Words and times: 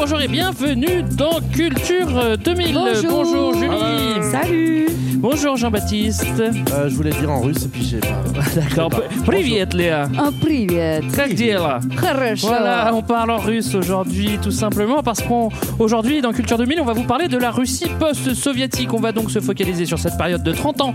bonjour 0.00 0.20
et 0.22 0.28
bienvenue 0.28 1.02
dans 1.02 1.38
Culture 1.52 2.16
euh, 2.16 2.36
2000. 2.36 2.78
Bonjour. 3.10 3.54
Julie. 3.54 4.22
Salut 4.32 4.86
Bonjour 5.16 5.56
Jean-Baptiste. 5.56 6.24
Euh, 6.40 6.88
je 6.88 6.94
voulais 6.94 7.10
dire 7.10 7.30
en 7.30 7.40
russe 7.40 7.64
et 7.64 7.68
puis 7.68 7.82
j'ai 7.82 7.98
pas. 7.98 8.22
D'accord. 8.54 8.90
Привет, 9.26 9.74
Léa. 9.74 10.08
Un 10.18 10.32
привет 10.32 11.04
Как 11.14 11.34
дела 11.34 11.80
Хорошо 11.96 12.46
Voilà, 12.46 12.90
on 12.94 13.02
parle 13.02 13.30
en 13.30 13.38
russe 13.38 13.74
aujourd'hui 13.74 14.38
tout 14.42 14.50
simplement 14.50 15.02
parce 15.02 15.20
qu'aujourd'hui 15.22 16.22
dans 16.22 16.32
Culture 16.32 16.56
2000 16.56 16.80
on 16.80 16.84
va 16.84 16.94
vous 16.94 17.04
parler 17.04 17.28
de 17.28 17.36
la 17.36 17.50
Russie 17.50 17.90
post-soviétique. 17.98 18.94
On 18.94 19.00
va 19.00 19.12
donc 19.12 19.30
se 19.30 19.40
focaliser 19.40 19.84
sur 19.84 19.98
cette 19.98 20.16
période 20.16 20.42
de 20.42 20.52
30 20.52 20.80
ans 20.80 20.94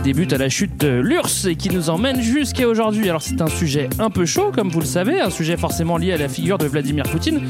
débute 0.00 0.32
à 0.32 0.38
la 0.38 0.48
chute 0.48 0.76
de 0.80 1.00
l'URSS 1.00 1.46
et 1.46 1.56
qui 1.56 1.70
nous 1.70 1.90
emmène 1.90 2.20
jusqu'à 2.20 2.68
aujourd'hui. 2.68 3.08
Alors 3.08 3.22
c'est 3.22 3.40
un 3.40 3.48
sujet 3.48 3.88
un 3.98 4.10
peu 4.10 4.26
chaud 4.26 4.50
comme 4.54 4.68
vous 4.68 4.80
le 4.80 4.86
savez, 4.86 5.20
un 5.20 5.30
sujet 5.30 5.56
forcément 5.56 5.96
lié 5.96 6.12
à 6.12 6.16
la 6.16 6.28
figure 6.28 6.58
de 6.58 6.66
Vladimir 6.66 7.04
Poutine. 7.04 7.42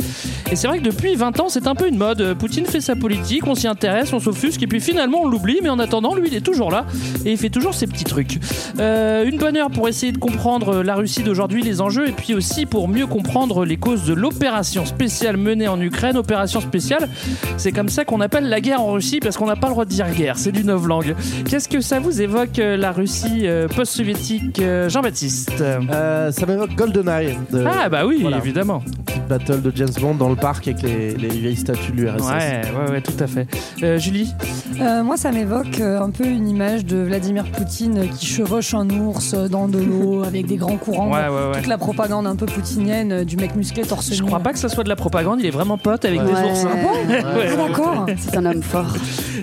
Et 0.50 0.56
c'est 0.56 0.68
vrai 0.68 0.78
que 0.78 0.84
depuis 0.84 1.14
20 1.14 1.40
ans 1.40 1.48
c'est 1.48 1.66
un 1.66 1.74
peu 1.74 1.88
une 1.88 1.98
mode. 1.98 2.34
Poutine 2.38 2.66
fait 2.66 2.80
sa 2.80 2.96
politique, 2.96 3.46
on 3.46 3.54
s'y 3.54 3.66
intéresse, 3.66 4.12
on 4.12 4.20
s'offusque 4.20 4.62
et 4.62 4.66
puis 4.66 4.80
finalement 4.80 5.22
on 5.22 5.28
l'oublie 5.28 5.58
mais 5.62 5.68
en 5.68 5.78
attendant 5.78 6.14
lui 6.14 6.28
il 6.28 6.34
est 6.34 6.44
toujours 6.44 6.70
là 6.70 6.86
et 7.24 7.32
il 7.32 7.38
fait 7.38 7.50
toujours 7.50 7.74
ses 7.74 7.86
petits 7.86 8.04
trucs. 8.04 8.38
Euh, 8.78 9.24
une 9.26 9.38
bonne 9.38 9.56
heure 9.56 9.70
pour 9.70 9.88
essayer 9.88 10.12
de 10.12 10.18
comprendre 10.18 10.82
la 10.82 10.94
Russie 10.94 11.22
d'aujourd'hui, 11.22 11.62
les 11.62 11.80
enjeux, 11.80 12.08
et 12.08 12.12
puis 12.12 12.34
aussi 12.34 12.66
pour 12.66 12.88
mieux 12.88 13.06
comprendre 13.06 13.64
les 13.64 13.76
causes 13.76 14.04
de 14.04 14.14
l'opération 14.14 14.86
spéciale 14.86 15.36
menée 15.36 15.68
en 15.68 15.80
Ukraine. 15.80 16.16
Opération 16.16 16.60
spéciale, 16.60 17.08
c'est 17.56 17.72
comme 17.72 17.88
ça 17.88 18.04
qu'on 18.04 18.20
appelle 18.20 18.48
la 18.48 18.60
guerre 18.60 18.80
en 18.80 18.92
Russie, 18.92 19.20
parce 19.20 19.36
qu'on 19.36 19.46
n'a 19.46 19.56
pas 19.56 19.68
le 19.68 19.72
droit 19.72 19.84
de 19.84 19.90
dire 19.90 20.10
guerre, 20.10 20.38
c'est 20.38 20.52
du 20.52 20.64
novlangue. 20.64 21.14
Qu'est-ce 21.48 21.68
que 21.68 21.80
ça 21.80 22.00
vous 22.00 22.20
évoque, 22.22 22.37
euh, 22.58 22.76
la 22.76 22.92
Russie 22.92 23.42
euh, 23.44 23.66
post-soviétique, 23.68 24.60
euh, 24.60 24.88
Jean-Baptiste 24.88 25.52
Euh, 25.60 26.30
ça 26.30 26.46
m'évoque 26.46 26.74
GoldenEye. 26.76 27.36
De, 27.50 27.64
Ah 27.66 27.88
bah 27.88 28.06
oui, 28.06 28.18
voilà. 28.22 28.38
évidemment. 28.38 28.82
Petite 29.06 29.26
battle 29.28 29.62
de 29.62 29.72
James 29.74 29.88
Bond 30.00 30.14
dans 30.14 30.28
le 30.28 30.36
parc 30.36 30.68
avec 30.68 30.82
les, 30.82 31.14
les 31.14 31.28
vieilles 31.28 31.56
statues 31.56 31.92
de 31.92 32.02
l'URSS. 32.02 32.22
Ouais, 32.22 32.62
ouais, 32.86 32.90
ouais, 32.92 33.00
tout 33.00 33.12
à 33.22 33.26
fait. 33.26 33.46
Euh, 33.82 33.98
Julie 33.98 34.32
Euh, 34.80 35.02
Moi, 35.02 35.16
ça 35.16 35.32
m'évoque 35.32 35.80
euh, 35.80 36.00
un 36.00 36.10
peu 36.10 36.24
une 36.24 36.48
image 36.48 36.84
de 36.84 36.98
Vladimir 36.98 37.44
Poutine 37.50 38.08
qui 38.10 38.26
chevauche 38.26 38.74
un 38.74 38.88
ours 38.90 39.34
dans 39.34 39.66
de 39.68 39.78
l'eau 39.78 40.22
avec 40.26 40.46
des 40.46 40.56
grands 40.56 40.76
courants. 40.76 41.10
Ouais, 41.10 41.28
ouais, 41.28 41.48
ouais. 41.50 41.56
Toute 41.56 41.66
la 41.66 41.78
propagande 41.78 42.26
un 42.26 42.36
peu 42.36 42.46
poutinienne 42.46 43.24
du 43.24 43.36
mec 43.36 43.56
musclé 43.56 43.82
torse 43.82 44.12
Je 44.14 44.22
crois 44.22 44.40
pas 44.40 44.52
que 44.52 44.58
ça 44.58 44.68
soit 44.68 44.84
de 44.84 44.88
la 44.88 44.96
propagande, 44.96 45.40
il 45.40 45.46
est 45.46 45.50
vraiment 45.50 45.78
pote 45.78 46.04
avec 46.04 46.20
des 46.20 46.30
oursins. 46.30 46.68
Ah 46.72 46.76
bon 46.82 47.12
Ouais. 47.12 47.48
Ah, 47.52 47.68
d'accord. 47.68 48.06
C'est 48.18 48.36
un 48.36 48.44
homme 48.46 48.62
fort. 48.62 48.86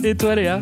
Et 0.03 0.15
toi, 0.15 0.35
Léa 0.35 0.61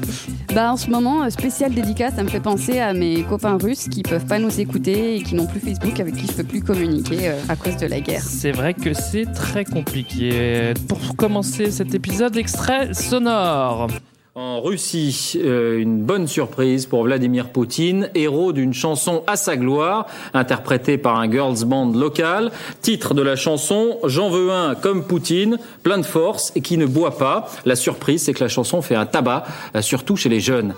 Bah 0.54 0.72
en 0.72 0.78
ce 0.78 0.90
moment, 0.90 1.24
euh, 1.24 1.30
spécial 1.30 1.74
dédicace, 1.74 2.16
ça 2.16 2.24
me 2.24 2.30
fait 2.30 2.40
penser 2.40 2.80
à 2.80 2.94
mes 2.94 3.24
copains 3.24 3.58
russes 3.58 3.88
qui 3.90 4.04
peuvent 4.04 4.26
pas 4.26 4.40
nous 4.40 4.60
écouter 4.60 5.18
et 5.18 5.24
qui 5.24 5.36
n'ont 5.36 5.48
plus 5.48 5.60
Facebook, 5.60 6.00
avec 6.00 6.16
qui 6.16 6.28
je 6.28 6.34
peux 6.34 6.44
plus 6.44 6.62
communiquer 6.62 7.30
euh, 7.30 7.40
à 7.50 7.56
cause 7.56 7.78
de 7.78 7.88
la 7.88 8.00
guerre. 8.00 8.22
C'est 8.22 8.52
vrai 8.52 8.74
que 8.74 8.94
c'est 8.94 9.26
très 9.26 9.66
compliqué. 9.66 10.74
Pour 10.88 11.16
commencer 11.16 11.72
cet 11.72 11.94
épisode, 11.94 12.38
extrait 12.38 12.94
sonore. 12.94 13.88
En 14.36 14.62
Russie, 14.62 15.34
euh, 15.36 15.78
une 15.78 16.02
bonne 16.02 16.28
surprise 16.28 16.88
pour 16.88 17.04
Vladimir 17.04 17.50
Poutine, 17.50 18.10
héros 18.16 18.52
d'une 18.52 18.74
chanson 18.74 19.24
à 19.28 19.36
sa 19.36 19.56
gloire, 19.58 20.08
interprétée 20.34 20.98
par 20.98 21.20
un 21.20 21.32
girls 21.32 21.64
band 21.66 21.92
local. 21.92 22.52
Titre 22.82 23.14
de 23.14 23.22
la 23.22 23.36
chanson 23.36 24.00
J'en 24.06 24.32
veux 24.32 24.50
un 24.52 24.74
comme 24.74 25.04
Poutine, 25.04 25.60
plein 25.84 26.00
de 26.00 26.04
force 26.04 26.52
et 26.56 26.62
qui 26.62 26.80
ne 26.80 26.88
boit 26.88 27.20
pas. 27.20 27.48
La 27.66 27.76
surprise, 27.76 28.24
c'est 28.24 28.34
que 28.34 28.44
la 28.44 28.50
chanson 28.50 28.82
fait 28.82 28.96
un 28.96 29.06
tabac, 29.06 29.46
euh, 29.76 29.84
surtout 29.84 30.16
chez 30.16 30.30
les 30.30 30.40
jeunes. 30.40 30.74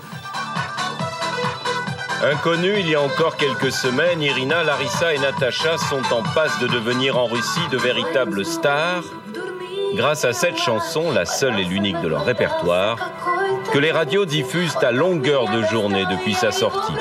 Inconnus 2.22 2.76
il 2.80 2.90
y 2.90 2.94
a 2.94 3.00
encore 3.00 3.38
quelques 3.38 3.72
semaines, 3.72 4.20
Irina, 4.20 4.64
Larissa 4.64 5.14
et 5.14 5.18
Natacha 5.18 5.78
sont 5.78 6.14
en 6.14 6.22
passe 6.34 6.60
de 6.60 6.66
devenir 6.66 7.16
en 7.16 7.24
Russie 7.24 7.68
de 7.72 7.78
véritables 7.78 8.44
stars 8.44 9.04
grâce 9.96 10.26
à 10.26 10.32
cette 10.32 10.58
chanson, 10.58 11.10
la 11.10 11.24
seule 11.24 11.58
et 11.58 11.64
l'unique 11.64 12.00
de 12.02 12.08
leur 12.08 12.24
répertoire, 12.24 12.98
que 13.72 13.78
les 13.78 13.92
radios 13.92 14.24
diffusent 14.24 14.76
à 14.82 14.92
longueur 14.92 15.50
de 15.50 15.62
journée 15.64 16.04
depuis 16.10 16.34
sa 16.34 16.50
sortie. 16.50 16.92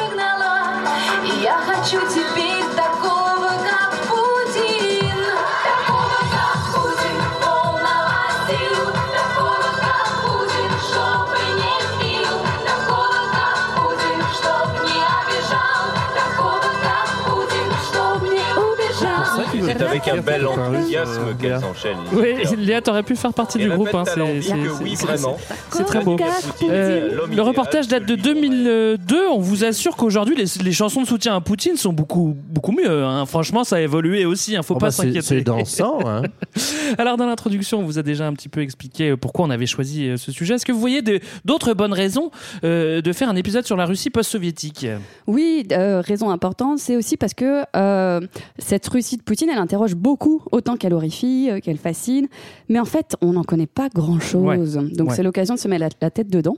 Avec 19.95 20.07
un 20.07 20.21
bel 20.21 20.45
enthousiasme 20.45 21.35
qu'elles 21.39 21.55
enchaînent. 21.55 21.97
Oui, 22.13 22.35
Léa, 22.57 22.81
t'aurais 22.81 23.03
pu 23.03 23.15
faire 23.15 23.33
partie 23.33 23.57
du 23.57 23.69
groupe. 23.69 23.93
hein, 23.93 24.03
c'est- 24.05 25.83
très 25.85 26.03
beau. 26.03 26.17
Euh, 26.63 27.17
le 27.33 27.41
reportage 27.41 27.87
date 27.87 28.05
de 28.05 28.15
2002. 28.15 29.27
On 29.29 29.39
vous 29.39 29.63
assure 29.63 29.95
qu'aujourd'hui, 29.95 30.35
les, 30.35 30.45
les 30.63 30.71
chansons 30.71 31.01
de 31.01 31.07
soutien 31.07 31.35
à 31.35 31.41
Poutine 31.41 31.75
sont 31.77 31.93
beaucoup, 31.93 32.35
beaucoup 32.49 32.71
mieux. 32.71 33.03
hein. 33.03 33.25
Franchement, 33.25 33.63
ça 33.63 33.77
a 33.77 33.81
évolué 33.81 34.25
aussi. 34.25 34.53
Il 34.53 34.63
faut 34.63 34.75
Oh 34.75 34.77
pas 34.79 34.87
bah, 34.87 34.91
c'est- 34.91 35.03
s'inquiéter. 35.03 35.21
c'est 35.21 35.41
dansant, 35.41 35.99
hein. 36.05 36.23
Alors, 36.97 37.17
dans 37.17 37.25
l'introduction, 37.25 37.79
on 37.79 37.83
vous 37.83 37.99
a 37.99 38.03
déjà 38.03 38.25
un 38.27 38.33
petit 38.33 38.49
peu 38.49 38.61
expliqué 38.61 39.11
euh, 39.11 39.17
pourquoi 39.17 39.45
on 39.45 39.49
avait 39.49 39.65
choisi 39.65 40.07
euh, 40.09 40.17
ce 40.17 40.31
sujet. 40.31 40.55
Est-ce 40.55 40.65
que 40.65 40.71
vous 40.71 40.79
voyez 40.79 41.01
d'autres 41.43 41.73
bonnes 41.73 41.93
raisons 41.93 42.31
euh, 42.63 43.01
de 43.01 43.13
faire 43.13 43.29
un 43.29 43.35
épisode 43.35 43.65
sur 43.65 43.75
la 43.77 43.85
Russie 43.85 44.09
post-soviétique? 44.09 44.87
Oui, 45.27 45.67
euh, 45.71 46.01
raison 46.01 46.29
importante, 46.29 46.79
c'est 46.79 46.95
aussi 46.95 47.17
parce 47.17 47.33
que 47.33 47.63
euh, 47.75 48.21
cette 48.59 48.87
Russie 48.87 49.17
de 49.17 49.21
Poutine, 49.23 49.49
elle 49.51 49.59
interroge 49.59 49.84
beaucoup, 49.93 50.41
autant 50.51 50.77
qu'elle 50.77 50.93
horrifie, 50.93 51.49
euh, 51.51 51.59
qu'elle 51.59 51.77
fascine. 51.77 52.27
Mais 52.69 52.79
en 52.79 52.85
fait, 52.85 53.15
on 53.21 53.33
n'en 53.33 53.43
connaît 53.43 53.67
pas 53.67 53.89
grand-chose. 53.89 54.77
Ouais. 54.77 54.87
Donc 54.95 55.09
Ouais. 55.09 55.15
c'est 55.15 55.23
l'occasion 55.23 55.53
de 55.55 55.59
se 55.59 55.67
mettre 55.67 55.81
la, 55.81 55.89
la 56.01 56.09
tête 56.09 56.29
dedans. 56.29 56.57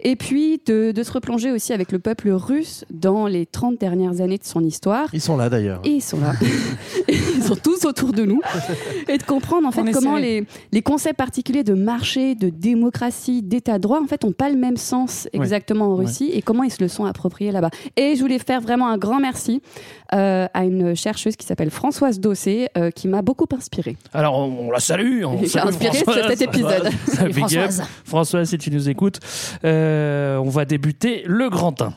Et 0.00 0.14
puis 0.14 0.60
de, 0.66 0.92
de 0.92 1.02
se 1.02 1.10
replonger 1.12 1.50
aussi 1.50 1.72
avec 1.72 1.90
le 1.90 1.98
peuple 1.98 2.30
russe 2.30 2.84
dans 2.90 3.26
les 3.26 3.46
30 3.46 3.78
dernières 3.80 4.20
années 4.20 4.38
de 4.38 4.44
son 4.44 4.62
histoire. 4.62 5.08
Ils 5.12 5.20
sont 5.20 5.36
là 5.36 5.48
d'ailleurs. 5.48 5.80
Et 5.84 5.90
ils 5.94 6.00
sont 6.02 6.20
là. 6.20 6.34
ils 7.08 7.42
sont 7.42 7.56
tous 7.56 7.84
autour 7.86 8.12
de 8.12 8.24
nous. 8.24 8.40
Et 9.08 9.18
de 9.18 9.22
comprendre 9.22 9.66
en 9.66 9.72
fait 9.72 9.80
On 9.80 9.90
comment 9.92 10.16
les, 10.16 10.44
les 10.72 10.82
concepts 10.82 11.16
particuliers 11.16 11.64
de 11.64 11.74
marché, 11.74 12.34
de 12.34 12.50
démocratie, 12.50 13.42
d'état 13.42 13.78
de 13.78 13.82
droit, 13.82 14.00
en 14.02 14.06
fait, 14.06 14.22
n'ont 14.24 14.32
pas 14.32 14.50
le 14.50 14.56
même 14.56 14.76
sens 14.76 15.26
Ouais. 15.34 15.40
exactement 15.40 15.86
en 15.86 15.96
Russie 15.96 16.30
et 16.32 16.42
comment 16.42 16.62
ils 16.64 16.70
se 16.70 16.82
le 16.82 16.88
sont 16.88 17.04
appropriés 17.04 17.50
là-bas. 17.52 17.70
Et 17.96 18.14
je 18.16 18.20
voulais 18.20 18.38
faire 18.38 18.60
vraiment 18.60 18.88
un 18.88 18.98
grand 18.98 19.20
merci 19.20 19.60
à 20.10 20.64
une 20.64 20.94
chercheuse 20.96 21.36
qui 21.36 21.46
s'appelle 21.46 21.70
Françoise 21.70 22.20
Dossé, 22.20 22.68
euh, 22.76 22.90
qui 22.90 23.08
m'a 23.08 23.22
beaucoup 23.22 23.46
inspirée. 23.56 23.96
Alors, 24.12 24.36
on, 24.38 24.68
on 24.68 24.70
la 24.70 24.80
salue. 24.80 25.24
on 25.24 25.42
inspiré 25.42 25.98
Françoise. 25.98 26.26
cet 26.28 26.42
épisode. 26.42 26.90
Salut. 27.06 27.32
Françoise. 27.32 27.82
Françoise, 28.04 28.48
si 28.48 28.58
tu 28.58 28.70
nous 28.70 28.88
écoutes, 28.88 29.18
euh, 29.64 30.36
on 30.36 30.48
va 30.48 30.64
débuter 30.64 31.22
le 31.26 31.48
grand 31.50 31.82
1. 31.82 31.92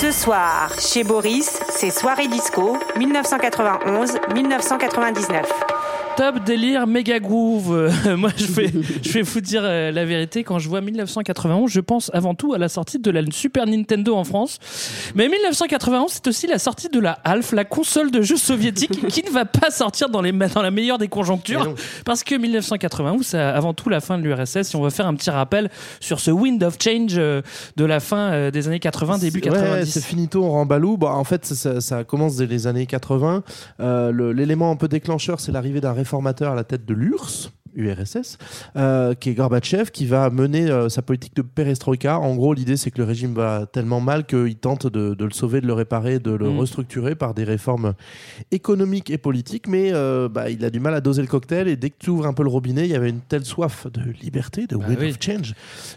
Ce 0.00 0.10
soir, 0.12 0.72
chez 0.80 1.04
Boris, 1.04 1.60
c'est 1.68 1.90
soirée 1.90 2.28
disco 2.28 2.78
1991-1999. 2.98 5.79
Top 6.16 6.44
délire, 6.44 6.86
méga 6.86 7.18
groove. 7.18 7.90
Moi, 8.16 8.30
je 8.36 8.46
vais, 8.46 8.70
je 9.02 9.12
vais 9.12 9.22
vous 9.22 9.40
dire 9.40 9.62
euh, 9.64 9.90
la 9.90 10.04
vérité. 10.04 10.44
Quand 10.44 10.58
je 10.58 10.68
vois 10.68 10.82
1991, 10.82 11.70
je 11.70 11.80
pense 11.80 12.10
avant 12.12 12.34
tout 12.34 12.52
à 12.52 12.58
la 12.58 12.68
sortie 12.68 12.98
de 12.98 13.10
la 13.10 13.22
Super 13.30 13.66
Nintendo 13.66 14.14
en 14.16 14.24
France. 14.24 14.58
Mais 15.14 15.28
1991, 15.30 16.10
c'est 16.12 16.26
aussi 16.28 16.46
la 16.46 16.58
sortie 16.58 16.88
de 16.90 17.00
la 17.00 17.12
Alf, 17.24 17.52
la 17.52 17.64
console 17.64 18.10
de 18.10 18.20
jeux 18.20 18.36
soviétique, 18.36 19.06
qui 19.08 19.22
ne 19.24 19.30
va 19.30 19.46
pas 19.46 19.70
sortir 19.70 20.10
dans, 20.10 20.20
les, 20.20 20.32
dans 20.32 20.60
la 20.62 20.70
meilleure 20.70 20.98
des 20.98 21.08
conjonctures. 21.08 21.74
Parce 22.04 22.22
que 22.22 22.34
1991, 22.34 23.24
c'est 23.26 23.38
avant 23.38 23.72
tout 23.72 23.88
la 23.88 24.00
fin 24.00 24.18
de 24.18 24.22
l'URSS. 24.24 24.74
Et 24.74 24.76
on 24.76 24.82
va 24.82 24.90
faire 24.90 25.06
un 25.06 25.14
petit 25.14 25.30
rappel 25.30 25.70
sur 26.00 26.20
ce 26.20 26.30
wind 26.30 26.62
of 26.62 26.76
change 26.82 27.14
euh, 27.16 27.40
de 27.76 27.84
la 27.86 27.98
fin 28.00 28.32
euh, 28.32 28.50
des 28.50 28.68
années 28.68 28.80
80, 28.80 29.18
début 29.18 29.38
Ouais, 29.40 29.48
90. 29.52 29.90
c'est 29.90 30.04
finito, 30.04 30.44
on 30.44 30.50
rembalou. 30.50 30.98
Bon, 30.98 31.08
en 31.08 31.24
fait, 31.24 31.46
ça, 31.46 32.04
commence 32.04 32.36
dès 32.36 32.46
les 32.46 32.66
années 32.66 32.84
80. 32.86 33.42
Euh, 33.80 34.10
le- 34.10 34.32
L'élément 34.32 34.70
un 34.70 34.76
peu 34.76 34.88
déclencheur, 34.88 35.40
c'est 35.40 35.52
l'arrivée 35.52 35.80
d'un 35.80 35.92
réformateur 36.00 36.52
à 36.52 36.54
la 36.54 36.64
tête 36.64 36.84
de 36.86 36.94
l'URSS. 36.94 37.52
URSS, 37.80 38.38
euh, 38.76 39.14
qui 39.14 39.30
est 39.30 39.34
Gorbatchev, 39.34 39.90
qui 39.90 40.06
va 40.06 40.30
mener 40.30 40.70
euh, 40.70 40.88
sa 40.88 41.02
politique 41.02 41.34
de 41.36 41.42
perestroïka. 41.42 42.18
En 42.18 42.34
gros, 42.36 42.52
l'idée, 42.54 42.76
c'est 42.76 42.90
que 42.90 42.98
le 42.98 43.04
régime 43.04 43.34
va 43.34 43.66
tellement 43.66 44.00
mal 44.00 44.26
qu'il 44.26 44.56
tente 44.56 44.86
de, 44.86 45.14
de 45.14 45.24
le 45.24 45.30
sauver, 45.32 45.60
de 45.60 45.66
le 45.66 45.72
réparer, 45.72 46.18
de 46.18 46.30
le 46.32 46.50
Mm. 46.50 46.58
restructurer 46.58 47.14
par 47.14 47.34
des 47.34 47.44
réformes 47.44 47.94
économiques 48.50 49.10
et 49.10 49.18
politiques. 49.18 49.66
Mais 49.68 49.90
euh, 49.92 50.28
bah, 50.28 50.50
il 50.50 50.64
a 50.64 50.70
du 50.70 50.80
mal 50.80 50.94
à 50.94 51.00
doser 51.00 51.22
le 51.22 51.28
cocktail. 51.28 51.68
Et 51.68 51.76
dès 51.76 51.90
que 51.90 51.96
tu 51.98 52.10
ouvres 52.10 52.26
un 52.26 52.32
peu 52.32 52.42
le 52.42 52.48
robinet, 52.48 52.84
il 52.84 52.90
y 52.90 52.94
avait 52.94 53.10
une 53.10 53.20
telle 53.20 53.44
soif 53.44 53.86
de 53.92 54.00
liberté, 54.22 54.66
de 54.66 54.76
will 54.76 54.98
oui. 55.00 55.10
of 55.10 55.16
change, 55.20 55.54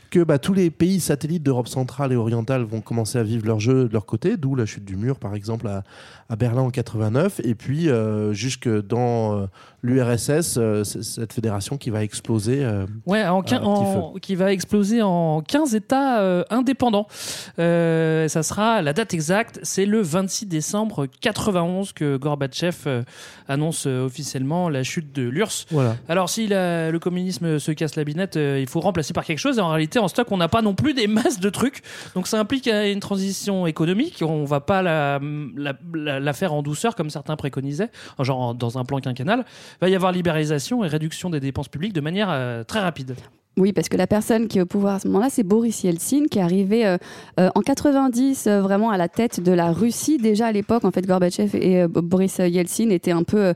que 0.09 0.23
bah, 0.23 0.39
tous 0.39 0.53
les 0.53 0.69
pays 0.69 0.99
satellites 0.99 1.43
d'Europe 1.43 1.67
centrale 1.67 2.11
et 2.13 2.15
orientale 2.15 2.63
vont 2.63 2.81
commencer 2.81 3.17
à 3.17 3.23
vivre 3.23 3.45
leur 3.45 3.59
jeu 3.59 3.87
de 3.87 3.93
leur 3.93 4.05
côté, 4.05 4.37
d'où 4.37 4.55
la 4.55 4.65
chute 4.65 4.85
du 4.85 4.95
mur, 4.95 5.17
par 5.19 5.35
exemple, 5.35 5.67
à, 5.67 5.83
à 6.29 6.35
Berlin 6.35 6.61
en 6.61 6.69
89, 6.69 7.41
et 7.43 7.55
puis 7.55 7.89
jusque 8.31 8.69
dans 8.69 9.47
l'URSS, 9.81 10.59
cette 10.83 11.33
fédération 11.33 11.72
qui 11.77 11.89
va 11.89 12.03
exploser. 12.03 12.63
euh, 12.63 12.85
Ouais, 13.05 13.23
en, 13.25 13.41
qui 14.21 14.35
va 14.35 14.51
exploser 14.53 15.01
en 15.01 15.41
15 15.41 15.75
États 15.75 16.21
euh, 16.21 16.43
indépendants. 16.49 17.07
Euh, 17.59 18.27
ça 18.27 18.43
sera 18.43 18.81
la 18.81 18.93
date 18.93 19.13
exacte, 19.13 19.59
c'est 19.63 19.85
le 19.85 20.01
26 20.01 20.45
décembre 20.47 21.07
91 21.21 21.93
que 21.93 22.17
Gorbatchev 22.17 22.75
euh, 22.87 23.03
annonce 23.47 23.85
euh, 23.87 24.05
officiellement 24.05 24.69
la 24.69 24.83
chute 24.83 25.13
de 25.13 25.23
l'URSS. 25.23 25.65
Voilà. 25.71 25.95
Alors 26.09 26.29
si 26.29 26.47
la- 26.47 26.91
le 26.91 26.99
communisme 26.99 27.59
se 27.59 27.71
casse 27.71 27.95
la 27.95 28.03
binette, 28.03 28.37
euh, 28.37 28.59
il 28.59 28.67
faut 28.67 28.79
remplacer 28.79 29.13
par 29.13 29.23
quelque 29.25 29.39
chose. 29.39 29.57
Et 29.57 29.61
en 29.61 29.69
réalité, 29.69 29.99
en 29.99 30.07
stock, 30.07 30.31
on 30.31 30.37
n'a 30.37 30.47
pas 30.47 30.61
non 30.61 30.73
plus 30.75 30.93
des 30.93 31.07
masses 31.07 31.39
de 31.39 31.49
trucs. 31.49 31.81
Donc 32.15 32.27
ça 32.27 32.39
implique 32.39 32.67
euh, 32.67 32.91
une 32.91 32.99
transition 32.99 33.67
économique. 33.67 34.23
On 34.25 34.45
va 34.45 34.59
pas 34.59 34.81
la- 34.81 35.19
la 35.93 36.33
faire 36.33 36.53
en 36.53 36.61
douceur 36.63 36.95
comme 36.95 37.09
certains 37.09 37.35
préconisaient, 37.35 37.89
genre 38.19 38.55
dans 38.55 38.77
un 38.77 38.85
plan 38.85 38.99
quinquennal. 38.99 39.45
Il 39.73 39.77
va 39.81 39.89
y 39.89 39.95
avoir 39.95 40.11
libéralisation 40.11 40.83
et 40.83 40.87
réduction 40.87 41.29
des 41.29 41.39
dépenses 41.39 41.52
publiques 41.69 41.93
de 41.93 42.01
manière 42.01 42.29
euh, 42.29 42.63
très 42.63 42.79
rapide. 42.79 43.15
Oui, 43.55 43.71
parce 43.71 43.87
que 43.87 43.97
la 43.97 44.07
personne 44.07 44.47
qui 44.47 44.57
est 44.57 44.61
au 44.61 44.65
pouvoir 44.65 44.95
à 44.95 44.99
ce 44.99 45.07
moment-là, 45.07 45.27
c'est 45.29 45.43
Boris 45.43 45.83
Yeltsin, 45.83 46.23
qui 46.29 46.39
est 46.39 46.41
arrivé 46.41 46.87
euh, 46.87 46.97
euh, 47.39 47.49
en 47.53 47.61
90 47.61 48.47
euh, 48.47 48.61
vraiment 48.61 48.89
à 48.89 48.97
la 48.97 49.07
tête 49.07 49.41
de 49.41 49.51
la 49.51 49.71
Russie. 49.71 50.17
Déjà 50.17 50.47
à 50.47 50.51
l'époque, 50.51 50.85
en 50.85 50.91
fait, 50.91 51.05
Gorbatchev 51.05 51.55
et 51.55 51.87
Boris 51.87 52.39
Yeltsin 52.39 52.89
étaient 52.89 53.11
un 53.11 53.21
peu 53.21 53.53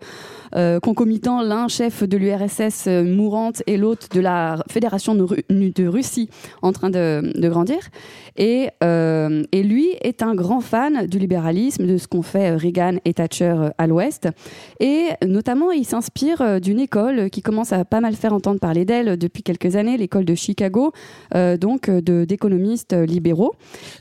concomitants, 0.81 1.41
l'un 1.41 1.67
chef 1.67 2.03
de 2.03 2.17
l'URSS 2.17 2.85
euh, 2.87 3.03
mourante 3.03 3.63
et 3.67 3.77
l'autre 3.77 4.07
de 4.13 4.19
la 4.19 4.63
Fédération 4.69 5.15
de, 5.15 5.23
Ru- 5.23 5.43
de 5.49 5.87
Russie 5.87 6.29
en 6.61 6.71
train 6.71 6.89
de, 6.89 7.31
de 7.35 7.49
grandir. 7.49 7.79
Et, 8.39 8.69
euh, 8.83 9.43
et 9.51 9.63
lui 9.63 9.87
est 10.01 10.21
un 10.21 10.35
grand 10.35 10.61
fan 10.61 11.07
du 11.07 11.17
libéralisme, 11.17 11.87
de 11.87 11.97
ce 11.97 12.07
qu'ont 12.07 12.21
fait 12.21 12.51
euh, 12.51 12.57
Reagan 12.57 12.97
et 13.03 13.13
Thatcher 13.15 13.55
euh, 13.57 13.69
à 13.79 13.87
l'Ouest. 13.87 14.27
Et 14.79 15.07
notamment, 15.25 15.71
il 15.71 15.85
s'inspire 15.85 16.41
euh, 16.41 16.59
d'une 16.59 16.79
école 16.79 17.31
qui 17.31 17.41
commence 17.41 17.73
à 17.73 17.83
pas 17.83 17.99
mal 17.99 18.13
faire 18.15 18.33
entendre 18.33 18.59
parler 18.59 18.85
d'elle 18.85 19.17
depuis 19.17 19.41
quelques 19.41 19.75
années, 19.75 19.97
l'école 19.97 20.23
de 20.25 20.35
Chicago, 20.35 20.91
euh, 21.33 21.57
donc 21.57 21.89
euh, 21.89 21.99
d'économistes 22.25 22.93
euh, 22.93 23.05
libéraux. 23.07 23.55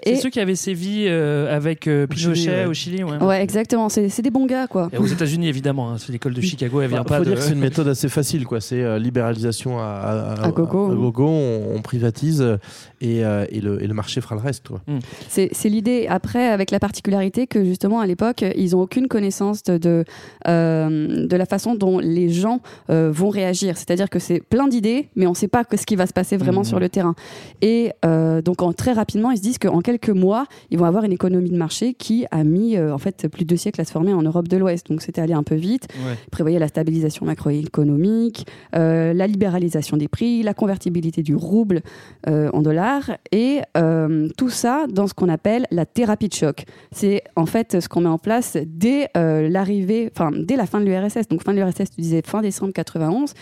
C'est 0.05 0.17
ceux 0.17 0.29
qui 0.31 0.41
avaient 0.41 0.55
sévi 0.55 1.07
euh, 1.09 1.55
avec 1.57 1.87
euh, 1.87 2.07
Pinochet 2.07 2.51
ouais. 2.51 2.67
au 2.67 2.75
Chili. 2.75 3.05
Ouais. 3.05 3.17
Ouais, 3.23 3.43
exactement. 3.43 3.89
C'est 3.89 4.11
c'est 4.11 4.23
des 4.23 4.31
bons 4.31 4.47
gars, 4.47 4.67
quoi. 4.67 4.91
Et 4.93 4.99
aux 4.99 5.07
États-Unis, 5.07 5.49
évidemment. 5.49 5.91
hein, 5.93 5.97
c'est 5.99 6.13
l'école 6.13 6.35
de 6.37 6.41
Chicago, 6.41 6.81
elle 6.81 6.89
vient 6.89 7.01
Enfin, 7.01 7.09
pas 7.09 7.19
faut 7.19 7.25
de. 7.25 7.31
dire 7.31 7.39
que 7.39 7.45
c'est 7.45 7.53
une 7.55 7.59
méthode 7.71 7.89
assez 7.89 8.09
facile, 8.09 8.45
quoi. 8.47 8.61
C'est 8.61 8.83
euh, 8.83 8.99
libéralisation 8.99 9.79
à, 9.79 9.83
à, 9.85 10.45
À 10.47 10.51
gogo. 10.51 10.93
à 10.93 10.95
gogo, 10.95 11.27
on, 11.27 11.75
on 11.77 11.83
privatise 11.83 12.41
euh, 12.43 12.57
et, 13.01 13.25
euh, 13.25 13.45
et, 13.51 13.61
le, 13.61 13.83
et 13.83 13.87
le 13.87 13.95
marché 13.95 14.21
fera 14.21 14.35
le 14.37 14.41
reste, 14.41 14.69
quoi. 14.69 14.81
C'est 15.29 15.49
c'est 15.53 15.69
l'idée. 15.69 16.07
Après, 16.09 16.47
avec 16.49 16.71
la 16.71 16.79
particularité 16.79 17.47
que 17.47 17.65
justement 17.65 18.01
à 18.01 18.07
l'époque, 18.07 18.45
ils 18.57 18.77
ont 18.77 18.81
aucune 18.81 19.09
connaissance 19.09 19.63
de 19.65 19.77
de, 19.79 20.05
euh, 20.49 21.27
de 21.27 21.37
la 21.37 21.47
façon 21.47 21.75
dont 21.75 21.99
les 21.99 22.29
gens 22.31 22.61
euh, 22.91 23.11
vont 23.13 23.29
réagir. 23.29 23.77
C'est-à-dire 23.77 24.09
que 24.11 24.19
c'est 24.19 24.41
plein 24.41 24.69
d'idées, 24.69 25.09
mais 25.17 25.27
on 25.27 25.31
ne 25.31 25.35
sait 25.37 25.49
pas 25.49 25.65
ce 25.77 25.85
qui 25.87 25.97
va 25.97 26.07
se 26.07 26.13
passer 26.13 26.37
vraiment 26.37 26.61
Mhm. 26.61 26.65
sur 26.65 26.81
le 26.81 26.89
terrain. 26.89 27.15
Et 27.63 27.93
euh, 28.05 28.43
donc 28.43 28.63
en, 28.63 28.73
très 28.73 28.93
rapidement, 28.93 29.31
ils 29.31 29.37
se 29.39 29.43
disent 29.43 29.59
qu'en 29.59 29.81
quelques 29.81 30.11
mois, 30.11 30.47
ils 30.71 30.79
vont 30.79 30.85
avoir 30.85 31.05
une 31.05 31.13
économie 31.13 31.51
de 31.51 31.57
marché 31.57 31.95
qui 31.95 32.25
a 32.31 32.45
mis 32.45 32.77
euh, 32.77 32.95
en 32.95 32.99
fait 32.99 33.29
plus 33.29 33.45
de 33.45 33.49
deux 33.49 33.57
siècles 33.57 33.81
à 33.81 33.85
se 33.85 33.93
former 33.93 34.13
en 34.13 34.23
Europe 34.23 34.49
de 34.49 34.57
l'Ouest. 34.57 34.87
Donc 34.89 35.03
c'était 35.03 35.21
allé 35.21 35.33
un 35.35 35.43
peu 35.43 35.55
vite. 35.55 35.89
Ouais. 36.07 36.15
Ils 36.27 36.31
prévoyaient 36.31 36.59
la 36.59 36.69
stabilisation 36.69 37.27
macroéconomique, 37.27 38.47
euh, 38.75 39.13
la 39.13 39.27
libéralisation 39.27 39.97
des 39.97 40.09
prix, 40.09 40.43
la 40.43 40.55
convertibilité 40.55 41.23
du 41.23 41.35
rouble 41.35 41.83
euh, 42.29 42.51
en 42.53 42.63
dollars, 42.63 43.13
et 43.33 43.61
euh, 43.77 44.29
tout 44.37 44.51
ça 44.51 44.87
dans 44.89 45.07
ce 45.07 45.15
qu'on 45.15 45.29
appelle 45.29 45.67
la 45.71 45.87
thérapie 45.87 46.29
de 46.29 46.35
choc. 46.35 46.65
C'est 46.93 47.23
en 47.37 47.47
fait 47.47 47.81
ce 47.81 47.89
qu'on 47.89 48.01
met 48.01 48.09
en 48.09 48.19
place 48.19 48.57
dès 48.67 49.09
l'arrivée, 49.15 50.11
enfin 50.13 50.31
dès 50.33 50.57
la 50.57 50.67
fin 50.67 50.81
de 50.81 50.85
l'URSS. 50.85 51.29
Donc 51.29 51.43
fin 51.43 51.53
de 51.53 51.59
l'URSS, 51.59 51.91
tu 51.95 52.01
disais 52.01 52.23
fin 52.25 52.43
décembre 52.43 52.73
91. 52.73 53.33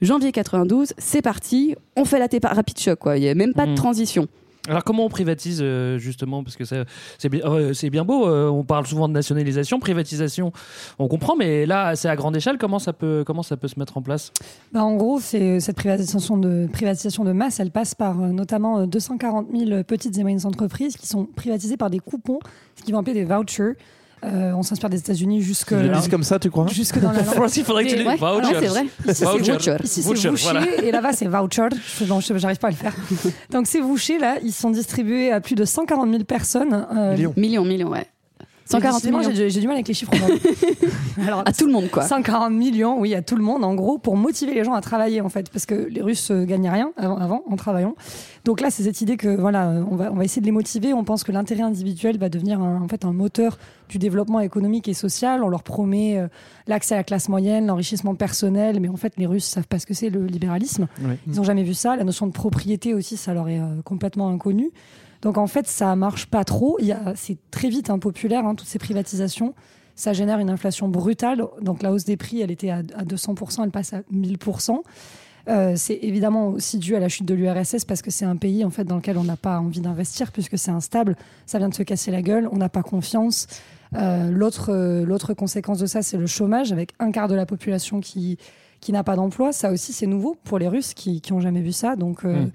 Janvier 0.00 0.32
92, 0.32 0.94
c'est 0.96 1.22
parti, 1.22 1.76
on 1.96 2.04
fait 2.04 2.18
la 2.18 2.28
thérapie 2.28 2.72
de 2.72 2.78
choc. 2.78 2.98
Quoi. 2.98 3.18
Il 3.18 3.20
n'y 3.20 3.28
a 3.28 3.34
même 3.34 3.52
pas 3.52 3.66
de 3.66 3.74
transition. 3.74 4.28
Alors 4.68 4.84
comment 4.84 5.04
on 5.06 5.08
privatise 5.08 5.60
euh, 5.62 5.98
justement 5.98 6.44
Parce 6.44 6.56
que 6.56 6.64
ça- 6.64 6.84
c'est 7.18 7.28
bien, 7.30 7.40
euh, 7.44 7.72
bien 7.90 8.04
beau. 8.04 8.28
euh, 8.28 8.48
on 8.48 8.62
parle 8.62 8.86
souvent 8.86 9.08
de 9.08 9.14
nationalisation, 9.14 9.80
privatisation. 9.80 10.52
On 10.98 11.08
comprend, 11.08 11.34
mais 11.36 11.64
là, 11.66 11.96
c'est 11.96 12.08
à 12.08 12.16
grande 12.16 12.36
échelle. 12.36 12.58
Comment 12.58 12.78
ça 12.78 12.92
peut, 12.92 13.24
comment 13.26 13.42
ça 13.42 13.56
peut 13.56 13.68
se 13.68 13.78
mettre 13.78 13.96
en 13.96 14.02
place? 14.02 14.32
Bah, 14.72 14.84
en 14.84 14.96
gros, 14.96 15.18
cette 15.18 15.76
privatisation 15.76 16.36
de, 16.36 16.68
privatisation 16.72 17.24
de 17.24 17.32
masse, 17.32 17.58
elle 17.58 17.70
passe 17.70 17.94
par 17.94 18.20
euh, 18.20 18.28
notamment 18.28 18.80
euh, 18.80 18.86
240 18.86 19.46
000 19.56 19.82
petites 19.84 20.16
et 20.18 20.22
moyennes 20.22 20.44
entreprises 20.46 20.96
qui 20.96 21.06
sont 21.06 21.24
privatisées 21.24 21.76
par 21.78 21.88
des 21.90 21.98
coupons, 21.98 22.38
ce 22.76 22.82
qu'ils 22.82 22.92
vont 22.92 23.00
appeler 23.00 23.14
des 23.14 23.24
vouchers. 23.24 23.76
Euh, 24.22 24.52
on 24.54 24.62
s'inspire 24.62 24.90
des 24.90 24.98
États-unis 24.98 25.40
jusque 25.40 25.70
Ils 25.70 25.78
le 25.88 25.88
disent 25.96 26.08
comme 26.08 26.22
ça, 26.24 26.38
tu 26.38 26.50
crois 26.50 26.66
jusque 26.68 26.98
dans 26.98 27.10
la 27.12 27.22
langue. 27.22 27.50
Il 27.56 27.64
faudrait 27.64 27.84
que 27.84 27.90
tu 27.90 27.96
dises 27.96 28.06
ouais, 28.06 28.16
vouchers. 28.16 28.56
c'est 28.60 28.66
vrai. 28.66 28.82
Ici, 28.84 29.14
c'est 29.14 29.24
Voucher. 29.24 29.52
voucher. 29.52 29.76
Ici, 29.82 30.02
c'est 30.02 30.08
Voucher, 30.08 30.28
voucher, 30.28 30.42
voilà. 30.44 30.66
et 30.82 30.90
là-bas, 30.90 31.12
c'est 31.12 31.26
voucher. 31.26 31.68
Je, 31.98 32.04
non, 32.04 32.20
je- 32.20 32.36
j'arrive 32.36 32.58
pas 32.58 32.68
à 32.68 32.70
le 32.70 32.76
faire. 32.76 32.94
Donc, 33.50 33.66
ces 33.66 33.80
vouchers, 33.80 34.18
là, 34.18 34.36
ils 34.42 34.52
sont 34.52 34.70
distribués 34.70 35.32
à 35.32 35.40
plus 35.40 35.54
de 35.54 35.64
140 35.64 36.10
000 36.10 36.24
personnes. 36.24 36.86
euh, 36.94 37.12
Millions. 37.16 37.32
Millions, 37.36 37.64
millions, 37.64 37.88
ouais. 37.88 38.06
140 38.70 38.94
décidément, 39.02 39.18
millions. 39.20 39.30
J'ai 39.34 39.60
du 39.60 39.66
mal 39.66 39.76
avec 39.76 39.88
les 39.88 39.94
chiffres. 39.94 40.12
Alors, 41.26 41.42
À 41.46 41.52
tout 41.52 41.66
le 41.66 41.72
monde, 41.72 41.90
quoi. 41.90 42.02
140 42.04 42.52
millions, 42.52 42.98
oui, 43.00 43.14
à 43.14 43.22
tout 43.22 43.36
le 43.36 43.42
monde, 43.42 43.64
en 43.64 43.74
gros, 43.74 43.98
pour 43.98 44.16
motiver 44.16 44.54
les 44.54 44.64
gens 44.64 44.74
à 44.74 44.80
travailler, 44.80 45.20
en 45.20 45.28
fait, 45.28 45.50
parce 45.50 45.66
que 45.66 45.74
les 45.74 46.00
Russes 46.02 46.30
euh, 46.30 46.44
gagnaient 46.44 46.70
rien 46.70 46.92
avant, 46.96 47.16
avant, 47.18 47.42
en 47.50 47.56
travaillant. 47.56 47.94
Donc 48.44 48.60
là, 48.60 48.70
c'est 48.70 48.82
cette 48.84 49.00
idée 49.02 49.16
que, 49.16 49.28
voilà, 49.28 49.68
on 49.90 49.96
va, 49.96 50.10
on 50.12 50.16
va 50.16 50.24
essayer 50.24 50.40
de 50.40 50.46
les 50.46 50.52
motiver. 50.52 50.94
On 50.94 51.04
pense 51.04 51.24
que 51.24 51.32
l'intérêt 51.32 51.62
individuel 51.62 52.16
va 52.18 52.28
devenir, 52.28 52.60
un- 52.60 52.80
en 52.82 52.88
fait, 52.88 53.04
un 53.04 53.12
moteur 53.12 53.58
du 53.88 53.98
développement 53.98 54.40
économique 54.40 54.88
et 54.88 54.94
social. 54.94 55.42
On 55.42 55.48
leur 55.48 55.62
promet 55.62 56.16
euh, 56.18 56.28
l'accès 56.66 56.94
à 56.94 56.98
la 56.98 57.04
classe 57.04 57.28
moyenne, 57.28 57.66
l'enrichissement 57.66 58.14
personnel, 58.14 58.80
mais 58.80 58.88
en 58.88 58.96
fait, 58.96 59.12
les 59.18 59.26
Russes 59.26 59.44
savent 59.44 59.66
pas 59.68 59.78
ce 59.78 59.86
que 59.86 59.94
c'est 59.94 60.10
le 60.10 60.24
libéralisme. 60.26 60.86
Ils 61.26 61.34
n'ont 61.36 61.42
jamais 61.44 61.64
vu 61.64 61.74
ça. 61.74 61.96
La 61.96 62.04
notion 62.04 62.26
de 62.26 62.32
propriété 62.32 62.94
aussi, 62.94 63.16
ça 63.16 63.34
leur 63.34 63.48
est 63.48 63.58
euh, 63.58 63.82
complètement 63.84 64.28
inconnu. 64.30 64.70
Donc 65.22 65.38
en 65.38 65.46
fait, 65.46 65.66
ça 65.66 65.94
marche 65.96 66.26
pas 66.26 66.44
trop. 66.44 66.78
C'est 67.14 67.38
très 67.50 67.68
vite 67.68 67.90
impopulaire, 67.90 68.46
hein, 68.46 68.54
toutes 68.54 68.68
ces 68.68 68.78
privatisations. 68.78 69.54
Ça 69.94 70.12
génère 70.12 70.38
une 70.38 70.50
inflation 70.50 70.88
brutale. 70.88 71.44
Donc 71.60 71.82
la 71.82 71.92
hausse 71.92 72.04
des 72.04 72.16
prix, 72.16 72.40
elle 72.40 72.50
était 72.50 72.70
à, 72.70 72.78
à 72.78 73.04
200%, 73.04 73.64
elle 73.64 73.70
passe 73.70 73.92
à 73.92 74.00
1000%. 74.12 74.80
Euh, 75.48 75.74
c'est 75.76 75.98
évidemment 76.02 76.48
aussi 76.48 76.78
dû 76.78 76.94
à 76.96 77.00
la 77.00 77.08
chute 77.08 77.26
de 77.26 77.34
l'URSS 77.34 77.84
parce 77.84 78.02
que 78.02 78.10
c'est 78.10 78.24
un 78.24 78.36
pays 78.36 78.64
en 78.64 78.70
fait 78.70 78.84
dans 78.84 78.96
lequel 78.96 79.16
on 79.16 79.24
n'a 79.24 79.36
pas 79.36 79.58
envie 79.58 79.80
d'investir 79.80 80.32
puisque 80.32 80.58
c'est 80.58 80.70
instable, 80.70 81.16
ça 81.46 81.58
vient 81.58 81.68
de 81.68 81.74
se 81.74 81.82
casser 81.82 82.10
la 82.10 82.22
gueule, 82.22 82.48
on 82.52 82.56
n'a 82.56 82.68
pas 82.68 82.82
confiance. 82.82 83.46
Euh, 83.96 84.30
L'autre 84.30 84.70
euh, 84.70 85.04
l'autre 85.04 85.34
conséquence 85.34 85.78
de 85.78 85.86
ça, 85.86 86.02
c'est 86.02 86.16
le 86.16 86.26
chômage 86.26 86.72
avec 86.72 86.92
un 87.00 87.10
quart 87.10 87.26
de 87.26 87.34
la 87.34 87.46
population 87.46 88.00
qui 88.00 88.38
qui 88.80 88.92
n'a 88.92 89.04
pas 89.04 89.16
d'emploi. 89.16 89.52
Ça 89.52 89.70
aussi, 89.72 89.92
c'est 89.92 90.06
nouveau 90.06 90.36
pour 90.44 90.58
les 90.58 90.68
Russes 90.68 90.94
qui 90.94 91.20
qui 91.20 91.32
ont 91.32 91.40
jamais 91.40 91.60
vu 91.60 91.72
ça. 91.72 91.96
Donc 91.96 92.24
euh, 92.24 92.44
Mm. 92.46 92.50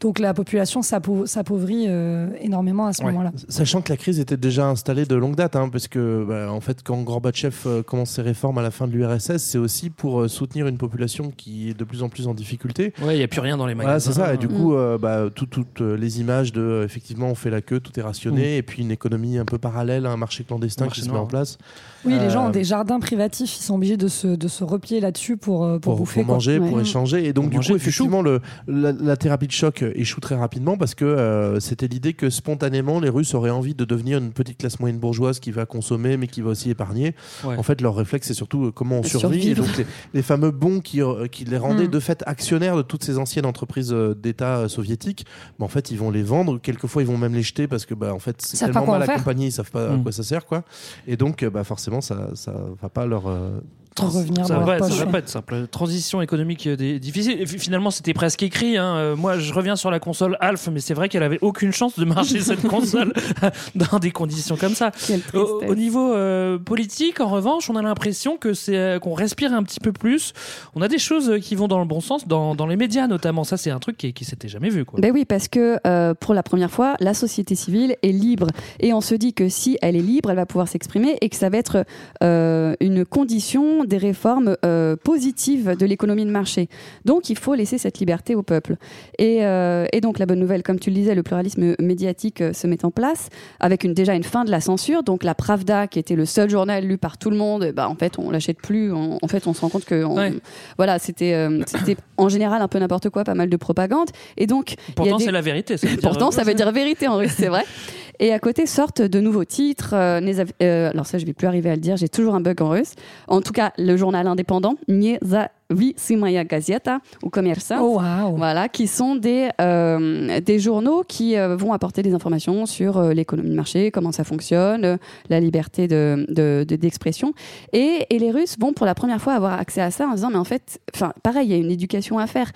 donc 0.00 0.18
la 0.18 0.34
population 0.34 0.82
s'appau- 0.82 1.26
s'appauvrit 1.26 1.86
euh, 1.88 2.28
énormément 2.40 2.86
à 2.86 2.92
ce 2.92 3.02
Ouais. 3.02 3.10
moment-là. 3.10 3.32
Sachant 3.48 3.80
que 3.82 3.90
la 3.90 3.96
crise 3.96 4.20
était 4.20 4.36
déjà 4.36 4.66
installée 4.68 5.04
de 5.06 5.14
longue 5.16 5.34
date, 5.36 5.56
hein, 5.56 5.68
parce 5.70 5.88
que 5.88 6.24
bah, 6.28 6.52
en 6.52 6.60
fait, 6.60 6.82
quand 6.82 7.00
Gorbatchev 7.02 7.54
euh, 7.66 7.82
commence 7.82 8.10
ses 8.10 8.22
réformes 8.22 8.58
à 8.58 8.62
la 8.62 8.70
fin 8.70 8.86
de 8.86 8.92
l'URSS, 8.92 9.38
c'est 9.38 9.58
aussi 9.58 9.90
pour 9.90 10.28
soutenir 10.30 10.66
une 10.66 10.78
population 10.78 11.32
qui 11.36 11.70
est 11.70 11.74
de 11.74 11.84
plus 11.84 12.02
en 12.02 12.08
plus 12.08 12.26
en 12.28 12.34
difficulté. 12.34 12.92
Ouais, 13.02 13.14
il 13.14 13.18
n'y 13.18 13.24
a 13.24 13.28
plus 13.28 13.40
rien 13.40 13.56
dans 13.56 13.66
les 13.66 13.74
Voilà, 13.74 13.88
magasins. 13.90 14.12
c'est 14.12 14.18
ça. 14.20 14.34
Et 14.34 14.38
du 14.38 14.46
Mm. 14.48 14.52
coup, 14.56 14.74
euh, 14.74 14.98
bah, 14.98 15.28
tout- 15.34 15.46
toutes 15.46 15.80
les 15.80 16.20
images 16.20 16.52
de 16.52 16.82
effectivement, 16.84 17.28
on 17.28 17.34
fait 17.34 17.50
la 17.50 17.60
queue, 17.62 17.80
tout 17.80 17.98
est 17.98 18.02
rationné, 18.02 18.56
et 18.58 18.62
puis 18.62 18.82
une 18.82 18.90
économie 18.90 19.38
un 19.38 19.44
peu 19.44 19.58
parallèle, 19.58 20.06
un 20.06 20.16
marché 20.16 20.44
clandestin 20.44 20.84
Marché 20.84 21.00
qui 21.00 21.04
se 21.06 21.06
met 21.08 21.12
noir. 21.14 21.24
en 21.24 21.26
place 21.26 21.58
Oui, 22.04 22.12
les 22.18 22.28
gens 22.30 22.46
ont 22.46 22.50
des 22.50 22.64
jardins 22.64 23.00
privatifs, 23.00 23.56
ils 23.58 23.62
sont 23.62 23.76
obligés 23.76 23.96
de 23.96 24.08
se, 24.08 24.26
de 24.28 24.48
se 24.48 24.62
replier 24.62 25.00
là-dessus 25.00 25.36
pour, 25.38 25.63
pour, 25.72 25.80
pour, 25.80 25.96
bouffer. 25.96 26.20
pour 26.20 26.26
quoi. 26.26 26.34
manger, 26.36 26.58
Ouais. 26.58 26.68
pour 26.68 26.80
échanger. 26.80 27.24
Et 27.26 27.32
donc, 27.32 27.44
Pour 27.44 27.50
du 27.50 27.56
manger 27.56 27.70
coup, 27.72 27.76
effectivement, 27.76 28.22
le, 28.22 28.40
la, 28.66 28.92
la 28.92 29.16
thérapie 29.16 29.46
de 29.46 29.52
choc 29.52 29.82
échoue 29.94 30.20
très 30.20 30.34
rapidement 30.36 30.76
parce 30.76 30.94
que 30.94 31.04
euh, 31.04 31.60
c'était 31.60 31.88
l'idée 31.88 32.12
que 32.14 32.30
spontanément, 32.30 33.00
les 33.00 33.08
Russes 33.08 33.34
auraient 33.34 33.50
envie 33.50 33.74
de 33.74 33.84
devenir 33.84 34.18
une 34.18 34.32
petite 34.32 34.58
classe 34.58 34.80
moyenne 34.80 34.98
bourgeoise 34.98 35.40
qui 35.40 35.50
va 35.50 35.66
consommer 35.66 36.16
mais 36.16 36.26
qui 36.26 36.40
va 36.40 36.50
aussi 36.50 36.70
épargner. 36.70 37.14
Ouais. 37.44 37.56
En 37.56 37.62
fait, 37.62 37.80
leur 37.80 37.94
réflexe, 37.96 38.26
c'est 38.28 38.34
surtout 38.34 38.66
euh, 38.66 38.70
comment 38.72 38.98
on 38.98 39.02
survit. 39.02 39.40
Survivre. 39.42 39.64
Et 39.64 39.66
donc, 39.66 39.76
les, 39.78 39.86
les 40.14 40.22
fameux 40.22 40.50
bons 40.50 40.80
qui, 40.80 41.02
euh, 41.02 41.26
qui 41.26 41.44
les 41.44 41.58
rendaient 41.58 41.84
Mm. 41.86 41.90
de 41.90 42.00
fait 42.00 42.22
actionnaires 42.26 42.76
de 42.76 42.82
toutes 42.82 43.04
ces 43.04 43.18
anciennes 43.18 43.46
entreprises 43.46 43.92
euh, 43.92 44.14
d'État 44.14 44.58
euh, 44.58 44.68
soviétiques, 44.68 45.26
bah, 45.58 45.64
en 45.64 45.68
fait, 45.68 45.90
ils 45.90 45.98
vont 45.98 46.10
les 46.10 46.22
vendre. 46.22 46.58
Quelquefois, 46.60 47.02
ils 47.02 47.08
vont 47.08 47.18
même 47.18 47.34
les 47.34 47.42
jeter 47.42 47.66
parce 47.66 47.84
que, 47.86 47.94
bah, 47.94 48.14
en 48.14 48.18
fait, 48.18 48.36
c'est 48.40 48.58
tellement 48.58 48.86
mal 48.86 49.02
accompagné, 49.02 49.46
ils 49.46 49.52
savent 49.52 49.70
pas 49.70 49.88
à 49.88 49.96
Mm. 49.96 50.02
quoi 50.02 50.12
ça 50.12 50.22
sert, 50.22 50.46
quoi. 50.46 50.64
Et 51.06 51.16
donc, 51.16 51.42
euh, 51.42 51.50
bah, 51.50 51.64
forcément, 51.64 52.00
ça, 52.00 52.28
ça 52.34 52.54
va 52.80 52.88
pas 52.88 53.06
leur, 53.06 53.26
euh, 53.26 53.60
revenir 54.00 54.46
Ça 54.46 54.54
dans 54.54 54.64
va, 54.64 54.76
leur 54.78 54.84
ça 54.84 54.90
poche. 54.90 55.04
va 55.04 55.12
pas 55.12 55.18
être 55.18 55.28
simple. 55.28 55.66
Transition 55.70 56.20
économique 56.22 56.66
euh, 56.66 56.76
des- 56.76 56.98
difficile. 56.98 57.40
Et 57.40 57.46
finalement, 57.46 57.90
c'était 57.90 58.14
presque 58.14 58.42
écrit. 58.42 58.76
hein. 58.76 58.96
Euh, 58.96 59.16
Moi, 59.16 59.38
je 59.38 59.52
reviens 59.54 59.76
sur 59.76 59.90
la 59.90 60.00
console 60.00 60.36
Alf, 60.40 60.68
mais 60.72 60.80
c'est 60.80 60.94
vrai 60.94 61.08
qu'elle 61.08 61.22
avait 61.22 61.38
aucune 61.42 61.72
chance 61.72 61.98
de 61.98 62.04
marcher 62.04 62.40
cette 62.40 62.66
console 62.66 63.12
dans 63.74 63.98
des 63.98 64.10
conditions 64.10 64.56
comme 64.56 64.74
ça. 64.74 64.90
Au, 65.34 65.62
au 65.68 65.74
niveau 65.74 66.12
euh, 66.14 66.58
politique, 66.58 67.20
en 67.20 67.28
revanche, 67.28 67.70
on 67.70 67.76
a 67.76 67.82
l'impression 67.82 68.36
que 68.36 68.52
c'est 68.54 68.98
qu'on 69.00 69.14
respire 69.14 69.52
un 69.52 69.62
petit 69.62 69.80
peu 69.80 69.92
plus. 69.92 70.32
On 70.74 70.82
a 70.82 70.88
des 70.88 70.98
choses 70.98 71.38
qui 71.40 71.54
vont 71.54 71.68
dans 71.68 71.78
le 71.78 71.84
bon 71.86 72.00
sens, 72.00 72.26
dans, 72.26 72.54
dans 72.54 72.66
les 72.66 72.76
médias 72.76 73.06
notamment. 73.06 73.44
Ça, 73.44 73.56
c'est 73.56 73.70
un 73.70 73.78
truc 73.78 73.96
qui, 73.96 74.12
qui 74.12 74.24
s'était 74.24 74.48
jamais 74.48 74.70
vu. 74.70 74.84
Quoi. 74.84 75.00
Ben 75.00 75.12
oui, 75.12 75.24
parce 75.24 75.48
que 75.48 75.78
euh, 75.86 76.14
pour 76.14 76.34
la 76.34 76.42
première 76.42 76.70
fois, 76.70 76.94
la 77.00 77.14
société 77.14 77.54
civile 77.54 77.96
est 78.02 78.08
libre. 78.12 78.48
Et 78.80 78.92
on 78.92 79.00
se 79.00 79.14
dit 79.14 79.34
que 79.34 79.48
si 79.48 79.78
elle 79.82 79.96
est 79.96 80.00
libre, 80.00 80.30
elle 80.30 80.36
va 80.36 80.46
pouvoir 80.46 80.68
s'exprimer 80.68 81.16
et 81.20 81.28
que 81.28 81.36
ça 81.36 81.48
va 81.48 81.58
être 81.58 81.84
euh, 82.22 82.74
une 82.80 83.04
condition 83.04 83.83
des 83.86 83.98
réformes 83.98 84.56
euh, 84.64 84.96
positives 84.96 85.76
de 85.78 85.86
l'économie 85.86 86.24
de 86.24 86.30
marché. 86.30 86.68
Donc 87.04 87.30
il 87.30 87.36
faut 87.38 87.54
laisser 87.54 87.78
cette 87.78 87.98
liberté 87.98 88.34
au 88.34 88.42
peuple. 88.42 88.76
Et, 89.18 89.44
euh, 89.44 89.86
et 89.92 90.00
donc 90.00 90.18
la 90.18 90.26
bonne 90.26 90.38
nouvelle, 90.40 90.62
comme 90.62 90.78
tu 90.78 90.90
le 90.90 90.96
disais, 90.96 91.14
le 91.14 91.22
pluralisme 91.22 91.74
médiatique 91.80 92.40
euh, 92.40 92.52
se 92.52 92.66
met 92.66 92.84
en 92.84 92.90
place 92.90 93.28
avec 93.60 93.84
une, 93.84 93.94
déjà 93.94 94.14
une 94.14 94.24
fin 94.24 94.44
de 94.44 94.50
la 94.50 94.60
censure. 94.60 95.02
Donc 95.02 95.24
la 95.24 95.34
Pravda, 95.34 95.86
qui 95.86 95.98
était 95.98 96.16
le 96.16 96.24
seul 96.26 96.50
journal 96.50 96.84
lu 96.84 96.98
par 96.98 97.18
tout 97.18 97.30
le 97.30 97.36
monde, 97.36 97.72
ben, 97.74 97.86
en 97.86 97.94
fait 97.94 98.18
on 98.18 98.30
l'achète 98.30 98.58
plus. 98.60 98.92
En, 98.92 99.18
en 99.20 99.28
fait 99.28 99.46
on 99.46 99.54
se 99.54 99.60
rend 99.60 99.68
compte 99.68 99.84
que 99.84 100.04
on- 100.04 100.14
Ouais. 100.16 100.32
voilà, 100.76 100.98
c'était 100.98 101.48
c'était 101.66 101.96
en 102.16 102.28
général 102.28 102.62
un 102.62 102.68
peu 102.68 102.78
n'importe 102.78 103.10
quoi, 103.10 103.24
pas 103.24 103.34
mal 103.34 103.48
de 103.50 103.56
propagande. 103.56 104.08
Et 104.36 104.46
donc 104.46 104.74
Pourtant, 104.94 105.18
c'est 105.18 105.32
la 105.32 105.40
vérité. 105.40 105.76
ça 105.76 105.86
veut 105.86 105.96
dire- 105.96 106.02
Pourtant, 106.08 106.30
ça 106.30 106.42
veut 106.44 106.54
dire 106.54 106.70
vérité 106.72 107.08
en 107.08 107.16
russe, 107.16 107.34
c'est 107.36 107.48
vrai. 107.48 107.64
Et 108.20 108.32
à 108.32 108.38
côté 108.38 108.66
sortent 108.66 109.02
de 109.02 109.20
nouveaux 109.20 109.44
titres. 109.44 109.94
euh, 109.94 110.20
euh, 110.62 110.90
alors 110.90 111.06
ça, 111.06 111.18
je 111.18 111.26
vais 111.26 111.32
plus 111.32 111.46
arriver 111.46 111.70
à 111.70 111.74
le 111.74 111.80
dire. 111.80 111.96
J'ai 111.96 112.08
toujours 112.08 112.34
un 112.34 112.40
bug 112.40 112.62
en 112.62 112.70
russe. 112.70 112.92
En 113.28 113.40
tout 113.40 113.52
cas, 113.52 113.72
le 113.78 113.96
journal 113.96 114.26
indépendant, 114.26 114.76
Nezavisimaya 114.88 116.44
Gazeta 116.44 117.00
ou 117.22 117.30
Commerçant, 117.30 117.78
Oh, 117.80 117.96
waouh. 117.98 118.36
voilà, 118.36 118.68
qui 118.68 118.86
sont 118.86 119.16
des 119.16 119.48
euh, 119.60 120.40
des 120.40 120.58
journaux 120.58 121.02
qui 121.06 121.36
euh, 121.36 121.56
vont 121.56 121.72
apporter 121.72 122.02
des 122.02 122.14
informations 122.14 122.66
sur 122.66 123.02
l'économie 123.02 123.50
de 123.50 123.54
marché, 123.56 123.90
comment 123.90 124.12
ça 124.12 124.24
fonctionne, 124.24 124.98
la 125.28 125.40
liberté 125.40 125.88
de 125.88 126.24
de- 126.28 126.64
de- 126.68 126.76
d'expression. 126.76 127.32
et, 127.72 128.06
et 128.10 128.18
les 128.18 128.30
Russes 128.30 128.56
vont 128.58 128.72
pour 128.72 128.86
la 128.86 128.94
première 128.94 129.20
fois 129.20 129.34
avoir 129.34 129.58
accès 129.58 129.80
à 129.80 129.90
ça 129.90 130.06
en 130.06 130.14
disant 130.14 130.30
mais 130.30 130.38
en 130.38 130.44
fait, 130.44 130.78
enfin 130.94 131.12
pareil, 131.22 131.46
il 131.48 131.50
y 131.50 131.54
a 131.54 131.58
une 131.58 131.70
éducation 131.70 132.18
à 132.18 132.26
faire. 132.26 132.50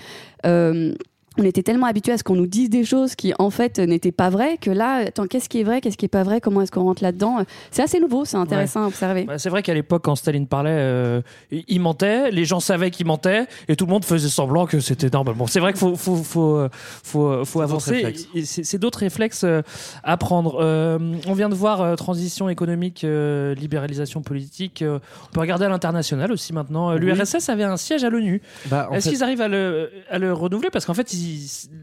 Euh, 1.39 1.43
on 1.43 1.45
était 1.45 1.63
tellement 1.63 1.87
habitués 1.87 2.13
à 2.13 2.19
ce 2.19 2.25
qu'on 2.25 2.35
nous 2.37 2.47
dise 2.47 2.69
des 2.71 2.85
choses 2.85 3.15
qui 3.15 3.33
en 3.39 3.51
fait 3.51 3.79
n'étaient 3.79 4.13
pas 4.13 4.29
vraies 4.31 4.59
que 4.61 4.71
là, 4.71 5.05
attends, 5.07 5.27
qu'est-ce 5.27 5.49
qui 5.49 5.61
est 5.61 5.65
vrai, 5.65 5.81
qu'est-ce 5.81 5.97
qui 5.97 6.05
est 6.05 6.09
pas 6.09 6.23
vrai, 6.23 6.41
comment 6.41 6.63
est-ce 6.63 6.73
qu'on 6.73 6.85
rentre 6.85 7.03
là-dedans 7.03 7.45
C'est 7.71 7.83
assez 7.83 8.01
nouveau, 8.01 8.25
c'est 8.25 8.37
intéressant 8.37 8.85
à 8.85 8.87
observer. 8.89 9.25
Bah, 9.25 9.39
c'est 9.39 9.49
vrai 9.51 9.63
qu'à 9.63 9.75
l'époque, 9.75 10.03
quand 10.05 10.17
Staline 10.17 10.47
parlait, 10.47 10.71
euh, 10.73 11.21
il 11.51 11.81
mentait, 11.81 12.31
les 12.31 12.45
gens 12.45 12.61
savaient 12.61 12.91
qu'il 12.91 13.07
mentait, 13.07 13.47
et 13.69 13.77
tout 13.77 13.87
le 13.87 13.91
monde 13.93 14.05
faisait 14.05 14.29
semblant 14.29 14.67
que 14.67 14.81
c'était 14.81 15.11
normal. 15.11 15.35
Bon, 15.37 15.47
c'est 15.47 15.61
vrai 15.61 15.73
qu'il 15.73 15.81
faut, 15.81 15.97
faut, 15.97 16.17
faut, 16.17 16.57
euh, 16.57 16.69
faut, 16.73 17.27
euh, 17.29 17.45
faut 17.45 17.61
avancer. 17.61 18.15
C'est 18.45 18.79
d'autres 18.79 19.01
réflexes 19.01 19.45
euh, 19.45 19.63
à 20.03 20.17
prendre. 20.17 20.59
Euh, 20.61 20.99
on 21.27 21.33
vient 21.35 21.49
de 21.49 21.55
voir 21.55 21.81
euh, 21.81 21.95
transition 21.97 22.49
économique, 22.49 23.05
euh, 23.05 23.55
libéralisation 23.55 24.23
politique. 24.23 24.83
euh, 24.83 24.99
on 25.29 25.33
peut 25.33 25.41
regarder 25.41 25.65
à 25.67 25.69
l'international 25.69 26.33
aussi 26.33 26.53
maintenant. 26.53 26.91
Euh, 26.91 26.95
Oui. 26.99 27.07
L'URSS 27.07 27.49
avait 27.49 27.65
un 27.65 27.77
siège 27.77 28.05
à 28.05 28.11
l'ONU. 28.11 28.43
Bah, 28.67 28.89
Est-ce 28.93 29.05
fait- 29.09 29.15
qu'ils 29.15 29.23
arrivent 29.23 29.41
à 29.41 29.49
le, 29.49 29.91
à 30.11 30.19
le 30.19 30.33
renouveler? 30.33 30.69
Parce 30.71 30.85
qu'en 30.85 30.95
fait, 30.95 31.13
ils- 31.13 31.28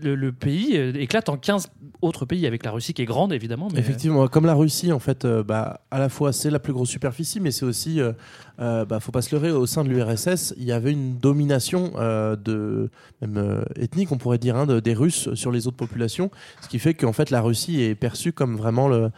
le, 0.01 0.15
le 0.15 0.31
pays 0.31 0.77
euh, 0.77 0.93
éclate 0.95 1.29
en 1.29 1.37
15 1.37 1.69
autres 2.01 2.25
pays, 2.25 2.45
avec 2.47 2.63
la 2.65 2.71
Russie 2.71 2.93
qui 2.93 3.01
est 3.01 3.05
grande 3.05 3.33
évidemment. 3.33 3.69
Mais 3.73 3.79
Effectivement, 3.79 4.27
comme 4.27 4.45
la 4.45 4.53
Russie, 4.53 4.91
en 4.91 4.99
fait, 4.99 5.25
euh, 5.25 5.43
bah, 5.43 5.81
à 5.91 5.99
la 5.99 6.09
fois 6.09 6.33
c'est 6.33 6.49
la 6.49 6.59
plus 6.59 6.73
grosse 6.73 6.89
superficie, 6.89 7.39
mais 7.39 7.51
c'est 7.51 7.65
aussi, 7.65 7.99
euh, 8.01 8.13
euh, 8.59 8.85
bah, 8.85 8.99
faut 8.99 9.11
pas 9.11 9.21
se 9.21 9.33
leurrer, 9.35 9.51
au 9.51 9.65
sein 9.65 9.83
de 9.83 9.89
l'URSS, 9.89 10.53
il 10.57 10.63
y 10.65 10.71
avait 10.71 10.91
une 10.91 11.17
domination 11.17 11.91
euh, 11.97 12.35
de, 12.35 12.89
même 13.21 13.37
euh, 13.37 13.63
ethnique, 13.75 14.11
on 14.11 14.17
pourrait 14.17 14.37
dire, 14.37 14.55
hein, 14.55 14.65
de- 14.65 14.79
des 14.79 14.93
Russes 14.93 15.33
sur 15.33 15.51
les 15.51 15.67
autres 15.67 15.77
populations, 15.77 16.29
ce 16.61 16.67
qui 16.69 16.79
fait 16.79 16.93
qu'en 16.93 17.13
fait 17.13 17.29
la 17.29 17.41
Russie 17.41 17.81
est 17.81 17.95
perçue 17.95 18.33
comme 18.33 18.55
vraiment 18.55 18.87
le, 18.87 19.09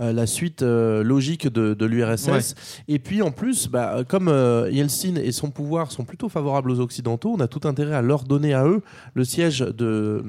euh, 0.00 0.12
la 0.12 0.26
suite 0.26 0.62
euh, 0.62 1.02
logique 1.02 1.46
de, 1.48 1.74
de 1.74 1.86
l'URSS. 1.86 2.28
Ouais. 2.28 2.40
Et 2.88 2.98
puis 2.98 3.22
en 3.22 3.30
plus, 3.30 3.68
bah, 3.68 4.02
comme 4.08 4.28
euh, 4.28 4.68
Yeltsin 4.70 5.16
et 5.16 5.32
son 5.32 5.50
pouvoir 5.50 5.92
sont 5.92 6.04
plutôt 6.04 6.28
favorables 6.28 6.70
aux 6.70 6.80
Occidentaux, 6.80 7.34
on 7.36 7.40
a 7.40 7.48
tout 7.48 7.66
intérêt 7.68 7.94
à 7.94 8.02
leur 8.02 8.24
donner 8.24 8.54
à 8.54 8.66
eux 8.66 8.82
le 9.14 9.24
siège 9.24 9.60
de, 9.60 10.22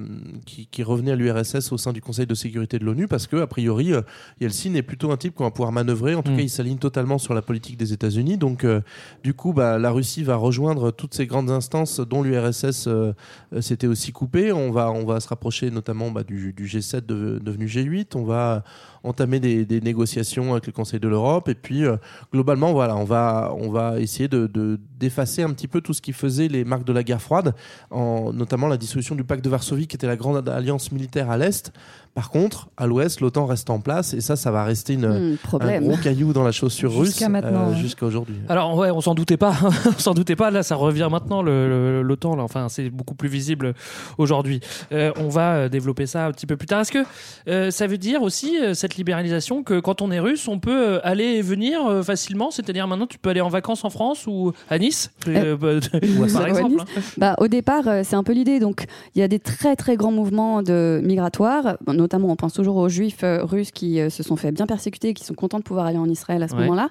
qui, 0.45 0.67
qui 0.67 0.83
revenait 0.83 1.11
à 1.11 1.15
l'URSS 1.15 1.71
au 1.71 1.77
sein 1.77 1.86
du 1.93 2.01
Conseil 2.01 2.25
de 2.27 2.33
sécurité 2.35 2.79
de 2.79 2.85
l'ONU, 2.85 3.07
parce 3.07 3.27
que 3.27 3.37
a 3.37 3.47
priori, 3.47 3.93
euh, 3.93 4.01
Yeltsin 4.41 4.73
est 4.75 4.81
plutôt 4.81 5.11
un 5.11 5.17
type 5.17 5.33
qu'on 5.35 5.43
va 5.43 5.51
pouvoir 5.51 5.71
manœuvrer. 5.71 6.15
En 6.15 6.23
tout 6.23 6.31
Mm. 6.31 6.37
cas, 6.37 6.41
il 6.43 6.49
s'aligne 6.49 6.77
totalement 6.77 7.17
sur 7.17 7.33
la 7.33 7.41
politique 7.41 7.77
des 7.77 7.93
États-Unis. 7.93 8.37
Donc, 8.37 8.63
euh, 8.63 8.81
du 9.23 9.33
coup, 9.33 9.53
bah, 9.53 9.77
la 9.77 9.91
Russie 9.91 10.23
va 10.23 10.35
rejoindre 10.35 10.91
toutes 10.91 11.13
ces 11.13 11.25
grandes 11.27 11.49
instances 11.51 11.99
dont 11.99 12.23
l'URSS 12.23 12.87
euh, 12.87 13.13
euh, 13.53 13.61
s'était 13.61 13.87
aussi 13.87 14.11
coupée. 14.11 14.51
On 14.51 14.71
va, 14.71 14.91
on 14.91 15.05
va 15.05 15.19
se 15.19 15.27
rapprocher 15.27 15.71
notamment 15.71 16.11
bah, 16.11 16.23
du, 16.23 16.53
du 16.53 16.65
G7 16.65 17.05
de- 17.05 17.39
devenu 17.43 17.65
G8. 17.67 18.15
On 18.15 18.23
va 18.23 18.63
entamer 19.07 19.39
des, 19.39 19.65
des 19.65 19.81
négociations 19.81 20.51
avec 20.51 20.67
le 20.67 20.73
Conseil 20.73 20.99
de 20.99 21.07
l'Europe. 21.07 21.49
Et 21.49 21.55
puis, 21.55 21.85
euh, 21.85 21.97
globalement, 22.31 22.71
voilà, 22.73 22.95
on 22.95 23.03
va, 23.05 23.53
on 23.57 23.69
va 23.71 23.99
essayer 23.99 24.27
de, 24.27 24.47
de- 24.47 24.79
d'effacer 24.99 25.43
un 25.43 25.51
petit 25.51 25.67
peu 25.67 25.81
tout 25.81 25.93
ce 25.93 26.01
qui 26.01 26.13
faisait 26.13 26.47
les 26.47 26.63
marques 26.65 26.85
de 26.85 26.93
la 26.93 27.03
guerre 27.03 27.21
froide, 27.21 27.53
en, 27.91 28.31
notamment 28.33 28.67
la 28.67 28.77
dissolution 28.77 29.15
du 29.15 29.23
pacte 29.23 29.43
de 29.43 29.49
Varsovie, 29.49 29.87
qui 29.87 29.95
était 29.95 30.07
la 30.07 30.15
grande 30.15 30.47
alliance 30.49 30.91
militaire 30.91 31.29
à 31.29 31.37
l'Est. 31.37 31.71
Par 32.17 32.31
contre, 32.31 32.69
à 32.77 32.87
l'Ouest, 32.87 33.21
l'OTAN 33.21 33.45
reste 33.45 33.69
en 33.69 33.79
place. 33.79 34.15
Et 34.15 34.21
ça, 34.21 34.35
ça 34.35 34.49
va 34.49 34.63
rester 34.63 34.93
une, 34.93 35.05
Hmm, 35.07 35.33
un 35.33 35.47
problème. 35.47 35.83
gros 35.83 35.97
caillou 35.97 36.33
dans 36.33 36.41
la 36.43 36.51
chaussure 36.51 36.91
russe 36.91 37.13
euh, 37.21 37.69
ouais. 37.69 37.75
jusqu'à 37.77 38.07
aujourd'hui. 38.07 38.37
Alors 38.49 38.75
ouais, 38.75 38.89
on 38.89 39.01
s'en 39.01 39.13
doutait 39.13 39.37
pas, 39.37 39.53
on 39.85 39.91
s'en 39.99 40.15
doutait 40.15 40.35
pas. 40.35 40.49
Là, 40.49 40.63
ça 40.63 40.75
revient 40.75 41.07
maintenant 41.11 41.43
le- 41.43 41.67
le- 41.69 42.01
l'OTAN. 42.01 42.35
Là, 42.35 42.41
enfin, 42.41 42.69
c'est 42.69 42.89
beaucoup 42.89 43.13
plus 43.13 43.29
visible 43.29 43.75
aujourd'hui. 44.17 44.61
Euh, 44.91 45.11
on 45.17 45.27
va 45.29 45.53
euh, 45.53 45.69
développer 45.69 46.07
ça 46.07 46.25
un 46.25 46.31
petit 46.31 46.47
peu 46.47 46.57
plus 46.57 46.65
tard. 46.65 46.81
Est-ce 46.81 46.91
que 46.91 47.05
euh, 47.49 47.69
ça 47.69 47.85
veut 47.85 47.99
dire 47.99 48.23
aussi 48.23 48.55
cette 48.73 48.95
libéralisation 48.95 49.61
que 49.61 49.79
quand 49.79 50.01
on 50.01 50.09
est 50.09 50.19
russe, 50.19 50.47
on 50.47 50.57
peut 50.57 50.99
aller 51.03 51.23
et 51.35 51.41
venir 51.43 51.79
facilement? 52.03 52.49
C'est-à-dire 52.49 52.87
maintenant, 52.87 53.05
tu 53.05 53.19
peux 53.19 53.29
aller 53.29 53.41
en 53.41 53.49
vacances 53.49 53.85
en 53.85 53.91
France 53.91 54.25
ou 54.25 54.53
à 54.71 54.79
Nice, 54.79 55.11
euh, 55.27 55.55
bah, 55.55 55.73
par 56.33 56.47
exemple. 56.47 56.73
Nice. 56.77 56.81
hein. 56.97 57.01
Bah, 57.19 57.35
au 57.37 57.47
départ, 57.47 57.83
c'est 58.03 58.15
un 58.15 58.23
peu 58.23 58.33
l'idée. 58.33 58.59
Donc, 58.59 58.85
il 59.13 59.19
y 59.19 59.21
a 59.21 59.27
des 59.27 59.39
très 59.39 59.75
très 59.75 59.95
grands 59.97 60.11
mouvements 60.11 60.63
de 60.63 60.99
migratoires. 61.03 61.77
Notamment, 62.07 62.29
on 62.29 62.37
pense 62.37 62.53
toujours 62.53 62.77
aux 62.77 62.87
juifs 62.87 63.23
euh, 63.23 63.43
russes 63.43 63.71
qui 63.71 63.99
euh, 63.99 64.09
se 64.09 64.23
sont 64.23 64.37
fait 64.37 64.53
bien 64.53 64.65
persécuter, 64.65 65.13
qui 65.13 65.25
sont 65.25 65.33
contents 65.33 65.57
de 65.59 65.63
pouvoir 65.63 65.85
aller 65.87 65.97
en 65.97 66.07
Israël 66.09 66.41
à 66.41 66.47
ce 66.47 66.53
Ouais. 66.55 66.61
moment-là. 66.61 66.89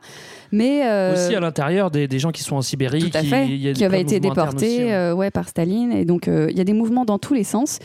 Mais 0.53 0.87
euh, 0.87 1.15
Aussi 1.15 1.35
à 1.35 1.41
l'intérieur 1.41 1.91
des, 1.91 2.07
des 2.07 2.19
gens 2.19 2.31
qui 2.33 2.43
sont 2.43 2.57
en 2.57 2.63
Sibérie, 2.63 3.01
tout 3.11 3.17
à 3.17 3.23
qui, 3.23 3.29
fait, 3.29 3.47
il 3.47 3.57
y 3.57 3.69
a 3.69 3.73
qui 3.73 3.85
avaient 3.85 4.03
été 4.03 4.21
déportés 4.21 4.85
aussi, 4.85 4.91
hein. 4.93 5.15
ouais, 5.15 5.31
par 5.31 5.49
Staline. 5.49 5.93
Et 5.93 6.05
donc, 6.05 6.27
il 6.29 6.57
y 6.57 6.61
a 6.61 6.65
des 6.65 6.75
mouvements 6.75 7.05
dans 7.07 7.19
tous 7.19 7.33
les 7.35 7.45
sens. 7.45 7.79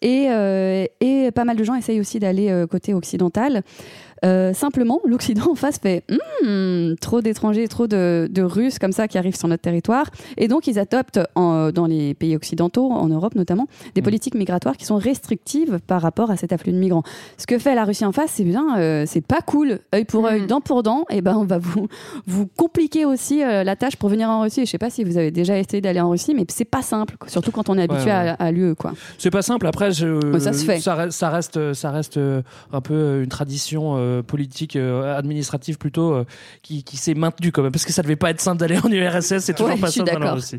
Et, 0.00 0.28
et 1.00 1.30
pas 1.32 1.44
mal 1.44 1.56
de 1.56 1.64
gens 1.64 1.74
essayent 1.74 2.00
aussi 2.00 2.18
d'aller 2.18 2.64
côté 2.70 2.94
occidental. 2.94 3.62
Euh, 4.24 4.52
simplement, 4.52 5.00
l'Occident 5.04 5.50
en 5.52 5.54
face 5.54 5.78
fait 5.78 6.04
Hmm, 6.44 6.94
trop 7.00 7.20
d'étrangers, 7.20 7.66
trop 7.68 7.86
de, 7.86 8.28
de 8.30 8.42
Russes 8.42 8.78
comme 8.78 8.92
ça 8.92 9.08
qui 9.08 9.18
arrivent 9.18 9.36
sur 9.36 9.48
notre 9.48 9.62
territoire. 9.62 10.06
Et 10.36 10.46
donc, 10.48 10.66
ils 10.66 10.78
adoptent 10.78 11.20
en- 11.34 11.70
dans 11.72 11.86
les 11.86 12.14
pays 12.14 12.36
occidentaux, 12.36 12.90
en 12.92 13.08
Europe 13.08 13.34
notamment, 13.34 13.66
des 13.94 14.02
politiques 14.02 14.34
migratoires 14.34 14.76
qui 14.76 14.84
sont 14.84 14.96
restrictives 14.98 15.78
par 15.86 16.00
rapport 16.00 16.30
à 16.30 16.36
cet 16.36 16.52
afflux 16.52 16.72
de 16.72 16.78
migrants. 16.78 17.02
Ce 17.36 17.46
que 17.46 17.58
fait 17.58 17.74
la 17.74 17.84
Russie 17.84 18.04
en 18.04 18.12
face, 18.12 18.32
c'est 18.34 18.44
bien, 18.44 18.78
euh, 18.78 19.04
c'est 19.06 19.20
pas 19.24 19.40
cool. 19.40 19.80
Œil 19.94 20.04
pour 20.04 20.26
œil, 20.26 20.46
dent 20.46 20.60
pour 20.60 20.82
dent, 20.82 21.04
et 21.10 21.20
ben 21.22 21.36
on 21.36 21.44
va 21.44 21.58
vous, 21.58 21.88
vous 22.26 22.46
compliquer 22.56 23.04
aussi 23.04 23.42
euh, 23.42 23.64
la 23.64 23.74
tâche 23.76 23.96
pour 23.96 24.08
venir 24.08 24.28
en 24.30 24.42
Russie. 24.42 24.64
Je 24.64 24.70
sais 24.70 24.78
pas 24.78 24.90
si 24.90 25.02
vous 25.04 25.16
avez 25.18 25.30
déjà 25.30 25.58
essayé 25.58 25.80
d'aller 25.80 26.00
en 26.00 26.10
Russie, 26.10 26.34
mais 26.34 26.44
c'est 26.48 26.64
pas 26.64 26.82
simple, 26.82 27.16
surtout 27.26 27.50
quand 27.50 27.68
on 27.68 27.76
est 27.78 27.82
habitué 27.82 28.04
Ouais, 28.06 28.10
à, 28.12 28.34
à 28.34 28.50
l'UE. 28.52 28.74
C'est 29.18 29.30
pas 29.30 29.42
simple. 29.42 29.66
Après, 29.66 29.90
je, 29.92 30.06
Mais 30.32 30.40
ça 30.40 30.52
se 30.52 30.64
fait. 30.64 30.78
Ça 30.78 30.94
reste, 30.94 31.18
ça 31.18 31.28
reste, 31.30 31.72
ça 31.74 31.90
reste, 31.90 32.16
euh, 32.16 32.42
un 32.72 32.80
peu 32.80 32.94
euh, 32.94 33.22
une 33.24 33.28
tradition 33.28 33.94
euh, 34.08 34.22
politique, 34.22 34.76
euh, 34.76 35.16
administrative 35.16 35.78
plutôt, 35.78 36.12
euh, 36.14 36.24
qui, 36.62 36.82
qui 36.84 36.96
s'est 36.96 37.14
maintenue 37.14 37.52
quand 37.52 37.62
même. 37.62 37.72
Parce 37.72 37.84
que 37.84 37.92
ça 37.92 38.02
devait 38.02 38.16
pas 38.16 38.30
être 38.30 38.40
simple 38.40 38.58
d'aller 38.58 38.78
en 38.78 38.90
URSS. 38.90 39.38
C'est 39.40 39.54
toujours 39.54 39.74
Ouais, 39.74 39.80
pas 39.80 39.90
simple. 39.90 40.10
Russie. 40.24 40.58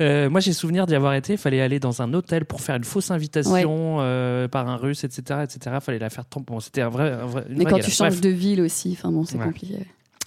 Euh, 0.00 0.28
moi, 0.30 0.40
j'ai 0.40 0.52
souvenir 0.52 0.86
d'y 0.86 0.94
avoir 0.94 1.14
été. 1.14 1.34
Il 1.34 1.38
fallait 1.38 1.60
aller 1.60 1.78
dans 1.80 2.02
un 2.02 2.12
hôtel 2.14 2.44
pour 2.44 2.60
faire 2.60 2.76
une 2.76 2.84
fausse 2.84 3.10
invitation 3.10 3.98
par 4.50 4.68
un 4.68 4.76
Russe, 4.76 5.04
etc., 5.04 5.40
etc. 5.44 5.76
Fallait 5.80 5.98
la 5.98 6.10
faire 6.10 6.24
tant. 6.24 6.40
Bon, 6.46 6.60
c'était 6.60 6.82
un 6.82 6.88
vrai, 6.88 7.12
un 7.12 7.26
vrai- 7.26 7.44
une 7.48 7.58
Mais 7.58 7.64
quand 7.64 7.78
tu 7.78 7.90
changes 7.90 8.10
Bref. 8.10 8.20
de 8.20 8.28
ville 8.30 8.60
aussi, 8.62 8.96
enfin 8.98 9.10
bon, 9.12 9.24
c'est 9.24 9.36
Ouais. 9.38 9.44
compliqué. 9.44 9.76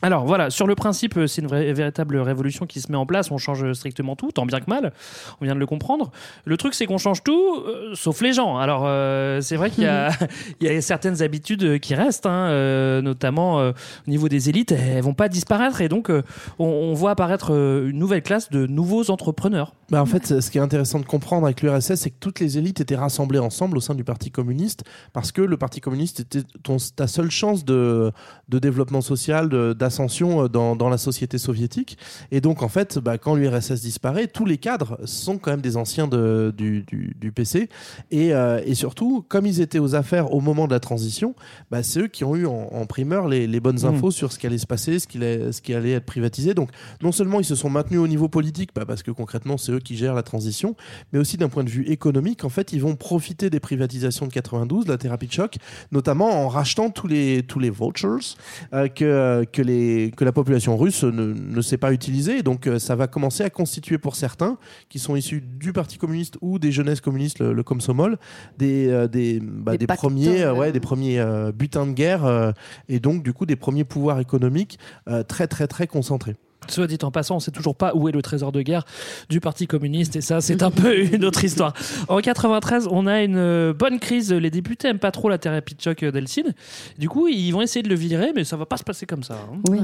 Alors 0.01 0.25
voilà, 0.25 0.49
sur 0.49 0.65
le 0.67 0.73
principe, 0.75 1.17
euh, 1.17 1.27
c'est 1.27 1.41
une 1.41 1.47
vraie- 1.47 1.73
véritable 1.73 2.17
révolution 2.17 2.65
qui 2.65 2.81
se 2.81 2.91
met 2.91 2.97
en 2.97 3.05
place. 3.05 3.29
On 3.31 3.37
change 3.37 3.71
strictement 3.73 4.15
tout, 4.15 4.31
tant 4.31 4.45
bien 4.45 4.59
que 4.59 4.69
mal. 4.69 4.93
On 5.41 5.45
vient 5.45 5.53
de 5.53 5.59
le 5.59 5.65
comprendre. 5.67 6.11
Le 6.45 6.57
truc, 6.57 6.73
c'est 6.73 6.85
qu'on 6.87 6.97
change 6.97 7.23
tout, 7.23 7.57
euh, 7.67 7.91
sauf 7.93 8.21
les 8.21 8.33
gens. 8.33 8.57
Alors 8.57 8.83
euh, 8.85 9.41
c'est 9.41 9.55
vrai 9.57 9.69
qu'il 9.69 9.83
y, 9.83 9.87
a- 9.87 10.09
il 10.61 10.67
y 10.67 10.69
a 10.75 10.81
certaines 10.81 11.21
habitudes 11.21 11.79
qui 11.79 11.93
restent, 11.95 12.25
hein, 12.25 12.47
euh, 12.49 13.01
notamment 13.01 13.59
euh, 13.59 13.71
au 14.07 14.09
niveau 14.09 14.27
des 14.27 14.49
élites. 14.49 14.71
Elles 14.71 15.03
vont 15.03 15.13
pas 15.13 15.29
disparaître 15.29 15.81
et 15.81 15.87
donc 15.89 16.09
euh, 16.09 16.23
on, 16.57 16.65
on 16.65 16.93
voit 16.93 17.11
apparaître 17.11 17.51
une 17.51 17.97
nouvelle 17.99 18.23
classe 18.23 18.49
de 18.49 18.65
nouveaux 18.65 19.11
entrepreneurs. 19.11 19.73
Bah, 19.91 20.01
en 20.01 20.05
fait, 20.05 20.39
ce 20.41 20.49
qui 20.49 20.57
est 20.57 20.61
intéressant 20.61 20.99
de 20.99 21.05
comprendre 21.05 21.45
avec 21.45 21.61
l'URSS, 21.61 21.95
c'est 21.95 22.09
que 22.09 22.15
toutes 22.19 22.39
les 22.39 22.57
élites 22.57 22.79
étaient 22.79 22.95
rassemblées 22.95 23.39
ensemble 23.39 23.77
au 23.77 23.81
sein 23.81 23.93
du 23.93 24.03
Parti 24.05 24.31
communiste, 24.31 24.83
parce 25.13 25.31
que 25.33 25.41
le 25.41 25.57
Parti 25.57 25.81
communiste 25.81 26.21
était 26.21 26.43
ton, 26.63 26.77
ta 26.95 27.07
seule 27.07 27.29
chance 27.29 27.65
de, 27.65 28.11
de 28.47 28.57
développement 28.59 29.01
social, 29.01 29.49
de- 29.49 29.73
d'ascension 29.73 29.90
euh, 29.99 30.47
dans, 30.47 30.75
dans 30.75 30.89
la 30.89 30.97
société 30.97 31.37
soviétique. 31.37 31.97
Et 32.31 32.41
donc, 32.41 32.63
en 32.63 32.69
fait, 32.69 32.99
bah, 32.99 33.17
quand 33.17 33.35
l'URSS 33.35 33.81
disparaît, 33.81 34.27
tous 34.27 34.45
les 34.45 34.57
cadres 34.57 34.99
sont 35.05 35.37
quand 35.37 35.51
même 35.51 35.61
des 35.61 35.77
anciens 35.77 36.07
de- 36.07 36.53
du, 36.55 36.83
du- 36.83 37.15
du 37.19 37.31
PC. 37.31 37.69
Et, 38.11 38.33
euh, 38.33 38.61
et 38.65 38.75
surtout, 38.75 39.23
comme 39.27 39.45
ils 39.45 39.61
étaient 39.61 39.79
aux 39.79 39.95
affaires 39.95 40.33
au 40.33 40.41
moment 40.41 40.67
de 40.67 40.73
la 40.73 40.79
transition, 40.79 41.35
bah, 41.69 41.83
c'est 41.83 42.01
eux 42.01 42.07
qui 42.07 42.23
ont 42.23 42.35
eu 42.35 42.45
en, 42.45 42.69
en 42.71 42.85
primeur 42.85 43.27
les, 43.27 43.47
les 43.47 43.59
bonnes 43.59 43.79
Mm. 43.81 43.85
infos 43.95 44.11
sur 44.11 44.31
ce 44.31 44.37
qui 44.39 44.45
allait 44.47 44.57
se 44.57 44.67
passer, 44.67 44.99
ce 44.99 45.07
qui, 45.07 45.17
allait, 45.17 45.51
ce 45.51 45.61
qui 45.61 45.73
allait 45.73 45.91
être 45.93 46.05
privatisé. 46.05 46.53
Donc, 46.53 46.69
non 47.01 47.11
seulement 47.11 47.39
ils 47.39 47.45
se 47.45 47.55
sont 47.55 47.69
maintenus 47.69 47.99
au 47.99 48.07
niveau 48.07 48.27
politique, 48.27 48.69
bah, 48.75 48.83
parce 48.85 49.01
que 49.03 49.11
concrètement, 49.11 49.57
c'est 49.57 49.71
eux 49.71 49.79
qui 49.79 49.95
gèrent 49.97 50.13
la 50.13 50.23
transition, 50.23 50.75
mais 51.13 51.19
aussi 51.19 51.37
d'un 51.37 51.49
point 51.49 51.63
de 51.63 51.69
vue 51.69 51.85
économique, 51.87 52.43
en 52.43 52.49
fait, 52.49 52.73
ils 52.73 52.81
vont 52.81 52.95
profiter 52.95 53.49
des 53.49 53.59
privatisations 53.59 54.27
de 54.27 54.31
92, 54.33 54.87
la 54.87 54.97
thérapie 54.97 55.27
de 55.27 55.31
choc, 55.33 55.55
notamment 55.91 56.29
en 56.43 56.47
rachetant 56.47 56.89
tous 56.89 57.07
les, 57.07 57.43
tous 57.43 57.59
les 57.59 57.69
vouchers 57.69 58.35
euh, 58.73 58.87
que, 58.87 59.45
que, 59.51 59.61
les, 59.61 59.80
que 60.15 60.25
la 60.25 60.31
population 60.31 60.77
russe 60.77 61.03
ne, 61.03 61.33
ne 61.33 61.61
sait 61.61 61.77
pas 61.77 61.91
utiliser. 61.93 62.43
Donc, 62.43 62.67
euh, 62.67 62.79
ça 62.79 62.95
va 62.95 63.07
commencer 63.07 63.43
à 63.43 63.49
constituer 63.49 63.97
pour 63.97 64.15
certains, 64.15 64.57
qui 64.89 64.99
sont 64.99 65.15
issus 65.15 65.41
du 65.41 65.73
Parti 65.73 65.97
communiste 65.97 66.37
ou 66.41 66.59
des 66.59 66.71
jeunesses 66.71 67.01
communistes, 67.01 67.39
le, 67.39 67.53
le 67.53 67.63
Komsomol, 67.63 68.17
des, 68.57 68.87
euh, 68.87 69.07
des, 69.07 69.39
bah, 69.41 69.73
Des 69.73 69.79
des 69.79 69.87
pacteurs, 69.87 70.09
premiers, 70.09 70.41
euh, 70.41 70.53
ouais. 70.53 70.59
ouais, 70.59 70.71
des 70.71 70.79
premiers 70.79 71.19
euh, 71.19 71.51
butins 71.51 71.87
de 71.87 71.93
guerre, 71.93 72.25
euh, 72.25 72.51
et 72.87 72.99
donc, 72.99 73.23
du 73.23 73.33
coup, 73.33 73.45
des 73.45 73.55
premiers 73.55 73.83
pouvoirs 73.83 74.19
économiques 74.19 74.79
euh, 75.07 75.23
très, 75.23 75.47
très, 75.47 75.67
très 75.67 75.87
concentrés. 75.87 76.35
Soit 76.67 76.87
dit 76.87 76.97
en 77.01 77.11
passant, 77.11 77.37
on 77.37 77.39
sait 77.39 77.51
toujours 77.51 77.75
pas 77.75 77.93
où 77.95 78.07
est 78.07 78.11
le 78.11 78.21
trésor 78.21 78.51
de 78.51 78.61
guerre 78.61 78.85
du 79.29 79.39
Parti 79.39 79.67
communiste 79.67 80.15
et 80.15 80.21
ça, 80.21 80.41
c'est 80.41 80.61
un 80.63 80.71
peu 80.71 80.97
une 81.13 81.25
autre 81.25 81.43
histoire. 81.43 81.73
En 82.07 82.19
93, 82.19 82.87
on 82.91 83.07
a 83.07 83.23
une 83.23 83.35
euh, 83.35 83.73
bonne 83.73 83.99
crise. 83.99 84.31
Les 84.31 84.51
députés 84.51 84.87
aiment 84.87 84.99
pas 84.99 85.11
trop 85.11 85.27
la 85.27 85.37
thérapie 85.37 85.75
de 85.75 85.81
choc 85.81 86.05
d'Eltsine. 86.05 86.53
Du 86.97 87.09
coup, 87.09 87.27
ils 87.27 87.51
vont 87.51 87.61
essayer 87.61 87.83
de 87.83 87.89
le 87.89 87.95
virer, 87.95 88.31
mais 88.35 88.43
ça 88.43 88.57
va 88.57 88.65
pas 88.65 88.77
se 88.77 88.83
passer 88.83 89.05
comme 89.05 89.23
ça. 89.23 89.33
hein. 89.35 89.57
Oui. 89.69 89.79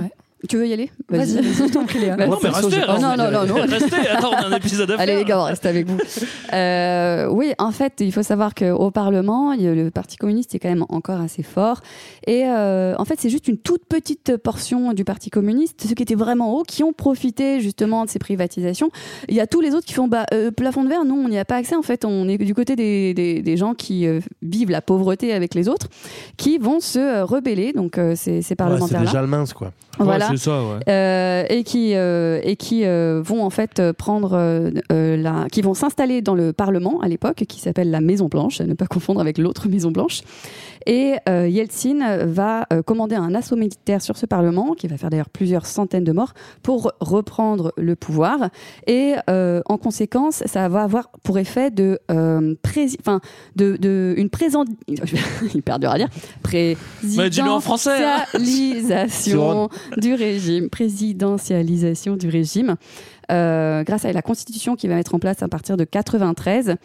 Tu 0.48 0.56
veux 0.58 0.68
y 0.68 0.74
aller? 0.74 0.92
Vas-y, 1.10 1.34
vas-y, 1.42 1.68
je 1.68 1.74
t'en 1.74 1.86
prie, 1.86 2.00
Léa. 2.00 2.16
Bah, 2.18 2.28
Non, 2.28 2.38
mais 2.44 2.50
restez, 2.50 2.78
alors. 2.82 3.00
non, 3.00 3.16
non, 3.18 3.32
non, 3.32 3.46
non. 3.46 3.56
Restez, 3.68 4.08
attends, 4.08 4.32
on 4.32 4.36
a 4.36 4.46
un 4.48 4.52
épisode 4.58 4.92
à 4.92 4.94
faire. 4.94 5.02
Allez 5.02 5.16
les 5.16 5.26
gars, 5.26 5.40
on 5.40 5.44
reste 5.46 5.66
avec 5.66 5.88
vous. 5.88 5.98
Euh, 6.54 7.28
oui, 7.32 7.54
en 7.58 7.72
fait, 7.72 7.94
il 8.00 8.12
faut 8.14 8.24
savoir 8.24 8.54
qu'au 8.56 8.92
Parlement, 8.92 9.56
le 9.58 9.90
Parti 9.90 10.18
communiste 10.18 10.54
est 10.56 10.60
quand 10.60 10.70
même 10.70 10.86
encore 10.90 11.20
assez 11.22 11.44
fort. 11.44 11.82
Et 12.26 12.44
euh, 12.46 12.96
en 12.98 13.06
fait, 13.06 13.16
c'est 13.20 13.30
juste 13.30 13.48
une 13.48 13.58
toute 13.58 13.86
petite 13.86 14.38
portion 14.38 14.94
du 14.94 15.04
Parti 15.04 15.30
communiste, 15.30 15.86
ceux 15.88 15.96
qui 15.96 16.04
étaient 16.04 16.16
vraiment 16.16 16.54
hauts, 16.56 16.64
qui 16.64 16.84
ont 16.84 16.94
profité 16.94 17.60
justement 17.60 18.06
de 18.06 18.10
ces 18.10 18.20
privatisations. 18.20 18.90
Il 19.30 19.36
y 19.36 19.40
a 19.40 19.48
tous 19.48 19.62
les 19.62 19.74
autres 19.74 19.86
qui 19.88 19.94
font 19.94 20.08
bah, 20.08 20.26
euh, 20.34 20.52
plafond 20.52 20.84
de 20.84 20.90
verre, 20.90 21.04
non, 21.06 21.16
on 21.16 21.30
n'y 21.30 21.40
a 21.40 21.46
pas 21.46 21.56
accès. 21.56 21.76
En 21.76 21.82
fait, 21.82 22.06
on 22.06 22.28
est 22.30 22.38
du 22.38 22.54
côté 22.54 22.76
des, 22.76 23.14
des, 23.14 23.42
des 23.42 23.58
gens 23.58 23.74
qui 23.74 24.06
euh, 24.08 24.20
vivent 24.42 24.70
la 24.72 24.82
pauvreté 24.82 25.34
avec 25.34 25.56
les 25.56 25.68
autres, 25.68 25.88
qui 26.38 26.58
vont 26.58 26.80
se 26.80 27.00
euh, 27.00 27.26
rebeller. 27.26 27.74
Donc, 27.74 27.98
euh, 27.98 28.14
ces, 28.16 28.26
ces 28.26 28.36
Ouais, 28.38 28.44
c'est 28.44 28.56
parlementaires-là. 28.56 29.06
des 29.06 29.12
Jalmins, 29.12 29.44
quoi. 29.56 29.72
Voilà. 30.00 30.27
C'est 30.30 30.38
ça, 30.38 30.64
ouais. 30.64 30.80
Euh, 30.88 31.46
et 31.50 31.64
qui 31.64 31.96
euh, 31.96 32.40
et 32.44 32.56
qui 32.56 32.86
euh, 32.86 33.22
vont 33.24 33.44
en 33.44 33.50
fait 33.50 33.82
prendre 33.94 34.38
la 34.90 35.48
qui 35.52 35.62
vont 35.62 35.74
s'installer 35.74 36.22
dans 36.22 36.36
le 36.36 36.54
Parlement 36.54 37.00
à 37.02 37.08
l'époque 37.08 37.46
qui 37.48 37.60
s'appelle 37.60 37.92
la 37.92 38.02
Maison 38.02 38.28
Blanche 38.28 38.62
à 38.62 38.66
ne 38.66 38.74
pas 38.74 38.88
confondre 38.88 39.22
avec 39.22 39.38
l'autre 39.38 39.68
Maison 39.70 39.92
Blanche 39.92 40.22
et 40.88 41.18
euh, 41.28 41.48
Yeltsin 41.48 42.26
va 42.26 42.66
euh, 42.72 42.82
commander 42.82 43.16
un 43.16 43.36
assaut 43.36 43.58
militaire 43.58 44.02
sur 44.02 44.18
ce 44.18 44.26
Parlement 44.26 44.74
qui 44.74 44.88
va 44.88 44.98
faire 44.98 45.10
d'ailleurs 45.10 45.30
plusieurs 45.30 45.66
centaines 45.66 46.06
de 46.06 46.14
morts 46.14 46.34
pour 46.64 46.94
reprendre 47.02 47.74
le 47.78 47.96
pouvoir 47.96 48.50
et 48.88 49.16
euh, 49.30 49.62
en 49.66 49.78
conséquence 49.78 50.42
ça 50.46 50.70
va 50.70 50.84
avoir 50.84 51.12
pour 51.24 51.38
effet 51.38 51.72
de 51.72 52.00
euh, 52.10 52.56
enfin 53.00 53.20
de, 53.56 53.76
de 53.76 54.16
une 54.18 54.30
présent 54.30 54.64
hyper 55.54 55.78
dur 55.78 55.92
à 55.92 55.98
dire 55.98 56.10
français, 57.60 58.04
hein. 58.04 58.24
présidentialisation 58.32 59.70
du 59.98 60.14
régime, 60.14 60.70
présidentialisation 60.70 62.16
du 62.16 62.30
régime. 62.30 62.76
Euh, 63.32 63.84
grâce 63.84 64.06
à 64.06 64.12
la 64.14 64.22
constitution 64.22 64.76
qui 64.76 64.88
va 64.88 64.96
mettre 64.96 65.14
en 65.16 65.20
place 65.20 65.44
à 65.44 65.48
partir 65.48 65.78
de 65.78 65.84
93 65.84 66.76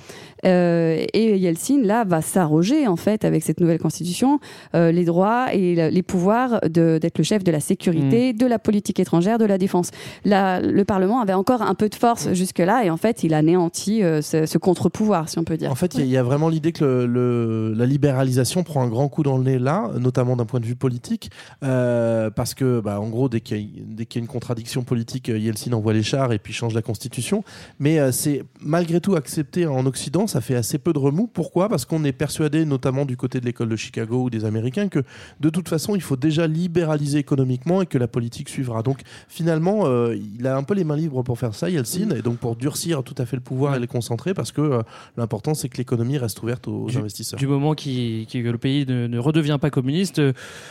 euh, 0.45 1.05
et 1.13 1.37
Yeltsin 1.39 1.81
là 1.83 2.05
va 2.05 2.21
s'arroger 2.21 2.87
en 2.89 2.97
fait 2.97 3.25
avec 3.25 3.43
cette 3.43 3.61
nouvelle 3.61 3.79
constitution 3.79 4.41
euh, 4.75 4.91
les 4.93 5.05
droits 5.05 5.53
et 5.55 5.75
le- 5.75 5.89
les 5.89 6.03
pouvoirs 6.03 6.61
d'être 6.69 7.19
le 7.19 7.25
chef 7.25 7.45
de 7.45 7.51
la 7.53 7.61
sécurité, 7.61 8.33
de 8.33 8.47
la 8.47 8.59
politique 8.59 8.99
étrangère, 9.01 9.39
de 9.39 9.45
la 9.45 9.59
défense. 9.59 9.91
Là, 10.25 10.61
le 10.61 10.85
Parlement 10.85 11.21
avait 11.21 11.33
encore 11.33 11.63
un 11.63 11.75
peu 11.75 11.89
de 11.89 11.95
force 11.95 12.33
jusque 12.33 12.59
là 12.59 12.85
et 12.85 12.91
en 12.91 12.97
fait 12.97 13.23
il 13.25 13.35
anéantit 13.35 14.01
ce, 14.23 14.47
ce 14.47 14.59
contre-pouvoir 14.59 15.29
si 15.29 15.39
on 15.39 15.45
peut 15.45 15.57
dire. 15.57 15.71
En 15.71 15.75
fait, 15.75 15.95
il 15.95 16.01
y 16.01 16.03
a- 16.03 16.07
il 16.07 16.11
y, 16.13 16.17
a 16.17 16.23
vraiment 16.23 16.49
l'idée 16.49 16.73
que 16.73 16.85
le, 16.85 17.07
le- 17.07 17.75
la 17.75 17.87
libéralisation 17.87 18.63
prend 18.65 18.83
un 18.83 18.89
grand 18.89 19.09
coup 19.09 19.23
dans 19.23 19.39
le 19.39 19.45
nez 19.45 19.59
là, 19.59 19.91
notamment 19.99 20.37
d'un 20.37 20.45
point 20.45 20.61
de 20.61 20.67
vue 20.67 20.75
politique, 20.77 21.31
euh, 21.63 22.31
parce 22.31 22.55
que, 22.55 22.81
bah, 22.81 23.01
en 23.01 23.09
gros, 23.09 23.29
dès 23.29 23.41
qu'il 23.41 23.57
y, 23.59 23.61
a- 23.61 24.03
y 24.03 24.19
une 24.19 24.27
contradiction 24.27 24.83
politique, 24.83 25.29
Yeltsin 25.29 25.73
envoie 25.73 25.93
les 25.93 26.03
chars 26.03 26.32
et 26.35 26.39
puis 26.39 26.53
change 26.53 26.75
la 26.75 26.83
constitution. 26.83 27.45
Mais 27.79 27.99
euh, 27.99 28.13
c'est 28.13 28.45
malgré 28.61 29.01
tout 29.01 29.15
accepté 29.17 29.67
en 29.67 29.85
Occident, 29.87 30.27
ça 30.27 30.41
fait 30.41 30.55
assez 30.55 30.79
peu 30.79 30.93
de 30.93 30.99
remous. 30.99 31.29
Pourquoi? 31.33 31.69
Parce 31.69 31.85
qu'on 31.85 32.05
est 32.05 32.13
persuadé, 32.13 32.65
notamment 32.65 33.05
du 33.05 33.17
côté 33.17 33.41
de 33.41 33.45
l'école 33.47 33.69
de 33.69 33.77
Chicago 33.77 34.23
ou 34.25 34.31
des 34.31 34.45
Américains, 34.45 34.89
que 34.89 35.03
de 35.41 35.51
toute 35.51 35.69
façon, 35.69 35.95
il 35.95 36.03
faut 36.03 36.17
déjà 36.17 36.47
libéraliser 36.47 37.19
économiquement 37.19 37.83
et 37.83 37.87
que 37.87 37.99
la 37.99 38.09
politique 38.09 38.49
suivra. 38.49 38.83
Donc, 38.83 39.01
finalement, 39.29 39.87
euh, 39.87 40.17
il 40.39 40.47
a 40.47 40.57
un 40.57 40.63
peu 40.63 40.75
les 40.75 40.85
mains 40.85 40.97
libres 40.97 41.23
pour 41.23 41.39
faire 41.39 41.55
ça, 41.55 41.69
Yeltsin, 41.71 42.11
et 42.11 42.23
donc 42.23 42.39
pour 42.39 42.57
durcir 42.57 43.03
tout 43.03 43.15
à 43.19 43.27
fait 43.27 43.37
le 43.37 43.43
pouvoir 43.43 43.75
et 43.77 43.79
le 43.79 43.87
concentrer, 43.87 44.35
parce 44.35 44.53
que 44.53 44.61
euh, 44.61 44.83
l'important, 45.17 45.55
c'est 45.55 45.69
que 45.69 45.77
l'économie 45.79 46.19
reste 46.19 46.43
ouverte 46.43 46.69
aux 46.69 46.87
Du- 46.89 46.99
investisseurs. 46.99 47.39
Du 47.39 47.47
moment 47.47 47.75
qui, 47.75 48.27
qui- 48.29 48.43
que 48.43 48.49
le 48.49 48.59
pays 48.59 48.85
ne, 48.87 49.07
ne 49.07 49.19
redevient 49.19 49.59
pas 49.61 49.71
communiste, 49.71 50.21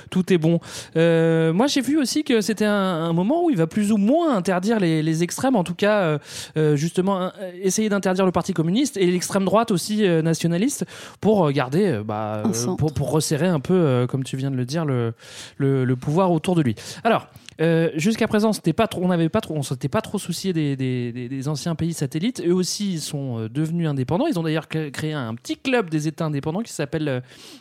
tout 0.10 0.32
est 0.34 0.38
bon. 0.38 0.60
Moi, 0.96 1.68
j'ai 1.68 1.82
vu 1.82 2.00
aussi 2.00 2.24
que 2.24 2.42
c'était 2.42 2.66
un, 2.66 2.72
un 2.74 3.14
moment 3.14 3.46
où 3.46 3.50
il 3.50 3.58
va 3.58 3.68
plus 3.68 3.92
ou 3.92 3.98
moins 3.98 4.36
interdire 4.36 4.80
les, 4.80 5.02
les 5.04 5.24
extrêmes, 5.24 5.51
en 5.56 5.64
tout 5.64 5.76
cas, 5.76 6.02
euh, 6.02 6.18
euh, 6.58 6.76
justement, 6.76 7.22
euh, 7.22 7.30
essayer 7.62 7.90
d'interdire 7.90 8.26
le 8.26 8.32
Parti 8.32 8.54
communiste 8.54 8.98
et 8.98 9.06
l'extrême 9.10 9.46
droite 9.46 9.72
aussi 9.72 10.06
euh, 10.06 10.22
nationaliste 10.22 10.86
pour 11.20 11.52
garder, 11.52 12.02
bah, 12.06 12.44
pour, 12.78 12.94
pour 12.94 13.12
resserrer 13.12 13.48
un 13.48 13.60
peu, 13.60 14.08
comme 14.10 14.24
tu 14.24 14.38
viens 14.38 14.52
de 14.52 14.56
le 14.58 14.66
dire, 14.66 14.86
le, 14.86 15.14
le, 15.58 15.86
le 15.86 15.96
pouvoir 15.96 16.32
autour 16.32 16.56
de 16.56 16.62
lui. 16.62 16.76
Alors. 17.04 17.28
Euh, 17.62 17.90
Jusqu'à 17.96 18.28
présent, 18.28 18.52
c'était 18.54 18.74
pas 18.74 18.88
trop, 18.88 19.02
on 19.04 19.08
n'avait 19.10 19.30
pas 19.30 19.40
trop, 19.42 19.56
on 19.56 19.62
s'était 19.64 19.88
pas 19.90 20.02
trop 20.02 20.18
soucié 20.18 20.52
des, 20.54 20.76
des, 20.76 21.12
des- 21.12 21.30
des 21.30 21.48
anciens 21.48 21.76
pays 21.76 21.94
satellites. 21.94 22.42
Eux 22.46 22.54
aussi, 22.54 22.94
ils 22.94 23.00
sont 23.02 23.40
euh, 23.40 23.50
devenus 23.50 23.88
indépendants. 23.88 24.28
Ils 24.28 24.40
ont 24.40 24.44
d'ailleurs 24.44 24.68
cré- 24.68 24.92
créé 24.92 25.14
un 25.14 25.36
petit 25.36 25.58
club 25.58 25.90
des 25.90 26.08
États 26.08 26.26
indépendants 26.26 26.62
qui 26.62 26.74
s'appelle 26.74 27.08
euh, 27.08 27.20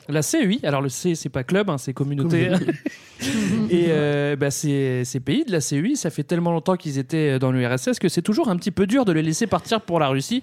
la 0.08 0.22
CEI. 0.22 0.58
Alors 0.62 0.80
le 0.82 0.88
C, 0.88 1.14
c'est 1.14 1.28
pas 1.28 1.44
club, 1.44 1.70
hein, 1.70 1.78
c'est 1.78 1.92
communauté. 1.92 2.50
Et 3.70 3.86
euh, 3.90 4.34
bah, 4.36 4.50
ces, 4.50 5.04
ces 5.04 5.20
pays 5.20 5.44
de 5.44 5.52
la 5.52 5.60
CEI, 5.60 5.94
ça 5.94 6.08
fait 6.10 6.22
tellement 6.24 6.52
longtemps 6.52 6.76
qu'ils 6.76 6.98
étaient 6.98 7.38
dans 7.38 7.52
l'URSS 7.52 7.98
que 7.98 8.08
c'est 8.08 8.22
toujours 8.22 8.48
un 8.48 8.56
petit 8.56 8.70
peu 8.70 8.86
dur 8.86 9.04
de 9.04 9.12
les 9.12 9.22
laisser 9.22 9.46
partir 9.46 9.82
pour 9.82 10.00
la 10.00 10.08
Russie. 10.08 10.42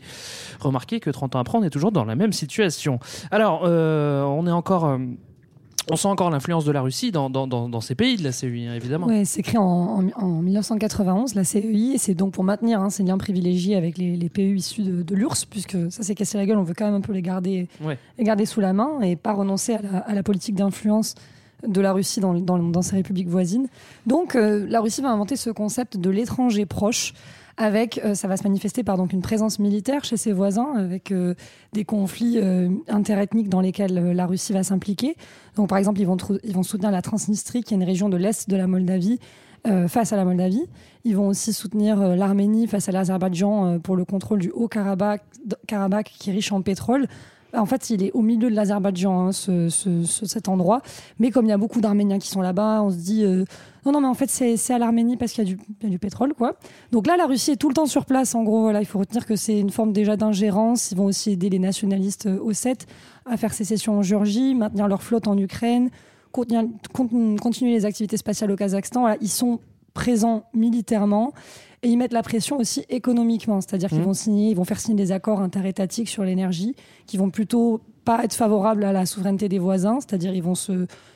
Remarquez 0.60 1.00
que 1.00 1.10
30 1.10 1.36
ans 1.36 1.40
après, 1.40 1.58
on 1.58 1.64
est 1.64 1.70
toujours 1.72 1.92
dans 1.92 2.06
la 2.06 2.16
même 2.16 2.34
situation. 2.34 3.00
Alors, 3.32 3.62
euh, 3.66 4.22
on 4.24 4.46
est 4.46 4.52
encore. 4.52 4.98
On 5.90 5.96
sent 5.96 6.08
encore 6.08 6.30
l'influence 6.30 6.66
de 6.66 6.72
la 6.72 6.82
Russie 6.82 7.12
dans, 7.12 7.30
dans, 7.30 7.48
dans, 7.48 7.70
dans 7.70 7.82
ces 7.82 7.96
pays 7.96 8.18
de 8.18 8.24
la 8.24 8.32
CEI, 8.32 8.68
hein, 8.68 8.74
évidemment. 8.76 9.08
Ouais, 9.08 9.24
c'est 9.26 9.42
créé 9.42 9.58
en, 9.58 9.64
en- 9.64 10.22
en 10.22 10.42
1991, 10.42 11.36
la 11.36 11.44
CEI, 11.44 11.94
et 11.94 11.98
c'est 11.98 12.14
donc 12.14 12.34
pour 12.34 12.44
maintenir 12.44 12.82
hein, 12.82 12.90
ces 12.90 13.04
liens 13.04 13.18
privilégiés 13.18 13.76
avec 13.76 13.98
les, 13.98 14.16
les 14.18 14.30
pays 14.30 14.54
issus 14.56 14.82
de, 14.84 15.02
de 15.04 15.16
l'URSS, 15.16 15.46
puisque 15.46 15.78
ça 15.92 16.04
s'est 16.04 16.16
cassé 16.16 16.38
la 16.38 16.46
gueule, 16.46 16.58
on 16.58 16.64
veut 16.64 16.74
quand 16.78 16.86
même 16.86 16.96
un 16.96 17.02
peu 17.02 17.14
les 17.14 17.22
garder, 17.22 17.68
Ouais. 17.84 17.98
les 18.18 18.24
garder 18.24 18.46
sous 18.46 18.60
la 18.60 18.74
main 18.74 19.02
et 19.02 19.16
pas 19.16 19.34
renoncer 19.34 19.76
à 19.76 19.82
la, 19.82 19.98
à 20.00 20.14
la 20.14 20.24
politique 20.24 20.56
d'influence 20.56 21.16
de 21.68 21.82
la 21.82 21.92
Russie 21.94 22.20
dans, 22.20 22.34
dans, 22.36 22.60
dans 22.60 22.82
ces 22.82 22.96
républiques 22.98 23.30
voisines. 23.30 23.68
Donc 24.06 24.36
euh, 24.36 24.66
la 24.70 24.80
Russie 24.82 25.02
va 25.02 25.10
inventer 25.10 25.36
ce 25.36 25.50
concept 25.50 25.98
de 25.98 26.10
l'étranger 26.10 26.66
proche. 26.66 27.14
Avec, 27.60 28.00
euh, 28.06 28.14
ça 28.14 28.28
va 28.28 28.38
se 28.38 28.44
manifester 28.44 28.84
par 28.84 28.98
donc 28.98 29.14
une 29.14 29.24
présence 29.24 29.58
militaire 29.58 30.04
chez 30.04 30.16
ses 30.16 30.32
voisins, 30.32 30.74
avec 30.76 31.12
euh, 31.12 31.34
des 31.74 31.86
conflits 31.86 32.38
euh, 32.38 32.70
interethniques 32.88 33.50
dans 33.50 33.62
lesquels 33.62 33.96
la 34.14 34.26
Russie 34.28 34.54
va 34.54 34.62
s'impliquer. 34.62 35.16
Donc, 35.56 35.68
par 35.70 35.80
exemple, 35.80 36.00
ils 36.00 36.06
vont, 36.06 36.18
ils 36.44 36.54
vont 36.54 36.62
soutenir 36.62 36.92
la 36.92 37.02
Transnistrie, 37.02 37.64
qui 37.64 37.74
est 37.74 37.78
une 37.78 37.84
région 37.84 38.10
de 38.10 38.18
l'est 38.18 38.48
de 38.48 38.56
la 38.56 38.68
Moldavie, 38.68 39.20
euh, 39.66 39.88
face 39.88 40.14
à 40.14 40.18
la 40.18 40.24
Moldavie. 40.24 40.66
Ils 41.04 41.16
vont 41.16 41.30
aussi 41.30 41.52
soutenir 41.52 41.98
l'Arménie 42.16 42.68
face 42.68 42.90
à 42.90 42.92
l'Azerbaïdjan 42.92 43.66
euh, 43.66 43.80
pour 43.80 43.96
le 43.96 44.06
contrôle 44.06 44.38
du 44.40 44.52
Haut-Karabakh, 44.52 45.24
Karabakh, 45.66 46.14
qui 46.20 46.30
est 46.30 46.34
riche 46.34 46.52
en 46.52 46.62
pétrole. 46.62 47.08
En 47.56 47.66
fait, 47.66 47.90
il 47.90 48.04
est 48.04 48.12
au 48.12 48.22
milieu 48.22 48.52
de 48.52 48.56
l'Azerbaïdjan, 48.56 49.28
hein, 49.28 49.32
ce- 49.32 49.70
ce- 49.70 50.04
ce- 50.04 50.26
cet 50.28 50.48
endroit. 50.48 50.84
Mais 51.18 51.32
comme 51.32 51.46
il 51.46 51.50
y 51.50 51.54
a 51.54 51.58
beaucoup 51.58 51.82
d'Arméniens 51.82 52.20
qui 52.20 52.28
sont 52.28 52.42
là-bas, 52.42 52.84
on 52.84 52.92
se 52.92 52.98
dit 52.98 53.24
non, 53.88 53.94
non, 53.94 54.02
mais 54.02 54.08
en 54.08 54.14
fait, 54.14 54.30
c'est 54.30 54.74
à 54.74 54.78
l'Arménie 54.78 55.18
parce 55.18 55.32
qu'il 55.32 55.48
y, 55.48 55.52
a 55.52 55.56
du- 55.56 55.60
il 55.82 55.84
y 55.86 55.88
a 55.88 55.90
du 55.90 55.98
pétrole, 55.98 56.34
quoi. 56.34 56.58
Donc 56.92 57.08
là, 57.08 57.18
la 57.18 57.26
Russie 57.26 57.52
est 57.52 57.56
tout 57.56 57.70
le 57.70 57.74
temps 57.74 57.86
sur 57.88 58.06
place. 58.06 58.36
En 58.36 58.44
gros, 58.44 58.62
voilà, 58.62 58.82
il 58.82 58.86
faut 58.86 59.00
retenir 59.00 59.26
que 59.26 59.36
c'est 59.36 59.60
une 59.60 59.70
forme 59.70 59.94
déjà 59.94 60.18
d'ingérence. 60.18 60.92
Ils 60.92 60.98
vont 60.98 61.06
aussi 61.06 61.32
aider 61.32 61.50
les 61.50 61.60
nationalistes 61.60 62.26
euh, 62.28 62.40
ossètes 62.44 62.86
à 63.26 63.38
faire 63.38 63.54
sécession 63.54 63.98
en 63.98 64.02
Géorgie, 64.02 64.54
maintenir 64.56 64.88
leur 64.88 65.02
flotte 65.04 65.28
en 65.28 65.38
Ukraine, 65.38 65.90
continuer, 66.32 66.68
con- 66.94 67.36
continuer 67.42 67.72
les 67.72 67.86
activités 67.86 68.18
spatiales 68.18 68.52
au 68.52 68.56
Kazakhstan. 68.56 69.00
Voilà, 69.02 69.18
ils 69.22 69.30
sont 69.30 69.60
présents 69.94 70.44
militairement. 70.54 71.32
Et 71.84 71.90
ils 71.90 71.98
mettent 71.98 72.12
la 72.14 72.24
pression 72.24 72.58
aussi 72.58 72.84
économiquement, 72.90 73.62
c'est-à-dire 73.62 73.90
qu'ils 73.90 74.00
Mhm. 74.00 74.06
vont 74.06 74.14
signer, 74.16 74.50
ils 74.50 74.56
vont 74.56 74.64
faire 74.64 74.80
signer 74.80 74.98
des 74.98 75.12
accords 75.12 75.42
interétatiques 75.42 76.10
sur 76.10 76.24
l'énergie 76.24 76.76
qui 77.06 77.18
vont 77.18 77.30
plutôt 77.30 77.82
pas 78.04 78.24
être 78.24 78.34
favorables 78.34 78.84
à 78.84 78.92
la 78.92 79.06
souveraineté 79.06 79.48
des 79.48 79.60
voisins, 79.60 80.00
c'est-à-dire 80.00 80.34
ils 80.34 80.42
vont 80.42 80.56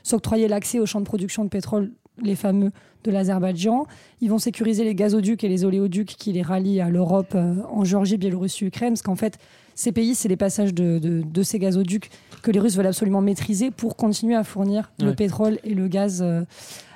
s'octroyer 0.04 0.48
l'accès 0.48 0.78
aux 0.80 0.86
champs 0.86 1.00
de 1.00 1.06
production 1.06 1.44
de 1.44 1.50
pétrole, 1.50 1.92
les 2.22 2.36
fameux 2.36 2.72
de 3.04 3.12
l'Azerbaïdjan. 3.12 3.86
Ils 4.22 4.30
vont 4.30 4.38
sécuriser 4.38 4.84
les 4.84 4.94
gazoducs 4.96 5.44
et 5.44 5.48
les 5.50 5.66
oléoducs 5.66 6.16
qui 6.18 6.32
les 6.34 6.42
rallient 6.44 6.82
à 6.82 6.90
l'Europe 6.90 7.34
euh, 7.36 7.56
en 7.72 7.84
Géorgie, 7.84 8.18
Biélorussie, 8.18 8.66
Ukraine, 8.66 8.90
parce 8.94 9.02
qu'en 9.02 9.16
fait, 9.16 9.38
ces 9.74 9.92
pays, 9.92 10.14
c'est 10.14 10.28
les 10.30 10.36
passages 10.38 10.74
de, 10.74 11.00
de- 11.00 11.24
de 11.24 11.44
ces 11.44 11.58
gazoducs 11.58 12.10
que 12.44 12.52
les 12.52 12.60
Russes 12.60 12.76
veulent 12.76 12.86
absolument 12.88 13.22
maîtriser 13.22 13.72
pour 13.72 13.96
continuer 13.96 14.36
à 14.36 14.44
fournir 14.44 14.92
le 15.00 15.16
pétrole 15.16 15.58
et 15.64 15.74
le 15.74 15.88
gaz 15.88 16.22
euh, 16.22 16.44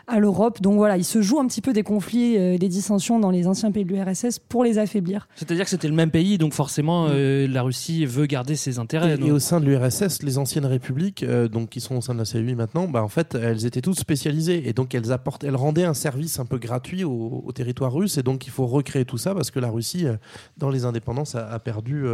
à 0.08 0.20
l'Europe. 0.20 0.62
Donc 0.62 0.76
voilà, 0.76 0.98
il 0.98 1.04
se 1.04 1.22
joue 1.22 1.40
un 1.40 1.48
petit 1.48 1.62
peu 1.62 1.74
des 1.74 1.84
conflits, 1.84 2.38
euh, 2.38 2.58
des 2.58 2.68
dissensions 2.68 3.20
dans 3.20 3.32
les 3.32 3.48
anciens 3.48 3.72
pays 3.72 3.86
de 3.86 3.94
l'URSS 3.94 4.40
pour 4.40 4.64
les 4.64 4.78
affaiblir. 4.78 5.28
C'est-à-dire 5.36 5.64
que 5.66 5.70
c'était 5.70 5.88
le 5.88 5.94
même 5.96 6.12
pays, 6.12 6.38
donc 6.38 6.54
forcément, 6.54 7.08
euh, 7.10 7.48
la 7.48 7.62
Russie 7.64 8.06
veut 8.06 8.26
garder 8.26 8.56
ses 8.56 8.80
intérêts. 8.80 9.14
Et, 9.14 9.18
donc- 9.18 9.28
et 9.28 9.32
au 9.32 9.40
sein 9.40 9.60
de 9.60 9.66
l'URSS, 9.66 10.22
les 10.24 10.38
anciennes 10.38 10.66
républiques, 10.66 11.24
euh, 11.24 11.48
donc 11.48 11.70
qui 11.70 11.80
sont 11.82 11.96
au 11.96 12.02
sein 12.02 12.14
de 12.14 12.20
la 12.20 12.26
CEI 12.26 12.56
maintenant, 12.56 12.88
bah, 12.88 13.04
en 13.04 13.08
fait, 13.08 13.36
elles 13.36 13.66
étaient 13.66 13.82
toutes 13.82 14.00
spécialisées 14.00 14.68
et 14.70 14.74
donc 14.74 14.94
elles 14.96 15.12
apportent, 15.12 15.44
elles 15.44 15.56
rendaient 15.56 15.86
un 15.86 15.94
service 15.94 16.40
un 16.40 16.46
peu 16.46 16.58
gratuit 16.58 17.04
au, 17.04 17.44
au 17.46 17.52
territoire 17.52 17.94
russe 17.94 18.18
et 18.18 18.24
donc 18.24 18.46
il 18.48 18.52
faut 18.52 18.68
recréer 18.68 19.06
tout 19.06 19.18
ça 19.18 19.34
parce 19.34 19.52
que 19.52 19.60
la 19.60 19.70
Russie, 19.70 20.06
euh, 20.06 20.18
dans 20.58 20.70
les 20.70 20.86
indépendances, 20.86 21.36
a, 21.36 21.48
a 21.48 21.60
perdu. 21.60 22.06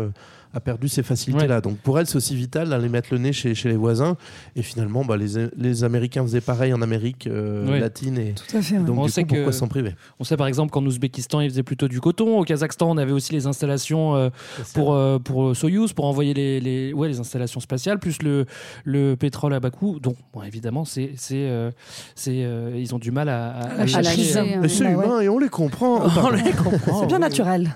A 0.54 0.60
perdu 0.60 0.88
ces 0.88 1.04
facilités-là. 1.04 1.62
Donc 1.62 1.78
pour 1.78 2.00
elle, 2.00 2.08
c'est 2.08 2.16
aussi 2.18 2.36
vital 2.36 2.70
d'aller 2.70 2.90
mettre 2.90 3.10
le 3.12 3.18
nez 3.20 3.34
chez, 3.34 3.56
chez 3.56 3.70
les 3.70 3.76
voisins. 3.78 4.18
Et 4.56 4.62
finalement, 4.62 5.06
bah, 5.06 5.18
les, 5.18 5.48
les 5.58 5.84
Américains 5.84 6.24
faisaient 6.24 6.42
pareil 6.42 6.74
en 6.74 6.82
Amérique 6.82 7.28
euh, 7.28 7.68
Ouais. 7.70 7.80
latine. 7.80 8.18
Et 8.18 8.34
Tout 8.34 8.58
à 8.58 8.62
fait. 8.62 8.78
ouais. 8.78 8.84
donc 8.84 8.98
On 9.00 9.06
du 9.06 9.12
sait 9.12 9.24
coup, 9.24 9.30
que- 9.30 9.36
pourquoi 9.36 9.54
s'en 9.54 9.68
priver? 9.68 9.96
On 10.20 10.24
sait 10.24 10.38
par 10.38 10.48
exemple 10.48 10.72
qu'en 10.72 10.86
Ouzbékistan, 10.86 11.42
ils 11.42 11.50
faisaient 11.50 11.64
plutôt 11.64 11.88
du 11.88 12.02
coton. 12.02 12.40
Au 12.40 12.44
Kazakhstan, 12.44 12.90
on 12.92 12.98
avait 12.98 13.12
aussi 13.12 13.32
les 13.34 13.48
installations 13.48 14.16
euh, 14.16 14.30
pour, 14.74 14.94
euh, 14.94 15.20
pour 15.20 15.56
Soyouz, 15.56 15.94
pour 15.94 16.06
envoyer 16.06 16.34
les, 16.34 16.60
les, 16.60 16.94
ouais, 16.94 17.08
les 17.08 17.20
installations 17.20 17.60
spatiales, 17.60 18.00
plus 18.00 18.22
le, 18.22 18.46
le 18.84 19.16
pétrole 19.16 19.54
à 19.54 19.60
Bakou. 19.60 20.00
Donc, 20.00 20.16
bon, 20.34 20.42
évidemment, 20.44 20.84
c'est, 20.86 21.12
c'est, 21.16 21.36
euh, 21.38 21.72
c'est, 22.16 22.44
euh, 22.44 22.72
ils 22.78 22.94
ont 22.94 23.00
du 23.00 23.12
mal 23.12 23.30
à, 23.30 23.52
à, 23.52 23.62
À 23.62 23.82
euh, 23.84 23.86
hein. 23.86 24.62
Et 24.64 24.68
c'est 24.68 24.84
ouais. 24.86 24.92
humain 24.92 25.22
et 25.22 25.30
on 25.30 25.40
les 25.40 25.50
comprend. 25.50 26.02
On 26.06 26.10
Pardon. 26.10 26.38
les 26.44 26.52
comprend. 26.52 27.02
C'est 27.02 27.08
bien 27.08 27.20
naturel. 27.20 27.76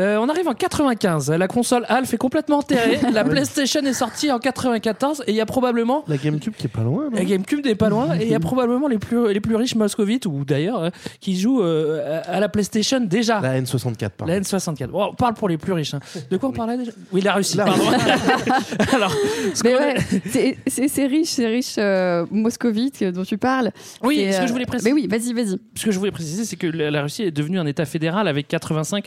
Euh, 0.00 0.16
on 0.18 0.28
arrive 0.28 0.46
en 0.48 0.54
95. 0.54 1.30
La 1.30 1.48
console 1.48 1.84
Alf 1.88 2.12
est 2.14 2.18
complètement 2.18 2.58
enterrée. 2.58 2.98
La 3.12 3.24
PlayStation 3.24 3.80
est 3.80 3.92
sortie 3.92 4.30
en 4.30 4.38
94 4.38 5.24
et 5.26 5.32
il 5.32 5.34
y 5.36 5.40
a 5.40 5.46
probablement 5.46 6.04
La 6.08 6.16
GameCube 6.16 6.54
qui 6.54 6.66
est 6.66 6.70
pas 6.70 6.82
loin. 6.82 7.04
non 7.10 7.16
la 7.16 7.24
GameCube 7.24 7.64
n'est 7.64 7.74
pas 7.74 7.88
loin 7.88 8.14
et 8.18 8.22
il 8.24 8.28
y 8.28 8.34
a 8.34 8.40
probablement 8.40 8.86
les 8.88 8.98
plus, 8.98 9.32
les 9.32 9.40
plus 9.40 9.56
riches 9.56 9.74
moscovites 9.74 10.26
ou 10.26 10.44
d'ailleurs 10.44 10.82
euh, 10.84 10.90
qui 11.20 11.38
jouent 11.38 11.62
euh, 11.62 12.20
à 12.26 12.38
la 12.40 12.48
PlayStation 12.48 13.00
déjà. 13.00 13.40
La 13.40 13.60
N64, 13.60 14.10
pardon. 14.10 14.32
La 14.32 14.40
N64. 14.40 14.86
Bon, 14.88 15.08
on 15.10 15.14
parle 15.14 15.34
pour 15.34 15.48
les 15.48 15.58
plus 15.58 15.72
riches. 15.72 15.94
hein. 15.94 16.00
De 16.30 16.36
quoi 16.36 16.50
on 16.50 16.52
parlait 16.52 16.76
déjà? 16.76 16.92
Oui, 17.12 17.20
la 17.20 17.34
Russie. 17.34 17.56
La 17.56 17.64
pardon. 17.64 17.84
Alors, 18.92 19.14
Mais 19.64 19.74
ouais, 19.74 19.94
c'est- 20.26 21.06
riche, 21.06 21.28
c'est 21.30 21.46
riche 21.46 21.74
euh, 21.78 22.24
moscovite 22.30 23.02
dont 23.04 23.24
tu 23.24 23.38
parles. 23.38 23.70
Oui, 24.02 24.16
C'est, 24.26 24.32
ce 24.32 24.40
que 24.42 24.46
je 24.46 24.52
voulais 24.52 24.66
préciser. 24.66 24.90
Mais 24.92 24.94
oui, 25.00 25.08
vas-y, 25.08 25.32
vas-y. 25.32 25.58
ce 25.74 25.84
que 25.84 25.90
je 25.90 25.98
voulais 25.98 26.10
préciser, 26.12 26.44
c'est 26.44 26.56
que 26.56 26.66
la 26.66 26.90
la 26.90 27.02
Russie 27.02 27.22
est 27.22 27.30
devenue 27.30 27.58
un 27.58 27.66
État 27.66 27.84
fédéral 27.84 28.26
avec 28.28 28.48
85 28.48 29.06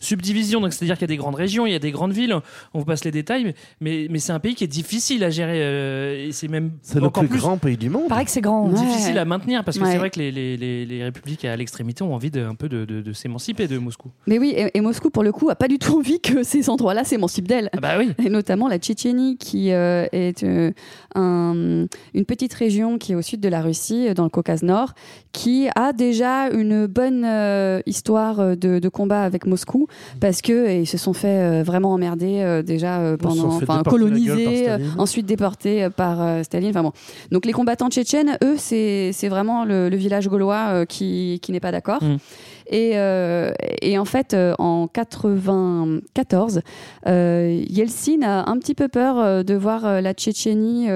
subdivisions. 0.00 0.60
Donc, 0.60 0.72
c'est-à-dire 0.72 0.96
qu'il 0.96 1.02
y 1.02 1.10
a 1.10 1.14
des 1.14 1.16
grandes 1.16 1.34
régions, 1.34 1.66
il 1.66 1.72
y 1.72 1.76
a 1.76 1.78
des 1.78 1.90
grandes 1.90 2.12
villes. 2.12 2.34
On 2.74 2.78
vous 2.78 2.84
passe 2.84 3.04
les 3.04 3.10
détails, 3.10 3.44
mais, 3.44 3.54
mais, 3.80 4.06
mais 4.10 4.18
c'est 4.18 4.32
un 4.32 4.38
pays 4.40 4.54
qui 4.54 4.64
est 4.64 4.68
difficile 4.68 5.24
à 5.24 5.30
gérer. 5.30 5.60
euh, 5.62 6.26
et 6.28 6.32
c'est 6.32 6.48
même 6.48 6.72
C'est 6.82 7.00
le 7.00 7.06
encore 7.06 7.24
plus, 7.24 7.38
grand 7.38 7.58
pays 7.58 7.76
du 7.76 7.90
monde. 7.90 8.08
Pareil 8.08 8.24
que 8.24 8.30
c'est 8.30 8.40
grand. 8.40 8.68
Ouais. 8.68 8.74
difficile 8.78 9.18
à 9.18 9.24
maintenir 9.24 9.64
parce 9.64 9.78
que 9.78 9.84
Ouais. 9.84 9.92
c'est 9.92 9.98
vrai 9.98 10.10
que 10.10 10.18
les, 10.18 10.30
les, 10.30 10.56
les, 10.56 10.84
les 10.86 11.04
républiques 11.04 11.44
à 11.44 11.56
l'extrémité 11.56 12.02
ont 12.02 12.14
envie 12.14 12.30
de, 12.30 12.42
un 12.44 12.54
peu 12.54 12.68
de, 12.68 12.84
de, 12.84 13.00
de 13.00 13.12
s'émanciper 13.12 13.66
de 13.68 13.78
Moscou. 13.78 14.10
Mais 14.26 14.38
oui, 14.38 14.54
et, 14.56 14.70
et 14.76 14.80
Moscou, 14.80 15.10
pour 15.10 15.22
le 15.22 15.32
coup, 15.32 15.50
a 15.50 15.54
pas 15.56 15.68
du 15.68 15.78
tout 15.78 15.96
envie 15.98 16.20
que 16.20 16.42
ces 16.42 16.68
endroits-là 16.70 17.04
s'émancipent 17.04 17.48
d'elle. 17.48 17.70
Ah 17.76 17.80
bah 17.80 17.94
oui. 17.98 18.10
Et 18.24 18.28
notamment 18.30 18.68
la 18.68 18.78
Tchétchénie, 18.78 19.36
qui 19.36 19.72
euh, 19.72 20.06
est 20.12 20.42
euh, 20.44 20.72
un- 21.14 21.86
une 22.14 22.24
petite 22.26 22.54
région 22.54 22.98
qui 22.98 23.12
est 23.12 23.14
au 23.14 23.22
sud 23.22 23.40
de 23.40 23.48
la 23.48 23.60
Russie, 23.62 24.08
euh, 24.08 24.14
dans 24.14 24.24
le 24.24 24.30
Caucase 24.30 24.62
Nord, 24.62 24.94
qui 25.32 25.68
a 25.74 25.92
déjà 25.92 26.48
une 26.50 26.86
bonne 26.86 27.24
euh, 27.24 27.80
histoire 27.86 28.40
euh, 28.40 28.54
de, 28.54 28.78
de 28.78 28.88
combat 28.88 29.22
avec 29.22 29.46
Moscou, 29.46 29.87
parce 30.20 30.42
que 30.42 30.80
ils 30.80 30.86
se 30.86 30.98
sont 30.98 31.12
fait 31.12 31.28
euh, 31.28 31.62
vraiment 31.62 31.92
emmerder 31.92 32.40
euh, 32.40 32.62
déjà 32.62 32.98
euh, 32.98 33.16
pendant, 33.16 33.48
enfin 33.48 33.82
colonisés, 33.82 34.68
ensuite 34.96 35.26
déportés 35.26 35.88
par 35.90 36.44
Staline. 36.44 36.70
Enfin 36.70 36.82
bon. 36.82 36.92
Donc 37.30 37.44
les 37.46 37.52
combattants 37.52 37.90
tchétchènes, 37.90 38.38
eux, 38.42 38.56
c'est 38.58 39.28
vraiment 39.28 39.64
le, 39.64 39.88
le 39.88 39.96
village 39.96 40.28
gaulois 40.28 40.86
qui, 40.86 41.38
qui 41.42 41.52
n'est 41.52 41.60
pas 41.60 41.72
d'accord. 41.72 42.02
Mm. 42.02 42.16
Et, 42.68 42.92
euh, 42.94 43.52
et 43.82 43.98
en 43.98 44.04
fait, 44.04 44.34
euh, 44.34 44.54
en 44.58 44.88
94, 44.88 46.60
euh, 47.06 47.64
Yeltsin 47.68 48.22
a 48.22 48.50
un 48.50 48.58
petit 48.58 48.74
peu 48.74 48.88
peur 48.88 49.44
de 49.44 49.54
voir 49.54 50.00
la 50.00 50.12
Tchétchénie 50.12 50.88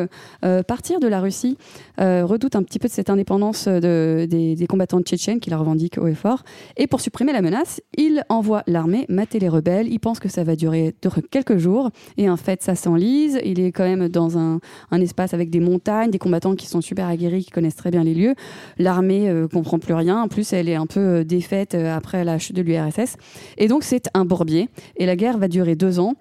partir 0.67 1.01
de 1.01 1.09
la 1.09 1.21
Russie, 1.21 1.57
redoute 1.99 2.57
un 2.57 2.63
petit 2.63 2.79
peu 2.79 2.89
de 2.89 2.93
cette 2.93 3.11
indépendance 3.11 3.69
de- 3.69 4.27
des, 4.29 4.67
combattants 4.67 5.01
tchétchènes 5.01 5.41
qui 5.41 5.51
la 5.51 5.59
revendiquent 5.59 5.99
haut 5.99 6.07
et 6.07 6.15
fort. 6.15 6.45
Et 6.77 6.87
pour 6.87 7.01
supprimer 7.01 7.33
la 7.33 7.43
menace, 7.43 7.81
il 7.97 8.25
envoie 8.29 8.63
l'armée 8.67 9.07
mater 9.09 9.39
les 9.39 9.49
rebelles. 9.49 9.89
Il 9.89 9.99
pense 9.99 10.19
que 10.19 10.29
ça 10.29 10.45
va 10.45 10.57
durer, 10.57 10.95
quelques 11.31 11.59
jours. 11.59 11.91
Et 12.17 12.31
en 12.31 12.37
fait, 12.37 12.63
ça 12.63 12.75
s'enlise. 12.75 13.41
Il 13.45 13.61
est 13.61 13.73
quand 13.73 13.85
même 13.85 14.09
dans 14.09 14.39
un, 14.39 14.61
espace 14.93 15.35
avec 15.35 15.51
des 15.51 15.61
montagnes, 15.61 16.11
des 16.11 16.19
combattants 16.19 16.55
qui 16.55 16.67
sont 16.67 16.81
super 16.81 17.09
aguerris, 17.09 17.45
qui 17.45 17.51
connaissent 17.51 17.77
très 17.77 17.91
bien 17.91 18.05
les 18.05 18.15
lieux. 18.15 18.35
L'armée 18.79 19.29
euh, 19.29 19.49
comprend 19.49 19.79
plus 19.79 19.95
rien. 19.95 20.23
En 20.23 20.29
plus, 20.29 20.53
elle 20.53 20.69
est 20.69 20.77
un 20.77 20.87
peu 20.87 21.25
défaite 21.25 21.62
euh, 21.75 21.97
après 21.97 22.25
la 22.25 22.39
chute 22.39 22.57
de 22.57 22.63
l'URSS. 22.63 23.17
Et 23.59 23.69
donc, 23.69 23.85
c'est 23.85 24.09
un 24.15 24.25
bourbier. 24.25 24.69
Et 24.97 25.07
la 25.07 25.17
guerre 25.17 25.39
va 25.39 25.49
durer 25.49 25.75
deux 25.75 25.99
ans. 25.99 26.15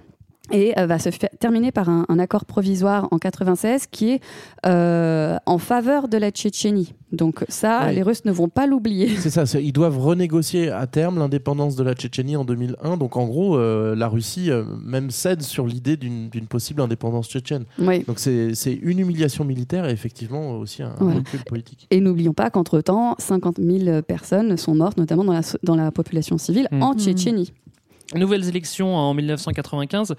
Et 0.52 0.78
euh, 0.80 0.86
va 0.86 1.00
se 1.00 1.10
terminer 1.40 1.72
par 1.72 1.90
un, 1.90 2.06
un 2.10 2.20
accord 2.20 2.46
provisoire 2.46 3.08
en 3.12 3.18
96 3.18 3.88
qui 3.88 4.12
est 4.12 4.22
euh, 4.66 5.38
en 5.46 5.58
faveur 5.58 6.08
de 6.08 6.18
la 6.18 6.32
Tchétchénie. 6.32 6.94
Donc 7.12 7.44
ça, 7.50 7.86
Ouais. 7.88 7.94
les 7.94 8.04
Russes 8.04 8.24
ne 8.24 8.32
vont 8.32 8.48
pas 8.48 8.68
l'oublier. 8.68 9.10
C'est 9.18 9.30
ça, 9.30 9.44
ils 9.60 9.74
doivent 9.74 10.00
renégocier 10.00 10.72
à 10.72 10.88
terme 10.88 11.20
l'indépendance 11.20 11.76
de 11.76 11.84
la 11.84 11.94
Tchétchénie 11.94 12.38
en 12.38 12.46
2001. 12.46 12.96
Donc 12.98 13.18
en 13.18 13.26
gros, 13.28 13.58
euh, 13.58 13.96
la 13.96 14.08
Russie 14.08 14.50
euh, 14.50 14.64
même 14.84 15.12
cède 15.12 15.42
sur 15.42 15.68
l'idée 15.68 15.98
d'une 15.98 16.30
possible 16.48 16.82
indépendance 16.82 17.28
tchétchène. 17.28 17.66
Oui. 17.80 18.04
Donc 18.08 18.20
c'est 18.20 18.54
une 18.82 19.00
humiliation 19.00 19.44
militaire 19.44 19.88
et 19.90 19.92
effectivement 19.92 20.52
aussi 20.58 20.84
un 20.84 20.94
Ouais. 21.02 21.16
recul 21.16 21.42
politique. 21.44 21.88
Et 21.92 22.00
n'oublions 22.00 22.34
pas 22.34 22.50
qu'entre-temps, 22.50 23.16
50 23.20 23.58
000 23.60 24.02
personnes 24.04 24.56
sont 24.58 24.76
mortes, 24.76 24.98
notamment 24.98 25.24
dans 25.26 25.34
la, 25.34 25.42
so- 25.44 25.58
dans 25.64 25.76
la 25.76 25.92
population 25.92 26.38
civile 26.38 26.68
Mm. 26.72 26.82
en. 26.84 26.94
Tchétchénie. 26.96 27.52
Nouvelles 28.16 28.48
élections 28.48 28.96
en 28.96 29.14
1995. 29.14 30.16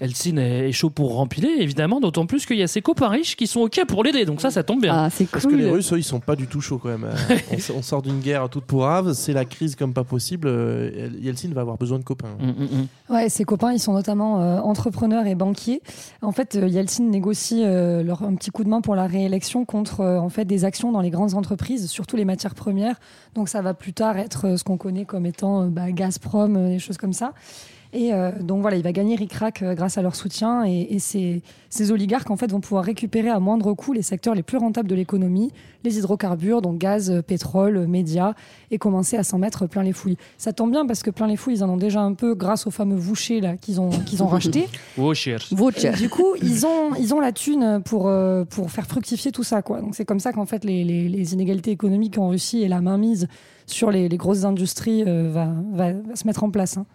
Eltsine 0.00 0.38
est 0.38 0.72
chaud 0.72 0.90
pour 0.90 1.14
rempiler, 1.14 1.56
évidemment, 1.58 2.00
d'autant 2.00 2.26
plus 2.26 2.46
qu'il 2.46 2.58
y 2.58 2.62
a 2.62 2.66
ses 2.68 2.82
copains 2.82 3.08
riches 3.08 3.36
qui 3.36 3.46
sont 3.46 3.60
OK 3.60 3.80
pour 3.86 4.04
l'aider. 4.04 4.24
Donc 4.24 4.40
ça, 4.40 4.50
ça 4.50 4.62
tombe 4.62 4.82
bien. 4.82 4.94
Ah, 4.94 5.10
c'est 5.10 5.26
Parce 5.28 5.46
que 5.46 5.54
les 5.54 5.70
Russes, 5.70 5.92
eux, 5.92 5.98
ils 5.98 6.04
sont 6.04 6.20
pas 6.20 6.36
du 6.36 6.46
tout 6.46 6.60
chauds 6.60 6.78
quand 6.78 6.88
même. 6.90 7.08
On, 7.74 7.82
sort 7.82 8.02
d'une 8.02 8.20
guerre 8.20 8.48
toute 8.48 8.64
pourrave, 8.64 9.14
c'est 9.14 9.32
la 9.32 9.44
crise 9.44 9.74
comme 9.76 9.94
pas 9.94 10.04
possible. 10.04 10.48
euh, 10.48 11.08
Yeltsin 11.20 11.50
va 11.52 11.62
avoir 11.62 11.76
besoin 11.78 11.98
de 11.98 12.04
copains. 12.04 12.36
Mm, 12.38 12.46
mm, 12.48 12.82
mm. 13.08 13.14
Ouais, 13.14 13.28
ses 13.28 13.44
copains, 13.44 13.72
ils 13.72 13.80
sont 13.80 13.94
notamment 13.94 14.40
euh, 14.40 14.58
entrepreneurs 14.60 15.26
et 15.26 15.34
banquiers. 15.34 15.82
En 16.22 16.32
fait, 16.32 16.56
euh, 16.56 16.68
Yeltsin 16.68 17.04
négocie 17.04 17.62
euh, 17.64 18.02
leur 18.02 18.22
un 18.22 18.34
petit 18.34 18.50
coup 18.50 18.64
de 18.64 18.68
main 18.68 18.80
pour 18.80 18.94
la 18.94 19.06
réélection 19.06 19.64
contre 19.64 20.00
euh, 20.00 20.18
en 20.18 20.28
fait 20.28 20.44
des 20.44 20.64
actions 20.64 20.92
dans 20.92 21.00
les 21.00 21.10
grandes 21.10 21.34
entreprises, 21.34 21.88
surtout 21.90 22.16
les 22.16 22.24
matières 22.24 22.54
premières. 22.54 22.96
Donc 23.34 23.48
ça 23.48 23.62
va 23.62 23.74
plus 23.74 23.92
tard 23.92 24.18
être 24.18 24.56
ce 24.56 24.64
qu'on 24.64 24.76
connaît 24.76 25.04
comme 25.04 25.26
étant 25.26 25.62
euh, 25.62 25.66
bah, 25.66 25.90
Gazprom, 25.90 26.68
des 26.68 26.78
choses 26.78 26.98
comme 26.98 27.12
ça. 27.12 27.29
Merci. 27.34 27.79
Et 27.92 28.12
euh, 28.14 28.30
donc 28.40 28.60
voilà, 28.60 28.76
il 28.76 28.82
va 28.84 28.92
gagner 28.92 29.16
ric-rac 29.16 29.62
euh, 29.62 29.74
grâce 29.74 29.98
à 29.98 30.02
leur 30.02 30.14
soutien 30.14 30.64
et, 30.64 30.86
et 30.90 30.98
ces, 31.00 31.42
ces 31.70 31.90
oligarques 31.90 32.30
en 32.30 32.36
fait 32.36 32.48
vont 32.52 32.60
pouvoir 32.60 32.84
récupérer 32.84 33.30
à 33.30 33.40
moindre 33.40 33.72
coût 33.74 33.92
les 33.92 34.02
secteurs 34.02 34.34
les 34.36 34.44
plus 34.44 34.58
rentables 34.58 34.88
de 34.88 34.94
l'économie, 34.94 35.50
les 35.82 35.98
hydrocarbures, 35.98 36.62
donc 36.62 36.78
gaz, 36.78 37.10
euh, 37.10 37.20
pétrole, 37.20 37.76
euh, 37.78 37.86
médias, 37.88 38.34
et 38.70 38.78
commencer 38.78 39.16
à 39.16 39.24
s'en 39.24 39.38
mettre 39.38 39.66
plein 39.66 39.82
les 39.82 39.92
fouilles. 39.92 40.18
Ça 40.38 40.52
tombe 40.52 40.70
bien 40.70 40.86
parce 40.86 41.02
que 41.02 41.10
plein 41.10 41.26
les 41.26 41.34
fouilles, 41.36 41.56
ils 41.56 41.64
en 41.64 41.68
ont 41.70 41.76
déjà 41.76 42.00
un 42.00 42.14
peu 42.14 42.34
grâce 42.34 42.66
au 42.68 42.70
fameux 42.70 42.94
Voucher 42.96 43.40
là 43.40 43.56
qu'ils 43.56 43.80
ont 43.80 43.90
qu'ils 43.90 44.22
ont 44.22 44.28
racheté. 44.28 44.68
Cheers. 44.96 45.56
Voucher. 45.58 45.88
Et 45.88 45.96
du 45.96 46.08
coup, 46.08 46.34
ils 46.42 46.64
ont, 46.66 46.94
ils 46.96 47.12
ont 47.12 47.18
la 47.20 47.32
thune 47.32 47.82
pour, 47.84 48.06
euh, 48.06 48.44
pour 48.44 48.70
faire 48.70 48.86
fructifier 48.86 49.32
tout 49.32 49.42
ça. 49.42 49.62
Quoi. 49.62 49.80
Donc 49.80 49.96
c'est 49.96 50.04
comme 50.04 50.20
ça 50.20 50.32
qu'en 50.32 50.46
fait 50.46 50.64
les, 50.64 50.84
les- 50.84 51.08
les 51.08 51.32
inégalités 51.34 51.72
économiques 51.72 52.18
en 52.18 52.28
Russie 52.28 52.62
et 52.62 52.68
la 52.68 52.80
mainmise 52.80 53.26
sur 53.66 53.90
les, 53.90 54.08
les 54.08 54.16
grosses 54.16 54.44
industries 54.44 55.04
euh, 55.06 55.30
va, 55.32 55.48
va, 55.72 55.92
va 55.92 56.16
se 56.16 56.26
mettre 56.26 56.44
en 56.44 56.50
place. 56.50 56.76
hein. 56.76 56.86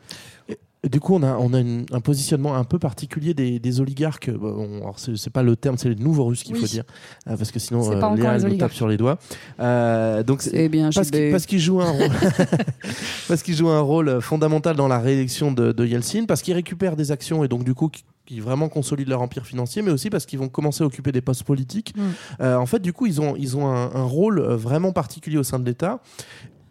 Du 0.90 1.00
coup, 1.00 1.16
on 1.16 1.24
a, 1.24 1.36
on 1.38 1.54
a 1.54 1.60
une- 1.60 1.86
un 1.92 2.00
positionnement 2.00 2.56
un 2.56 2.64
peu 2.64 2.78
particulier 2.80 3.34
des, 3.34 3.60
des 3.60 3.82
oligarques. 3.82 4.30
Bon, 4.30 4.78
alors 4.82 4.98
c'est 5.00 5.30
pas 5.32 5.44
le 5.44 5.56
terme, 5.56 5.78
c'est 5.78 5.90
les 5.90 5.96
nouveaux 5.96 6.26
Russes 6.26 6.44
qu'il 6.44 6.56
Oui. 6.56 6.62
faut 6.62 6.68
dire, 6.68 6.84
Euh, 7.28 7.36
parce 7.38 7.52
que 7.52 7.60
sinon 7.60 7.82
euh, 7.92 8.16
Léa 8.16 8.36
elle 8.36 8.44
nous 8.48 8.58
tape 8.58 8.74
sur 8.74 8.88
les 8.88 8.98
doigts. 8.98 9.18
Euh, 9.60 10.24
donc 10.24 10.42
c'est- 10.42 10.70
bien 10.70 10.90
parce 10.94 11.08
JB. 11.08 11.14
qu'il 11.14 11.32
parce 11.32 11.46
qu'il 11.46 11.60
joue 11.60 11.82
un 11.82 11.92
rôle 11.92 12.10
parce 13.28 13.42
qu'il 13.44 13.56
joue 13.56 13.70
un 13.70 13.80
rôle 13.82 14.22
fondamental 14.22 14.76
dans 14.76 14.88
la 14.88 15.00
réélection 15.00 15.52
de, 15.52 15.72
de 15.72 15.86
Yeltsin, 15.86 16.26
parce 16.28 16.42
qu'il 16.42 16.54
récupère 16.54 16.96
des 16.96 17.12
actions 17.12 17.44
et 17.44 17.48
donc 17.48 17.64
du 17.64 17.74
coup 17.74 17.90
qui, 17.90 18.40
vraiment 18.40 18.70
consolident 18.70 19.10
leur 19.12 19.22
empire 19.22 19.46
financier, 19.46 19.84
mais 19.84 19.92
aussi 19.92 20.10
parce 20.10 20.26
qu'ils 20.26 20.40
vont 20.40 20.50
commencer 20.50 20.84
à 20.84 20.88
occuper 20.88 21.12
des 21.12 21.22
postes 21.22 21.44
politiques. 21.44 21.94
Mm. 21.96 22.02
Euh, 22.42 22.56
en 22.58 22.66
fait, 22.66 22.80
du 22.80 22.92
coup, 22.92 23.06
ils 23.06 23.22
ont 23.22 23.36
ils 23.36 23.56
ont 23.56 23.68
un, 23.68 23.92
un 23.94 24.04
rôle 24.04 24.42
vraiment 24.42 24.92
particulier 24.92 25.38
au 25.38 25.44
sein 25.44 25.60
de 25.60 25.66
l'État. 25.66 26.00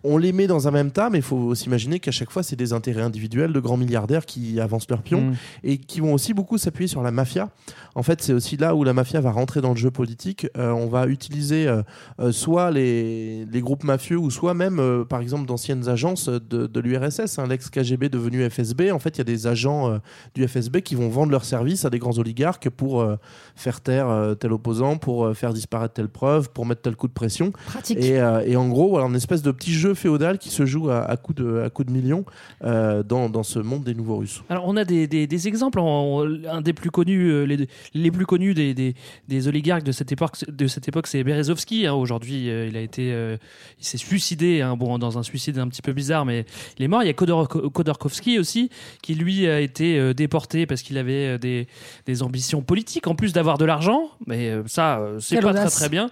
On 0.04 0.18
les 0.18 0.32
met 0.32 0.46
dans 0.46 0.68
un 0.68 0.70
même 0.70 0.90
tas, 0.90 1.08
mais 1.10 1.18
il 1.18 1.24
faut 1.24 1.54
s'imaginer 1.54 1.98
qu'à 1.98 2.10
chaque 2.10 2.30
fois, 2.30 2.42
c'est 2.42 2.56
des 2.56 2.72
intérêts 2.72 3.02
individuels 3.02 3.52
de 3.52 3.60
grands 3.60 3.76
milliardaires 3.78 4.26
qui 4.26 4.60
avancent 4.60 4.88
leur 4.90 5.02
pion 5.02 5.22
Mm. 5.22 5.34
et 5.64 5.78
qui 5.78 6.00
vont 6.00 6.12
aussi 6.12 6.34
beaucoup 6.34 6.58
s'appuyer 6.58 6.88
sur 6.88 7.02
la 7.02 7.10
mafia. 7.10 7.48
En 7.94 8.02
fait, 8.02 8.20
c'est 8.22 8.32
aussi 8.32 8.56
là 8.56 8.74
où 8.74 8.82
la 8.84 8.92
mafia 8.92 9.20
va 9.20 9.30
rentrer 9.30 9.60
dans 9.60 9.70
le 9.70 9.76
jeu 9.76 9.90
politique. 9.90 10.46
Euh, 10.56 10.70
on 10.72 10.86
va 10.88 11.06
utiliser 11.06 11.68
euh, 11.68 11.82
euh, 12.20 12.32
soit 12.32 12.70
les, 12.70 13.44
les 13.46 13.60
groupes 13.60 13.84
mafieux 13.84 14.16
ou 14.18 14.30
soit 14.30 14.52
même, 14.54 14.78
euh, 14.80 15.04
par 15.04 15.20
exemple, 15.20 15.46
d'anciennes 15.46 15.88
agences 15.88 16.28
de, 16.28 16.66
de 16.66 16.80
l'URSS, 16.80 17.38
hein, 17.38 17.46
l'ex-KGB 17.48 18.08
devenu 18.08 18.48
FSB. 18.50 18.90
En 18.92 18.98
fait, 18.98 19.10
il 19.16 19.18
y 19.18 19.20
a 19.20 19.24
des 19.24 19.46
agents 19.46 19.90
euh, 19.90 19.98
du 20.34 20.46
FSB 20.46 20.80
qui 20.82 20.94
vont 20.96 21.08
vendre 21.08 21.30
leurs 21.30 21.44
services 21.44 21.84
à 21.84 21.90
des 21.90 21.98
grands 21.98 22.18
oligarques 22.18 22.68
pour 22.68 23.00
euh, 23.00 23.16
faire 23.54 23.80
taire 23.80 24.08
euh, 24.08 24.34
tel 24.34 24.52
opposant, 24.52 24.96
pour 24.96 25.24
euh, 25.26 25.34
faire 25.34 25.52
disparaître 25.52 25.94
telle 25.94 26.08
preuve, 26.08 26.50
pour 26.50 26.66
mettre 26.66 26.82
tel 26.82 26.96
coup 26.96 27.06
de 27.08 27.12
pression. 27.12 27.52
Pratique. 27.66 27.98
Et, 27.98 28.20
euh, 28.20 28.42
et 28.44 28.56
en 28.56 28.68
gros, 28.68 28.88
voilà, 28.88 29.06
une 29.06 29.14
espèce 29.16 29.42
de 29.42 29.50
petit 29.52 29.72
jeu 29.72 29.94
féodal 29.94 30.38
qui 30.38 30.48
se 30.50 30.66
joue 30.66 30.90
à, 30.90 31.02
à 31.02 31.16
coups 31.16 31.40
de, 31.42 31.60
à 31.64 31.70
coups 31.70 31.86
de 31.88 31.92
millions 31.92 32.24
euh, 32.64 33.02
dans, 33.02 33.28
dans 33.28 33.42
ce 33.44 33.58
monde 33.60 33.84
des 33.84 33.94
nouveaux 33.94 34.16
Russes. 34.18 34.42
Alors 34.48 34.64
on 34.66 34.76
a 34.76 34.84
des, 34.84 35.06
des- 35.06 35.26
des 35.26 35.48
exemples. 35.48 35.78
En- 35.80 36.24
un 36.50 36.60
des 36.60 36.72
plus 36.72 36.90
connus, 36.90 37.28
euh, 37.30 37.44
les, 37.44 37.68
les 37.92 38.10
plus 38.10 38.26
connus 38.26 38.54
des, 38.54 38.72
des- 38.74 38.94
des 39.28 39.48
oligarques 39.48 39.82
de 39.84 39.92
cette 39.92 40.10
époque, 40.12 40.36
de 40.48 40.66
cette 40.66 40.88
époque, 40.88 41.06
c'est 41.06 41.22
Berezovsky. 41.24 41.86
hein. 41.86 41.92
Aujourd'hui, 41.94 42.48
euh, 42.50 42.66
il 42.66 42.76
a 42.76 42.80
été, 42.80 43.12
euh, 43.12 43.36
il 43.78 43.84
s'est 43.84 43.98
suicidé. 43.98 44.62
hein. 44.62 44.76
bon, 44.76 44.98
dans 44.98 45.18
un 45.18 45.22
suicide 45.22 45.58
un 45.58 45.68
petit 45.68 45.82
peu 45.82 45.92
bizarre, 45.92 46.24
mais 46.24 46.44
il 46.78 46.84
est 46.84 46.88
mort. 46.88 47.02
Il 47.02 47.06
y 47.06 47.10
a 47.10 47.12
Kodor- 47.12 47.48
Khodorkovsky 47.72 48.38
aussi, 48.38 48.70
qui 49.02 49.14
lui 49.14 49.46
a 49.48 49.60
été 49.60 49.98
euh, 49.98 50.14
déporté 50.14 50.66
parce 50.66 50.82
qu'il 50.82 50.96
avait 50.98 51.34
euh, 51.34 51.38
des, 51.38 51.66
des 52.06 52.22
ambitions 52.22 52.62
politiques 52.62 53.06
en 53.06 53.14
plus 53.14 53.32
d'avoir 53.32 53.58
de 53.58 53.64
l'argent. 53.64 54.10
Mais 54.26 54.48
euh, 54.50 54.62
ça, 54.66 54.98
euh, 54.98 55.18
c'est 55.20 55.36
pas 55.36 55.52
très 55.52 55.60
audace. 55.62 55.74
très 55.74 55.88
bien. 55.88 56.08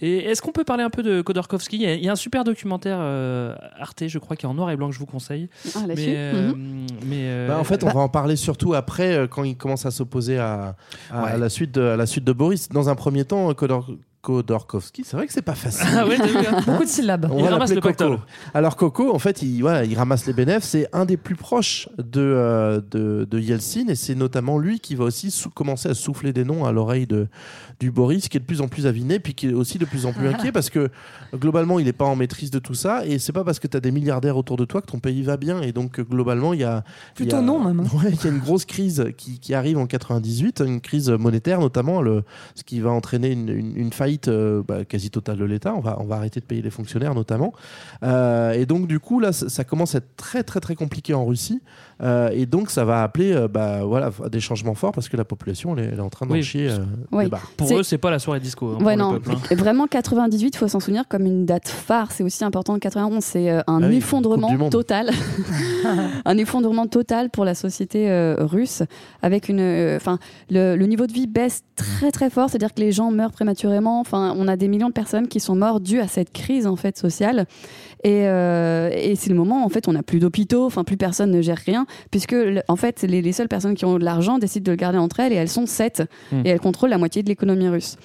Et 0.00 0.18
est-ce 0.18 0.42
qu'on 0.42 0.52
peut 0.52 0.64
parler 0.64 0.82
un 0.84 0.90
peu 0.90 1.02
de 1.02 1.22
Khodorkovsky? 1.22 1.76
Il 1.76 1.82
y, 1.82 1.86
a, 1.86 1.94
il 1.94 2.04
y 2.04 2.08
a 2.08 2.12
un 2.12 2.16
super 2.16 2.44
documentaire 2.44 2.98
euh, 3.00 3.54
Arte, 3.78 4.06
je 4.06 4.18
crois, 4.18 4.36
qui 4.36 4.46
est 4.46 4.48
en 4.48 4.54
noir 4.54 4.70
et 4.70 4.76
blanc 4.76 4.88
que 4.88 4.94
je 4.94 4.98
vous 4.98 5.06
conseille. 5.06 5.48
Ah. 5.74 5.80
Mais, 5.86 5.96
euh, 6.16 6.52
Mhm. 6.52 6.86
mais 7.06 7.16
euh, 7.26 7.48
Bah, 7.48 7.58
en 7.58 7.64
fait, 7.64 7.82
on 7.84 7.88
va 7.88 8.00
en 8.00 8.08
parler 8.08 8.36
surtout 8.36 8.74
après, 8.74 9.14
euh, 9.16 9.26
quand 9.26 9.44
il 9.44 9.56
commence 9.56 9.86
à 9.86 9.90
s'opposer 9.90 10.38
à, 10.38 10.76
à, 11.10 11.15
Ouais. 11.24 11.30
à 11.32 11.36
la 11.38 11.48
suite 11.48 11.72
de, 11.72 11.82
à 11.82 11.96
la 11.96 12.06
suite 12.06 12.24
de 12.24 12.32
Boris. 12.32 12.68
Dans 12.68 12.88
un 12.88 12.94
premier 12.94 13.24
temps, 13.24 13.50
Kodor- 13.52 13.96
Khodorkovsky, 14.26 15.04
c'est 15.04 15.16
vrai 15.16 15.26
que 15.28 15.32
c'est 15.32 15.40
pas 15.42 15.54
facile. 15.54 15.86
Ah 15.96 16.04
ouais, 16.06 16.16
Beaucoup 16.66 16.82
de 16.82 16.88
syllabes. 16.88 17.28
On 17.30 17.38
Il 17.38 17.44
va 17.44 17.50
ramasse 17.50 17.72
pactole. 17.74 18.10
Coco. 18.16 18.22
Alors 18.54 18.76
Coco, 18.76 19.14
en 19.14 19.18
fait, 19.20 19.42
il, 19.42 19.60
voilà, 19.60 19.84
il 19.84 19.96
ramasse 19.96 20.26
les 20.26 20.32
bénéfices. 20.32 20.64
C'est 20.70 20.88
un 20.92 21.04
des 21.04 21.16
plus 21.16 21.36
proches 21.36 21.88
de, 21.98 22.20
euh, 22.20 22.80
de, 22.90 23.26
de 23.30 23.38
Yeltsin 23.38 23.86
et 23.88 23.94
c'est 23.94 24.16
notamment 24.16 24.58
lui 24.58 24.80
qui 24.80 24.96
va 24.96 25.04
aussi 25.04 25.32
commencer 25.54 25.88
à 25.88 25.94
souffler 25.94 26.32
des 26.32 26.44
noms 26.44 26.64
à 26.64 26.72
l'oreille 26.72 27.06
de, 27.06 27.28
du 27.78 27.90
Boris, 27.92 28.28
qui 28.28 28.36
est 28.36 28.40
de 28.40 28.44
plus 28.44 28.60
en 28.62 28.68
plus 28.68 28.86
aviné, 28.86 29.20
puis 29.20 29.34
qui 29.34 29.48
est 29.48 29.52
aussi 29.52 29.78
de 29.78 29.84
plus 29.84 30.06
en 30.06 30.12
plus 30.12 30.26
inquiet 30.26 30.50
parce 30.50 30.70
que 30.70 30.90
globalement, 31.34 31.78
il 31.78 31.84
n'est 31.84 31.92
pas 31.92 32.04
en 32.06 32.16
maîtrise 32.16 32.50
de 32.50 32.58
tout 32.58 32.74
ça 32.74 33.06
et 33.06 33.18
c'est 33.20 33.32
pas 33.32 33.44
parce 33.44 33.60
que 33.60 33.68
tu 33.68 33.76
as 33.76 33.80
des 33.80 33.92
milliardaires 33.92 34.36
autour 34.36 34.56
de 34.56 34.64
toi 34.64 34.80
que 34.80 34.86
ton 34.86 34.98
pays 34.98 35.22
va 35.22 35.36
bien. 35.36 35.62
Et 35.62 35.70
donc, 35.72 36.00
globalement, 36.00 36.52
il 36.52 36.60
y 36.60 36.64
a. 36.64 36.82
Plutôt 37.14 37.36
il 37.36 37.38
y 37.38 37.38
a- 37.38 37.42
non, 37.42 37.60
même. 37.62 37.80
Ouais, 37.96 38.10
il 38.10 38.24
y 38.24 38.26
a 38.26 38.30
une 38.30 38.40
grosse 38.40 38.64
crise 38.64 39.04
qui, 39.16 39.38
qui 39.38 39.54
arrive 39.54 39.78
en 39.78 39.86
98, 39.86 40.62
une 40.66 40.80
crise 40.80 41.10
monétaire 41.10 41.60
notamment, 41.60 42.02
le, 42.02 42.24
ce 42.54 42.64
qui 42.64 42.80
va 42.80 42.90
entraîner 42.90 43.30
une, 43.32 43.48
une- 43.48 43.76
une 43.76 43.92
faillite 43.92 44.15
euh, 44.28 44.62
bah, 44.66 44.84
quasi 44.84 45.10
totale 45.10 45.38
de 45.38 45.44
l'État. 45.44 45.74
On 45.76 45.80
va, 45.80 45.96
on 46.00 46.04
va 46.04 46.16
arrêter 46.16 46.40
de 46.40 46.44
payer 46.44 46.62
les 46.62 46.70
fonctionnaires 46.70 47.14
notamment. 47.14 47.52
Euh, 48.02 48.52
et 48.52 48.66
donc 48.66 48.86
du 48.86 49.00
coup 49.00 49.20
là, 49.20 49.32
ça, 49.32 49.48
ça 49.48 49.64
commence 49.64 49.94
à 49.94 49.98
être 49.98 50.16
très 50.16 50.42
très 50.42 50.60
très 50.60 50.74
compliqué 50.74 51.14
en 51.14 51.24
Russie. 51.24 51.60
Euh, 52.02 52.28
et 52.32 52.44
donc 52.44 52.70
ça 52.70 52.84
va 52.84 53.02
appeler 53.02 53.32
euh, 53.32 53.48
bah, 53.48 53.80
voilà, 53.84 54.10
à 54.24 54.28
des 54.28 54.40
changements 54.40 54.74
forts 54.74 54.92
parce 54.92 55.08
que 55.08 55.16
la 55.16 55.24
population 55.24 55.74
elle 55.76 55.84
est, 55.84 55.88
elle 55.92 55.98
est 55.98 56.02
en 56.02 56.10
train 56.10 56.26
d'en 56.26 56.34
Oui. 56.34 56.42
chier. 56.42 56.68
euh, 56.70 56.78
Oui. 57.12 57.24
des 57.24 57.30
barres. 57.30 57.50
Pour 57.56 57.68
C'est- 57.68 57.76
eux, 57.76 57.82
c'est 57.82 57.98
pas 57.98 58.10
la 58.10 58.18
soirée 58.18 58.40
disco. 58.40 58.66
hein, 58.72 58.74
pour 58.78 58.86
Ouais, 58.86 58.96
le 58.96 59.02
non. 59.02 59.12
peuple, 59.12 59.30
hein. 59.32 59.54
Vraiment, 59.56 59.86
98, 59.86 60.54
il 60.54 60.58
faut 60.58 60.68
s'en 60.68 60.80
souvenir 60.80 61.04
comme 61.08 61.24
une 61.24 61.46
date 61.46 61.68
phare. 61.68 62.12
C'est 62.12 62.22
aussi 62.24 62.44
important. 62.44 62.78
91, 62.78 63.24
c'est 63.24 63.50
un 63.50 63.62
Ah 63.66 63.78
oui, 63.88 63.96
effondrement 63.96 64.68
total. 64.70 65.10
un 66.24 66.36
effondrement 66.38 66.86
total 66.86 67.30
pour 67.30 67.44
la 67.44 67.54
société 67.54 68.10
euh, 68.10 68.36
russe. 68.40 68.82
Avec 69.22 69.48
une. 69.48 69.60
euh, 69.60 69.96
Enfin, 69.96 70.18
le, 70.50 70.76
le 70.76 70.86
niveau 70.86 71.06
de 71.06 71.12
vie 71.12 71.26
baisse 71.26 71.62
très, 71.76 72.10
très 72.12 72.28
fort. 72.30 72.50
C'est-à-dire 72.50 72.74
que 72.74 72.80
les 72.80 72.92
gens 72.92 73.10
meurent 73.10 73.32
prématurément. 73.32 74.00
Enfin, 74.06 74.34
on 74.38 74.46
a 74.46 74.56
des 74.56 74.68
millions 74.68 74.88
de 74.88 74.92
personnes 74.92 75.26
qui 75.26 75.40
sont 75.40 75.56
mortes 75.56 75.82
dues 75.82 76.00
à 76.00 76.06
cette 76.06 76.32
crise, 76.32 76.66
en 76.66 76.76
fait, 76.76 76.96
sociale. 76.96 77.46
Et, 78.04 78.28
euh, 78.28 78.90
et 78.94 79.16
c'est 79.16 79.30
le 79.30 79.36
moment, 79.36 79.64
en 79.64 79.68
fait, 79.68 79.88
on 79.88 79.92
n'a 79.94 80.04
plus 80.04 80.20
d'hôpitaux. 80.20 80.64
Enfin, 80.64 80.84
plus 80.84 80.96
personne 80.96 81.32
ne 81.32 81.42
gère 81.42 81.58
rien. 81.58 81.86
Puisque, 82.12 82.36
en 82.68 82.76
fait, 82.76 83.02
les, 83.02 83.20
les 83.20 83.32
seules 83.32 83.48
personnes 83.48 83.74
qui 83.74 83.84
ont 83.84 83.98
de 83.98 84.04
l'argent 84.04 84.38
décident 84.38 84.64
de 84.64 84.70
le 84.70 84.76
garder 84.76 84.98
entre 84.98 85.18
elles. 85.20 85.32
Et 85.32 85.36
elles 85.36 85.48
sont 85.48 85.66
sept. 85.66 86.04
Hmm. 86.30 86.42
Et 86.44 86.50
elles 86.50 86.60
contrôlent 86.60 86.90
la 86.90 86.98
moitié 86.98 87.24
de 87.24 87.28
l'économie 87.28 87.68
russe. 87.68 87.96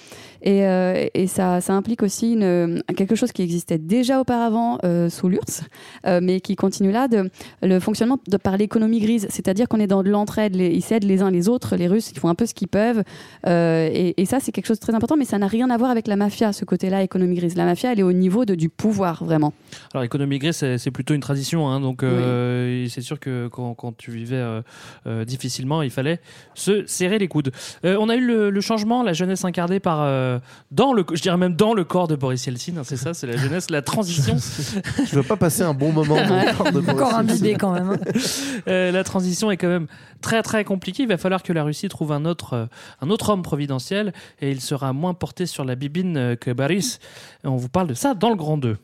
Et, 0.43 0.65
euh, 0.67 1.05
et 1.13 1.27
ça, 1.27 1.61
ça 1.61 1.73
implique 1.73 2.01
aussi 2.03 2.33
une, 2.33 2.81
quelque 2.95 3.15
chose 3.15 3.31
qui 3.31 3.41
existait 3.43 3.77
déjà 3.77 4.19
auparavant 4.19 4.79
euh, 4.83 5.09
sous 5.09 5.29
l'URSS, 5.29 5.63
euh, 6.07 6.19
mais 6.21 6.41
qui 6.41 6.55
continue 6.55 6.91
là, 6.91 7.07
de, 7.07 7.29
le 7.61 7.79
fonctionnement 7.79 8.17
de, 8.27 8.37
par 8.37 8.57
l'économie 8.57 8.99
grise. 8.99 9.27
C'est-à-dire 9.29 9.67
qu'on 9.67 9.79
est 9.79 9.87
dans 9.87 10.03
de 10.03 10.09
l'entraide, 10.09 10.55
les- 10.55 10.69
ils 10.71 10.81
s'aident 10.81 11.03
les 11.03 11.21
uns 11.21 11.29
les 11.31 11.47
autres, 11.47 11.75
les 11.75 11.87
Russes, 11.87 12.11
ils 12.11 12.19
font 12.19 12.29
un 12.29 12.35
peu 12.35 12.45
ce 12.45 12.53
qu'ils 12.53 12.67
peuvent. 12.67 13.03
Euh, 13.47 13.89
et, 13.91 14.19
et 14.21 14.25
ça, 14.25 14.39
c'est 14.39 14.51
quelque 14.51 14.65
chose 14.65 14.79
de 14.79 14.81
très 14.85 14.95
important, 14.95 15.15
mais 15.17 15.25
ça 15.25 15.37
n'a 15.37 15.47
rien 15.47 15.69
à 15.69 15.77
voir 15.77 15.91
avec 15.91 16.07
la 16.07 16.15
mafia, 16.15 16.53
ce 16.53 16.65
côté-là, 16.65 17.03
économie 17.03 17.35
grise. 17.35 17.55
La 17.55 17.65
mafia, 17.65 17.91
elle 17.91 17.99
est 17.99 18.03
au 18.03 18.13
niveau 18.13 18.45
de, 18.45 18.55
du 18.55 18.69
pouvoir, 18.69 19.23
vraiment. 19.23 19.53
Alors, 19.93 20.03
économie 20.03 20.39
grise, 20.39 20.55
c'est 20.57 20.77
c'est 20.77 20.91
plutôt 20.91 21.13
une 21.13 21.21
tradition. 21.21 21.67
hein, 21.69 21.79
donc, 21.79 22.01
euh, 22.03 22.87
c'est 22.89 23.01
sûr 23.01 23.19
que 23.19 23.47
quand, 23.47 23.73
quand 23.75 23.95
tu 23.95 24.09
vivais 24.11 24.35
euh, 24.37 24.61
euh, 25.07 25.25
difficilement, 25.25 25.81
il 25.83 25.91
fallait 25.91 26.19
se 26.55 26.85
serrer 26.87 27.19
les 27.19 27.27
coudes. 27.27 27.51
Euh, 27.85 27.95
on 27.99 28.09
a 28.09 28.15
eu 28.15 28.25
le, 28.25 28.49
le 28.49 28.61
changement, 28.61 29.03
la 29.03 29.13
jeunesse 29.13 29.45
incarnée 29.45 29.79
par. 29.79 29.99
Euh, 30.35 30.39
dans 30.71 30.93
le, 30.93 31.05
je 31.13 31.21
dirais 31.21 31.37
même 31.37 31.55
dans 31.55 31.73
le 31.73 31.83
corps 31.83 32.07
de 32.07 32.15
Boris 32.15 32.45
Yeltsin. 32.45 32.73
hein, 32.77 32.81
c'est 32.83 32.97
ça, 32.97 33.13
c'est 33.13 33.27
la 33.27 33.37
jeunesse, 33.37 33.69
la 33.69 33.81
transition. 33.81 34.35
Je 35.05 35.15
veux 35.15 35.23
pas 35.23 35.35
passer 35.37 35.63
un 35.63 35.73
bon 35.73 35.91
moment. 35.91 36.15
dans 36.15 36.39
le 36.41 36.55
corps 36.57 36.71
de 36.71 36.79
Boris 36.79 36.89
Encore 36.89 37.11
Yeltsin. 37.13 37.33
imbibé 37.33 37.53
quand 37.55 37.71
même. 37.73 37.91
hein. 37.91 37.97
Euh, 38.67 38.91
la 38.91 39.03
transition 39.03 39.49
est 39.49 39.57
quand 39.57 39.67
même 39.67 39.87
très 40.21 40.43
très 40.43 40.63
compliquée. 40.63 41.03
Il 41.03 41.09
va 41.09 41.17
falloir 41.17 41.41
que 41.41 41.51
la 41.51 41.63
Russie 41.63 41.87
trouve 41.89 42.11
un 42.11 42.25
autre, 42.25 42.53
euh, 42.53 42.65
un 43.01 43.09
autre 43.09 43.29
homme 43.29 43.41
providentiel 43.41 44.13
et 44.39 44.51
il 44.51 44.61
sera 44.61 44.93
moins 44.93 45.13
porté 45.15 45.45
sur 45.47 45.65
la 45.65 45.75
bibine 45.75 46.15
euh, 46.17 46.35
que 46.35 46.51
Boris. 46.51 46.99
Et 47.43 47.47
on 47.47 47.55
vous 47.57 47.69
parle 47.69 47.87
de 47.87 47.93
ça 47.95 48.13
dans 48.13 48.29
le 48.29 48.35
grand 48.35 48.57
2. 48.57 48.77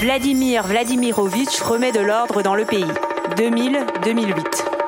Vladimir 0.00 0.66
Vladimirovitch 0.66 1.60
remet 1.60 1.92
de 1.92 2.00
l'ordre 2.00 2.42
dans 2.42 2.54
le 2.54 2.64
pays. 2.64 2.84
2000-2008. 3.36 4.81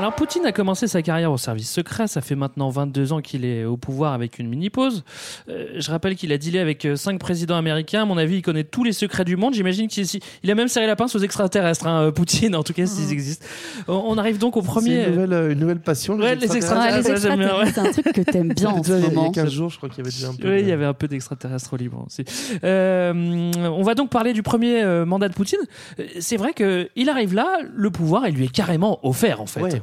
Alors 0.00 0.12
Poutine 0.16 0.44
a 0.44 0.50
commencé 0.50 0.88
sa 0.88 1.02
carrière 1.02 1.30
au 1.30 1.38
service 1.38 1.70
secret, 1.70 2.08
ça 2.08 2.20
fait 2.20 2.34
maintenant 2.34 2.68
22 2.68 3.12
ans 3.12 3.20
qu'il 3.20 3.44
est 3.44 3.64
au 3.64 3.76
pouvoir 3.76 4.12
avec 4.12 4.40
une 4.40 4.48
mini-pause. 4.48 5.04
Euh, 5.48 5.66
je 5.78 5.88
rappelle 5.90 6.16
qu'il 6.16 6.32
a 6.32 6.36
dealé 6.36 6.58
avec 6.58 6.84
euh, 6.84 6.96
cinq 6.96 7.20
présidents 7.20 7.56
américains, 7.56 8.02
à 8.02 8.04
mon 8.04 8.18
avis 8.18 8.36
il 8.38 8.42
connaît 8.42 8.64
tous 8.64 8.82
les 8.82 8.92
secrets 8.92 9.24
du 9.24 9.36
monde, 9.36 9.54
j'imagine 9.54 9.86
qu'il 9.86 10.04
il 10.42 10.50
a 10.50 10.54
même 10.56 10.66
serré 10.66 10.88
la 10.88 10.96
pince 10.96 11.14
aux 11.14 11.20
extraterrestres, 11.20 11.86
hein, 11.86 12.02
euh, 12.02 12.10
Poutine 12.10 12.56
en 12.56 12.64
tout 12.64 12.72
cas 12.72 12.86
s'ils 12.86 13.12
existent. 13.12 13.46
On, 13.86 14.18
arrive 14.18 14.38
donc 14.38 14.56
au 14.56 14.62
C'est 14.62 14.66
premier... 14.66 15.04
une 15.04 15.10
nouvelle, 15.12 15.32
euh, 15.32 15.52
une 15.52 15.60
nouvelle 15.60 15.80
passion. 15.80 16.16
Ouais, 16.16 16.34
les 16.34 16.54
extraterrestres. 16.56 17.08
Ouais, 17.08 17.14
extraterrestres, 17.14 17.72
c'est 17.74 17.80
un 17.80 17.92
truc 17.92 18.12
que 18.12 18.20
t'aimes 18.30 18.52
bien 18.52 18.70
en 18.70 18.82
ce 18.82 18.92
il 18.92 18.92
y 18.92 18.94
a- 18.94 18.98
il 18.98 19.12
y 19.12 19.14
moment. 19.14 19.30
a 19.30 19.32
15 19.32 19.50
jours, 19.52 19.70
je 19.70 19.76
crois 19.76 19.88
qu'il 19.88 19.98
y 19.98 20.00
avait 20.02 20.10
déjà 20.10 20.28
un 20.28 20.34
peu. 20.34 20.48
Oui, 20.50 20.56
de- 20.56 20.60
il 20.62 20.68
y 20.68 20.72
avait 20.72 20.84
un 20.86 20.92
peu 20.94 21.06
d'extraterrestres 21.06 21.72
au 21.72 21.76
Liban 21.76 22.04
aussi. 22.04 22.24
Euh, 22.64 23.52
on 23.64 23.82
va 23.82 23.94
donc 23.94 24.10
parler 24.10 24.32
du 24.32 24.42
premier 24.42 24.82
euh, 24.82 25.06
mandat 25.06 25.28
de 25.28 25.34
Poutine. 25.34 25.60
Euh, 26.00 26.04
C'est 26.18 26.36
vrai 26.36 26.52
qu'il 26.52 27.08
arrive 27.08 27.32
là, 27.34 27.46
le 27.72 27.90
pouvoir, 27.90 28.26
il 28.26 28.34
lui 28.34 28.46
est 28.46 28.52
carrément 28.52 28.98
offert 29.06 29.40
en 29.40 29.46
fait. 29.46 29.60
Ouais. 29.62 29.82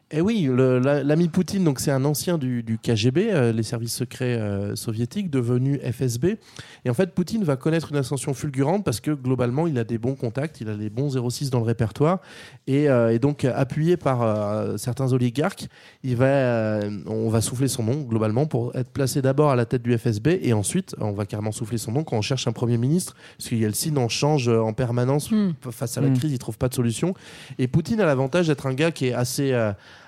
Et 0.13 0.19
oui, 0.19 0.49
la- 0.53 1.03
l'ami 1.03 1.29
Poutine, 1.29 1.63
donc 1.63 1.79
c'est 1.79 1.91
un 1.91 2.03
ancien 2.03 2.37
du, 2.37 2.63
du 2.63 2.77
KGB, 2.77 3.29
euh, 3.31 3.53
les 3.53 3.63
services 3.63 3.95
secrets 3.95 4.37
euh, 4.37 4.75
soviétiques, 4.75 5.29
devenu 5.29 5.79
FSB. 5.79 6.37
Et 6.83 6.89
en 6.89 6.93
fait, 6.93 7.13
Poutine 7.15 7.45
va 7.45 7.55
connaître 7.55 7.91
une 7.91 7.97
ascension 7.97 8.33
fulgurante 8.33 8.83
parce 8.83 8.99
que 8.99 9.11
globalement, 9.11 9.67
il 9.67 9.79
a 9.79 9.85
des 9.85 9.97
bons 9.97 10.15
contacts, 10.15 10.59
il 10.59 10.67
a 10.67 10.73
les 10.73 10.89
bons 10.89 11.15
06 11.29 11.49
dans 11.49 11.59
le 11.59 11.65
répertoire. 11.65 12.19
Et, 12.67 12.89
euh, 12.89 13.13
et 13.13 13.19
donc, 13.19 13.45
appuyé 13.45 13.95
par 13.95 14.77
certains 14.77 15.13
oligarques, 15.13 15.67
il 16.03 16.17
va, 16.17 16.79
on 17.05 17.29
va 17.29 17.39
souffler 17.39 17.69
son 17.69 17.83
nom 17.83 18.01
globalement 18.01 18.45
pour 18.45 18.75
être 18.75 18.89
placé 18.89 19.21
d'abord 19.21 19.51
à 19.51 19.55
la 19.55 19.65
tête 19.65 19.81
du 19.81 19.97
FSB 19.97 20.39
et 20.41 20.51
ensuite, 20.51 20.93
on 20.99 21.11
va 21.13 21.25
carrément 21.25 21.53
souffler 21.53 21.77
son 21.77 21.93
nom 21.93 22.03
quand 22.03 22.17
on 22.17 22.21
cherche 22.21 22.47
un 22.47 22.51
Premier 22.51 22.77
ministre, 22.77 23.15
parce 23.37 23.49
que 23.49 23.55
Yeltsin 23.55 23.95
en 23.95 24.09
change 24.09 24.49
en 24.49 24.73
permanence 24.73 25.31
Hmm. 25.31 25.51
face 25.71 25.97
à 25.97 26.01
la 26.01 26.09
Hmm. 26.09 26.17
crise, 26.17 26.33
il 26.33 26.37
trouve 26.39 26.57
pas 26.57 26.67
de 26.67 26.73
solution. 26.73 27.13
Et 27.59 27.67
Poutine 27.69 28.01
a 28.01 28.05
l'avantage 28.05 28.47
d'être 28.47 28.65
un 28.67 28.73
gars 28.73 28.91
qui 28.91 29.07
est 29.07 29.13
assez, 29.13 29.53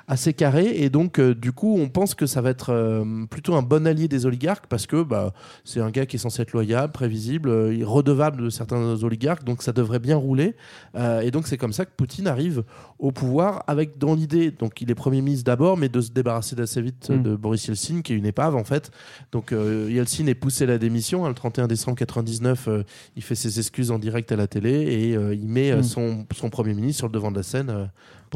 assez 0.08 0.34
carré. 0.34 0.66
Et 0.84 0.90
donc, 0.90 1.20
euh, 1.20 1.34
du 1.34 1.52
coup, 1.52 1.78
on 1.80 1.90
pense 1.90 2.14
que 2.16 2.26
ça 2.26 2.42
va 2.42 2.50
être 2.50 2.72
euh, 2.72 3.26
plutôt 3.30 3.56
un 3.56 3.62
bon 3.62 3.88
allié 3.88 4.08
des 4.08 4.26
oligarques 4.26 4.68
parce 4.68 4.86
que 4.88 5.02
bah, 5.04 5.34
c'est 5.64 5.80
un 5.80 5.92
gars 5.92 6.06
qui 6.06 6.18
est 6.18 6.20
censé 6.20 6.42
être 6.42 6.52
loyal, 6.54 6.92
prévisible, 6.92 7.50
euh, 7.50 7.78
redevable 7.84 8.44
de 8.44 8.50
certains 8.50 9.02
oligarques. 9.04 9.44
Donc, 9.44 9.62
ça 9.64 9.72
devrait 9.72 10.00
bien 10.00 10.18
rouler. 10.18 10.56
Euh, 10.96 11.22
et 11.22 11.32
donc, 11.32 11.48
c'est 11.48 11.58
comme 11.58 11.74
ça 11.74 11.86
que 11.86 11.92
Poutine 11.96 12.28
arrive 12.28 12.64
au 13.00 13.12
pouvoir 13.12 13.64
avec 13.68 13.98
dans 13.98 14.16
l'idée, 14.16 14.52
donc 14.52 14.82
il 14.82 14.90
est 14.90 14.96
Premier 14.96 15.22
ministre 15.22 15.46
d'abord, 15.46 15.76
mais 15.78 15.90
de 15.90 16.00
se 16.02 16.12
débarrasser 16.12 16.56
d'assez 16.56 16.82
vite 16.82 17.10
Mm. 17.10 17.22
de 17.24 17.36
Boris 17.36 17.66
Yeltsin, 17.68 18.02
qui 18.02 18.14
est 18.14 18.16
une 18.16 18.26
épave 18.26 18.56
en 18.56 18.64
fait. 18.64 18.92
Donc, 19.32 19.52
Yeltsin 19.52 20.28
est 20.28 20.36
poussé 20.36 20.64
à 20.64 20.68
la 20.68 20.78
démission. 20.78 21.26
hein, 21.26 21.30
le 21.30 21.34
31 21.36 21.68
décembre 21.68 21.98
99, 21.98 22.68
euh, 22.68 22.84
il 23.16 23.24
fait 23.24 23.36
ses 23.36 23.60
excuses 23.60 23.92
en 23.92 24.00
direct 24.00 24.32
à 24.32 24.36
la 24.36 24.48
télé 24.48 24.72
et 24.72 25.10
il 25.34 25.48
met 25.48 25.74
Mm. 25.76 25.84
son, 25.84 26.26
son 26.34 26.50
Premier 26.50 26.74
ministre 26.74 27.00
sur 27.00 27.08
le 27.08 27.14
devant 27.14 27.32
de 27.32 27.38
la 27.38 27.44
scène 27.44 27.90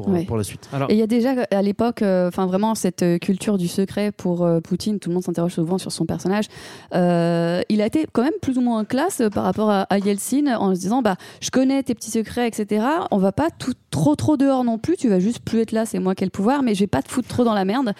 pour, 0.03 0.09
Ouais. 0.13 0.23
pour 0.25 0.37
la 0.37 0.43
suite. 0.43 0.69
Alors, 0.71 0.89
Et 0.91 0.93
il 0.93 0.99
y 0.99 1.01
a 1.01 1.07
déjà 1.07 1.31
à 1.51 1.61
l'époque, 1.61 2.01
euh, 2.03 2.27
enfin 2.27 2.45
vraiment 2.45 2.75
cette 2.75 3.01
euh, 3.03 3.17
culture 3.17 3.57
du 3.57 3.67
secret 3.67 4.11
pour 4.11 4.45
euh, 4.45 4.59
Poutine, 4.59 4.99
tout 4.99 5.09
le 5.09 5.15
monde 5.15 5.23
s'interroge 5.23 5.53
souvent 5.53 5.77
sur 5.79 5.91
son 5.91 6.05
personnage. 6.05 6.45
Euh, 6.93 7.61
il 7.69 7.81
a 7.81 7.85
été 7.87 8.05
quand 8.13 8.21
même 8.23 8.31
plus 8.41 8.57
ou 8.57 8.61
moins 8.61 8.79
en 8.81 8.85
classe 8.85 9.21
euh, 9.21 9.29
par 9.29 9.43
rapport 9.43 9.69
à, 9.71 9.81
à 9.83 9.97
Yeltsin 9.97 10.55
en 10.57 10.75
se 10.75 10.79
disant 10.79 11.01
bah 11.01 11.15
je 11.41 11.49
connais 11.49 11.81
tes 11.83 11.95
petits 11.95 12.11
secrets, 12.11 12.47
etc. 12.47 12.85
On 13.11 13.17
va 13.17 13.31
pas 13.31 13.49
tout 13.49 13.73
trop 13.91 14.15
trop 14.15 14.37
dehors 14.37 14.63
non 14.63 14.77
plus. 14.77 14.95
Tu 14.97 15.09
vas 15.09 15.19
juste 15.19 15.39
plus 15.39 15.59
être 15.61 15.71
là, 15.71 15.85
c'est 15.85 15.99
moi 15.99 16.13
qui 16.15 16.23
ai 16.23 16.27
le 16.27 16.31
pouvoir, 16.31 16.61
mais 16.63 16.75
je 16.75 16.81
vais 16.81 16.87
pas 16.87 17.01
te 17.01 17.09
foutre 17.11 17.27
trop 17.27 17.43
dans 17.43 17.53
la 17.55 17.65
merde. 17.65 17.93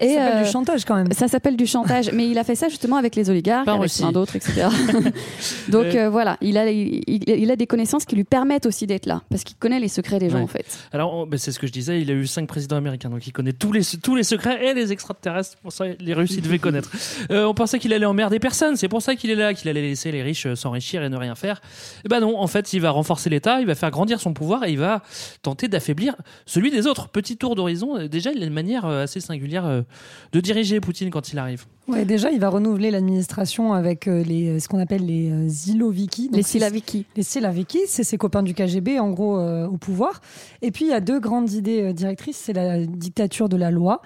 Ça 0.00 0.06
s'appelle 0.08 0.36
euh, 0.38 0.42
du 0.44 0.50
chantage 0.50 0.84
quand 0.84 0.96
même. 0.96 1.12
Ça 1.12 1.28
s'appelle 1.28 1.56
du 1.56 1.66
chantage, 1.66 2.10
mais 2.12 2.28
il 2.28 2.36
a 2.38 2.44
fait 2.44 2.56
ça 2.56 2.68
justement 2.68 2.96
avec 2.96 3.14
les 3.16 3.30
oligarques, 3.30 3.66
Pas 3.66 3.74
avec 3.74 3.92
plein 3.92 4.12
d'autres, 4.12 4.36
etc. 4.36 4.66
Donc 5.68 5.84
Euh, 5.86 6.06
euh, 6.06 6.10
voilà, 6.10 6.36
il 6.40 6.58
a, 6.58 6.70
il, 6.70 7.02
il- 7.06 7.24
il 7.28 7.50
a 7.50 7.56
des 7.56 7.66
connaissances 7.66 8.04
qui 8.04 8.16
lui 8.16 8.24
permettent 8.24 8.66
aussi 8.66 8.86
d'être 8.86 9.06
là, 9.06 9.22
parce 9.30 9.44
qu'il 9.44 9.56
connaît 9.56 9.80
les 9.80 9.88
secrets 9.88 10.18
des 10.18 10.30
gens 10.30 10.38
Ouais. 10.38 10.42
en 10.42 10.46
fait. 10.48 10.66
Alors, 10.92 11.14
on- 11.14 11.26
ben, 11.26 11.38
c'est 11.44 11.52
ce 11.52 11.58
que 11.58 11.66
je 11.66 11.72
disais, 11.72 12.00
il 12.00 12.10
a 12.10 12.14
eu 12.14 12.26
cinq 12.26 12.48
présidents 12.48 12.76
américains, 12.76 13.10
donc 13.10 13.26
il 13.26 13.32
connaît 13.32 13.52
tous 13.52 13.70
les, 13.70 13.82
tous 14.02 14.16
les 14.16 14.22
secrets 14.22 14.66
et 14.66 14.74
les 14.74 14.92
extraterrestres. 14.92 15.58
Pour 15.58 15.72
ça, 15.72 15.84
les 15.86 16.14
Russes, 16.14 16.32
ils 16.32 16.42
devaient 16.42 16.58
connaître. 16.60 16.90
Euh, 17.30 17.44
on 17.44 17.54
pensait 17.54 17.78
qu'il 17.78 17.92
allait 17.92 18.06
emmerder 18.06 18.38
personne, 18.38 18.76
c'est 18.76 18.88
pour 18.88 19.02
ça 19.02 19.14
qu'il 19.14 19.30
est 19.30 19.34
là, 19.34 19.52
qu'il 19.52 19.68
allait 19.68 19.82
laisser 19.82 20.10
les 20.10 20.22
riches 20.22 20.46
euh, 20.46 20.54
s'enrichir 20.54 21.02
et 21.02 21.08
ne 21.08 21.16
rien 21.16 21.34
faire. 21.34 21.60
Eh 22.04 22.08
ben 22.08 22.20
non, 22.20 22.38
en 22.38 22.46
fait, 22.46 22.72
il 22.72 22.80
va 22.80 22.90
renforcer 22.90 23.28
l'État, 23.28 23.60
il 23.60 23.66
va 23.66 23.74
faire 23.74 23.90
grandir 23.90 24.20
son 24.20 24.32
pouvoir 24.32 24.64
et 24.64 24.72
il 24.72 24.78
va 24.78 25.02
tenter 25.42 25.68
d'affaiblir 25.68 26.16
celui 26.46 26.70
des 26.70 26.86
autres. 26.86 27.08
Petit 27.08 27.36
tour 27.36 27.54
d'horizon, 27.54 27.98
euh, 27.98 28.08
déjà, 28.08 28.32
il 28.32 28.42
a 28.42 28.46
une 28.46 28.52
manière 28.52 28.86
assez 28.86 29.20
singulière 29.20 29.84
de 30.32 30.40
diriger 30.40 30.80
Poutine 30.80 31.10
quand 31.10 31.32
il 31.32 31.38
arrive. 31.38 31.66
Ouais, 31.86 32.06
déjà, 32.06 32.30
il 32.30 32.40
va 32.40 32.48
renouveler 32.48 32.90
l'administration 32.90 33.74
avec 33.74 34.06
les, 34.06 34.58
ce 34.58 34.68
qu'on 34.68 34.78
appelle 34.78 35.04
les 35.04 35.48
Ziloviki. 35.48 36.28
Donc, 36.28 36.36
Les 36.36 36.42
Silaviki. 36.42 37.04
Les 37.14 37.22
Silaviki, 37.22 37.80
c'est 37.86 38.04
ses 38.04 38.16
copains 38.16 38.42
du 38.42 38.54
KGB, 38.54 38.98
en 38.98 39.10
gros, 39.10 39.38
euh, 39.38 39.66
au 39.66 39.76
pouvoir. 39.76 40.20
Et 40.62 40.70
puis, 40.70 40.86
il 40.86 40.90
y 40.90 40.94
a 40.94 41.00
deux 41.00 41.20
grandes 41.34 41.52
idées 41.52 41.82
euh, 41.82 41.92
directrices. 41.92 42.36
C'est 42.36 42.52
la 42.52 42.84
dictature 42.84 43.48
de 43.48 43.56
la 43.56 43.70
loi. 43.70 44.00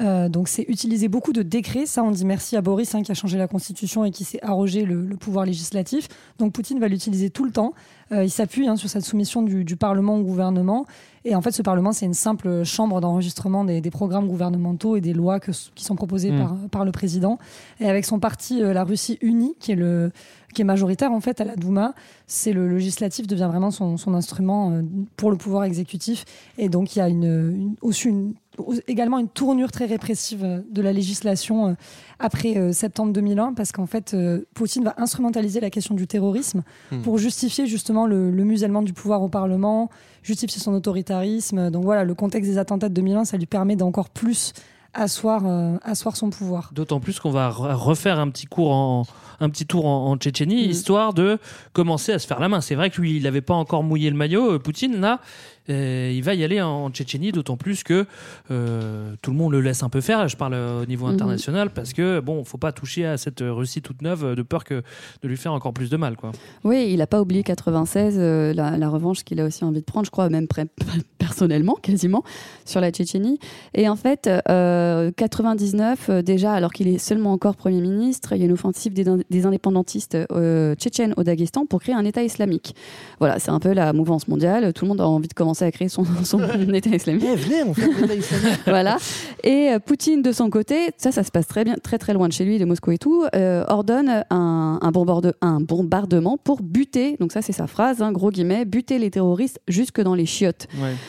Euh, 0.00 0.28
donc, 0.28 0.48
c'est 0.48 0.64
utiliser 0.68 1.08
beaucoup 1.08 1.32
de 1.32 1.42
décrets. 1.42 1.86
Ça, 1.86 2.02
on 2.02 2.10
dit 2.10 2.24
merci 2.24 2.56
à 2.56 2.62
Boris, 2.62 2.94
hein, 2.94 3.02
qui 3.02 3.12
a 3.12 3.14
changé 3.14 3.38
la 3.38 3.48
constitution 3.48 4.04
et 4.04 4.10
qui 4.10 4.24
s'est 4.24 4.40
arrogé 4.42 4.84
le, 4.84 5.06
le 5.06 5.16
pouvoir 5.16 5.46
législatif. 5.46 6.08
Donc, 6.38 6.52
Poutine 6.52 6.80
va 6.80 6.88
l'utiliser 6.88 7.30
tout 7.30 7.44
le 7.44 7.52
temps. 7.52 7.74
Euh, 8.12 8.24
il 8.24 8.30
s'appuie 8.30 8.68
hein, 8.68 8.76
sur 8.76 8.88
cette 8.88 9.04
soumission 9.04 9.42
du, 9.42 9.64
du 9.64 9.76
Parlement 9.76 10.16
au 10.16 10.22
gouvernement. 10.22 10.86
Et 11.24 11.34
en 11.34 11.40
fait, 11.40 11.52
ce 11.52 11.62
Parlement, 11.62 11.92
c'est 11.92 12.04
une 12.04 12.12
simple 12.14 12.64
chambre 12.64 13.00
d'enregistrement 13.00 13.64
des, 13.64 13.80
des 13.80 13.90
programmes 13.90 14.28
gouvernementaux 14.28 14.96
et 14.96 15.00
des 15.00 15.14
lois 15.14 15.40
que- 15.40 15.52
qui 15.74 15.84
sont 15.84 15.96
proposées 15.96 16.30
Mm. 16.30 16.38
par, 16.38 16.56
par 16.70 16.84
le 16.84 16.92
président. 16.92 17.38
Et 17.80 17.88
avec 17.88 18.04
son 18.04 18.18
parti, 18.18 18.62
euh, 18.62 18.74
la 18.74 18.84
Russie 18.84 19.16
unie, 19.22 19.54
qui 19.58 19.72
est, 19.72 19.76
le, 19.76 20.12
qui 20.54 20.60
est 20.60 20.64
majoritaire 20.66 21.12
en 21.12 21.20
fait 21.20 21.40
à 21.40 21.44
la 21.44 21.56
Douma, 21.56 21.94
c'est 22.26 22.52
le 22.52 22.68
législatif 22.68 23.26
devient 23.26 23.48
vraiment 23.50 23.70
son, 23.70 23.96
son 23.96 24.12
instrument 24.12 24.70
euh, 24.72 24.82
pour 25.16 25.30
le 25.30 25.38
pouvoir 25.38 25.64
exécutif. 25.64 26.26
Et 26.58 26.68
donc, 26.68 26.94
il 26.94 26.98
y 26.98 27.02
a 27.02 27.08
une, 27.08 27.24
une- 27.24 27.74
aussi 27.80 28.08
une- 28.08 28.34
également 28.88 29.18
une 29.18 29.28
tournure 29.28 29.70
très 29.72 29.86
répressive 29.86 30.44
euh, 30.44 30.60
de 30.70 30.80
la 30.82 30.92
législation 30.92 31.68
euh, 31.68 31.72
après 32.18 32.56
euh, 32.56 32.72
septembre 32.72 33.12
2001, 33.12 33.54
parce 33.54 33.72
qu'en 33.72 33.86
fait, 33.86 34.16
Poutine 34.54 34.84
va 34.84 34.94
instrumentaliser 34.98 35.60
la 35.60 35.70
question 35.70 35.94
du 35.94 36.06
terrorisme 36.06 36.62
Hmm. 36.90 37.02
pour 37.02 37.18
justifier 37.18 37.66
justement 37.66 38.06
le, 38.06 38.30
le 38.30 38.44
musellement 38.44 38.82
du 38.82 38.92
pouvoir 38.92 39.22
au 39.22 39.28
Parlement, 39.28 39.90
justifier 40.22 40.60
son 40.60 40.72
autoritarisme. 40.74 41.70
Donc 41.70 41.84
voilà, 41.84 42.04
le 42.04 42.14
contexte 42.14 42.50
des 42.50 42.58
attentats 42.58 42.88
de 42.88 42.94
2001, 42.94 43.24
ça 43.24 43.36
lui 43.36 43.46
permet 43.46 43.76
d'encore 43.76 44.10
plus 44.10 44.52
asseoir, 44.92 45.42
euh, 45.46 45.76
asseoir 45.82 46.16
son 46.16 46.30
pouvoir. 46.30 46.70
D'autant 46.72 47.00
plus 47.00 47.18
qu'on 47.18 47.30
va 47.30 47.50
re- 47.50 47.74
refaire 47.74 48.20
un 48.20 48.30
petit 48.30 48.46
cours 48.46 48.70
en 48.72 49.04
un 49.40 49.50
petit 49.50 49.66
tour 49.66 49.84
en, 49.84 50.12
en 50.12 50.16
Tchétchénie, 50.16 50.68
Mm. 50.68 50.70
histoire 50.70 51.12
de 51.12 51.38
commencer 51.72 52.12
à 52.12 52.20
se 52.20 52.26
faire 52.26 52.38
la 52.38 52.48
main. 52.48 52.60
C'est 52.60 52.76
vrai 52.76 52.88
que 52.90 53.00
lui, 53.00 53.16
il 53.16 53.24
n'avait 53.24 53.40
pas 53.40 53.54
encore 53.54 53.82
mouillé 53.82 54.08
le 54.08 54.16
maillot. 54.16 54.52
euh, 54.52 54.58
Poutine, 54.60 55.00
là, 55.00 55.18
euh, 55.70 56.12
il 56.14 56.22
va 56.22 56.34
y 56.34 56.44
aller 56.44 56.60
en 56.60 56.90
Tchétchénie, 56.90 57.32
d'autant 57.32 57.56
plus 57.56 57.82
que 57.84 58.06
euh, 58.50 59.14
tout 59.22 59.30
le 59.30 59.36
monde 59.36 59.52
le 59.52 59.60
laisse 59.60 59.82
un 59.82 59.88
peu 59.88 60.00
faire. 60.00 60.28
Je 60.28 60.36
parle 60.36 60.54
euh, 60.54 60.82
au 60.82 60.86
niveau 60.86 61.06
Mhm. 61.06 61.14
international 61.14 61.70
parce 61.70 61.92
que 61.92 62.20
bon, 62.20 62.44
faut 62.44 62.58
pas 62.58 62.72
toucher 62.72 63.06
à 63.06 63.16
cette 63.16 63.40
Russie 63.42 63.80
toute 63.82 64.02
neuve 64.02 64.34
de 64.34 64.42
peur 64.42 64.64
que 64.64 64.82
de 65.22 65.28
lui 65.28 65.36
faire 65.36 65.52
encore 65.52 65.72
plus 65.72 65.90
de 65.90 65.96
mal, 65.96 66.16
quoi. 66.16 66.32
Oui, 66.64 66.88
il 66.90 66.98
n'a 66.98 67.06
pas 67.06 67.20
oublié 67.20 67.42
96, 67.42 68.16
euh, 68.18 68.52
la, 68.52 68.76
la 68.78 68.88
revanche 68.88 69.24
qu'il 69.24 69.40
a 69.40 69.44
aussi 69.44 69.64
envie 69.64 69.80
de 69.80 69.84
prendre, 69.84 70.06
je 70.06 70.10
crois, 70.10 70.28
même 70.28 70.46
pré- 70.48 70.66
personnellement, 71.24 71.76
quasiment, 71.80 72.22
sur 72.66 72.80
la 72.80 72.90
Tchétchénie. 72.90 73.38
Et 73.72 73.88
en 73.88 73.96
fait, 73.96 74.28
euh, 74.50 75.10
99, 75.16 76.10
euh, 76.10 76.22
déjà, 76.22 76.52
alors 76.52 76.72
qu'il 76.72 76.88
est 76.88 76.98
seulement 76.98 77.32
encore 77.32 77.56
Premier 77.56 77.80
ministre, 77.80 78.34
il 78.34 78.40
y 78.40 78.42
a 78.42 78.44
une 78.44 78.52
offensive 78.52 78.92
des, 78.92 79.06
des 79.30 79.46
indépendantistes 79.46 80.18
euh, 80.32 80.74
tchétchènes 80.74 81.14
au 81.16 81.22
Daghestan 81.22 81.64
pour 81.64 81.80
créer 81.80 81.94
un 81.94 82.04
État 82.04 82.22
islamique. 82.22 82.74
Voilà, 83.20 83.38
c'est 83.38 83.50
un 83.50 83.58
peu 83.58 83.72
la 83.72 83.94
mouvance 83.94 84.28
mondiale. 84.28 84.72
Tout 84.74 84.84
le 84.84 84.90
monde 84.90 85.00
a 85.00 85.08
envie 85.08 85.28
de 85.28 85.34
commencer 85.34 85.64
à 85.64 85.72
créer 85.72 85.88
son, 85.88 86.04
son 86.24 86.40
État 86.74 86.90
islamique. 86.90 87.24
Eh, 87.26 87.36
venez, 87.36 87.62
on 87.62 87.72
fait 87.72 87.88
islamique. 88.18 88.60
voilà. 88.66 88.98
Et 89.42 89.70
euh, 89.70 89.78
Poutine, 89.78 90.20
de 90.20 90.32
son 90.32 90.50
côté, 90.50 90.90
ça, 90.98 91.10
ça 91.10 91.22
se 91.22 91.30
passe 91.30 91.46
très 91.46 91.64
bien, 91.64 91.76
très 91.82 91.96
très 91.96 92.12
loin 92.12 92.28
de 92.28 92.34
chez 92.34 92.44
lui, 92.44 92.58
de 92.58 92.66
Moscou 92.66 92.90
et 92.90 92.98
tout, 92.98 93.24
ordonne 93.68 94.24
un, 94.30 94.78
un, 94.82 94.90
bombardement, 94.90 95.32
un 95.40 95.60
bombardement 95.60 96.36
pour 96.36 96.62
buter, 96.62 97.16
donc 97.18 97.32
ça 97.32 97.40
c'est 97.40 97.52
sa 97.52 97.66
phrase, 97.66 98.02
hein, 98.02 98.12
gros 98.12 98.30
guillemets, 98.30 98.66
buter 98.66 98.98
les 98.98 99.10
terroristes 99.10 99.60
jusque 99.68 100.00
dans 100.00 100.14
les 100.14 100.26
chiottes. 100.26 100.68
Ouais. 100.80 100.94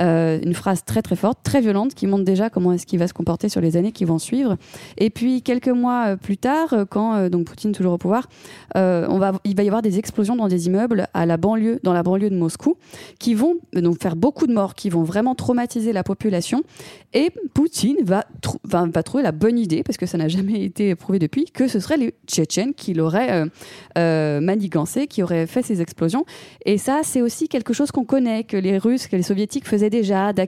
Euh, 0.00 0.38
une 0.42 0.54
phrase 0.54 0.84
très 0.84 1.02
très 1.02 1.16
forte, 1.16 1.40
très 1.42 1.60
violente, 1.60 1.94
qui 1.94 2.06
montre 2.06 2.24
déjà 2.24 2.48
comment 2.48 2.72
est-ce 2.72 2.86
qu'il 2.86 2.98
va 2.98 3.06
se 3.06 3.12
comporter 3.12 3.48
sur 3.48 3.60
les 3.60 3.76
années 3.76 3.92
qui 3.92 4.04
vont 4.04 4.18
suivre. 4.18 4.56
Et 4.96 5.10
puis 5.10 5.42
quelques 5.42 5.68
mois 5.68 6.12
euh, 6.12 6.16
plus 6.16 6.38
tard, 6.38 6.72
euh, 6.72 6.84
quand 6.88 7.28
donc 7.28 7.46
Poutine 7.46 7.72
toujours 7.72 7.92
au 7.94 7.98
pouvoir, 7.98 8.28
on 8.74 9.18
va, 9.18 9.32
il 9.44 9.56
va 9.56 9.62
y 9.62 9.66
avoir 9.66 9.82
des 9.82 9.98
explosions 9.98 10.36
dans 10.36 10.48
des 10.48 10.66
immeubles 10.66 11.08
à 11.12 11.26
la 11.26 11.36
banlieue, 11.36 11.80
dans 11.82 11.92
la 11.92 12.02
banlieue 12.02 12.30
de 12.30 12.36
Moscou, 12.36 12.76
qui 13.18 13.34
vont 13.34 13.56
donc 13.74 14.00
faire 14.00 14.16
beaucoup 14.16 14.46
de 14.46 14.52
morts, 14.52 14.74
qui 14.74 14.90
vont 14.90 15.02
vraiment 15.02 15.34
traumatiser 15.34 15.92
la 15.92 16.02
population. 16.02 16.62
Et 17.12 17.30
Poutine 17.52 17.96
va, 18.02 18.24
va, 18.64 18.86
va 18.86 19.02
trouver 19.02 19.22
la 19.22 19.32
bonne 19.32 19.58
idée, 19.58 19.82
parce 19.82 19.98
que 19.98 20.06
ça 20.06 20.16
n'a 20.18 20.28
jamais 20.28 20.64
été 20.64 20.94
prouvé 20.94 21.18
depuis, 21.18 21.46
que 21.46 21.68
ce 21.68 21.80
seraient 21.80 21.96
les 21.96 22.14
Tchétchènes 22.26 22.74
qui 22.74 22.94
l'auraient 22.94 23.44
manigancé, 23.96 25.06
qui 25.06 25.22
auraient 25.22 25.46
fait 25.46 25.62
ces 25.62 25.82
explosions. 25.82 26.24
Et 26.64 26.78
ça, 26.78 27.00
c'est 27.02 27.22
aussi 27.22 27.48
quelque 27.48 27.72
chose 27.72 27.90
qu'on 27.90 28.04
connaît, 28.04 28.44
que 28.44 28.56
les 28.56 28.78
Russes, 28.78 29.06
que 29.08 29.16
les 29.16 29.22
Soviétiques 29.22 29.66
faisaient 29.66 29.89
déjà, 29.90 30.32
de, 30.32 30.46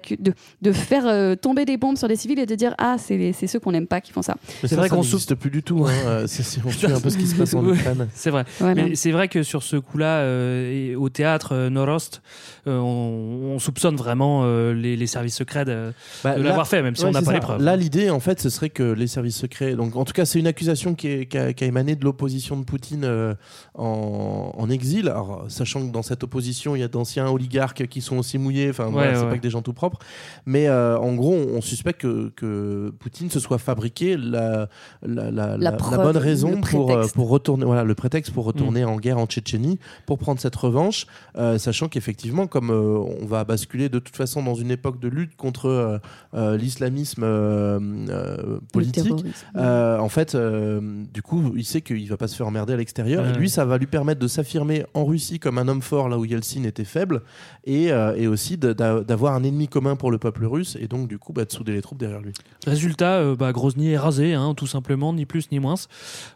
de 0.63 0.73
faire 0.73 1.07
euh, 1.07 1.35
tomber 1.35 1.65
des 1.65 1.77
bombes 1.77 1.97
sur 1.99 2.09
des 2.09 2.17
civils 2.17 2.39
et 2.39 2.47
de 2.47 2.55
dire 2.55 2.75
ah 2.79 2.97
c'est 2.99 3.33
ceux 3.47 3.61
qu'on 3.61 3.73
n'aime 3.73 3.87
pas 3.87 4.01
qui 4.01 4.13
font 4.13 4.23
ça. 4.23 4.37
C'est 4.65 4.77
vrai 4.77 4.89
qu'on 4.89 4.97
n'existe 4.97 5.35
plus 5.35 5.51
du 5.51 5.63
tout. 5.63 5.85
hein. 5.87 5.93
Euh, 6.07 6.27
c'est- 6.27 6.43
c'est- 6.43 6.61
on 6.65 6.71
suit 6.71 6.87
un 6.87 7.01
peu 7.01 7.11
ce 7.11 7.19
qui 7.19 7.27
se 7.27 7.35
passe 7.35 7.53
en 7.55 7.67
Ukraine. 7.75 8.09
C'est 8.15 8.31
vrai. 8.31 8.45
Mais 8.61 8.95
c'est 8.95 9.11
vrai 9.11 9.29
que 9.29 9.43
sur 9.43 9.63
ce 9.63 9.77
coup-là, 9.77 10.19
euh, 10.21 10.71
et 10.91 10.95
au 10.97 11.09
théâtre 11.09 11.53
euh, 11.53 11.69
Norost, 11.71 12.23
euh, 12.62 12.62
on, 12.67 13.53
on 13.55 13.59
soupçonne 13.59 13.97
vraiment 13.97 14.43
euh, 14.45 14.73
les, 14.73 14.97
les 14.97 15.07
services 15.07 15.37
secrets 15.37 15.65
de, 15.65 15.93
Bah, 16.23 16.37
de 16.37 16.43
l'avoir 16.43 16.67
fait, 16.67 16.83
même 16.83 16.95
si 16.97 17.03
ouais, 17.03 17.09
on 17.09 17.13
n'a 17.13 17.21
c'est 17.21 17.25
pas 17.27 17.31
ça. 17.33 17.37
les 17.37 17.41
preuves. 17.41 17.63
Là, 17.63 17.77
l'idée, 17.77 18.11
en 18.11 18.21
fait, 18.21 18.41
ce 18.41 18.51
serait 18.51 18.71
que 18.71 18.83
les 18.83 19.07
services 19.07 19.37
secrets. 19.37 19.75
Donc, 19.75 19.97
en 19.97 20.05
tout 20.05 20.13
cas, 20.13 20.25
c'est 20.25 20.39
une 20.39 20.47
accusation 20.47 20.95
qui, 20.95 21.09
est- 21.09 21.27
qui 21.27 21.39
a, 21.39 21.53
qui 21.53 21.65
a 21.65 21.67
émané 21.67 21.97
de 21.97 22.05
l'opposition 22.05 22.57
de 22.57 22.65
Poutine 22.65 23.05
euh, 23.05 23.35
en, 23.75 24.53
en 24.57 24.71
exil. 24.71 25.09
Alors, 25.09 25.45
sachant 25.49 25.87
que 25.87 25.93
dans 25.93 26.03
cette 26.03 26.23
opposition, 26.25 26.77
il 26.77 26.81
y 26.81 26.83
a 26.83 26.89
d'anciens 26.89 27.29
oligarques 27.29 27.87
qui 27.89 28.01
sont 28.01 28.19
aussi 28.19 28.39
mouillés. 28.39 28.71
Enfin, 28.71 28.87
voilà, 28.87 29.11
Ouais, 29.11 29.17
c'est 29.17 29.25
ouais. 29.25 29.31
pas 29.31 29.37
que 29.39 29.43
des 29.43 29.51
gens 29.51 29.63
tout 29.63 29.73
propres. 29.73 29.99
Mais 30.47 30.69
euh, 30.69 30.99
en 30.99 31.15
gros, 31.15 31.33
on, 31.35 31.57
on 31.57 31.61
suspecte 31.61 32.01
que, 32.03 32.31
que 32.37 32.93
Poutine 32.99 33.31
se 33.31 33.41
soit 33.41 33.59
fabriqué 33.59 34.17
la, 34.17 34.69
la, 35.03 35.31
la, 35.31 35.57
la- 35.57 35.73
preuve, 35.73 35.99
la 35.99 36.05
bonne 36.05 36.17
raison 36.17 36.51
le 36.57 36.61
pour, 36.61 36.91
euh, 36.91 36.95
prétexte. 36.95 37.15
pour 37.15 37.29
retourner. 37.29 37.65
Voilà, 37.65 37.85
le 37.85 37.95
prétexte 37.95 38.33
pour 38.33 38.45
Mm. 38.45 38.47
retourner 38.47 38.85
en 38.85 38.97
guerre 38.97 39.19
en 39.19 39.27
Tchétchénie 39.27 39.79
pour 40.07 40.19
prendre 40.19 40.41
cette 40.41 40.57
revanche, 40.57 41.07
euh, 41.39 41.59
sachant 41.59 41.89
qu'effectivement, 41.89 42.47
comme 42.53 42.71
euh, 42.71 42.99
on 43.23 43.25
va 43.25 43.45
basculer 43.45 43.89
de 43.89 43.99
toute 43.99 44.15
façon 44.15 44.43
dans 44.43 44.55
une 44.55 44.71
époque 44.71 45.01
de 45.01 45.09
lutte 45.09 45.37
contre 45.37 45.67
euh, 45.71 45.99
euh, 46.35 46.59
l'islamisme 46.59 47.23
euh, 47.25 47.81
euh, 48.11 48.59
politique, 48.75 49.11
euh, 49.57 49.99
en 49.99 50.11
fait, 50.11 50.35
euh, 50.35 50.81
du 51.15 51.23
coup, 51.23 51.55
il 51.57 51.65
sait 51.65 51.81
qu'il 51.81 52.07
va 52.11 52.19
pas 52.19 52.29
se 52.29 52.37
faire 52.37 52.47
emmerder 52.47 52.75
à 52.75 52.77
l'extérieur. 52.77 53.25
Ouais. 53.25 53.31
Et 53.31 53.33
lui, 53.33 53.49
ça 53.49 53.65
va 53.65 53.79
lui 53.79 53.87
permettre 53.87 54.21
de 54.21 54.29
s'affirmer 54.29 54.85
en 54.93 55.07
Russie 55.07 55.39
comme 55.39 55.57
un 55.57 55.67
homme 55.67 55.81
fort 55.81 56.11
là 56.11 56.19
où 56.19 56.27
Yeltsin 56.27 56.65
était 56.65 56.85
faible, 56.85 57.23
et, 57.65 57.91
euh, 57.91 58.15
et 58.17 58.27
aussi 58.27 58.59
d'avoir 58.59 59.35
un 59.35 59.43
ennemi 59.45 59.67
commun 59.69 59.97
pour 59.97 60.11
le 60.11 60.19
peuple 60.19 60.45
russe, 60.45 60.77
et 60.79 60.89
donc 60.89 61.09
du 61.09 61.19
coup, 61.19 61.33
bah, 61.33 61.47
de 61.47 61.53
souder 61.53 61.73
les 61.73 61.81
troupes 61.81 61.99
derrière 61.99 62.21
lui. 62.21 62.33
Résultat, 62.67 63.15
euh, 63.21 63.35
bah, 63.35 63.53
Grozny 63.53 63.93
est 63.93 63.99
rasé, 63.99 64.35
hein, 64.35 64.53
tout 64.55 64.67
simplement, 64.67 65.15
ni 65.15 65.25
plus 65.25 65.51
ni 65.51 65.59
moins. 65.59 65.77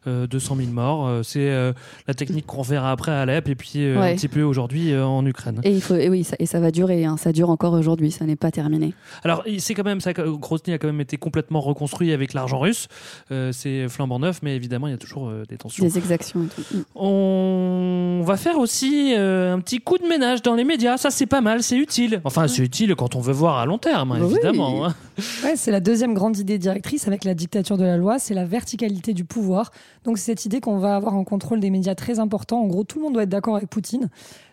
Euh, 0.07 0.27
200 0.27 0.57
000 0.57 0.69
morts. 0.71 1.07
euh, 1.07 1.23
c'est 1.23 1.51
euh, 1.51 1.75
la 2.09 2.15
technique 2.15 2.47
qu'on 2.47 2.63
verra 2.63 2.91
après 2.91 3.13
à 3.13 3.21
Alep 3.21 3.49
et 3.51 3.55
puis 3.55 3.73
euh, 3.85 4.01
Ouais. 4.01 4.13
un 4.13 4.15
petit 4.15 4.29
peu 4.29 4.43
aujourd'hui 4.43 4.93
euh, 4.93 5.05
en 5.05 5.25
Ukraine. 5.27 5.61
Et, 5.65 5.71
il 5.73 5.81
faut, 5.83 5.95
et 6.07 6.09
oui, 6.09 6.23
ça, 6.23 6.37
et 6.39 6.47
ça 6.47 6.61
va 6.61 6.71
durer, 6.71 7.05
hein, 7.05 7.17
ça 7.17 7.33
dure 7.33 7.51
encore 7.51 7.73
aujourd'hui, 7.73 8.13
ça 8.13 8.25
n'est 8.25 8.37
pas 8.37 8.53
terminé. 8.53 8.95
Alors, 9.25 9.43
c'est 9.59 9.75
quand 9.75 9.85
même 9.85 10.01
ça. 10.01 10.13
Grozny 10.13 10.73
a 10.73 10.79
quand 10.79 10.87
même 10.87 11.01
été 11.01 11.17
complètement 11.17 11.61
reconstruit 11.61 12.13
avec 12.13 12.33
l'argent 12.33 12.61
russe. 12.61 12.87
Euh, 13.33 13.51
c'est 13.53 13.89
flambant 13.89 14.21
neuf, 14.21 14.39
mais 14.43 14.55
évidemment, 14.55 14.87
il 14.87 14.93
y 14.93 14.95
a 14.95 14.99
toujours 14.99 15.29
euh, 15.29 15.43
des 15.49 15.57
tensions. 15.57 15.85
Des 15.85 15.99
exactions 15.99 16.45
et 16.45 16.47
tout. 16.47 16.77
Mm. 16.77 16.83
On 16.95 18.23
va 18.25 18.37
faire 18.37 18.59
aussi 18.59 19.15
euh, 19.17 19.55
un 19.55 19.59
petit 19.61 19.81
coup 19.81 19.99
de 19.99 20.07
ménage 20.07 20.43
dans 20.43 20.55
les 20.55 20.65
médias. 20.65 20.97
Ça, 20.97 21.11
c'est 21.11 21.27
pas 21.27 21.41
mal, 21.41 21.63
c'est 21.63 21.77
utile. 21.77 22.21
Enfin, 22.25 22.47
c'est 22.47 22.63
utile 22.63 22.95
quand 22.95 23.17
on 23.17 23.21
veut 23.21 23.33
voir 23.33 23.59
à 23.59 23.67
long 23.67 23.79
terme, 23.79 24.13
hein, 24.13 24.19
Bah 24.21 24.27
oui. 24.27 24.33
évidemment. 24.35 24.87
hein. 24.87 24.95
Ouais, 25.45 25.57
c'est 25.57 25.71
la 25.73 25.81
deuxième 25.81 26.15
grande 26.15 26.39
idée 26.39 26.59
directrice 26.59 27.09
avec 27.09 27.25
la 27.25 27.35
dictature 27.35 27.77
de 27.79 27.85
la 27.85 27.97
loi, 27.97 28.19
c'est 28.19 28.35
la 28.35 28.45
verticalité 28.45 29.13
du 29.13 29.25
pouvoir. 29.25 29.73
Donc 30.05 30.19
c'est 30.19 30.27
cette 30.27 30.45
idée 30.45 30.61
qu'on 30.61 30.79
va 30.79 30.95
avoir 30.95 31.15
un 31.15 31.25
contrôle 31.25 31.59
des 31.59 31.71
médias 31.71 31.95
très 31.95 32.19
important. 32.21 32.61
En 32.63 32.67
gros, 32.67 32.85
tout 32.85 32.99
le 32.99 33.05
monde 33.05 33.15
doit 33.15 33.23
être 33.25 33.29
d'accord 33.29 33.57
avec 33.57 33.69
Poutine. 33.71 34.09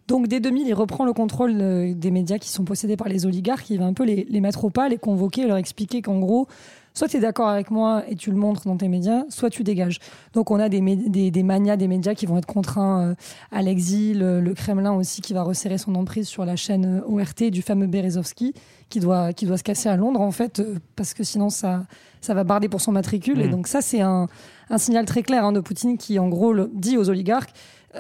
Donc 0.07 0.27
dès 0.27 0.39
2000, 0.39 0.67
il 0.67 0.73
reprend 0.73 1.05
le 1.05 1.13
contrôle 1.13 1.53
euh, 1.55 1.93
des 1.93 2.11
médias 2.11 2.37
qui 2.37 2.49
sont 2.49 2.65
possédés 2.65 2.97
par 2.97 3.07
les 3.07 3.25
oligarques. 3.25 3.69
Il 3.69 3.79
va 3.79 3.85
un 3.85 3.93
peu 3.93 4.03
les, 4.03 4.25
les 4.29 4.41
mettre 4.41 4.65
au 4.65 4.69
pas, 4.69 4.89
les 4.89 4.97
convoquer, 4.97 5.47
leur 5.47 5.55
expliquer 5.57 6.01
qu'en 6.01 6.19
gros, 6.19 6.47
soit 6.93 7.07
tu 7.07 7.17
es 7.17 7.19
d'accord 7.21 7.47
avec 7.47 7.71
moi 7.71 8.03
et 8.09 8.15
tu 8.15 8.29
le 8.29 8.35
montres 8.35 8.67
dans 8.67 8.75
tes 8.75 8.89
médias, 8.89 9.23
soit 9.29 9.49
tu 9.49 9.63
dégages. 9.63 9.99
Donc 10.33 10.51
on 10.51 10.59
a 10.59 10.67
des, 10.67 10.81
mé- 10.81 11.09
des, 11.09 11.31
des 11.31 11.43
manias 11.43 11.77
des 11.77 11.87
médias 11.87 12.15
qui 12.15 12.25
vont 12.25 12.37
être 12.37 12.45
contraints 12.45 13.01
euh, 13.11 13.15
à 13.51 13.61
l'exil, 13.61 14.21
euh, 14.21 14.41
le 14.41 14.53
Kremlin 14.53 14.91
aussi 14.91 15.21
qui 15.21 15.33
va 15.33 15.41
resserrer 15.41 15.77
son 15.77 15.95
emprise 15.95 16.27
sur 16.27 16.43
la 16.43 16.57
chaîne 16.57 17.01
ORT 17.07 17.49
du 17.49 17.61
fameux 17.61 17.87
Berezovski 17.87 18.53
qui 18.89 18.99
doit, 18.99 19.31
qui 19.31 19.45
doit 19.45 19.57
se 19.57 19.63
casser 19.63 19.87
à 19.89 19.95
Londres 19.95 20.19
en 20.21 20.31
fait, 20.31 20.61
parce 20.97 21.13
que 21.13 21.23
sinon 21.23 21.49
ça, 21.49 21.85
ça 22.21 22.33
va 22.33 22.43
barder 22.43 22.67
pour 22.67 22.81
son 22.81 22.91
matricule. 22.91 23.39
Et 23.41 23.47
Mm. 23.47 23.51
donc 23.51 23.67
ça 23.67 23.81
c'est 23.81 24.01
un, 24.01 24.27
un 24.69 24.77
signal 24.77 25.05
très 25.05 25.23
clair 25.23 25.45
hein, 25.45 25.51
de 25.53 25.61
Poutine 25.61 25.97
qui 25.97 26.19
en 26.19 26.27
gros 26.27 26.51
le- 26.53 26.69
dit 26.75 26.97
aux 26.97 27.09
oligarques, 27.09 27.53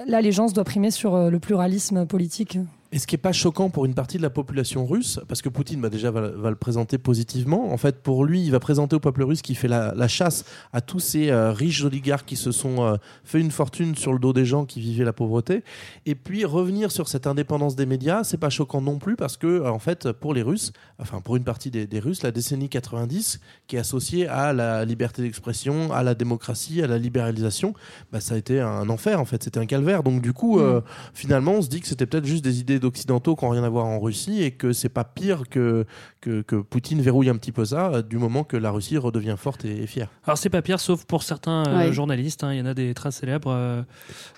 l'allégeance 0.07 0.53
doit 0.53 0.63
primer 0.63 0.91
sur 0.91 1.15
euh, 1.15 1.29
le 1.29 1.39
pluralisme 1.39 2.05
politique. 2.05 2.57
Et 2.93 2.99
ce 2.99 3.07
qui 3.07 3.15
est 3.15 3.17
pas 3.17 3.31
choquant 3.31 3.71
pour 3.71 3.85
une 3.85 3.95
partie 3.95 4.17
de 4.17 4.21
la 4.21 4.29
population 4.29 4.85
russe, 4.85 5.19
parce 5.27 5.41
que 5.41 5.49
Poutine 5.49 5.81
bah, 5.81 5.89
déjà 5.89 6.11
va, 6.11 6.29
va 6.29 6.51
le 6.51 6.55
présenter 6.55 6.99
positivement. 6.99 7.73
En 7.73 7.77
fait, 7.77 8.03
pour 8.03 8.23
lui, 8.23 8.43
il 8.43 8.51
va 8.51 8.59
présenter 8.59 8.95
au 8.95 8.99
peuple 8.99 9.23
russe 9.23 9.41
qui 9.41 9.55
fait 9.55 9.67
la, 9.67 9.95
la 9.95 10.07
chasse 10.07 10.45
à 10.73 10.79
tous 10.79 10.99
ces 10.99 11.31
euh, 11.31 11.51
riches 11.51 11.83
oligarques 11.83 12.27
qui 12.27 12.35
se 12.35 12.51
sont 12.51 12.83
euh, 12.83 12.97
fait 13.23 13.39
une 13.39 13.49
fortune 13.49 13.95
sur 13.95 14.13
le 14.13 14.19
dos 14.19 14.31
des 14.31 14.45
gens 14.45 14.65
qui 14.65 14.79
vivaient 14.79 15.05
la 15.05 15.11
pauvreté. 15.11 15.63
Et 16.05 16.13
puis 16.13 16.45
revenir 16.45 16.91
sur 16.91 17.07
cette 17.07 17.25
indépendance 17.25 17.75
des 17.75 17.87
médias, 17.87 18.23
c'est 18.23 18.37
pas 18.37 18.51
choquant 18.51 18.79
non 18.79 18.99
plus 18.99 19.15
parce 19.15 19.37
que 19.37 19.47
euh, 19.47 19.71
en 19.71 19.79
fait, 19.79 20.11
pour 20.11 20.35
les 20.35 20.43
Russes, 20.43 20.71
enfin 20.99 21.19
pour 21.19 21.35
une 21.35 21.43
partie 21.43 21.71
des, 21.71 21.87
des 21.87 21.99
Russes, 21.99 22.21
la 22.21 22.29
décennie 22.29 22.69
90, 22.69 23.39
qui 23.65 23.75
est 23.75 23.79
associée 23.79 24.27
à 24.27 24.53
la 24.53 24.85
liberté 24.85 25.23
d'expression, 25.23 25.91
à 25.91 26.03
la 26.03 26.13
démocratie, 26.13 26.83
à 26.83 26.85
la 26.85 26.99
libéralisation, 26.99 27.73
bah, 28.11 28.19
ça 28.19 28.35
a 28.35 28.37
été 28.37 28.61
un 28.61 28.87
enfer 28.89 29.19
en 29.19 29.25
fait. 29.25 29.41
C'était 29.43 29.59
un 29.59 29.65
calvaire. 29.65 30.03
Donc 30.03 30.21
du 30.21 30.31
coup, 30.31 30.59
euh, 30.59 30.81
finalement, 31.15 31.53
on 31.53 31.63
se 31.63 31.69
dit 31.69 31.81
que 31.81 31.87
c'était 31.87 32.05
peut-être 32.05 32.27
juste 32.27 32.43
des 32.43 32.59
idées 32.59 32.82
d'occidentaux 32.83 33.35
qui 33.35 33.43
n'ont 33.45 33.51
rien 33.51 33.63
à 33.63 33.69
voir 33.69 33.85
en 33.85 33.99
Russie 33.99 34.43
et 34.43 34.51
que 34.51 34.71
c'est 34.73 34.89
pas 34.89 35.03
pire 35.03 35.43
que, 35.49 35.85
que, 36.21 36.41
que 36.41 36.57
Poutine 36.57 37.01
verrouille 37.01 37.29
un 37.29 37.35
petit 37.37 37.51
peu 37.51 37.65
ça 37.65 37.87
euh, 37.87 38.01
du 38.03 38.17
moment 38.17 38.43
que 38.43 38.57
la 38.57 38.69
Russie 38.71 38.97
redevient 38.97 39.35
forte 39.37 39.65
et, 39.65 39.83
et 39.83 39.87
fière. 39.87 40.09
Alors 40.25 40.37
c'est 40.37 40.49
pas 40.49 40.61
pire, 40.61 40.79
sauf 40.79 41.05
pour 41.05 41.23
certains 41.23 41.63
euh, 41.67 41.77
Ouais. 41.87 41.93
journalistes. 41.93 42.43
hein. 42.43 42.53
Il 42.53 42.59
y 42.59 42.61
en 42.61 42.65
a 42.67 42.73
des 42.73 42.93
très 42.93 43.11
célèbres, 43.11 43.51
euh, 43.51 43.81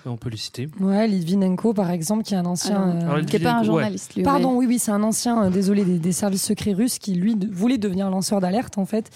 on 0.06 0.16
peut 0.16 0.30
les 0.30 0.36
citer. 0.36 0.68
Ouais, 0.80 1.06
Litvinenko, 1.06 1.74
par 1.74 1.90
exemple, 1.90 2.22
qui 2.22 2.34
est 2.34 2.38
un 2.38 2.46
ancien. 2.46 2.80
Alors, 2.82 3.14
alors, 3.14 3.26
qui 3.26 3.36
est 3.36 3.40
pas 3.40 3.54
un 3.56 3.58
ouais. 3.60 3.64
journaliste, 3.66 4.14
lui. 4.14 4.22
Pardon, 4.22 4.52
ouais. 4.52 4.58
oui, 4.60 4.66
oui, 4.66 4.78
c'est 4.78 4.92
un 4.92 5.02
ancien, 5.02 5.44
euh, 5.44 5.50
désolé, 5.50 5.84
des, 5.84 5.98
des 5.98 6.12
services 6.12 6.44
secrets 6.44 6.72
russes 6.72 6.98
qui, 6.98 7.14
lui, 7.14 7.34
de- 7.36 7.48
voulait 7.52 7.78
devenir 7.78 8.08
lanceur 8.08 8.40
d'alerte, 8.40 8.78
en 8.78 8.86
fait. 8.86 9.10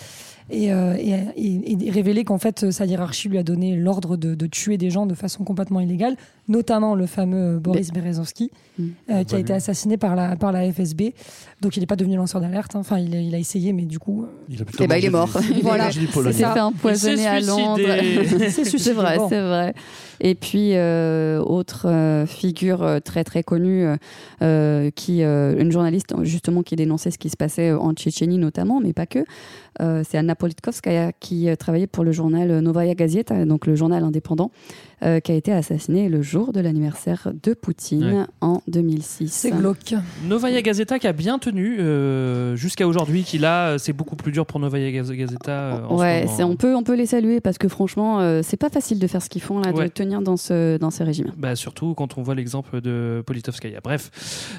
Et, 0.52 0.72
euh, 0.72 0.96
et, 0.98 1.10
et- 1.36 1.86
et 1.86 1.90
révéler 1.92 2.24
qu'en 2.24 2.38
fait, 2.38 2.72
sa 2.72 2.84
hiérarchie 2.84 3.28
lui 3.28 3.38
a 3.38 3.44
donné 3.44 3.76
l'ordre 3.76 4.16
de, 4.16 4.34
de 4.34 4.46
tuer 4.46 4.78
des 4.78 4.90
gens 4.90 5.06
de 5.06 5.14
façon 5.14 5.44
complètement 5.44 5.78
illégale, 5.78 6.16
notamment 6.48 6.94
le 6.94 7.06
fameux 7.06 7.58
Boris 7.58 7.92
Berezovsky, 7.92 8.50
Mm. 8.78 8.84
euh, 9.10 9.24
qui 9.24 9.34
a 9.34 9.38
été 9.38 9.52
assassiné 9.52 9.96
par 9.98 10.16
la, 10.16 10.36
par 10.36 10.52
la 10.52 10.70
FSB. 10.72 11.12
Donc, 11.60 11.76
il 11.76 11.80
n'est 11.80 11.86
pas 11.86 11.96
devenu 11.96 12.16
lanceur 12.16 12.40
d'alerte. 12.40 12.74
hein. 12.76 12.78
Enfin, 12.80 12.98
il, 12.98 13.14
a- 13.14 13.20
il 13.20 13.34
a 13.34 13.38
essayé, 13.38 13.72
mais 13.74 13.82
du 13.82 13.98
coup. 13.98 14.22
euh, 14.22 14.26
Il 14.48 14.62
a 14.62 14.64
plutôt 14.64 14.84
Eh 14.84 14.86
ben, 14.86 14.96
il 14.96 15.04
est 15.04 15.10
mort. 15.10 15.28
du- 15.28 15.56
il 15.58 15.62
voilà. 15.62 15.90
s'est 15.92 16.00
fait 16.32 16.60
empoisonner 16.60 17.26
à 17.26 17.40
Londres. 17.40 17.80
c'est 18.48 18.92
vrai, 18.92 19.18
bon. 19.18 19.28
c'est 19.28 19.40
vrai. 19.42 19.74
Et 20.20 20.34
puis, 20.34 20.70
euh, 20.76 21.40
autre 21.40 21.88
euh, 21.88 22.24
figure 22.26 23.00
très 23.04 23.22
très 23.24 23.42
connue, 23.42 23.86
qui, 24.40 25.22
euh, 25.22 25.54
une 25.60 25.70
journaliste 25.72 26.14
justement 26.22 26.62
qui 26.62 26.76
dénonçait 26.76 27.10
ce 27.10 27.18
qui 27.18 27.28
se 27.30 27.36
passait 27.36 27.72
en 27.72 27.92
Tchétchénie 27.92 28.38
notamment, 28.38 28.80
mais 28.80 28.92
pas 28.92 29.06
que, 29.06 29.20
euh, 29.80 30.02
c'est 30.08 30.18
Anna 30.18 30.34
Politkovskaya 30.34 31.12
qui 31.12 31.48
travaillait 31.58 31.86
pour 31.86 32.04
le 32.04 32.12
journal 32.12 32.60
Novaya 32.60 32.94
Gazeta, 32.94 33.44
donc 33.44 33.66
le 33.66 33.74
journal 33.74 34.02
indépendant, 34.04 34.50
euh, 35.02 35.20
qui 35.20 35.32
a 35.32 35.34
été 35.34 35.52
assassinée 35.52 36.08
le 36.08 36.22
jour 36.22 36.52
de 36.52 36.60
l'anniversaire 36.60 37.28
de 37.42 37.54
Poutine 37.54 38.04
Ouais. 38.04 38.24
en 38.40 38.62
2006. 38.68 39.28
C'est 39.32 39.50
glauque. 39.50 39.94
Novaya 40.28 40.60
Gazeta 40.62 40.98
qui 40.98 41.06
a 41.06 41.12
bien 41.12 41.38
tenu 41.38 41.78
euh, 41.80 42.56
jusqu'à 42.56 42.86
aujourd'hui, 42.86 43.22
qui 43.24 43.38
là, 43.38 43.78
c'est 43.78 43.92
beaucoup 43.92 44.16
plus 44.16 44.32
dur 44.32 44.46
pour 44.46 44.60
Novaya 44.60 44.90
Gaz- 44.90 45.10
Gazeta. 45.12 45.50
euh, 45.52 45.84
en 45.88 45.96
ce 45.96 46.02
Ouais, 46.02 46.26
c'est, 46.36 46.42
on, 46.42 46.56
peut, 46.56 46.74
on 46.74 46.82
peut 46.82 46.94
les 46.94 47.06
saluer 47.06 47.40
parce 47.40 47.58
que 47.58 47.68
franchement, 47.68 48.20
euh, 48.20 48.40
c'est 48.42 48.56
pas 48.56 48.70
facile 48.70 48.98
de 48.98 49.06
faire 49.06 49.22
ce 49.22 49.28
qu'ils 49.30 49.42
font 49.42 49.58
là, 49.60 49.70
Ouais. 49.72 49.84
de 49.84 49.88
tenir 49.92 50.20
dans 50.22 50.36
ce, 50.36 50.76
dans 50.78 50.90
ce 50.90 51.02
régime. 51.02 51.32
Bah, 51.36 51.56
surtout 51.56 51.94
quand 51.94 52.18
on 52.18 52.22
voit 52.22 52.34
l'exemple 52.34 52.80
de 52.80 53.22
Politovskaya. 53.26 53.80
Bref, 53.82 54.10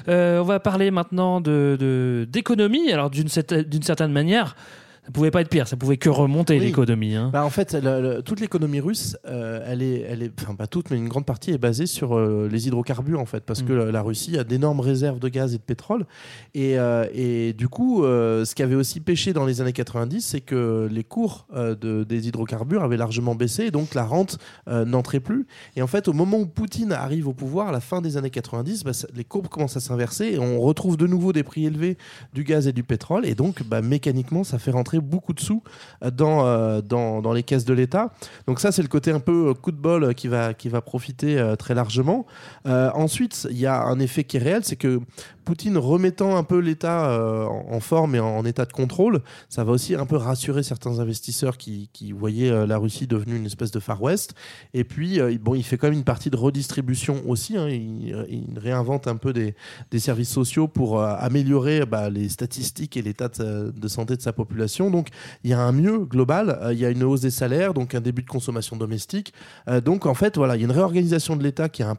Euh, 0.08 0.40
on 0.40 0.44
va 0.44 0.58
parler 0.60 0.90
maintenant 0.90 1.40
de, 1.40 1.76
de- 1.78 2.26
d'économie. 2.30 2.90
Alors 2.92 3.10
d'une 3.10 3.28
certaine 3.28 4.12
manière, 4.12 4.56
ça 5.04 5.10
pouvait 5.10 5.32
pas 5.32 5.40
être 5.40 5.48
pire, 5.48 5.66
ça 5.66 5.76
pouvait 5.76 5.96
que 5.96 6.08
remonter 6.08 6.58
Oui. 6.58 6.66
l'économie. 6.66 7.16
hein. 7.16 7.30
Bah, 7.32 7.44
en 7.44 7.50
fait, 7.50 7.76
toute 8.24 8.38
l'économie 8.38 8.78
russe, 8.78 9.16
euh, 9.26 9.60
elle 9.66 9.82
est, 9.82 10.00
elle 10.02 10.22
est, 10.22 10.30
enfin 10.40 10.54
pas 10.54 10.68
toute, 10.68 10.90
mais 10.90 10.96
une 10.96 11.08
grande 11.08 11.26
partie 11.26 11.50
est 11.50 11.58
basée 11.58 11.86
sur 11.86 12.16
euh, 12.16 12.48
les 12.50 12.68
hydrocarbures 12.68 13.18
en 13.18 13.26
fait, 13.26 13.44
parce 13.44 13.62
Mm. 13.62 13.66
que 13.66 13.72
la, 13.72 13.90
la 13.90 14.02
Russie 14.02 14.38
a 14.38 14.44
d'énormes 14.44 14.78
réserves 14.80 15.18
de 15.18 15.28
gaz 15.28 15.54
et 15.54 15.58
de 15.58 15.62
pétrole, 15.62 16.06
et, 16.54 16.78
euh, 16.78 17.06
et 17.12 17.52
du 17.52 17.68
coup, 17.68 18.02
ce 18.04 18.54
qui 18.54 18.62
avait 18.62 18.76
aussi 18.76 19.00
pêché 19.00 19.32
dans 19.32 19.44
les 19.44 19.60
années 19.60 19.72
90, 19.72 20.20
c'est 20.24 20.40
que 20.40 20.88
les 20.90 21.04
cours 21.04 21.46
de, 21.56 22.04
des 22.04 22.28
hydrocarbures 22.28 22.82
avaient 22.84 22.96
largement 22.96 23.34
baissé, 23.34 23.64
et 23.64 23.70
donc 23.72 23.94
la 23.94 24.04
rente 24.04 24.38
n'entrait 24.70 25.20
plus. 25.20 25.46
Et 25.76 25.82
en 25.82 25.86
fait, 25.88 26.06
au 26.08 26.12
moment 26.12 26.38
où 26.38 26.46
Poutine 26.46 26.92
arrive 26.92 27.26
au 27.28 27.32
pouvoir, 27.32 27.68
à 27.68 27.72
la 27.72 27.80
fin 27.80 28.00
des 28.02 28.16
années 28.16 28.30
90, 28.30 28.84
bah, 28.84 28.92
ça- 28.92 29.08
les 29.16 29.24
courbes 29.24 29.48
commencent 29.48 29.76
à 29.76 29.80
s'inverser, 29.80 30.26
et 30.34 30.38
on 30.38 30.60
retrouve 30.60 30.96
de 30.96 31.06
nouveau 31.08 31.32
des 31.32 31.42
prix 31.42 31.66
élevés 31.66 31.96
du 32.34 32.44
gaz 32.44 32.68
et 32.68 32.72
du 32.72 32.84
pétrole, 32.84 33.26
et 33.26 33.34
donc 33.34 33.62
bah, 33.64 33.82
mécaniquement, 33.82 34.44
ça 34.44 34.58
fait 34.58 34.70
rentrer 34.70 34.91
beaucoup 35.00 35.32
de 35.32 35.40
sous 35.40 35.62
euh, 36.02 36.10
dans, 36.10 36.46
euh, 36.46 36.80
dans, 36.80 37.22
dans 37.22 37.32
les 37.32 37.42
caisses 37.42 37.64
de 37.64 37.74
l'État. 37.74 38.12
Donc 38.46 38.60
ça, 38.60 38.72
c'est 38.72 38.82
le 38.82 38.88
côté 38.88 39.10
un 39.10 39.20
peu 39.20 39.50
euh, 39.50 39.54
coup 39.54 39.72
de 39.72 39.76
bol 39.76 40.14
qui 40.14 40.28
va, 40.28 40.54
qui 40.54 40.68
va 40.68 40.80
profiter 40.80 41.54
très 41.58 41.74
largement. 41.74 42.26
Ensuite, 42.64 43.46
il 43.50 43.58
y 43.58 43.66
a 43.66 43.82
un 43.82 43.98
effet 43.98 44.24
qui 44.24 44.36
est 44.36 44.40
réel, 44.40 44.64
c'est 44.64 44.76
que 44.76 45.00
Poutine 45.44 45.76
remettant 45.76 46.36
un 46.36 46.44
peu 46.44 46.58
l'État 46.58 47.18
en 47.48 47.80
forme 47.80 48.14
et 48.14 48.20
en, 48.20 48.44
état 48.44 48.64
de 48.64 48.72
contrôle, 48.72 49.22
ça 49.48 49.64
va 49.64 49.72
aussi 49.72 49.94
un 49.94 50.06
peu 50.06 50.16
rassurer 50.16 50.62
certains 50.62 51.00
investisseurs 51.00 51.56
qui, 51.56 51.88
voyaient 52.12 52.66
la 52.66 52.78
Russie 52.78 53.06
devenue 53.06 53.36
une 53.36 53.46
espèce 53.46 53.70
de 53.70 53.80
Far 53.80 54.00
West. 54.02 54.34
Et 54.74 54.84
puis, 54.84 55.20
bon, 55.40 55.54
il 55.54 55.64
fait 55.64 55.78
quand 55.78 55.88
même 55.88 55.98
une 55.98 56.04
partie 56.04 56.30
de 56.30 56.36
redistribution 56.36 57.22
aussi. 57.26 57.56
hein. 57.56 57.68
Il, 57.68 58.58
réinvente 58.58 59.08
un 59.08 59.16
peu 59.16 59.32
des, 59.32 59.54
services 59.98 60.30
sociaux 60.30 60.68
pour 60.68 61.02
améliorer 61.02 61.86
bah, 61.86 62.10
les 62.10 62.28
statistiques 62.28 62.96
et 62.96 63.02
l'état 63.02 63.28
de 63.28 63.88
santé 63.88 64.16
de 64.16 64.22
sa 64.22 64.32
population. 64.32 64.81
Donc, 64.90 65.08
il 65.44 65.50
y 65.50 65.54
a 65.54 65.60
un 65.60 65.72
mieux 65.72 65.98
global. 65.98 66.58
Euh, 66.62 66.72
il 66.72 66.78
y 66.78 66.84
a 66.84 66.90
une 66.90 67.02
hausse 67.02 67.20
des 67.20 67.30
salaires, 67.30 67.74
donc 67.74 67.94
un 67.94 68.00
début 68.00 68.22
de 68.22 68.28
consommation 68.28 68.76
domestique. 68.76 69.32
Euh, 69.68 69.80
donc, 69.80 70.06
en 70.06 70.14
fait, 70.14 70.36
voilà, 70.36 70.56
il 70.56 70.60
y 70.60 70.62
a 70.62 70.66
une 70.66 70.72
réorganisation 70.72 71.36
de 71.36 71.42
l'État 71.42 71.68
qui, 71.68 71.82
a 71.82 71.90
un- 71.90 71.96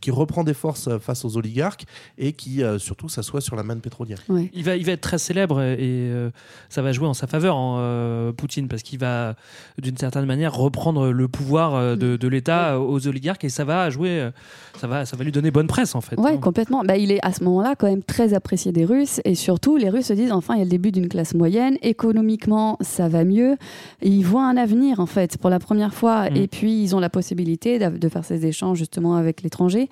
qui 0.00 0.10
reprend 0.10 0.44
des 0.44 0.54
forces 0.54 0.88
euh, 0.88 0.98
face 0.98 1.24
aux 1.24 1.36
oligarques 1.36 1.84
et 2.18 2.32
qui, 2.32 2.62
euh, 2.62 2.78
surtout, 2.78 3.08
s'assoit 3.08 3.40
sur 3.40 3.56
la 3.56 3.62
manne 3.62 3.80
pétrolière. 3.80 4.18
Il 4.52 4.64
va, 4.64 4.76
il 4.76 4.84
va 4.84 4.92
être 4.92 5.00
très 5.00 5.18
célèbre 5.18 5.60
et 5.60 5.76
euh, 5.80 6.30
ça 6.68 6.82
va 6.82 6.92
jouer 6.92 7.06
en 7.06 7.14
sa 7.14 7.26
faveur, 7.26 7.56
hein, 7.56 7.78
euh, 7.80 8.32
Poutine, 8.32 8.68
parce 8.68 8.82
qu'il 8.82 8.98
va, 8.98 9.34
d'une 9.80 9.96
certaine 9.96 10.26
manière, 10.26 10.54
reprendre 10.54 11.10
le 11.10 11.28
pouvoir 11.28 11.96
de, 11.96 12.16
de 12.16 12.28
l'État 12.28 12.80
aux 12.80 13.06
oligarques 13.06 13.44
et 13.44 13.48
ça 13.48 13.64
va 13.64 13.90
jouer, 13.90 14.30
ça 14.78 14.86
va, 14.86 15.04
ça 15.06 15.16
va 15.16 15.24
lui 15.24 15.32
donner 15.32 15.50
bonne 15.50 15.66
presse 15.66 15.94
en 15.94 16.00
fait. 16.00 16.16
Ouais, 16.18 16.32
hein. 16.32 16.36
complètement. 16.38 16.82
Bah, 16.84 16.96
il 16.96 17.10
est 17.12 17.18
à 17.24 17.32
ce 17.32 17.42
moment-là 17.44 17.74
quand 17.76 17.86
même 17.88 18.02
très 18.02 18.34
apprécié 18.34 18.72
des 18.72 18.84
Russes 18.84 19.20
et 19.24 19.34
surtout 19.34 19.76
les 19.76 19.88
Russes 19.90 20.06
se 20.06 20.12
disent 20.12 20.32
enfin 20.32 20.54
il 20.54 20.58
y 20.58 20.60
a 20.62 20.64
le 20.64 20.70
début 20.70 20.92
d'une 20.92 21.08
classe 21.08 21.34
moyenne, 21.34 21.76
économiquement 22.18 22.76
ça 22.80 23.08
va 23.08 23.24
mieux, 23.24 23.56
ils 24.02 24.22
voient 24.24 24.44
un 24.44 24.56
avenir 24.56 24.98
en 25.00 25.06
fait 25.06 25.38
pour 25.38 25.50
la 25.50 25.58
première 25.58 25.94
fois 25.94 26.28
Mm. 26.30 26.36
et 26.36 26.48
puis 26.48 26.82
ils 26.82 26.96
ont 26.96 27.00
la 27.00 27.10
possibilité 27.10 27.78
de 27.78 28.08
faire 28.08 28.24
ces 28.24 28.44
échanges 28.46 28.78
justement 28.78 29.14
avec 29.16 29.42
l'étranger. 29.42 29.88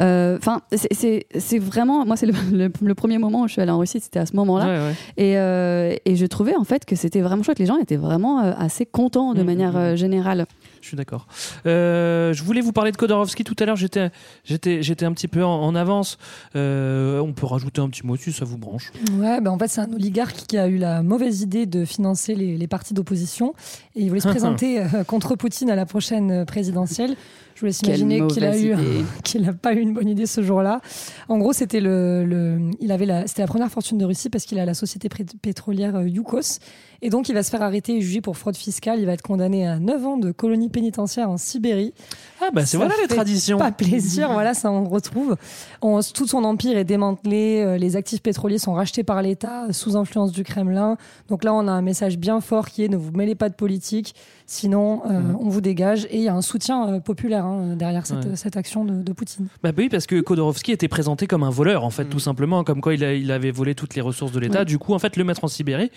Euh, 0.00 0.36
Enfin 0.38 0.60
c'est- 0.72 1.26
c'est 1.38 1.58
vraiment 1.58 2.04
moi 2.06 2.16
c'est 2.16 2.26
le, 2.26 2.32
le- 2.52 2.70
le 2.80 2.94
premier 2.94 3.18
moment 3.18 3.42
où 3.42 3.48
je 3.48 3.52
suis 3.54 3.62
allée 3.62 3.70
en 3.72 3.78
Russie 3.78 4.00
c'était 4.00 4.20
à 4.20 4.26
ce 4.26 4.36
moment-là 4.36 4.64
Ouais, 4.66 4.78
ouais. 4.86 4.94
et, 5.16 5.38
euh, 5.38 5.94
et 6.04 6.16
je 6.16 6.26
trouvais 6.26 6.54
en 6.56 6.64
fait 6.64 6.84
que 6.84 6.96
c'était 6.96 7.20
vraiment 7.20 7.42
chouette. 7.42 7.58
Les 7.58 7.66
gens 7.66 7.76
étaient 7.78 7.96
vraiment 7.96 8.40
euh, 8.44 8.52
assez 8.58 8.86
contents 8.86 9.34
de 9.34 9.42
Mm, 9.42 9.46
manière 9.46 9.72
mm, 9.72 9.76
euh, 9.76 9.96
générale. 9.96 10.46
Je 10.80 10.88
suis 10.88 10.96
d'accord. 10.98 11.26
Euh, 11.66 12.32
je 12.34 12.42
voulais 12.44 12.60
vous 12.60 12.72
parler 12.72 12.92
de 12.92 12.96
Khodorovsky 12.98 13.42
tout 13.42 13.56
à 13.58 13.64
l'heure. 13.64 13.76
J'étais, 13.76 14.10
j'étais, 14.44 14.82
j'étais 14.82 15.06
un 15.06 15.12
petit 15.12 15.28
peu 15.28 15.42
en, 15.42 15.62
en 15.62 15.74
avance. 15.74 16.18
Euh, 16.56 17.20
on 17.20 17.32
peut 17.32 17.46
rajouter 17.46 17.80
un 17.80 17.88
petit 17.88 18.06
mot 18.06 18.16
si 18.16 18.32
ça 18.32 18.44
vous 18.44 18.58
branche? 18.58 18.92
Ouais, 19.18 19.40
ben 19.40 19.50
en 19.50 19.58
fait, 19.58 19.68
c'est 19.68 19.80
un 19.80 19.90
oligarque 19.94 20.36
qui 20.46 20.58
a 20.58 20.68
eu 20.68 20.76
la 20.76 21.02
mauvaise 21.02 21.40
idée 21.40 21.63
de 21.66 21.84
financer 21.84 22.34
les, 22.34 22.56
les 22.56 22.66
partis 22.66 22.94
d'opposition 22.94 23.54
et 23.94 24.02
il 24.02 24.08
voulait 24.08 24.20
se 24.20 24.28
présenter 24.34 24.80
euh, 24.80 25.04
contre 25.04 25.36
Poutine 25.36 25.70
à 25.70 25.76
la 25.76 25.86
prochaine 25.86 26.30
euh, 26.30 26.44
présidentielle. 26.44 27.16
Je 27.54 27.60
vous 27.60 27.66
laisse 27.66 27.80
Quelle 27.80 28.00
imaginer 28.00 28.26
qu'il 28.26 28.44
a 28.44 28.58
eu, 28.58 28.74
qu'il 29.24 29.42
n'a 29.42 29.52
pas 29.52 29.74
eu 29.74 29.78
une 29.80 29.94
bonne 29.94 30.08
idée 30.08 30.26
ce 30.26 30.42
jour-là. 30.42 30.80
En 31.28 31.38
gros, 31.38 31.52
c'était 31.52 31.80
le, 31.80 32.24
le- 32.24 32.70
il 32.80 32.90
avait 32.90 33.06
la, 33.06 33.26
c'était 33.26 33.42
la 33.42 33.48
première 33.48 33.70
fortune 33.70 33.96
de 33.98 34.04
Russie 34.04 34.28
parce 34.28 34.44
qu'il 34.44 34.58
a 34.58 34.64
la 34.64 34.74
société 34.74 35.08
pétrolière 35.40 35.96
euh, 35.96 36.08
Yukos 36.08 36.58
et 37.02 37.10
donc 37.10 37.28
il 37.28 37.34
va 37.34 37.42
se 37.42 37.50
faire 37.50 37.62
arrêter 37.62 37.96
et 37.96 38.00
juger 38.00 38.20
pour 38.20 38.36
fraude 38.36 38.56
fiscale. 38.56 38.98
Il 38.98 39.06
va 39.06 39.12
être 39.12 39.22
condamné 39.22 39.66
à 39.68 39.78
9 39.78 40.06
ans 40.06 40.16
de 40.16 40.32
colonie 40.32 40.68
pénitentiaire 40.68 41.30
en 41.30 41.36
Sibérie. 41.36 41.92
Ah 42.40 42.48
bah 42.52 42.64
c'est 42.66 42.76
voilà 42.76 42.94
les 43.00 43.08
traditions. 43.08 43.58
Pas 43.58 43.72
plaisir, 43.72 44.32
voilà, 44.32 44.54
ça 44.54 44.70
on 44.72 44.84
retrouve. 44.88 45.36
On- 45.82 46.00
tout 46.02 46.26
son 46.26 46.42
empire 46.44 46.76
est 46.76 46.84
démantelé, 46.84 47.62
euh, 47.64 47.76
les 47.76 47.96
actifs 47.96 48.22
pétroliers 48.22 48.58
sont 48.58 48.72
rachetés 48.72 49.04
par 49.04 49.22
l'État 49.22 49.66
euh, 49.66 49.72
sous 49.72 49.96
influence 49.96 50.32
du 50.32 50.42
Kremlin. 50.44 50.96
Donc 51.28 51.44
là, 51.44 51.54
on 51.54 51.68
a 51.68 51.72
un 51.72 51.82
message 51.82 52.18
bien 52.18 52.40
fort 52.40 52.68
qui 52.68 52.84
est 52.84 52.88
ne 52.88 52.96
vous 52.96 53.12
mêlez 53.12 53.34
pas 53.34 53.48
de 53.48 53.54
politique, 53.54 54.14
sinon 54.46 55.02
euh, 55.06 55.20
Mhm. 55.20 55.36
on 55.40 55.48
vous 55.48 55.60
dégage. 55.60 56.04
Et 56.10 56.16
il 56.18 56.22
y 56.22 56.28
a 56.28 56.34
un 56.34 56.42
soutien 56.42 56.88
euh, 56.94 57.00
populaire 57.00 57.44
hein, 57.44 57.76
derrière 57.76 58.06
cette, 58.06 58.24
Ouais. 58.24 58.36
cette 58.36 58.56
action 58.56 58.84
de, 58.84 59.02
de 59.02 59.12
Poutine. 59.12 59.46
Bah 59.62 59.70
oui, 59.76 59.88
parce 59.88 60.06
que 60.06 60.20
Khodorkovsky 60.20 60.72
était 60.72 60.88
présenté 60.88 61.26
comme 61.26 61.42
un 61.42 61.50
voleur, 61.50 61.84
en 61.84 61.90
fait, 61.90 62.04
tout 62.06 62.18
simplement, 62.18 62.64
comme 62.64 62.80
quoi 62.80 62.94
il, 62.94 63.02
a- 63.04 63.14
il 63.14 63.30
avait 63.32 63.50
volé 63.50 63.74
toutes 63.74 63.94
les 63.94 64.00
ressources 64.02 64.32
de 64.32 64.40
l'État. 64.40 64.60
Ouais. 64.60 64.64
Du 64.64 64.78
coup, 64.78 64.92
en 64.94 64.98
fait, 64.98 65.16
le 65.16 65.24
mettre 65.24 65.44
en 65.44 65.48
Sibérie, 65.48 65.90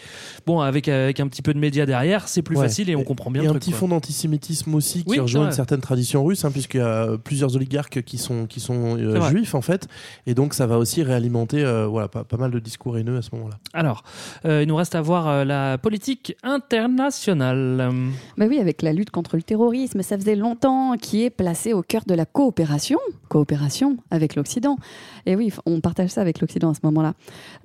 bon, 0.45 0.59
avec, 0.61 0.87
avec 0.87 1.19
un 1.19 1.27
petit 1.27 1.41
peu 1.41 1.53
de 1.53 1.59
médias 1.59 1.85
derrière, 1.85 2.27
c'est 2.27 2.41
plus 2.41 2.55
Ouais. 2.57 2.63
facile 2.63 2.89
et 2.89 2.95
on 2.95 3.03
comprend 3.03 3.31
bien 3.31 3.41
Il 3.41 3.45
y 3.45 3.47
a 3.47 3.49
un 3.49 3.53
truc. 3.53 3.63
petit 3.63 3.71
quoi. 3.71 3.79
fond 3.79 3.87
d'antisémitisme 3.89 4.73
aussi 4.75 5.03
qui 5.03 5.11
Oui, 5.11 5.19
rejoint 5.19 5.45
une 5.45 5.51
certaine 5.51 5.81
tradition 5.81 6.23
russe, 6.23 6.45
hein, 6.45 6.51
puisqu'il 6.51 6.77
y 6.79 6.83
a 6.83 7.17
plusieurs 7.23 7.55
oligarques 7.55 8.01
qui 8.03 8.17
sont, 8.17 8.45
qui 8.45 8.59
sont 8.59 8.97
euh, 8.97 9.21
juifs 9.29 9.55
en 9.55 9.61
fait, 9.61 9.87
et 10.25 10.33
donc 10.33 10.53
ça 10.53 10.67
va 10.67 10.77
aussi 10.77 11.03
réalimenter 11.03 11.63
euh, 11.63 11.85
voilà, 11.87 12.07
pas, 12.07 12.23
pas 12.23 12.37
mal 12.37 12.51
de 12.51 12.59
discours 12.59 12.97
haineux 12.97 13.17
à 13.17 13.21
ce 13.21 13.29
moment-là. 13.35 13.57
Alors, 13.73 14.03
euh, 14.45 14.61
il 14.63 14.67
nous 14.67 14.75
reste 14.75 14.95
à 14.95 15.01
voir 15.01 15.27
euh, 15.27 15.43
la 15.43 15.77
politique 15.77 16.35
internationale. 16.43 17.91
Bah 18.38 18.45
oui, 18.47 18.59
avec 18.59 18.81
la 18.83 18.93
lutte 18.93 19.09
contre 19.09 19.35
le 19.35 19.41
terrorisme, 19.41 20.01
ça 20.03 20.17
faisait 20.17 20.35
longtemps 20.35 20.93
qui 21.01 21.23
est 21.23 21.29
placé 21.31 21.73
au 21.73 21.81
cœur 21.81 22.03
de 22.05 22.13
la 22.13 22.25
coopération, 22.25 22.99
coopération 23.29 23.97
avec 24.11 24.35
l'Occident. 24.35 24.77
Et 25.25 25.35
oui, 25.35 25.51
on 25.65 25.81
partage 25.81 26.09
ça 26.11 26.21
avec 26.21 26.39
l'Occident 26.39 26.69
à 26.69 26.73
ce 26.75 26.79
moment-là. 26.83 27.13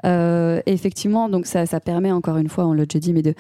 Euh, 0.07 0.61
effectivement, 0.67 1.29
donc 1.29 1.47
ça, 1.47 1.67
ça 1.67 1.79
permet 1.81 2.11
encore 2.11 2.39
une 2.39 2.49
fois, 2.49 2.67
on 2.67 2.73
l'a 2.73 2.87
déjà 2.87 2.99
dit, 3.01 3.13
mais 3.13 3.23
de 3.23 3.35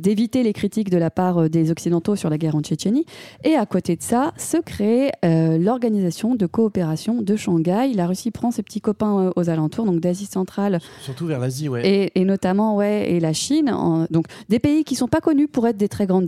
d'éviter 0.00 0.42
les 0.42 0.52
critiques 0.52 0.90
de 0.90 0.98
la 0.98 1.10
part 1.10 1.38
euh, 1.38 1.48
des 1.48 1.70
Occidentaux 1.70 2.16
sur 2.16 2.30
la 2.30 2.38
guerre 2.38 2.56
en 2.56 2.60
Tchétchénie. 2.62 3.04
Et 3.44 3.54
à 3.54 3.66
côté 3.66 3.96
de 3.96 4.02
ça, 4.02 4.32
se 4.36 4.56
crée 4.56 5.10
euh, 5.24 5.58
l'organisation 5.58 6.34
de 6.34 6.46
coopération 6.46 7.22
de 7.22 7.36
Shanghai. 7.36 7.92
La 7.94 8.06
Russie 8.06 8.30
prend 8.30 8.50
ses 8.50 8.62
petits 8.62 8.80
copains 8.80 9.30
aux 9.36 9.50
alentours, 9.50 9.84
donc 9.86 10.00
d'Asie 10.00 10.26
centrale, 10.26 10.80
Surtout 11.02 11.26
vers 11.26 11.38
l'Asie, 11.38 11.68
ouais. 11.68 11.86
et, 11.86 12.20
et 12.20 12.24
notamment 12.24 12.76
ouais 12.76 13.10
et 13.12 13.20
la 13.20 13.32
Chine 13.32 13.70
en- 13.70 14.06
donc 14.10 14.26
des 14.48 14.58
pays 14.58 14.84
qui 14.84 14.94
sont 14.94 15.08
pas 15.08 15.20
connus 15.20 15.48
pour 15.48 15.66
être 15.66 15.76
des 15.76 15.88
très 15.88 16.06
grandes 16.06 16.23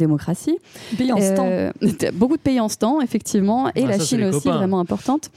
Pays 0.99 1.13
en 1.13 1.19
Euh, 1.47 1.73
beaucoup 2.15 2.37
de 2.37 2.43
pays 2.43 2.61
en 2.61 2.69
stand 2.69 3.03
effectivement 3.03 3.69
et 3.75 3.85
Ah, 3.85 3.89
la 3.89 3.99
ça, 3.99 4.05
Chine 4.05 4.25
aussi 4.25 4.43
copains. 4.43 4.57
vraiment 4.59 4.81
importante 4.81 5.31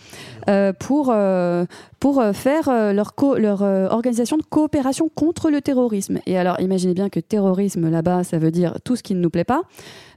euh, 0.47 0.74
pour 0.74 1.10
euh, 1.14 1.66
pour 1.99 2.24
faire 2.34 2.70
leur 2.93 3.14
co- 3.16 3.36
leur 3.38 3.62
euh, 3.64 3.88
organisation 3.89 4.38
de 4.38 4.43
coopération 4.43 5.10
contre 5.14 5.49
le 5.49 5.62
terrorisme 5.62 6.20
et 6.26 6.38
alors 6.38 6.60
imaginez 6.62 6.93
bien 6.93 7.10
que 7.10 7.20
terrorisme 7.20 7.89
là-bas 7.89 8.24
ça 8.24 8.38
veut 8.38 8.51
dire 8.51 8.76
tout 8.84 8.95
ce 8.95 9.03
qui 9.03 9.16
ne 9.16 9.20
nous 9.20 9.30
plaît 9.30 9.43
pas 9.43 9.62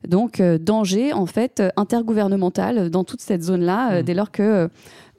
donc 0.06 0.40
euh, 0.40 0.58
danger 0.58 1.12
en 1.12 1.26
fait 1.26 1.62
intergouvernemental 1.76 2.90
dans 2.90 3.04
toute 3.04 3.20
cette 3.20 3.42
zone 3.42 3.62
là 3.62 4.00
Mmh. 4.00 4.02
dès 4.02 4.14
lors 4.14 4.30
que 4.30 4.68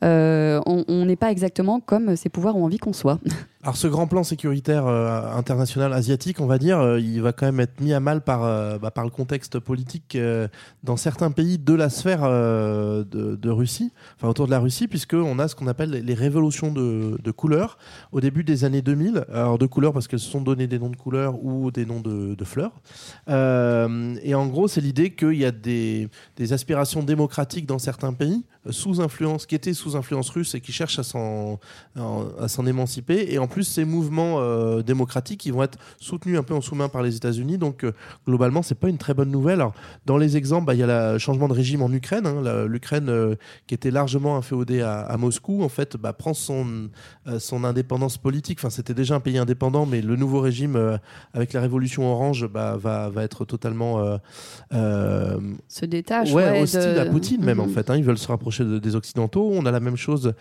euh, 0.03 0.61
on 0.65 0.83
on 0.87 1.05
n'est 1.05 1.15
pas 1.15 1.31
exactement 1.31 1.79
comme 1.79 2.15
ces 2.15 2.29
pouvoirs 2.29 2.55
ont 2.57 2.65
envie 2.65 2.77
qu'on 2.79 2.93
soit. 2.93 3.19
Alors 3.65 3.77
ce 3.77 3.87
grand 3.87 4.07
plan 4.07 4.23
sécuritaire 4.23 4.87
euh, 4.87 5.21
international 5.37 5.93
asiatique, 5.93 6.41
on 6.41 6.47
va 6.47 6.57
dire, 6.57 6.81
euh, 6.81 6.99
il 6.99 7.21
va 7.21 7.31
quand 7.31 7.45
même 7.45 7.61
être 7.61 7.79
mis 7.79 7.93
à 7.93 8.01
mal 8.01 8.19
par, 8.19 8.43
euh, 8.43 8.77
bah, 8.77 8.91
par 8.91 9.05
le 9.05 9.09
contexte 9.09 9.57
politique 9.57 10.17
dans 10.83 10.97
certains 10.97 11.31
pays 11.31 11.57
de 11.57 11.73
la 11.73 11.89
sphère 11.89 12.23
de, 12.23 13.49
Russie, 13.49 13.93
enfin 14.17 14.27
autour 14.27 14.47
de 14.47 14.51
la 14.51 14.59
Russie, 14.59 14.89
puisqu'on 14.89 15.39
a 15.39 15.47
ce 15.47 15.55
qu'on 15.55 15.67
appelle 15.67 15.91
les 15.91 16.13
révolutions 16.13 16.73
de, 16.73 17.17
de 17.23 17.31
couleurs 17.31 17.77
au 18.11 18.19
début 18.19 18.43
des 18.43 18.65
années 18.65 18.81
2000. 18.81 19.25
Alors 19.31 19.57
de 19.57 19.65
couleurs 19.65 19.93
parce 19.93 20.09
qu'elles 20.09 20.19
se 20.19 20.29
sont 20.29 20.41
données 20.41 20.67
des 20.67 20.79
noms 20.79 20.89
de 20.89 20.97
couleurs 20.97 21.41
ou 21.41 21.71
des 21.71 21.85
noms 21.85 22.01
de, 22.01 22.35
fleurs. 22.43 22.73
Et 23.29 24.35
en 24.35 24.47
gros, 24.47 24.67
c'est 24.67 24.81
l'idée 24.81 25.11
qu'il 25.11 25.35
y 25.35 25.45
a 25.45 25.51
des, 25.51 26.09
des 26.35 26.51
aspirations 26.51 27.01
démocratiques 27.01 27.65
dans 27.65 27.79
certains 27.79 28.11
pays 28.11 28.43
sous 28.69 29.01
influence, 29.01 29.45
qui 29.45 29.55
étaient 29.55 29.73
sous 29.73 29.95
influence 29.95 30.29
russe 30.29 30.55
et 30.55 30.61
qui 30.61 30.71
cherchent 30.71 30.99
à 30.99 31.03
s'en 31.03 32.65
émanciper. 32.65 33.33
Et 33.33 33.39
en 33.39 33.47
plus, 33.53 33.63
ces 33.63 33.85
mouvements 33.85 34.37
euh, 34.39 34.81
démocratiques, 34.81 35.45
ils 35.45 35.53
vont 35.53 35.63
être 35.63 35.77
soutenus 35.99 36.37
un 36.39 36.43
peu 36.43 36.53
en 36.53 36.61
sous-main 36.61 36.89
par 36.89 37.03
les 37.03 37.15
États-Unis. 37.15 37.57
Donc, 37.57 37.83
euh, 37.83 37.91
globalement, 38.27 38.61
c'est 38.63 38.75
pas 38.79 38.89
une 38.89 38.97
très 38.97 39.13
bonne 39.13 39.29
nouvelle. 39.31 39.55
Alors, 39.61 39.73
dans 40.05 40.17
les 40.17 40.35
exemples, 40.37 40.65
bah, 40.65 40.73
il 40.73 40.79
y 40.79 40.83
a 40.83 41.13
le 41.13 41.19
changement 41.19 41.47
de 41.47 41.53
régime 41.53 41.81
en 41.83 41.91
Ukraine. 41.91 42.25
hein. 42.25 42.65
L'Ukraine, 42.67 43.09
euh, 43.09 43.35
qui 43.67 43.75
était 43.75 43.91
largement 43.91 44.35
inféodée 44.37 44.81
à, 44.81 45.01
à 45.01 45.17
Moscou, 45.17 45.63
en 45.63 45.69
fait, 45.69 45.95
bah, 45.97 46.13
prend 46.13 46.33
son, 46.33 46.89
euh, 47.27 47.39
son 47.39 47.63
indépendance 47.63 48.17
politique. 48.17 48.59
Enfin, 48.59 48.69
c'était 48.71 48.93
déjà 48.95 49.15
un 49.15 49.19
pays 49.19 49.37
indépendant, 49.37 49.85
mais 49.85 50.01
le 50.01 50.15
nouveau 50.15 50.39
régime, 50.39 50.97
avec 51.33 51.53
la 51.53 51.61
révolution 51.61 52.11
orange, 52.11 52.47
bah, 52.47 52.75
va, 52.77 53.09
va 53.09 53.23
être 53.23 53.45
totalement 53.45 53.99
Se 55.67 55.85
détache 55.85 56.31
ouais, 56.33 56.43
ouais, 56.51 56.61
hostile 56.61 56.93
de- 56.95 56.99
à 56.99 57.05
Poutine 57.05 57.43
même 57.43 57.59
en 57.59 57.65
Mhm. 57.67 57.73
fait. 57.73 57.89
hein. 57.89 57.95
Ils 57.97 58.03
veulent 58.03 58.17
se 58.17 58.27
rapprocher 58.27 58.63
de- 58.63 58.79
des 58.79 58.95
Occidentaux. 58.95 59.51
On 59.53 59.65
a 59.65 59.71
la 59.71 59.79
même 59.79 59.97
chose 59.97 60.33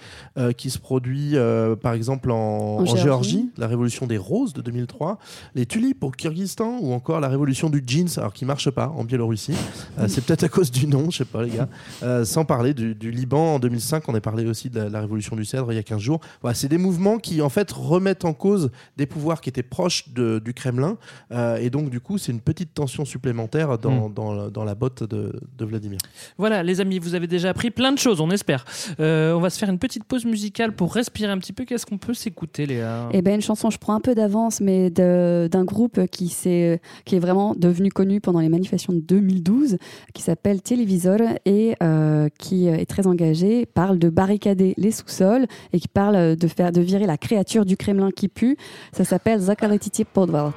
qui 0.57 0.71
se 0.71 0.79
produit 0.79 1.35
par 1.83 1.93
exemple 1.95 2.31
en, 2.31 2.37
En 2.37 2.81
en 2.81 2.85
Géorgie. 2.85 3.02
Géorgie, 3.03 3.51
la 3.57 3.67
révolution 3.67 4.07
des 4.07 4.17
roses 4.19 4.53
de 4.53 4.61
2003, 4.63 5.19
les 5.55 5.67
tulipes 5.67 6.03
au 6.05 6.11
Kyrgyzstan 6.11 6.79
ou 6.81 6.93
encore 6.93 7.21
la 7.21 7.29
révolution 7.29 7.71
du 7.71 7.83
jeans, 7.87 8.09
alors 8.17 8.33
qui 8.33 8.45
marche 8.45 8.71
pas 8.71 8.89
en 8.89 9.05
Biélorussie. 9.05 9.55
Euh, 9.99 10.07
c'est 10.09 10.25
peut-être 10.25 10.45
à 10.45 10.49
cause 10.49 10.71
du 10.71 10.87
nom, 10.87 11.11
je 11.11 11.19
sais 11.19 11.25
pas 11.25 11.43
les 11.43 11.51
gars. 11.51 11.69
Euh, 12.03 12.25
sans 12.25 12.45
parler 12.45 12.75
du, 12.75 12.95
du 12.95 13.11
Liban 13.11 13.55
en 13.55 13.59
2005, 13.59 14.09
on 14.09 14.15
a 14.15 14.21
parlé 14.21 14.47
aussi 14.47 14.71
de 14.71 14.81
la, 14.81 14.89
la 14.89 15.01
révolution 15.01 15.37
du 15.37 15.45
cèdre 15.45 15.73
il 15.73 15.77
y 15.77 15.79
a 15.79 15.83
15 15.83 16.01
jours. 16.01 16.21
Voilà, 16.41 16.55
c'est 16.55 16.69
des 16.69 16.79
mouvements 16.79 17.19
qui 17.19 17.43
en 17.43 17.49
fait 17.49 17.71
remettent 17.73 18.25
en 18.25 18.33
cause 18.35 18.71
des 18.97 19.07
pouvoirs 19.07 19.41
qui 19.41 19.49
étaient 19.49 19.63
proches 19.63 20.09
de- 20.11 20.39
du 20.39 20.55
Kremlin 20.55 20.97
Euh, 21.31 21.57
et 21.57 21.71
donc 21.71 21.91
du 21.91 22.01
coup 22.01 22.19
c'est 22.19 22.33
une 22.33 22.41
petite 22.41 22.75
tension 22.75 23.05
supplémentaire 23.05 23.79
dans, 23.79 24.09
Mm. 24.09 24.15
dans, 24.15 24.33
la- 24.35 24.51
dans 24.51 24.65
la 24.65 24.75
botte 24.75 25.03
de, 25.03 25.39
de 25.59 25.65
Vladimir. 25.65 25.99
Voilà, 26.39 26.63
les 26.63 26.81
amis, 26.81 26.99
vous 26.99 27.15
avez 27.15 27.27
déjà 27.27 27.51
appris 27.51 27.71
plein 27.71 27.93
de 27.93 27.99
choses, 27.99 28.21
on 28.21 28.31
espère. 28.31 28.65
On 28.99 29.41
va 29.41 29.51
se 29.51 29.59
faire 29.59 29.69
une 29.71 29.79
petite 29.79 30.05
pause 30.05 30.25
musicale 30.25 30.73
pour 30.75 30.95
respirer 30.95 31.31
un 31.33 31.39
petit 31.39 31.53
peu. 31.53 31.65
Qu'est-ce 31.65 31.87
qu'on 31.87 31.99
peut 31.99 32.15
s'écouter, 32.15 32.67
Léa? 32.67 32.92
Eh 33.14 33.22
ben 33.22 33.36
une 33.36 33.42
chanson, 33.42 33.70
je 33.70 33.78
prends 33.78 33.94
un 33.96 34.00
peu 34.00 34.14
d'avance, 34.16 34.62
mais 34.62 34.90
de- 34.90 35.48
d'un 35.52 35.64
groupe 35.64 36.06
qui, 36.08 36.28
s'est- 36.30 36.80
qui 37.06 37.16
est 37.16 37.20
vraiment 37.20 37.54
devenu 37.56 37.90
connu 37.92 38.20
pendant 38.22 38.40
les 38.40 38.50
manifestations 38.50 38.94
de 38.94 39.00
2012, 39.00 39.78
qui 40.14 40.22
s'appelle 40.22 40.62
Télévisor 40.62 41.18
et 41.46 41.76
euh, 41.82 42.30
qui 42.38 42.68
est 42.68 42.86
très 42.86 43.08
engagé, 43.08 43.66
parle 43.66 43.98
de 44.00 44.10
barricader 44.10 44.74
les 44.78 44.92
sous-sols 44.92 45.46
et 45.74 45.80
qui 45.80 45.88
parle 45.88 46.36
de 46.36 46.48
faire 46.48 46.72
de 46.72 46.82
virer 46.82 47.06
la 47.06 47.18
créature 47.18 47.66
du 47.66 47.78
Kremlin 47.78 48.10
qui 48.12 48.28
pue. 48.28 48.58
Ça 48.92 49.04
s'appelle 49.04 49.40
Zakaletiti 49.40 50.04
Podval. 50.06 50.52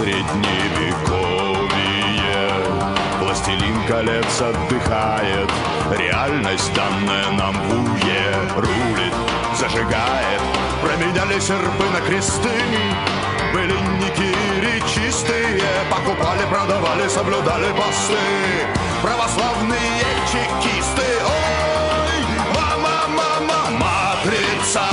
Средневековье 0.00 1.13
Властелин 3.45 3.87
колец 3.87 4.41
отдыхает. 4.41 5.51
Реальность, 5.91 6.73
данная 6.73 7.29
нам 7.31 7.53
в 7.53 7.93
уе 7.93 8.33
Рулит, 8.55 9.13
зажигает. 9.59 10.41
Променяли 10.81 11.39
серпы 11.39 11.83
на 11.93 12.01
кресты 12.01 12.49
Былинники 13.53 14.35
речистые 14.61 15.61
Покупали, 15.91 16.41
продавали, 16.49 17.07
соблюдали 17.07 17.71
посты. 17.73 18.17
Православные 19.03 20.01
чекисты. 20.31 21.05
Ой, 21.23 22.25
мама, 22.55 23.05
мама, 23.09 23.69
матрица. 23.77 24.87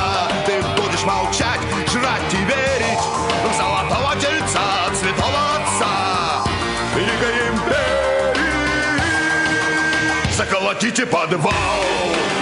Ты 0.44 0.61
будешь 0.76 1.05
молчать, 1.05 1.61
жрать 1.90 2.34
и 2.34 2.61
Заколотите 10.83 11.07
подвал 11.07 11.85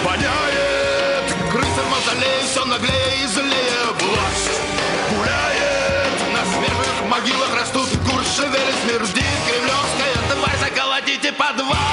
Воняет 0.03 1.25
крыса 1.51 1.81
в 1.83 1.91
мавзолее 1.91 2.41
Все 2.49 2.65
наглее 2.65 3.23
и 3.23 3.27
злее. 3.27 3.83
Власть 3.99 4.61
гуляет 5.11 6.33
На 6.33 6.43
смертных 6.51 7.07
могилах 7.07 7.55
растут. 7.55 7.87
Куршевели 8.09 8.73
смердит 8.83 9.37
Кремлевская 9.45 10.15
тварь 10.31 10.57
Заколотите 10.59 11.31
подвал 11.33 11.90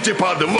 колотите 0.00 0.14
подвал 0.14 0.56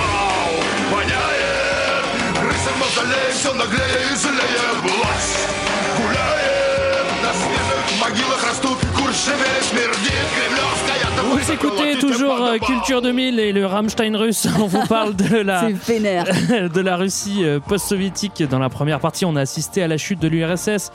Воняет 0.91 2.05
Крыса 2.39 2.71
в 2.71 2.79
мавзолее 2.81 3.33
Все 3.33 3.53
наглее 3.55 4.13
и 4.13 4.17
злее 4.17 4.67
Власть 4.83 5.49
гуляет 5.97 7.07
На 7.23 7.33
свежих 7.33 8.01
могилах 8.01 8.45
растут 8.47 8.79
Куршевели 8.95 9.63
смердит 9.63 10.27
Кремлевская 10.35 11.07
Vous 11.31 11.53
écoutez 11.53 11.99
toujours 11.99 12.43
euh, 12.43 12.59
Culture 12.59 13.01
2000 13.01 13.41
et 13.41 13.53
le 13.53 13.67
Rammstein 13.67 14.15
russe. 14.17 14.47
On 14.61 14.67
vous 14.67 14.87
parle 14.87 15.17
de 15.17 15.39
la, 15.39 15.67
C'est 15.67 15.73
vénère. 15.93 16.25
de 16.71 16.81
la 16.81 16.97
Russie 16.97 17.43
euh, 17.43 17.59
post-soviétique. 17.59 18.43
Dans 18.43 18.59
la 18.59 18.69
première 18.69 19.01
partie, 19.01 19.25
on 19.25 19.35
a 19.35 19.41
assisté 19.41 19.83
à 19.83 19.89
la 19.89 19.97
chute 19.97 20.21
de 20.21 20.29
l'URSS. 20.29 20.93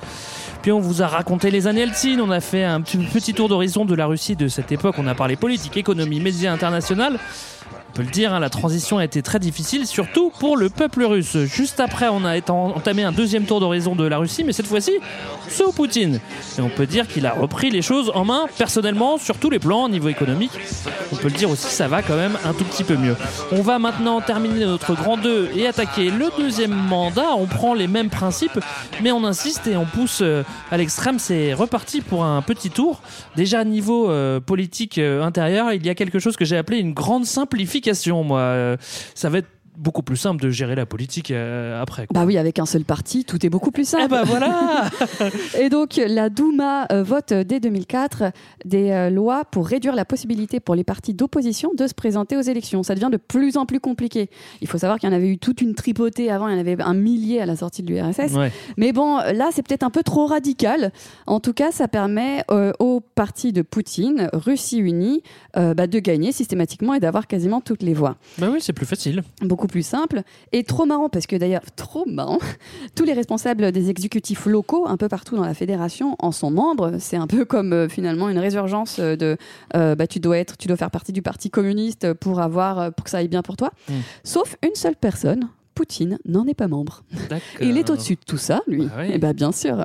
Puis 0.61 0.71
on 0.71 0.79
vous 0.79 1.01
a 1.01 1.07
raconté 1.07 1.49
les 1.49 1.67
années 1.67 1.81
Eltsine. 1.81 2.21
On 2.21 2.31
a 2.31 2.39
fait 2.39 2.63
un 2.63 2.81
petit, 2.81 2.97
petit 2.97 3.33
tour 3.33 3.49
d'horizon 3.49 3.83
de 3.83 3.95
la 3.95 4.05
Russie 4.05 4.35
de 4.35 4.47
cette 4.47 4.71
époque. 4.71 4.95
On 4.99 5.07
a 5.07 5.15
parlé 5.15 5.35
politique, 5.35 5.75
économie, 5.75 6.19
médias 6.19 6.53
international. 6.53 7.19
On 7.96 8.00
peut 8.00 8.04
le 8.04 8.12
dire, 8.12 8.34
hein, 8.34 8.40
la 8.40 8.50
transition 8.50 8.98
a 8.98 9.04
été 9.04 9.22
très 9.22 9.38
difficile, 9.38 9.86
surtout 9.86 10.30
pour 10.38 10.58
le 10.58 10.68
peuple 10.68 11.02
russe. 11.04 11.38
Juste 11.46 11.80
après, 11.80 12.08
on 12.08 12.26
a 12.26 12.38
entamé 12.50 13.04
un 13.04 13.12
deuxième 13.12 13.44
tour 13.44 13.58
d'horizon 13.58 13.96
de 13.96 14.04
la 14.04 14.18
Russie, 14.18 14.44
mais 14.44 14.52
cette 14.52 14.66
fois-ci, 14.66 14.92
sous 15.48 15.72
Poutine. 15.72 16.20
Et 16.58 16.60
on 16.60 16.68
peut 16.68 16.84
dire 16.84 17.08
qu'il 17.08 17.24
a 17.24 17.32
repris 17.32 17.70
les 17.70 17.80
choses 17.80 18.12
en 18.14 18.26
main, 18.26 18.48
personnellement, 18.58 19.16
sur 19.16 19.38
tous 19.38 19.48
les 19.48 19.58
plans, 19.58 19.84
au 19.84 19.88
niveau 19.88 20.10
économique. 20.10 20.50
On 21.10 21.16
peut 21.16 21.28
le 21.28 21.38
dire 21.38 21.48
aussi, 21.48 21.72
ça 21.72 21.88
va 21.88 22.02
quand 22.02 22.16
même 22.16 22.36
un 22.44 22.52
tout 22.52 22.64
petit 22.64 22.84
peu 22.84 22.98
mieux. 22.98 23.16
On 23.50 23.62
va 23.62 23.78
maintenant 23.78 24.20
terminer 24.20 24.66
notre 24.66 24.94
grand 24.94 25.16
2 25.16 25.52
et 25.54 25.66
attaquer 25.66 26.10
le 26.10 26.28
deuxième 26.36 26.74
mandat. 26.74 27.34
On 27.38 27.46
prend 27.46 27.72
les 27.72 27.86
mêmes 27.86 28.10
principes, 28.10 28.60
mais 29.02 29.10
on 29.10 29.24
insiste 29.24 29.68
et 29.68 29.76
on 29.78 29.86
pousse 29.86 30.18
euh, 30.20 30.42
à 30.70 30.76
l'extrême. 30.76 31.18
C'est 31.18 31.54
reparti 31.54 32.02
pour 32.02 32.26
un 32.26 32.42
petit 32.42 32.68
tour. 32.68 33.00
Déjà, 33.36 33.64
niveau 33.64 34.10
euh, 34.10 34.38
politique 34.38 34.98
euh, 34.98 35.22
intérieur, 35.22 35.72
il 35.72 35.86
y 35.86 35.88
a 35.88 35.94
quelque 35.94 36.18
chose 36.18 36.36
que 36.36 36.44
j'ai 36.44 36.58
appelé 36.58 36.78
une 36.78 36.92
grande 36.92 37.24
simplification. 37.24 37.85
Moi, 38.24 38.40
Euh, 38.40 38.76
ça 39.14 39.28
va 39.28 39.38
être 39.38 39.48
beaucoup 39.76 40.02
plus 40.02 40.16
simple 40.16 40.42
de 40.42 40.50
gérer 40.50 40.74
la 40.74 40.86
politique 40.86 41.30
euh, 41.30 41.80
après. 41.80 42.06
quoi. 42.06 42.20
Bah 42.20 42.26
oui, 42.26 42.38
avec 42.38 42.58
un 42.58 42.66
seul 42.66 42.84
parti, 42.84 43.24
tout 43.24 43.44
est 43.44 43.48
beaucoup 43.48 43.70
plus 43.70 43.86
simple. 43.86 44.04
Eh 44.06 44.08
bah 44.08 44.22
voilà 44.24 44.84
Et 45.60 45.68
donc, 45.68 45.96
la 45.96 46.28
Douma 46.30 46.86
euh, 46.92 47.02
vote 47.02 47.32
dès 47.32 47.60
2004 47.60 48.32
des 48.64 48.90
euh, 48.90 49.10
lois 49.10 49.44
pour 49.44 49.66
réduire 49.66 49.94
la 49.94 50.04
possibilité 50.04 50.60
pour 50.60 50.74
les 50.74 50.84
partis 50.84 51.14
d'opposition 51.14 51.72
de 51.76 51.86
se 51.86 51.94
présenter 51.94 52.36
aux 52.36 52.42
élections. 52.42 52.82
Ça 52.82 52.94
devient 52.94 53.10
de 53.10 53.16
plus 53.16 53.56
en 53.56 53.66
plus 53.66 53.80
compliqué. 53.80 54.30
Il 54.60 54.68
faut 54.68 54.78
savoir 54.78 54.98
qu'il 54.98 55.08
y 55.08 55.12
en 55.12 55.16
avait 55.16 55.28
eu 55.28 55.38
toute 55.38 55.60
une 55.60 55.74
tripotée 55.74 56.30
avant, 56.30 56.48
il 56.48 56.54
y 56.54 56.56
en 56.56 56.60
avait 56.60 56.80
un 56.82 56.94
millier 56.94 57.40
à 57.40 57.46
la 57.46 57.56
sortie 57.56 57.82
de 57.82 57.92
l'URSS. 57.92 58.32
Ouais. 58.34 58.52
Mais 58.76 58.92
bon, 58.92 59.16
là, 59.18 59.48
c'est 59.52 59.62
peut-être 59.66 59.82
un 59.82 59.90
peu 59.90 60.02
trop 60.02 60.26
radical. 60.26 60.92
En 61.26 61.40
tout 61.40 61.52
cas, 61.52 61.70
ça 61.72 61.88
permet 61.88 62.44
euh, 62.50 62.72
au 62.78 63.00
parti 63.00 63.52
de 63.52 63.62
Poutine, 63.62 64.28
Russie 64.32 64.78
Unie, 64.78 65.22
euh, 65.56 65.74
bah, 65.74 65.86
de 65.86 65.98
gagner 65.98 66.32
systématiquement 66.32 66.94
et 66.94 67.00
d'avoir 67.00 67.26
quasiment 67.26 67.60
toutes 67.60 67.82
les 67.82 67.94
voix 67.94 68.16
Bah 68.38 68.48
oui, 68.52 68.58
c'est 68.60 68.72
plus 68.72 68.86
facile. 68.86 69.22
beaucoup 69.42 69.65
plus 69.66 69.86
simple 69.86 70.22
et 70.52 70.64
trop 70.64 70.86
marrant 70.86 71.08
parce 71.08 71.26
que 71.26 71.36
d'ailleurs 71.36 71.62
trop 71.76 72.04
marrant. 72.06 72.38
Tous 72.94 73.04
les 73.04 73.12
responsables 73.12 73.72
des 73.72 73.90
exécutifs 73.90 74.46
locaux 74.46 74.86
un 74.86 74.96
peu 74.96 75.08
partout 75.08 75.36
dans 75.36 75.44
la 75.44 75.54
fédération 75.54 76.16
en 76.18 76.32
sont 76.32 76.50
membres. 76.50 76.94
C'est 76.98 77.16
un 77.16 77.26
peu 77.26 77.44
comme 77.44 77.72
euh, 77.72 77.88
finalement 77.88 78.28
une 78.28 78.38
résurgence 78.38 78.98
de 78.98 79.36
euh, 79.74 79.94
bah, 79.94 80.06
tu 80.06 80.20
dois 80.20 80.38
être 80.38 80.56
tu 80.56 80.68
dois 80.68 80.76
faire 80.76 80.90
partie 80.90 81.12
du 81.12 81.22
parti 81.22 81.50
communiste 81.50 82.12
pour 82.14 82.40
avoir 82.40 82.78
euh, 82.78 82.90
pour 82.90 83.04
que 83.04 83.10
ça 83.10 83.18
aille 83.18 83.28
bien 83.28 83.42
pour 83.42 83.56
toi. 83.56 83.72
Mm. 83.88 83.94
sauf 84.24 84.56
une 84.62 84.74
seule 84.74 84.96
personne 84.96 85.48
Poutine 85.74 86.18
n'en 86.24 86.46
est 86.46 86.54
pas 86.54 86.68
membre. 86.68 87.02
Il 87.60 87.76
est 87.76 87.90
au-dessus 87.90 88.14
de 88.14 88.20
tout 88.26 88.38
ça 88.38 88.62
lui. 88.66 88.88
Oui. 88.98 89.12
et 89.12 89.18
bah 89.18 89.34
bien 89.34 89.52
sûr 89.52 89.84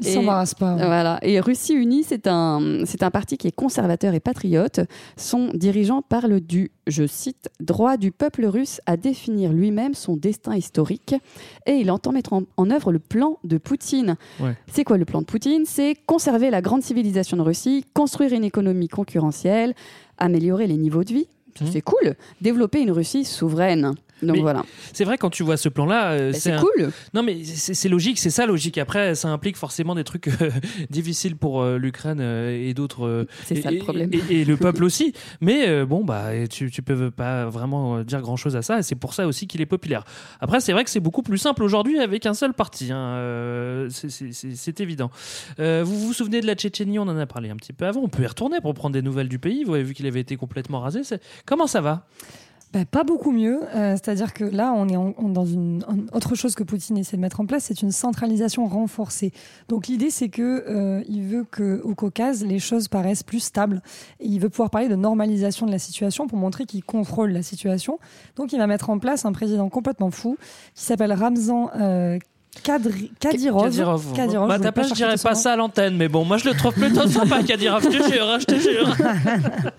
Il 0.00 0.08
Et- 0.08 0.12
s'embarrasse 0.12 0.54
pas. 0.54 0.74
ouais. 0.74 0.84
voilà. 0.86 1.18
Et 1.22 1.40
Russie 1.40 1.74
Unie, 1.74 2.02
c'est 2.04 2.26
un, 2.26 2.82
c'est 2.86 3.02
un 3.02 3.10
parti 3.10 3.36
qui 3.36 3.46
est 3.48 3.52
conservateur 3.54 4.14
et 4.14 4.20
patriote. 4.20 4.80
Son 5.16 5.48
dirigeant 5.54 6.02
parle 6.02 6.40
du, 6.40 6.70
je 6.86 7.06
cite, 7.06 7.48
droit 7.60 7.96
du 7.96 8.10
peuple 8.12 8.46
russe 8.46 8.80
à 8.86 8.96
définir 8.96 9.52
lui-même 9.52 9.94
son 9.94 10.16
destin 10.16 10.56
historique. 10.56 11.14
Et 11.66 11.72
il 11.74 11.90
entend 11.90 12.12
mettre 12.12 12.32
en, 12.32 12.42
en 12.56 12.70
œuvre 12.70 12.92
le 12.92 12.98
plan 12.98 13.38
de 13.44 13.58
Poutine. 13.58 14.16
Ouais. 14.40 14.56
C'est 14.72 14.84
quoi 14.84 14.96
le 14.98 15.04
plan 15.04 15.20
de 15.20 15.26
Poutine? 15.26 15.64
C'est 15.66 15.94
conserver 16.06 16.50
la 16.50 16.60
grande 16.62 16.82
civilisation 16.82 17.36
de 17.36 17.42
Russie, 17.42 17.84
construire 17.94 18.32
une 18.32 18.44
économie 18.44 18.88
concurrentielle, 18.88 19.74
améliorer 20.18 20.66
les 20.66 20.76
niveaux 20.76 21.04
de 21.04 21.12
vie. 21.12 21.28
Mhm. 21.60 21.66
C'est 21.72 21.80
cool. 21.82 22.14
Développer 22.40 22.80
une 22.80 22.90
Russie 22.92 23.24
souveraine. 23.24 23.94
Donc 24.22 24.36
Mais 24.36 24.42
voilà. 24.42 24.64
C'est 24.92 25.04
vrai 25.04 25.16
quand 25.18 25.30
tu 25.30 25.42
vois 25.42 25.56
ce 25.56 25.68
plan-là, 25.68 26.12
euh, 26.12 26.32
Bah, 26.32 26.38
c'est 26.38 26.52
un- 26.52 26.60
cool. 26.60 26.90
Non 27.14 27.22
mais 27.22 27.42
c'est 27.44 27.88
logique, 27.88 28.18
c'est 28.18 28.30
ça 28.30 28.46
logique. 28.46 28.78
Après, 28.78 29.14
ça 29.14 29.28
implique 29.28 29.56
forcément 29.56 29.94
des 29.94 30.04
trucs 30.04 30.28
euh, 30.28 30.50
difficiles 30.90 31.36
pour 31.36 31.62
euh, 31.62 31.78
l'Ukraine 31.78 32.20
et 32.20 32.74
d'autres. 32.74 33.26
C'est 33.46 33.62
ça 33.62 33.70
et- 33.70 33.76
le 33.76 33.80
problème. 33.80 34.10
Et, 34.28 34.40
et 34.40 34.44
le 34.44 34.56
peuple 34.58 34.84
aussi. 34.84 35.12
Mais 35.40 35.84
bon, 35.84 36.04
bah, 36.04 36.46
tu, 36.48 36.70
tu 36.70 36.82
peux 36.82 37.10
pas 37.10 37.46
vraiment 37.46 38.02
dire 38.02 38.20
grand-chose 38.20 38.56
à 38.56 38.62
ça. 38.62 38.78
Et 38.78 38.82
c'est 38.82 38.94
pour 38.94 39.14
ça 39.14 39.26
aussi 39.26 39.46
qu'il 39.46 39.60
est 39.60 39.66
populaire. 39.66 40.04
Après, 40.40 40.60
c'est 40.60 40.72
vrai 40.72 40.84
que 40.84 40.90
c'est 40.90 41.00
beaucoup 41.00 41.22
plus 41.22 41.38
simple 41.38 41.62
aujourd'hui 41.62 41.98
avec 41.98 42.26
un 42.26 42.34
seul 42.34 42.52
parti. 42.52 42.90
hein. 42.92 43.86
C'est- 43.90 44.80
évident. 44.80 45.10
Vous 45.58 45.98
vous 45.98 46.12
souvenez 46.12 46.40
de 46.40 46.46
la 46.46 46.54
Tchétchénie? 46.54 46.98
On 46.98 47.02
en 47.08 47.16
a 47.18 47.26
parlé 47.26 47.50
un 47.50 47.56
petit 47.56 47.72
peu 47.72 47.86
avant. 47.86 48.00
On 48.02 48.08
peut 48.08 48.22
y 48.22 48.26
retourner 48.26 48.60
pour 48.60 48.74
prendre 48.74 48.92
des 48.94 49.02
nouvelles 49.02 49.28
du 49.28 49.38
pays. 49.38 49.64
Vous 49.64 49.74
avez 49.74 49.82
vu 49.82 49.94
qu'il 49.94 50.06
avait 50.06 50.20
été 50.20 50.36
complètement 50.36 50.80
rasé. 50.80 51.00
Comment 51.46 51.66
ça 51.66 51.80
va? 51.80 52.06
Bah, 52.72 52.84
pas 52.84 53.02
beaucoup 53.02 53.32
mieux. 53.32 53.62
Euh, 53.74 53.96
C'est-à-dire 53.96 54.32
que 54.32 54.44
là, 54.44 54.72
on 54.76 54.88
est 54.88 54.94
en- 54.96 55.12
on- 55.18 55.28
dans 55.28 55.44
une 55.44 55.82
en- 55.88 56.16
autre 56.16 56.36
chose 56.36 56.54
que 56.54 56.62
Poutine 56.62 56.96
essaie 56.98 57.16
de 57.16 57.20
mettre 57.20 57.40
en 57.40 57.46
place, 57.46 57.64
c'est 57.64 57.82
une 57.82 57.90
centralisation 57.90 58.64
renforcée. 58.66 59.32
Donc 59.68 59.88
l'idée, 59.88 60.10
c'est 60.10 60.28
que 60.28 60.64
euh, 60.68 61.02
il 61.08 61.22
veut 61.24 61.44
que 61.50 61.80
au 61.82 61.96
Caucase, 61.96 62.44
les 62.44 62.60
choses 62.60 62.86
paraissent 62.86 63.24
plus 63.24 63.40
stables. 63.40 63.82
Il 64.20 64.38
veut 64.38 64.50
pouvoir 64.50 64.70
parler 64.70 64.88
de 64.88 64.94
normalisation 64.94 65.66
de 65.66 65.72
la 65.72 65.80
situation 65.80 66.28
pour 66.28 66.38
montrer 66.38 66.64
qu'il 66.64 66.84
contrôle 66.84 67.32
la 67.32 67.42
situation. 67.42 67.98
Donc 68.36 68.52
il 68.52 68.58
va 68.58 68.68
mettre 68.68 68.88
en 68.88 69.00
place 69.00 69.24
un 69.24 69.32
président 69.32 69.68
complètement 69.68 70.12
fou 70.12 70.36
qui 70.76 70.84
s'appelle 70.84 71.12
Ramzan. 71.12 71.70
Euh, 72.56 72.60
Kadri- 72.62 73.10
Kadyrov. 73.20 73.64
Kadyrov. 73.64 74.12
Kadyrov, 74.14 74.48
Bah, 74.48 74.54
je 74.54 74.58
voulais 74.58 74.70
ta 74.70 74.72
pas 74.72 74.82
je 74.88 74.94
dirais 74.94 75.14
pas 75.22 75.34
ça 75.34 75.52
à 75.52 75.56
l'antenne, 75.56 75.96
mais 75.96 76.08
bon, 76.08 76.24
moi 76.24 76.36
je 76.36 76.48
le 76.48 76.54
trouve 76.54 76.72
plutôt 76.74 77.06
sympa, 77.08 77.42
Kadyrov. 77.42 77.82
Je 77.82 77.88
te 77.98 78.12
jure, 78.12 78.26
hein, 78.28 78.38
je 78.40 78.44
te 78.46 78.54
jure. 78.58 78.96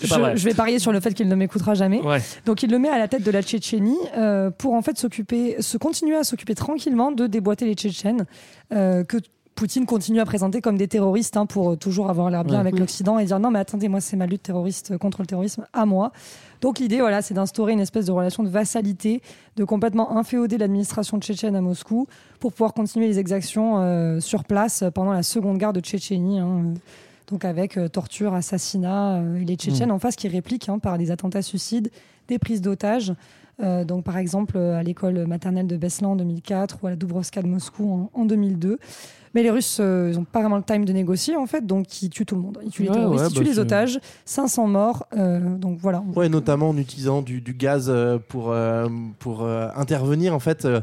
Je, 0.00 0.44
vais 0.44 0.54
parier 0.54 0.80
sur 0.80 0.90
le 0.90 0.98
fait 0.98 1.14
qu'il 1.14 1.28
ne 1.28 1.34
m'écoutera 1.36 1.74
jamais. 1.74 2.00
Ouais. 2.00 2.18
Donc 2.44 2.62
il 2.64 2.70
le 2.70 2.78
met 2.80 2.88
à 2.88 2.98
la 2.98 3.06
tête 3.06 3.22
de 3.22 3.30
la 3.30 3.40
Tchétchénie 3.42 3.96
euh, 4.16 4.50
pour 4.50 4.74
en 4.74 4.82
fait 4.82 4.98
s'occuper, 4.98 5.56
se 5.60 5.76
continuer 5.78 6.16
à 6.16 6.24
s'occuper 6.24 6.54
tranquillement 6.56 7.12
de 7.12 7.26
déboîter 7.28 7.64
les 7.64 7.74
Tchétchènes 7.74 8.26
euh, 8.72 9.04
que 9.04 9.18
Poutine 9.54 9.86
continue 9.86 10.18
à 10.18 10.24
présenter 10.24 10.60
comme 10.60 10.76
des 10.76 10.88
terroristes 10.88 11.36
hein, 11.36 11.46
pour 11.46 11.78
toujours 11.78 12.10
avoir 12.10 12.30
l'air 12.30 12.42
bien 12.42 12.54
Ouais. 12.54 12.60
avec 12.60 12.78
l'Occident 12.80 13.20
et 13.20 13.24
dire 13.26 13.38
non 13.38 13.52
mais 13.52 13.60
attendez 13.60 13.86
moi 13.88 14.00
c'est 14.00 14.16
ma 14.16 14.26
lutte 14.26 14.42
terroriste 14.42 14.98
contre 14.98 15.20
le 15.22 15.26
terrorisme 15.26 15.64
à 15.72 15.86
moi. 15.86 16.10
Donc 16.64 16.78
l'idée 16.78 17.00
voilà 17.00 17.20
c'est 17.20 17.34
d'instaurer 17.34 17.74
une 17.74 17.80
espèce 17.80 18.06
de 18.06 18.10
relation 18.10 18.42
de 18.42 18.48
vassalité, 18.48 19.20
de 19.56 19.64
complètement 19.64 20.16
inféoder 20.16 20.56
l'administration 20.56 21.20
tchétchène 21.20 21.56
à 21.56 21.60
Moscou 21.60 22.06
pour 22.40 22.52
pouvoir 22.52 22.72
continuer 22.72 23.06
les 23.06 23.18
exactions 23.18 23.80
euh, 23.80 24.18
sur 24.18 24.44
place 24.44 24.82
pendant 24.94 25.12
la 25.12 25.22
seconde 25.22 25.58
guerre 25.58 25.74
de 25.74 25.80
Tchétchénie. 25.80 26.38
hein, 26.38 26.62
euh, 26.64 26.74
donc 27.26 27.44
avec 27.44 27.76
euh, 27.76 27.88
torture, 27.88 28.32
assassinat, 28.32 29.22
et 29.38 29.44
les 29.44 29.56
Tchétchènes 29.56 29.90
en 29.90 29.98
face 29.98 30.16
qui 30.16 30.26
répliquent 30.26 30.70
hein, 30.70 30.78
par 30.78 30.96
des 30.96 31.10
attentats 31.10 31.42
suicides, 31.42 31.90
des 32.28 32.38
prises 32.38 32.62
d'otages. 32.62 33.12
Euh, 33.62 33.84
donc 33.84 34.02
par 34.02 34.16
exemple 34.16 34.56
à 34.56 34.82
l'école 34.82 35.26
maternelle 35.26 35.66
de 35.66 35.76
Beslan 35.76 36.12
en 36.12 36.16
2004 36.16 36.78
ou 36.82 36.86
à 36.86 36.90
la 36.90 36.96
Dubrovska 36.96 37.42
de 37.42 37.46
Moscou 37.46 37.92
en, 37.92 38.10
en 38.18 38.24
2002. 38.24 38.78
Mais 39.34 39.42
les 39.42 39.50
Russes, 39.50 39.78
euh, 39.80 40.10
ils 40.12 40.16
n'ont 40.18 40.24
pas 40.24 40.40
vraiment 40.40 40.56
le 40.56 40.62
time 40.62 40.84
de 40.84 40.92
négocier 40.92 41.36
en 41.36 41.46
fait, 41.46 41.66
donc 41.66 42.02
ils 42.02 42.08
tuent 42.10 42.24
tout 42.24 42.36
le 42.36 42.40
monde. 42.42 42.58
Ils 42.64 42.70
tuent 42.70 42.84
les 42.84 42.90
terroristes, 42.90 43.24
ouais, 43.24 43.28
ils 43.30 43.34
bah, 43.34 43.40
tuent 43.40 43.44
les 43.48 43.54
c'est- 43.54 43.60
otages, 43.60 44.00
500 44.24 44.66
morts. 44.68 45.06
euh, 45.16 45.56
donc 45.56 45.78
voilà. 45.80 46.02
Ouais, 46.14 46.28
notamment 46.28 46.68
en 46.70 46.76
utilisant 46.76 47.20
du, 47.22 47.40
du 47.40 47.52
gaz 47.54 47.86
euh, 47.88 48.18
pour, 48.28 48.52
euh, 48.52 48.86
pour 49.18 49.42
euh, 49.42 49.68
intervenir, 49.74 50.34
en 50.34 50.38
fait, 50.40 50.64
euh, 50.64 50.80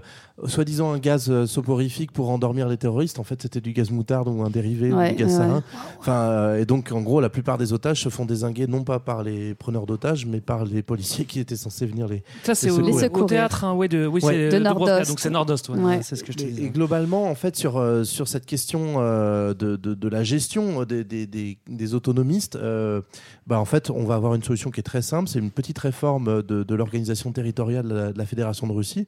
soi-disant 0.48 0.92
un 0.94 0.98
gaz 1.00 1.30
euh, 1.30 1.46
soporifique 1.46 2.12
pour 2.12 2.30
endormir 2.30 2.68
les 2.68 2.78
terroristes. 2.78 3.20
En 3.20 3.24
fait, 3.24 3.42
c'était 3.42 3.62
du 3.62 3.74
gaz 3.74 3.92
moutarde 3.92 4.28
ou 4.28 4.42
un 4.44 4.50
dérivé 4.50 4.92
Ouais, 4.94 5.12
du 5.12 5.16
gaz 5.24 5.32
ouais. 5.32 5.38
sarin. 5.38 5.64
Enfin, 6.00 6.14
euh, 6.14 6.60
et 6.60 6.66
donc, 6.66 6.92
en 6.92 7.02
gros, 7.02 7.22
la 7.22 7.30
plupart 7.30 7.58
des 7.58 7.74
otages 7.74 8.02
se 8.02 8.10
font 8.10 8.26
désinguer 8.26 8.68
non 8.68 8.84
pas 8.84 9.00
par 9.00 9.24
les 9.24 9.54
preneurs 9.56 9.86
d'otages, 9.86 10.26
mais 10.26 10.42
par 10.42 10.66
les 10.66 10.82
policiers 10.82 11.26
qui 11.26 11.40
étaient 11.40 11.56
censés 11.56 11.86
venir 11.86 12.08
les. 12.08 12.24
Ça, 12.44 12.56
c'est 12.56 12.70
au, 12.72 13.26
théâtre, 13.26 13.64
hein, 13.64 13.74
ouais, 13.74 13.88
de, 13.88 14.06
oui, 14.08 14.22
Ouais. 14.24 14.50
c'est 14.50 14.58
De 14.58 14.64
Nordost. 14.64 15.10
donc 15.10 15.20
c'est 15.20 15.30
Nordost, 15.30 15.70
ouais, 15.70 15.78
Ouais. 15.80 16.00
c'est 16.02 16.16
ce 16.16 16.24
que 16.24 16.32
je 16.32 16.38
te 16.38 16.44
Et, 16.44 16.70
globalement, 16.70 17.30
en 17.30 17.36
fait, 17.36 17.56
sur, 17.56 17.78
euh, 17.78 18.04
sur 18.04 18.28
cette 18.28 18.46
question 18.46 18.96
euh, 18.98 19.54
de, 19.54 19.76
de, 19.76 19.94
de 19.94 20.08
la 20.08 20.24
gestion 20.24 20.84
des, 20.84 21.04
des, 21.04 21.28
des, 21.28 21.58
des 21.68 21.94
autonomistes, 21.94 22.56
euh, 22.56 23.02
bah, 23.48 23.60
en 23.60 23.66
fait, 23.66 23.90
on 23.90 24.06
va 24.06 24.16
avoir 24.16 24.36
une 24.36 24.44
solution 24.44 24.72
qui 24.72 24.80
est 24.80 24.84
très 24.84 25.02
simple. 25.02 25.30
C'est 25.30 25.40
une 25.40 25.52
petite 25.52 25.78
réforme 25.80 26.42
de, 26.44 26.64
de 26.64 26.76
l'organisation 26.76 27.32
territoriale 27.32 27.88
de 27.88 27.94
la, 27.94 28.12
de 28.14 28.18
la 28.18 28.26
Fédération 28.26 28.68
de 28.68 28.74
Russie 28.74 29.08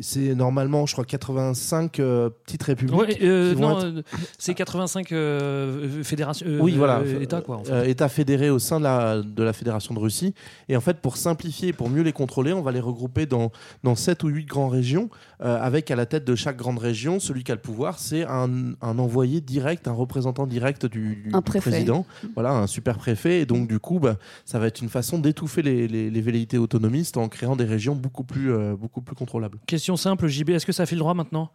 C'est 0.00 0.34
normalement, 0.34 0.86
je 0.86 0.92
crois, 0.92 1.04
85 1.04 2.00
euh, 2.00 2.30
petites 2.44 2.62
républiques. 2.64 2.96
Ouais, 2.98 3.18
euh, 3.22 3.54
non, 3.54 3.78
être- 3.78 3.84
euh, 3.86 4.02
c'est 4.38 4.54
85 4.54 5.12
euh, 5.12 6.02
fédérations. 6.02 6.46
euh, 6.48 6.58
oui, 6.60 6.72
voilà. 6.76 6.98
euh, 6.98 7.20
États, 7.20 7.40
quoi. 7.40 7.56
en 7.58 7.64
fait. 7.64 7.72
Euh, 7.72 7.84
États 7.84 8.08
fédérés 8.08 8.50
au 8.50 8.58
sein 8.58 8.78
de 8.78 8.84
la, 8.84 9.22
de 9.22 9.42
la 9.42 9.52
Fédération 9.52 9.94
de 9.94 10.00
Russie. 10.00 10.34
Et 10.68 10.76
en 10.76 10.80
fait, 10.80 10.98
pour 11.00 11.16
simplifier, 11.16 11.72
pour 11.72 11.88
mieux 11.90 12.02
les 12.02 12.12
contrôler, 12.12 12.52
on 12.52 12.62
va 12.62 12.72
les 12.72 12.80
regrouper 12.80 13.26
dans, 13.26 13.52
dans 13.84 13.94
7 13.94 14.24
ou 14.24 14.28
8 14.28 14.46
grandes 14.46 14.72
régions, 14.72 15.10
euh, 15.42 15.58
avec 15.60 15.90
à 15.90 15.96
la 15.96 16.06
tête 16.06 16.24
de 16.24 16.34
chaque 16.34 16.56
grande 16.56 16.78
région, 16.78 17.20
celui 17.20 17.44
qui 17.44 17.52
a 17.52 17.54
le 17.54 17.60
pouvoir, 17.60 17.98
c'est 17.98 18.24
un, 18.24 18.72
un 18.80 18.98
envoyé 18.98 19.40
direct, 19.40 19.86
un 19.86 19.92
représentant 19.92 20.46
direct 20.46 20.86
du, 20.86 21.16
du- 21.24 21.30
Un 21.32 21.38
du 21.38 21.44
préfet. 21.44 21.70
président. 21.70 22.06
Voilà, 22.34 22.50
un 22.52 22.66
super 22.66 22.96
préfet. 22.98 23.40
Et 23.42 23.46
donc, 23.46 23.68
du 23.68 23.78
coup, 23.78 23.98
bah, 24.00 24.16
ça 24.44 24.58
va 24.58 24.66
être 24.66 24.80
une 24.80 24.88
façon 24.88 25.18
d'étouffer 25.18 25.62
les, 25.62 25.86
les, 25.86 26.10
les 26.10 26.20
velléités 26.20 26.58
autonomistes 26.58 27.16
en 27.16 27.28
créant 27.28 27.56
des 27.56 27.64
régions 27.64 27.94
beaucoup 27.94 28.24
plus, 28.24 28.52
euh, 28.52 28.74
beaucoup 28.74 29.00
plus 29.02 29.14
contrôlables. 29.14 29.58
Question 29.66 29.83
simple, 29.96 30.26
JB, 30.26 30.50
est-ce 30.50 30.66
que 30.66 30.72
ça 30.72 30.86
file 30.86 30.98
droit 30.98 31.14
maintenant? 31.14 31.50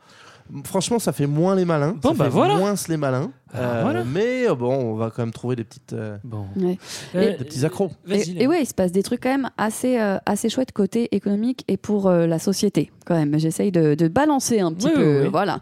Franchement, 0.64 0.98
ça 1.00 1.12
fait 1.14 1.28
moins 1.28 1.56
les 1.56 1.66
malins. 1.66 1.96
Bon, 2.02 2.10
ça 2.10 2.16
bah 2.16 2.24
fait 2.26 2.30
voilà. 2.32 2.56
moins 2.58 2.74
les 2.88 2.98
malins. 2.98 3.32
Ah, 3.54 3.58
Euh, 3.60 3.82
voilà. 3.84 4.04
Mais 4.04 4.48
euh, 4.50 4.56
bon, 4.56 4.74
on 4.74 4.96
va 4.96 5.10
quand 5.10 5.22
même 5.24 5.32
trouver 5.34 5.56
des 5.56 5.64
petites, 5.64 5.94
euh, 5.94 6.18
Bon. 6.24 6.46
Ouais. 6.56 6.78
Des 7.14 7.34
petits 7.46 7.66
accros. 7.66 7.92
Et, 8.10 8.44
et 8.44 8.48
ouais, 8.48 8.62
il 8.62 8.66
se 8.66 8.74
passe 8.74 8.92
des 8.92 9.04
trucs 9.04 9.22
quand 9.22 9.30
même 9.30 9.50
assez, 9.58 10.00
euh, 10.00 10.18
assez 10.26 10.50
chouettes 10.50 10.72
côté 10.72 11.08
économique 11.16 11.64
et 11.68 11.78
pour 11.78 12.08
euh, 12.08 12.26
la 12.28 12.40
société 12.40 12.92
quand 13.06 13.16
même. 13.16 13.38
J'essaye 13.40 13.72
de, 13.72 13.94
de 13.96 14.08
balancer 14.08 14.60
un 14.60 14.72
petit 14.74 14.88
Oui, 14.88 14.94
peu, 14.96 15.18
oui, 15.18 15.22
oui. 15.24 15.30
voilà. 15.32 15.62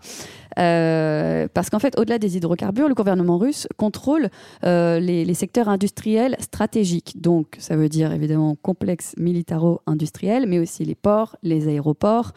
Euh, 0.60 1.48
parce 1.54 1.70
qu'en 1.70 1.80
fait, 1.80 1.98
au-delà 2.00 2.18
des 2.18 2.36
hydrocarbures, 2.36 2.88
le 2.90 2.96
gouvernement 2.96 3.38
russe 3.38 3.68
contrôle 3.78 4.30
euh, 4.66 5.00
les, 5.00 5.24
les 5.24 5.34
secteurs 5.34 5.70
industriels 5.70 6.36
stratégiques. 6.40 7.22
Donc, 7.22 7.56
ça 7.60 7.76
veut 7.76 7.90
dire 7.90 8.12
évidemment 8.12 8.56
complexe 8.62 9.14
militaro-industriel, 9.18 10.46
mais 10.48 10.60
aussi 10.60 10.84
les 10.84 10.96
ports, 10.96 11.36
les 11.44 11.68
aéroports 11.68 12.32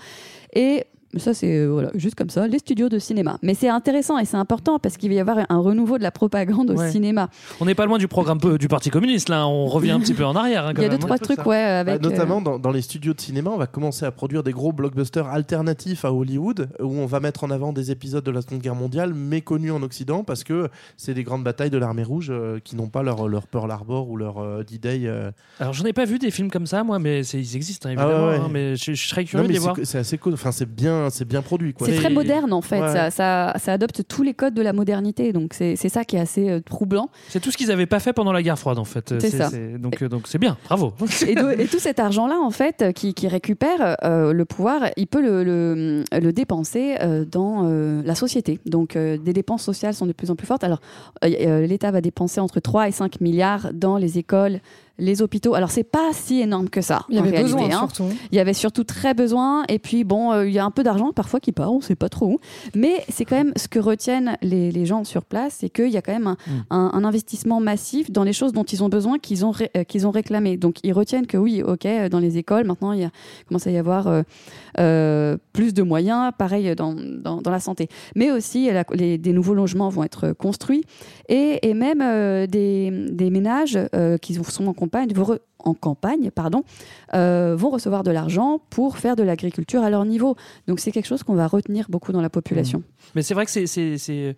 et 0.55 0.85
ça, 1.17 1.35
c'est 1.35 1.57
euh, 1.59 1.67
voilà, 1.67 1.91
juste 1.95 2.15
comme 2.15 2.31
ça, 2.31 2.47
les 2.47 2.59
studios 2.59 2.89
de 2.89 2.99
cinéma. 2.99 3.39
Mais 3.43 3.55
c'est 3.55 3.69
intéressant 3.69 4.19
et 4.19 4.25
c'est 4.25 4.37
important 4.37 4.79
parce 4.79 4.97
qu'il 4.97 5.09
va 5.11 5.15
y 5.17 5.21
avoir 5.21 5.39
un 5.49 5.59
renouveau 5.59 5.99
de 5.99 6.03
la 6.03 6.11
propagande 6.13 6.71
au 6.71 6.75
Ouais. 6.77 6.91
cinéma. 6.91 7.29
On 7.61 7.65
n'est 7.65 7.75
pas 7.75 7.85
loin 7.87 7.99
du 7.99 8.07
programme 8.09 8.39
peu- 8.39 8.59
du 8.59 8.69
Parti 8.69 8.91
communiste, 8.91 9.29
là. 9.29 9.47
On 9.47 9.67
revient 9.67 9.91
un 9.91 10.01
petit 10.01 10.15
peu 10.15 10.25
en 10.25 10.37
arrière. 10.37 10.67
hein, 10.67 10.73
quand 10.75 10.83
Il 10.83 10.85
y 10.85 10.89
a 10.89 10.91
deux, 10.91 10.99
trois 10.99 11.19
trucs, 11.19 11.45
ouais, 11.47 11.57
avec. 11.57 12.01
Bah, 12.01 12.09
notamment 12.09 12.39
euh, 12.39 12.45
dans, 12.45 12.59
dans 12.59 12.71
les 12.71 12.83
studios 12.83 13.13
de 13.15 13.21
cinéma, 13.21 13.51
on 13.51 13.57
va 13.57 13.67
commencer 13.67 14.05
à 14.07 14.11
produire 14.13 14.43
des 14.43 14.53
gros 14.53 14.73
blockbusters 14.73 15.27
alternatifs 15.27 16.05
à 16.05 16.13
Hollywood, 16.13 16.69
où 16.81 16.87
on 16.99 17.07
va 17.07 17.19
mettre 17.21 17.43
en 17.45 17.51
avant 17.51 17.73
des 17.73 17.91
épisodes 17.91 18.23
de 18.25 18.31
la 18.31 18.41
Seconde 18.43 18.61
Guerre 18.61 18.75
mondiale 18.77 19.13
méconnus 19.15 19.73
en 19.73 19.83
Occident, 19.83 20.23
parce 20.25 20.45
que 20.45 20.69
c'est 20.97 21.15
des 21.15 21.25
grandes 21.25 21.43
batailles 21.45 21.71
de 21.71 21.79
l'armée 21.79 22.05
rouge 22.05 22.29
euh, 22.31 22.59
qui 22.63 22.77
n'ont 22.77 22.89
pas 22.89 23.03
leur, 23.03 23.27
leur 23.29 23.47
Pearl 23.47 23.71
Harbor 23.71 24.09
ou 24.09 24.17
leur 24.17 24.39
euh, 24.39 24.63
D-Day. 24.63 25.03
euh. 25.07 25.31
Alors, 25.59 25.73
j'en 25.73 25.85
ai 25.85 25.93
pas 25.93 26.05
vu 26.05 26.19
des 26.19 26.31
films 26.31 26.51
comme 26.51 26.67
ça, 26.67 26.85
moi, 26.85 26.99
mais 26.99 27.25
ils 27.27 27.57
existent, 27.57 27.89
hein, 27.89 27.95
Ah 27.99 28.07
ouais, 28.07 28.13
évidemment. 28.13 28.29
ouais. 28.31 28.37
hein, 28.45 28.49
mais 28.53 28.77
je, 28.77 28.93
je 28.93 29.09
serais 29.09 29.25
curieux 29.25 29.47
de 29.49 29.53
les 29.53 29.59
voir. 29.59 29.77
c'est 29.83 29.99
assez 29.99 30.19
cool, 30.19 30.35
enfin 30.35 30.53
c'est 30.53 30.69
bien, 30.73 31.00
c'est 31.09 31.25
bien 31.25 31.41
produit. 31.41 31.73
quoi. 31.73 31.87
C'est 31.87 31.95
très 31.97 32.11
moderne 32.11 32.53
en 32.53 32.61
fait, 32.61 32.81
Ouais. 32.81 32.93
ça, 32.93 33.11
ça, 33.11 33.55
ça 33.59 33.73
adopte 33.73 34.03
tous 34.07 34.23
les 34.23 34.35
codes 34.35 34.55
de 34.55 34.63
la 34.63 34.73
modernité, 34.73 35.33
donc 35.33 35.55
c'est 35.55 35.77
c'est 35.77 35.89
ça 35.89 36.05
qui 36.05 36.17
est 36.17 36.21
assez 36.21 36.51
euh, 36.51 36.61
troublant. 36.61 37.09
C'est 37.29 37.41
tout 37.41 37.51
ce 37.51 37.57
qu'ils 37.57 37.69
n'avaient 37.69 37.87
pas 37.87 38.01
fait 38.01 38.13
pendant 38.13 38.33
la 38.33 38.43
guerre 38.43 38.59
froide, 38.59 38.79
en 38.79 38.85
fait. 38.85 39.15
C'est 39.21 39.31
ça. 39.31 39.51
Donc, 39.79 40.03
euh, 40.03 40.09
donc 40.09 40.27
c'est 40.27 40.39
bien, 40.39 40.59
bravo. 40.67 40.93
Et, 41.27 41.35
de- 41.35 41.61
et 41.61 41.67
tout 41.67 41.79
cet 41.79 42.01
argent-là, 42.01 42.39
en 42.41 42.51
fait, 42.51 42.83
euh, 42.83 42.93
qui, 42.93 43.15
qui 43.15 43.29
récupère 43.29 43.97
euh, 44.05 44.33
le 44.33 44.45
pouvoir, 44.45 44.83
il 44.97 45.07
peut 45.07 45.23
le, 45.23 45.45
le- 45.45 46.05
le 46.13 46.33
dépenser 46.33 46.97
euh, 47.01 47.25
dans 47.25 47.63
euh, 47.65 48.03
la 48.05 48.15
société. 48.15 48.59
Donc, 48.67 48.97
euh, 48.97 49.17
des 49.17 49.33
dépenses 49.33 49.63
sociales 49.63 49.95
sont 49.95 50.07
de 50.07 50.13
plus 50.13 50.31
en 50.31 50.37
plus 50.37 50.47
fortes. 50.47 50.65
Alors, 50.65 50.81
l'État 51.23 51.91
va 51.91 52.01
dépenser 52.01 52.41
entre 52.41 52.61
3 52.61 52.89
et 52.89 52.93
5 52.93 53.21
milliards 53.21 53.71
dans 53.73 53.97
les 53.97 54.19
écoles, 54.19 54.61
les 55.01 55.23
hôpitaux. 55.23 55.55
Alors, 55.55 55.71
c'est 55.71 55.83
pas 55.85 56.11
si 56.13 56.41
énorme 56.41 56.69
que 56.69 56.81
ça. 56.81 57.05
Il 57.09 57.17
y 57.17 57.19
en 57.19 57.23
avait 57.23 57.31
réalité, 57.39 57.55
besoin, 57.55 57.71
hein. 57.71 57.89
surtout. 57.89 58.05
Il 58.31 58.37
y 58.37 58.39
avait 58.39 58.53
surtout 58.55 58.85
très 58.85 59.15
besoin. 59.15 59.65
Et 59.69 59.79
puis, 59.81 60.05
bon, 60.05 60.33
euh, 60.33 60.47
il 60.47 60.53
y 60.55 60.59
a 60.59 60.65
un 60.65 60.71
peu 60.71 60.83
d'argent 60.83 61.13
parfois 61.13 61.41
qui 61.41 61.51
part, 61.53 61.73
on 61.73 61.81
sait 61.81 61.97
pas 61.97 62.09
trop 62.09 62.27
où. 62.35 62.39
Mais 62.77 63.05
c'est 63.09 63.25
quand 63.25 63.37
même 63.37 63.53
ce 63.57 63.67
que 63.67 63.79
retiennent 63.81 64.37
les, 64.43 64.71
les 64.71 64.87
gens 64.87 65.03
sur 65.05 65.25
place, 65.25 65.57
c'est 65.61 65.69
qu'il 65.71 65.89
y 65.91 65.97
a 65.97 66.03
quand 66.03 66.13
même 66.13 66.27
un, 66.27 66.37
un- 66.71 66.91
un 66.95 67.05
investissement 67.05 67.61
massif 67.61 68.11
dans 68.11 68.23
les 68.25 68.33
choses 68.33 68.53
dont 68.53 68.65
ils 68.65 68.85
ont 68.85 68.89
besoin, 68.89 69.19
qu'ils 69.19 69.45
ont, 69.45 69.51
ré- 69.51 69.71
euh, 69.77 69.85
qu'ils 69.85 70.07
ont 70.07 70.11
réclamé. 70.11 70.57
Donc, 70.57 70.77
ils 70.85 70.93
retiennent 70.93 71.27
que 71.27 71.37
oui, 71.37 71.63
OK, 71.63 71.87
euh, 71.87 72.09
dans 72.09 72.21
les 72.21 72.39
écoles, 72.39 72.67
maintenant, 72.67 72.93
il 72.93 73.01
y 73.01 73.05
a, 73.05 73.11
commence 73.49 73.67
à 73.67 73.71
y 73.71 73.79
avoir 73.79 74.07
euh, 74.07 74.23
euh, 74.79 75.37
plus 75.53 75.75
de 75.75 75.83
moyens, 75.83 76.33
pareil 76.39 76.75
dans, 76.77 76.95
dans, 76.95 77.41
dans 77.41 77.51
la 77.51 77.61
santé. 77.61 77.89
Mais 78.15 78.31
aussi, 78.31 78.71
la- 78.71 78.85
les, 78.93 79.19
des 79.19 79.33
nouveaux 79.33 79.55
logements 79.55 79.89
vont 79.89 80.05
être 80.05 80.33
construits 80.33 80.85
et, 81.29 81.69
et 81.69 81.75
même 81.75 82.01
euh, 82.03 82.47
des, 82.47 82.91
des 83.11 83.31
ménages 83.31 83.79
euh, 83.95 84.17
qui 84.19 84.35
sont 84.35 84.69
en 84.69 84.75
en 85.59 85.75
campagne, 85.75 86.31
pardon, 86.31 86.63
euh, 87.15 87.55
vont 87.57 87.71
recevoir 87.71 88.03
de 88.03 88.11
l'argent 88.11 88.61
pour 88.71 88.97
faire 88.99 89.17
de 89.17 89.23
l'agriculture 89.23 89.83
à 89.83 89.91
leur 89.91 90.05
niveau. 90.05 90.37
Donc 90.67 90.81
c'est 90.81 90.91
quelque 90.93 91.07
chose 91.07 91.23
qu'on 91.23 91.35
va 91.35 91.47
retenir 91.47 91.87
beaucoup 91.89 92.13
dans 92.13 92.23
la 92.23 92.31
population. 92.31 92.83
Mais 93.15 93.23
c'est 93.23 93.35
vrai 93.35 93.45
que 93.47 93.51
c'est- 93.51 94.37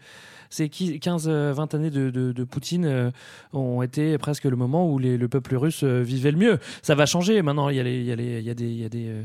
ces 0.53 0.67
15-20 0.69 1.75
années 1.75 1.89
de, 1.91 2.11
de- 2.11 2.33
de 2.33 2.45
Poutine 2.45 2.85
euh, 2.85 3.11
ont 3.55 3.81
été 3.81 4.19
presque 4.19 4.45
le 4.45 4.55
moment 4.57 4.87
où 4.91 4.99
les- 4.99 5.17
le 5.17 5.29
peuple 5.29 5.57
russe 5.57 5.81
euh, 5.83 6.03
vivait 6.03 6.31
le 6.31 6.37
mieux. 6.37 6.59
Ça 6.83 6.95
va 6.95 7.07
changer 7.07 7.41
maintenant. 7.41 7.71
Il 7.71 7.77
y 7.77 7.81
a, 7.81 7.83
les- 7.83 8.01
il 8.01 8.05
y 8.05 8.13
a, 8.13 8.17
les- 8.17 8.39
il 8.41 8.45
y 8.45 8.51
a 8.51 8.55
des, 8.55 8.65
il 8.67 8.81
y 8.81 8.85
a 8.85 8.89
des, 8.91 9.07
euh, 9.09 9.23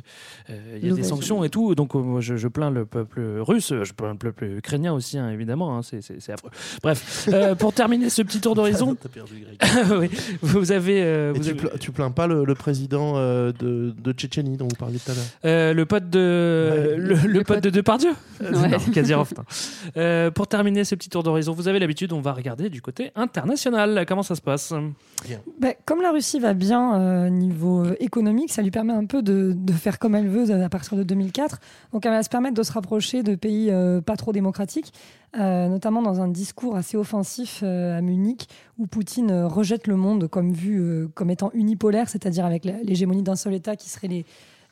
euh, 0.49 0.59
il 0.69 0.73
y 0.73 0.77
a 0.77 0.79
des 0.81 0.89
Nouvelles 0.89 1.05
sanctions 1.05 1.43
et 1.43 1.49
tout. 1.49 1.75
Donc 1.75 1.95
euh, 1.95 1.99
moi, 1.99 2.21
je, 2.21 2.37
je 2.37 2.47
plains 2.47 2.71
le 2.71 2.85
peuple 2.85 3.21
russe. 3.39 3.73
Je 3.83 3.91
plains 3.93 4.11
le 4.13 4.17
peuple 4.17 4.45
ukrainien 4.45 4.93
aussi, 4.93 5.17
hein, 5.17 5.29
évidemment. 5.29 5.77
hein, 5.77 5.81
c'est- 5.83 6.01
c'est 6.01 6.21
c'est 6.21 6.31
affreux. 6.31 6.49
Bref, 6.81 7.27
euh, 7.33 7.55
pour 7.55 7.73
terminer 7.73 8.09
ce 8.09 8.21
petit 8.21 8.39
tour 8.39 8.55
d'horizon, 8.55 8.95
T'as 9.01 9.09
perdu, 9.09 9.33
Greg. 9.59 9.99
oui, 9.99 10.09
vous 10.41 10.71
avez, 10.71 11.03
euh, 11.03 11.33
vous 11.35 11.43
tu, 11.43 11.49
avez- 11.51 11.77
tu 11.79 11.91
plains 11.91 12.11
pas 12.11 12.27
le, 12.27 12.45
le 12.45 12.55
président 12.55 13.13
euh, 13.17 13.51
de, 13.59 13.93
de 14.01 14.11
Tchétchénie 14.13 14.55
dont 14.57 14.67
vous 14.69 14.75
parliez 14.77 14.97
tout 14.99 15.11
à 15.11 15.15
l'heure? 15.15 15.23
Euh, 15.45 15.73
le 15.73 15.85
pote 15.85 16.09
de 16.09 16.95
le, 16.97 17.15
le 17.27 17.43
pote 17.43 17.63
de 17.63 17.69
Depardieu 17.69 18.11
Ouais. 18.41 18.49
Non. 19.07 19.23
Euh, 19.97 20.31
pour 20.31 20.47
terminer 20.47 20.83
ce 20.83 20.95
petit 20.95 21.09
tour 21.09 21.16
d'horizon 21.23 21.53
vous 21.53 21.67
avez 21.67 21.79
l'habitude 21.79 22.13
on 22.13 22.21
va 22.21 22.33
regarder 22.33 22.69
du 22.69 22.81
côté 22.81 23.11
international. 23.15 24.05
Comment 24.07 24.23
ça 24.23 24.35
se 24.35 24.41
passe? 24.41 24.73
Ben, 25.59 25.73
comme 25.85 26.01
la 26.01 26.11
Russie 26.11 26.39
va 26.39 26.53
bien 26.53 26.99
euh, 26.99 27.29
niveau 27.29 27.85
euh, 27.85 27.95
économique, 27.99 28.51
ça 28.51 28.61
lui 28.61 28.71
permet 28.71 28.93
un 28.93 29.05
peu 29.05 29.21
de, 29.21 29.53
de 29.55 29.73
faire 29.73 29.99
comme 29.99 30.15
elle 30.15 30.27
veut 30.27 30.51
à 30.63 30.69
partir 30.69 30.97
de 30.97 31.03
2004. 31.03 31.59
Donc 31.93 32.05
elle 32.05 32.11
va 32.11 32.23
se 32.23 32.29
permettre 32.29 32.55
de 32.55 32.63
se 32.63 32.71
rapprocher 32.71 33.23
de 33.23 33.35
pays 33.35 33.69
euh, 33.71 34.01
pas 34.01 34.15
trop 34.15 34.31
démocratiques, 34.31 34.93
euh, 35.37 35.67
notamment 35.67 36.01
dans 36.01 36.21
un 36.21 36.27
discours 36.27 36.75
assez 36.75 36.97
offensif 36.97 37.61
euh, 37.63 37.97
à 37.97 38.01
Munich 38.01 38.47
où 38.77 38.87
Poutine 38.87 39.31
euh, 39.31 39.47
rejette 39.47 39.87
le 39.87 39.95
monde 39.95 40.27
comme 40.27 40.53
vu 40.53 40.79
euh, 40.79 41.07
comme 41.13 41.29
étant 41.29 41.51
unipolaire, 41.53 42.09
c'est-à-dire 42.09 42.45
avec 42.45 42.65
l'hégémonie 42.65 43.23
d'un 43.23 43.35
seul 43.35 43.53
État 43.53 43.75
qui 43.75 43.89
serait 43.89 44.07
les 44.07 44.25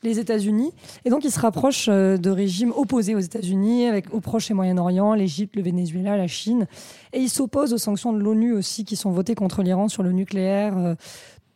les 0.05 0.19
États-Unis. 0.19 0.71
Et 1.03 1.09
donc, 1.09 1.23
il 1.25 1.31
se 1.31 1.39
rapproche 1.39 1.87
euh, 1.89 2.17
de 2.17 2.29
régimes 2.29 2.71
opposés 2.75 3.15
aux 3.15 3.19
États-Unis, 3.19 3.87
avec 3.87 4.13
au 4.13 4.21
Proche 4.21 4.49
et 4.49 4.53
Moyen-Orient, 4.53 5.13
l'Égypte, 5.13 5.55
le 5.55 5.61
Venezuela, 5.61 6.17
la 6.17 6.27
Chine. 6.27 6.67
Et 7.13 7.19
il 7.19 7.29
s'oppose 7.29 7.73
aux 7.73 7.77
sanctions 7.77 8.13
de 8.13 8.19
l'ONU 8.19 8.53
aussi, 8.53 8.85
qui 8.85 8.95
sont 8.95 9.11
votées 9.11 9.35
contre 9.35 9.61
l'Iran 9.61 9.89
sur 9.89 10.03
le 10.03 10.11
nucléaire 10.11 10.77
euh, 10.77 10.95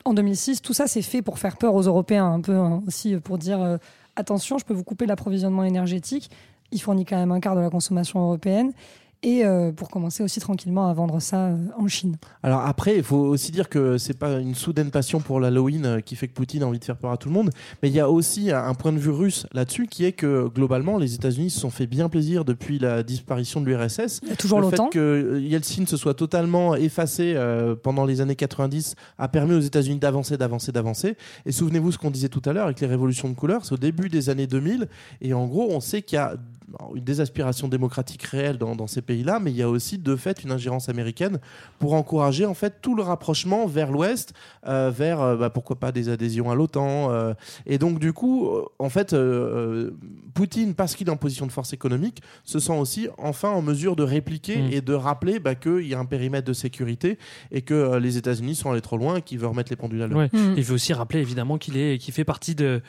en 0.06 0.14
2006. 0.14 0.62
Tout 0.62 0.74
ça, 0.74 0.88
c'est 0.88 1.02
fait 1.02 1.22
pour 1.22 1.40
faire 1.40 1.58
peur 1.58 1.76
aux 1.76 1.84
Européens, 1.84 2.32
un 2.32 2.42
peu 2.42 2.56
hein, 2.56 2.82
aussi 2.88 3.16
euh, 3.16 3.20
pour 3.20 3.38
dire 3.38 3.80
attention, 4.16 4.58
je 4.58 4.66
peux 4.66 4.74
vous 4.74 4.84
couper 4.84 5.06
l'approvisionnement 5.06 5.64
énergétique. 5.64 6.30
Il 6.72 6.82
fournit 6.82 7.06
quand 7.06 7.18
même 7.18 7.32
un 7.32 7.40
quart 7.40 7.56
de 7.56 7.62
la 7.62 7.70
consommation 7.70 8.20
européenne. 8.20 8.74
Et 9.22 9.44
euh, 9.44 9.74
pour 9.74 9.90
commencer 9.90 10.24
aussi 10.24 10.40
tranquillement 10.40 10.88
à 10.88 10.94
vendre 10.94 11.20
ça 11.20 11.48
euh, 11.48 11.58
en 11.78 11.90
Chine. 11.90 12.16
Alors 12.42 12.62
après, 12.62 12.96
il 12.96 13.04
faut 13.04 13.18
aussi 13.18 13.52
dire 13.52 13.68
que 13.68 13.98
c'est 13.98 14.18
pas 14.18 14.40
une 14.40 14.56
soudaine 14.56 14.92
passion 14.92 15.20
pour 15.20 15.42
l'Halloween 15.42 15.86
euh, 15.86 16.00
qui 16.00 16.16
fait 16.16 16.30
que 16.30 16.34
Poutine 16.34 16.64
a 16.64 16.68
envie 16.68 16.80
de 16.80 16.86
faire 16.86 16.96
peur 16.96 17.12
à 17.12 17.18
tout 17.18 17.28
le 17.28 17.34
monde, 17.34 17.50
mais 17.84 17.90
il 17.90 17.94
y 17.96 18.00
a 18.00 18.10
aussi 18.10 18.50
un 18.52 18.74
point 18.76 18.94
de 18.94 18.98
vue 18.98 19.10
russe 19.10 19.46
là-dessus 19.52 19.88
qui 19.88 20.06
est 20.06 20.14
que 20.14 20.48
globalement, 20.48 20.98
les 20.98 21.16
États-Unis 21.16 21.50
se 21.50 21.60
sont 21.60 21.70
fait 21.70 21.86
bien 21.86 22.08
plaisir 22.08 22.46
depuis 22.46 22.80
la 22.80 23.04
disparition 23.04 23.60
de 23.60 23.66
l'URSS. 23.66 24.22
Toujours 24.38 24.62
le 24.62 24.70
l'OTAN. 24.70 24.86
fait 24.86 24.92
que 24.92 25.40
Yeltsin 25.42 25.86
se 25.86 25.98
soit 25.98 26.14
totalement 26.14 26.76
effacé 26.76 27.34
euh, 27.36 27.76
pendant 27.76 28.06
les 28.06 28.22
années 28.22 28.38
90 28.38 28.96
a 29.18 29.28
permis 29.28 29.54
aux 29.54 29.60
États-Unis 29.60 30.00
d'avancer, 30.00 30.38
d'avancer, 30.38 30.72
d'avancer. 30.72 31.18
Et 31.46 31.52
souvenez-vous 31.52 31.92
ce 31.92 31.98
qu'on 31.98 32.12
disait 32.12 32.30
tout 32.30 32.42
à 32.46 32.54
l'heure 32.54 32.66
avec 32.66 32.80
les 32.80 32.88
révolutions 32.88 33.28
de 33.28 33.36
couleur, 33.36 33.66
c'est 33.66 33.74
au 33.74 33.78
début 33.78 34.08
des 34.08 34.30
années 34.30 34.48
2000, 34.48 34.88
et 35.20 35.34
en 35.34 35.46
gros, 35.46 35.68
on 35.72 35.82
sait 35.82 36.04
qu'il 36.04 36.16
y 36.16 36.20
a 36.20 36.36
une 36.96 37.04
désaspiration 37.04 37.68
démocratique 37.68 38.24
réelle 38.24 38.58
dans, 38.58 38.76
dans 38.76 38.88
ces 38.88 39.02
pays-là, 39.02 39.40
mais 39.40 39.52
il 39.52 39.58
y 39.58 39.62
a 39.62 39.70
aussi 39.70 39.98
de 39.98 40.16
fait 40.16 40.44
une 40.44 40.52
ingérence 40.52 40.90
américaine 40.90 41.40
pour 41.80 41.94
encourager 41.94 42.46
en 42.46 42.54
fait 42.54 42.76
tout 42.82 42.96
le 42.96 43.04
rapprochement 43.04 43.66
vers 43.68 43.92
l'Ouest, 43.92 44.34
euh, 44.68 44.92
vers 44.94 45.22
euh, 45.22 45.36
bah, 45.38 45.50
pourquoi 45.50 45.78
pas 45.80 45.92
des 45.92 46.10
adhésions 46.10 46.50
à 46.52 46.56
l'OTAN. 46.56 47.12
euh, 47.12 47.34
et 47.66 47.78
donc 47.78 48.00
du 48.00 48.14
coup, 48.14 48.50
en 48.80 48.90
fait, 48.90 49.16
Poutine, 50.34 50.74
parce 50.74 50.96
qu'il 50.96 51.08
est 51.08 51.12
en 51.12 51.18
position 51.18 51.46
de 51.48 51.52
force 51.52 51.74
économique, 51.74 52.22
se 52.44 52.60
sent 52.60 52.78
aussi 52.78 53.08
enfin 53.18 53.50
en 53.50 53.62
mesure 53.62 53.96
de 53.96 54.04
répliquer 54.04 54.58
Mm. 54.58 54.72
et 54.72 54.82
de 54.82 54.94
rappeler 54.94 55.40
bah, 55.40 55.56
qu'il 55.56 55.88
y 55.88 55.94
a 55.94 56.00
un 56.00 56.06
périmètre 56.06 56.48
de 56.48 56.54
sécurité 56.54 57.18
et 57.52 57.62
que 57.62 57.74
euh, 57.74 58.00
les 58.00 58.18
États-Unis 58.18 58.56
sont 58.56 58.72
allés 58.72 58.82
trop 58.82 58.98
loin 58.98 59.18
et 59.18 59.22
qu'il 59.22 59.40
veut 59.40 59.48
remettre 59.48 59.72
les 59.72 59.76
pendules 59.76 60.02
à 60.02 60.08
l'heure. 60.08 60.18
Ouais. 60.18 60.30
Mm. 60.32 60.54
il 60.58 60.64
veut 60.64 60.74
aussi 60.76 60.94
rappeler 60.94 61.20
évidemment 61.20 61.58
qu'il 61.58 61.78
est 61.78 61.98
qu'il 61.98 62.14
fait 62.14 62.24
partie 62.24 62.56
de 62.56 62.82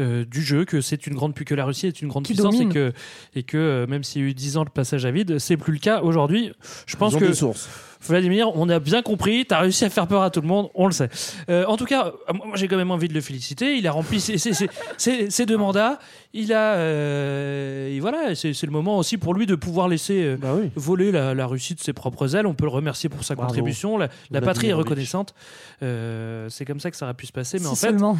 euh, 0.00 0.24
du 0.24 0.42
jeu 0.42 0.64
que 0.64 0.80
c'est 0.80 1.06
une 1.06 1.14
grande 1.14 1.34
que 1.34 1.54
la 1.54 1.64
Russie 1.64 1.86
est 1.86 2.02
une 2.02 2.08
grande 2.08 2.24
Qui 2.24 2.34
puissance 2.34 2.60
et 2.60 2.66
que 2.68 2.92
et 3.34 3.42
que 3.42 3.56
euh, 3.56 3.86
même 3.86 4.02
s'il 4.02 4.22
y 4.22 4.24
a 4.24 4.28
eu 4.28 4.34
10 4.34 4.56
ans 4.56 4.64
de 4.64 4.70
passage 4.70 5.04
à 5.04 5.10
vide 5.10 5.38
c'est 5.38 5.56
plus 5.56 5.72
le 5.72 5.78
cas 5.78 6.02
aujourd'hui 6.02 6.52
je 6.86 6.96
pense 6.96 7.12
Ils 7.12 7.16
ont 7.16 7.20
que 7.20 7.24
des 7.26 7.34
sources. 7.34 7.68
Vladimir, 8.06 8.50
on 8.56 8.68
a 8.68 8.78
bien 8.78 9.02
compris, 9.02 9.46
t'as 9.46 9.60
réussi 9.60 9.84
à 9.84 9.90
faire 9.90 10.06
peur 10.06 10.22
à 10.22 10.30
tout 10.30 10.40
le 10.40 10.46
monde, 10.48 10.68
on 10.74 10.86
le 10.86 10.92
sait. 10.92 11.08
Euh, 11.48 11.64
en 11.66 11.76
tout 11.76 11.84
cas, 11.86 12.12
euh, 12.28 12.32
moi 12.34 12.56
j'ai 12.56 12.68
quand 12.68 12.76
même 12.76 12.90
envie 12.90 13.08
de 13.08 13.14
le 13.14 13.20
féliciter. 13.20 13.76
Il 13.76 13.86
a 13.86 13.92
rempli 13.92 14.20
ses, 14.20 14.38
ses- 14.38 14.52
ses- 14.52 14.68
ses- 14.98 15.30
ses 15.30 15.46
deux 15.46 15.56
mandats. 15.56 15.98
Il 16.32 16.52
a, 16.52 16.74
euh, 16.74 17.88
et 17.88 18.00
voilà, 18.00 18.34
c'est 18.34 18.60
le 18.62 18.70
moment 18.70 18.98
aussi 18.98 19.16
pour 19.18 19.34
lui 19.34 19.46
de 19.46 19.54
pouvoir 19.54 19.88
laisser 19.88 20.22
euh, 20.24 20.36
Bah 20.36 20.54
voler 20.74 21.12
la, 21.12 21.34
la 21.34 21.46
Russie 21.46 21.74
de 21.74 21.80
ses 21.80 21.92
propres 21.92 22.34
ailes. 22.36 22.46
On 22.46 22.54
peut 22.54 22.64
le 22.64 22.70
remercier 22.70 23.08
pour 23.08 23.24
sa 23.24 23.34
Bravo. 23.34 23.48
contribution. 23.48 23.96
La, 23.98 24.08
la 24.30 24.40
patrie 24.40 24.68
est 24.68 24.72
reconnaissante. 24.72 25.34
Euh, 25.82 26.48
c'est 26.50 26.64
comme 26.64 26.80
ça 26.80 26.90
que 26.90 26.96
ça 26.96 27.06
aurait 27.06 27.14
pu 27.14 27.26
se 27.26 27.32
passer, 27.32 27.58
mais 27.58 27.64
Si 27.64 27.70
en 27.70 27.74
fait, 27.74 27.86
seulement. 27.88 28.16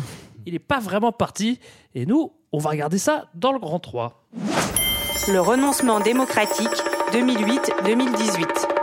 il 0.46 0.52
n'est 0.52 0.58
pas 0.58 0.78
vraiment 0.80 1.12
parti. 1.12 1.58
Et 1.94 2.06
nous, 2.06 2.32
on 2.52 2.58
va 2.58 2.70
regarder 2.70 2.98
ça 2.98 3.26
dans 3.34 3.52
le 3.52 3.58
grand 3.58 3.80
3. 3.80 4.24
Le 5.28 5.40
renoncement 5.40 6.00
démocratique 6.00 6.68
2008-2018. 7.12 8.73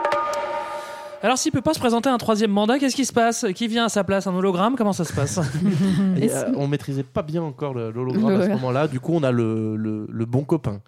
Alors, 1.23 1.37
s'il 1.37 1.51
peut 1.51 1.61
pas 1.61 1.73
se 1.75 1.79
présenter 1.79 2.09
un 2.09 2.17
troisième 2.17 2.49
mandat, 2.51 2.79
qu'est-ce 2.79 2.95
qui 2.95 3.05
se 3.05 3.13
passe? 3.13 3.45
Qui 3.53 3.67
vient 3.67 3.85
à 3.85 3.89
sa 3.89 4.03
place? 4.03 4.25
Un 4.25 4.33
hologramme? 4.33 4.75
Comment 4.75 4.93
ça 4.93 5.03
se 5.05 5.13
passe? 5.13 5.39
Et, 6.19 6.31
euh, 6.31 6.51
on 6.55 6.67
maîtrisait 6.67 7.03
pas 7.03 7.21
bien 7.21 7.43
encore 7.43 7.73
le- 7.75 7.91
l'hologramme 7.91 8.41
à 8.41 8.45
ce 8.45 8.49
moment-là. 8.49 8.87
Du 8.87 8.99
coup, 8.99 9.13
on 9.13 9.21
a 9.23 9.31
le, 9.31 9.75
le- 9.75 10.07
le 10.09 10.25
bon 10.25 10.43
copain. 10.43 10.81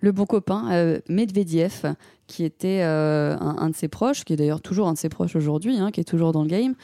le 0.00 0.12
bon 0.12 0.26
copain 0.26 0.68
euh, 0.72 0.98
Medvedev, 1.08 1.94
qui 2.26 2.44
était 2.44 2.82
euh, 2.82 3.34
un, 3.40 3.56
un 3.60 3.70
de 3.70 3.74
ses 3.74 3.88
proches, 3.88 4.24
qui 4.24 4.34
est 4.34 4.36
d'ailleurs 4.36 4.60
toujours 4.60 4.88
un 4.88 4.92
de 4.92 4.98
ses 4.98 5.08
proches 5.08 5.36
aujourd'hui, 5.36 5.78
hein, 5.78 5.90
qui 5.90 6.00
est 6.00 6.04
toujours 6.04 6.32
dans 6.32 6.42
le 6.42 6.48
game. 6.48 6.74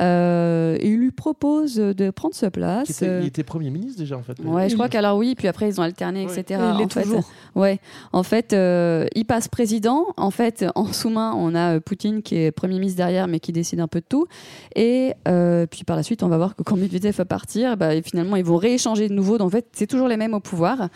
Euh, 0.00 0.78
il 0.82 0.96
lui 0.96 1.10
propose 1.10 1.74
de 1.76 2.10
prendre 2.10 2.34
sa 2.34 2.50
place. 2.50 2.88
Était- 3.02 3.20
il 3.20 3.26
était 3.26 3.42
Premier 3.42 3.70
ministre 3.70 3.98
déjà, 3.98 4.16
en 4.16 4.22
fait. 4.22 4.38
Ouais, 4.44 4.68
je 4.68 4.74
crois 4.74 4.88
qu'alors 4.88 5.18
oui, 5.18 5.34
puis 5.36 5.46
après 5.48 5.68
ils 5.68 5.78
ont 5.80 5.82
alterné, 5.84 6.22
etc. 6.22 6.42
Et 6.48 6.54
il 6.54 6.84
En 6.84 6.88
fait, 6.88 7.02
toujours. 7.02 7.28
ouais, 7.54 7.80
en 8.12 8.22
fait, 8.22 8.52
euh, 8.52 9.06
il 9.14 9.24
passe 9.26 9.48
président. 9.48 10.06
En 10.16 10.30
fait, 10.30 10.64
en 10.74 10.86
sous-main, 10.92 11.34
on 11.36 11.54
a 11.54 11.76
euh, 11.76 11.80
Poutine 11.80 12.22
qui 12.22 12.36
est 12.36 12.50
premier 12.50 12.78
ministre 12.78 12.96
derrière, 12.96 13.28
mais 13.28 13.40
qui 13.40 13.52
décide 13.52 13.80
un 13.80 13.88
peu 13.88 14.00
de 14.00 14.06
tout. 14.08 14.26
Et 14.74 15.12
euh, 15.28 15.66
puis 15.66 15.84
par 15.84 15.96
la 15.96 16.02
suite, 16.02 16.22
on 16.22 16.28
va 16.28 16.36
voir 16.38 16.56
que 16.56 16.62
quand 16.62 16.76
Medvedev 16.76 17.14
va 17.16 17.24
partir, 17.24 17.76
bah, 17.76 17.94
et 17.94 18.02
finalement, 18.02 18.36
ils 18.36 18.44
vont 18.44 18.56
rééchanger 18.56 19.08
de 19.08 19.14
nouveau. 19.14 19.36
Donc 19.38 19.48
en 19.48 19.50
fait, 19.50 19.66
c'est 19.72 19.86
toujours 19.86 20.08
les 20.08 20.16
mêmes 20.16 20.34
au 20.34 20.40
pouvoir. 20.40 20.88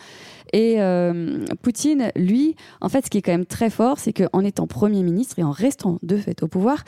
Et 0.53 0.75
euh, 0.81 1.45
Poutine, 1.61 2.11
lui, 2.15 2.55
en 2.79 2.87
fait, 2.89 3.05
ce 3.05 3.09
qui 3.09 3.17
est 3.17 3.21
quand 3.21 3.31
même 3.31 3.45
très 3.45 3.69
fort, 3.69 3.99
c'est 3.99 4.13
qu'en 4.13 4.39
étant 4.41 4.67
Premier 4.67 5.03
ministre 5.03 5.37
et 5.39 5.43
en 5.43 5.51
restant 5.51 5.99
de 6.01 6.17
fait 6.17 6.43
au 6.43 6.47
pouvoir, 6.47 6.83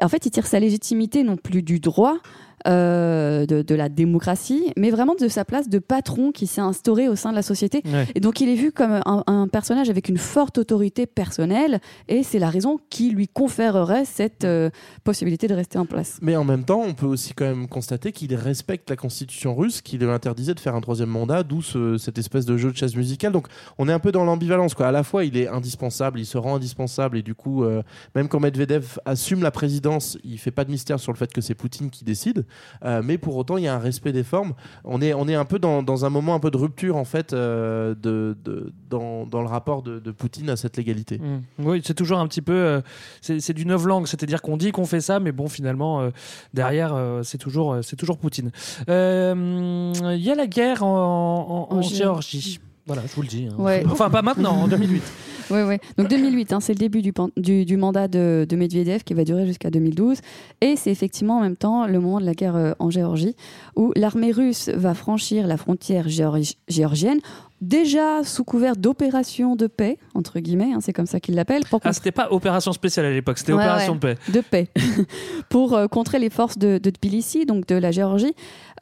en 0.00 0.08
fait, 0.08 0.26
il 0.26 0.30
tire 0.30 0.46
sa 0.46 0.60
légitimité 0.60 1.22
non 1.22 1.36
plus 1.36 1.62
du 1.62 1.80
droit, 1.80 2.18
euh, 2.66 3.46
de, 3.46 3.62
de 3.62 3.74
la 3.74 3.88
démocratie, 3.88 4.72
mais 4.76 4.90
vraiment 4.90 5.14
de 5.14 5.28
sa 5.28 5.44
place 5.44 5.68
de 5.68 5.78
patron 5.78 6.32
qui 6.32 6.46
s'est 6.46 6.60
instauré 6.60 7.08
au 7.08 7.16
sein 7.16 7.30
de 7.30 7.36
la 7.36 7.42
société. 7.42 7.82
Ouais. 7.86 8.06
Et 8.14 8.20
donc, 8.20 8.40
il 8.40 8.48
est 8.48 8.54
vu 8.54 8.72
comme 8.72 9.00
un, 9.04 9.22
un 9.26 9.48
personnage 9.48 9.90
avec 9.90 10.08
une 10.08 10.18
forte 10.18 10.58
autorité 10.58 11.06
personnelle, 11.06 11.80
et 12.08 12.22
c'est 12.22 12.38
la 12.38 12.50
raison 12.50 12.78
qui 12.90 13.10
lui 13.10 13.28
conférerait 13.28 14.04
cette 14.04 14.44
euh, 14.44 14.70
possibilité 15.04 15.46
de 15.48 15.54
rester 15.54 15.78
en 15.78 15.86
place. 15.86 16.18
Mais 16.22 16.36
en 16.36 16.44
même 16.44 16.64
temps, 16.64 16.82
on 16.86 16.94
peut 16.94 17.06
aussi 17.06 17.34
quand 17.34 17.44
même 17.44 17.68
constater 17.68 18.12
qu'il 18.12 18.34
respecte 18.34 18.90
la 18.90 18.96
constitution 18.96 19.54
russe, 19.54 19.80
qui 19.82 19.98
lui 19.98 20.06
interdisait 20.10 20.54
de 20.54 20.60
faire 20.60 20.74
un 20.74 20.80
troisième 20.80 21.10
mandat, 21.10 21.42
d'où 21.42 21.62
ce- 21.62 21.96
cette 21.98 22.18
espèce 22.18 22.44
de 22.44 22.56
jeu 22.56 22.72
de 22.72 22.76
chaise 22.76 22.96
musicale. 22.96 23.32
Donc 23.32 23.46
on 23.78 23.88
est 23.88 23.92
un 23.92 23.98
peu 23.98 24.12
dans 24.12 24.24
l'ambivalence. 24.24 24.74
Quoi. 24.74 24.88
À 24.88 24.92
la 24.92 25.02
fois, 25.02 25.24
il 25.24 25.36
est 25.36 25.48
indispensable, 25.48 26.18
il 26.20 26.26
se 26.26 26.38
rend 26.38 26.56
indispensable, 26.56 27.16
et 27.18 27.22
du 27.22 27.34
coup, 27.34 27.64
euh, 27.64 27.82
même 28.14 28.28
quand 28.28 28.40
Medvedev 28.40 28.98
assume 29.04 29.42
la 29.42 29.50
présidence, 29.50 30.18
il 30.24 30.38
fait 30.38 30.50
pas 30.50 30.64
de 30.64 30.70
mystère 30.70 30.98
sur 31.00 31.12
le 31.12 31.18
fait 31.18 31.32
que 31.32 31.40
c'est 31.40 31.54
Poutine 31.54 31.90
qui 31.90 32.04
décide. 32.04 32.44
Euh, 32.84 33.02
mais 33.04 33.18
pour 33.18 33.36
autant, 33.36 33.56
il 33.56 33.64
y 33.64 33.68
a 33.68 33.74
un 33.74 33.78
respect 33.78 34.12
des 34.12 34.22
formes. 34.24 34.54
On 34.84 35.00
est, 35.00 35.14
on 35.14 35.26
est 35.28 35.34
un 35.34 35.44
peu 35.44 35.58
dans, 35.58 35.82
dans 35.82 36.04
un 36.04 36.10
moment 36.10 36.34
un 36.34 36.40
peu 36.40 36.50
de 36.50 36.56
rupture, 36.56 36.96
en 36.96 37.04
fait, 37.04 37.32
euh, 37.32 37.94
de, 37.94 38.36
de- 38.44 38.72
dans, 38.90 39.26
dans 39.26 39.40
le 39.42 39.48
rapport 39.48 39.82
de, 39.82 39.98
de 39.98 40.10
Poutine 40.10 40.50
à 40.50 40.56
cette 40.56 40.76
légalité. 40.76 41.18
Mm. 41.18 41.40
Oui, 41.66 41.82
c'est 41.84 41.94
toujours 41.94 42.18
un 42.18 42.26
petit 42.28 42.42
peu. 42.42 42.52
euh, 42.52 42.80
c'est 43.20 43.52
du 43.52 43.66
neuf 43.66 43.84
langue, 43.84 44.06
c'est-à-dire 44.06 44.42
qu'on 44.42 44.56
dit 44.56 44.72
qu'on 44.72 44.84
fait 44.86 45.00
ça, 45.00 45.20
mais 45.20 45.32
bon, 45.32 45.48
finalement, 45.48 46.00
euh, 46.00 46.10
derrière, 46.54 46.94
euh, 46.94 47.22
c'est 47.22 47.38
toujours, 47.38 47.72
euh, 47.74 47.82
c'est 47.82 47.96
toujours 47.96 48.18
Poutine. 48.18 48.50
Euh, 48.88 49.92
Il 50.16 50.22
y 50.22 50.30
a 50.30 50.34
la 50.34 50.46
guerre 50.46 50.82
en, 50.82 51.68
en- 51.70 51.74
en 51.74 51.78
En 51.78 51.82
Géorgie. 51.82 52.60
Voilà, 52.88 53.02
je 53.06 53.14
vous 53.14 53.22
le 53.22 53.28
dis. 53.28 53.46
hein. 53.48 53.54
Ouais. 53.62 53.84
Enfin, 53.88 54.10
pas 54.10 54.22
maintenant, 54.22 54.62
en 54.62 54.66
2008. 54.68 55.02
Oui, 55.50 55.60
oui. 55.66 55.76
Donc 55.96 56.08
2008, 56.08 56.52
hein, 56.52 56.60
c'est 56.60 56.74
le 56.74 56.78
début 56.78 57.00
du, 57.00 57.12
pan- 57.14 57.30
du, 57.38 57.64
du 57.64 57.76
mandat 57.78 58.06
de, 58.08 58.44
de 58.46 58.56
Medvedev 58.56 59.02
qui 59.02 59.14
va 59.14 59.24
durer 59.24 59.46
jusqu'à 59.46 59.70
2012. 59.70 60.18
Et 60.60 60.76
c'est 60.76 60.90
effectivement 60.90 61.38
en 61.38 61.40
même 61.40 61.56
temps 61.56 61.86
le 61.86 61.98
moment 62.00 62.20
de 62.20 62.26
la 62.26 62.34
guerre 62.34 62.56
euh, 62.56 62.72
en 62.80 62.90
Géorgie, 62.90 63.34
où 63.76 63.92
l'armée 63.96 64.30
russe 64.32 64.68
va 64.68 64.92
franchir 64.92 65.46
la 65.46 65.56
frontière 65.56 66.06
géorgi- 66.08 66.56
géorgienne, 66.68 67.20
déjà 67.62 68.22
sous 68.24 68.44
couvert 68.44 68.76
d'opération 68.76 69.56
de 69.56 69.66
paix, 69.68 69.96
entre 70.14 70.38
guillemets, 70.38 70.72
hein, 70.74 70.80
c'est 70.82 70.92
comme 70.92 71.06
ça 71.06 71.18
qu'ils 71.18 71.34
l'appellent. 71.34 71.64
pour 71.70 71.80
Ah, 71.82 71.94
c'était 71.94 72.12
pas 72.12 72.28
opération 72.30 72.72
spéciale 72.72 73.06
à 73.06 73.10
l'époque, 73.10 73.38
c'était 73.38 73.54
Ouais, 73.54 73.62
opération 73.64 73.94
ouais, 73.94 73.98
de 73.98 74.14
paix. 74.14 74.32
De 74.32 74.40
paix. 74.42 74.68
pour 75.48 75.74
euh, 75.74 75.86
contrer 75.86 76.18
les 76.18 76.30
forces 76.30 76.58
de, 76.58 76.76
de 76.78 76.90
Tbilissi, 76.90 77.46
donc 77.46 77.66
de 77.66 77.74
la 77.74 77.90
Géorgie, 77.90 78.34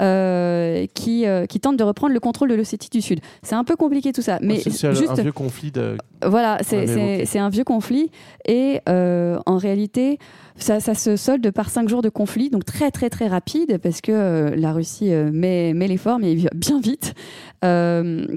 euh, 0.03 0.87
qui, 0.95 1.27
euh, 1.27 1.47
qui 1.47 1.61
tentent 1.61 1.77
de 1.77 1.85
reprendre 1.85 2.13
le 2.13 2.21
contrôle 2.21 2.51
de 2.51 2.55
l'Ossétie 2.55 2.91
du 2.91 3.01
Sud. 3.01 3.21
C'est 3.43 3.55
un 3.55 3.65
peu 3.65 3.77
compliqué 3.77 4.13
tout 4.13 4.23
ça. 4.23 4.39
Mais 4.43 4.59
C'est- 4.61 4.71
juste, 4.95 5.11
un 5.11 5.15
vieux 5.23 5.33
conflit 5.33 5.71
de. 5.71 5.97
voilà, 6.25 6.59
c'est- 6.63 7.39
un 7.39 7.49
vieux 7.49 7.65
conflit. 7.65 8.11
Et 8.47 8.81
euh, 8.89 9.39
en 9.47 9.57
réalité, 9.59 10.19
ça, 10.57 10.81
ça 10.81 10.95
se 10.95 11.17
solde 11.17 11.51
par 11.51 11.71
cinq 11.71 11.89
jours 11.89 12.03
de 12.03 12.09
conflit, 12.09 12.51
donc 12.51 12.65
très 12.65 12.91
très 12.91 13.11
très 13.11 13.27
rapide, 13.29 13.79
parce 13.83 14.01
que 14.01 14.13
euh, 14.13 14.57
la 14.57 14.73
Russie 14.73 15.11
met, 15.33 15.75
met 15.75 15.89
les 15.89 15.97
formes 15.99 16.25
et 16.25 16.37
bien 16.55 16.81
vite, 16.81 17.15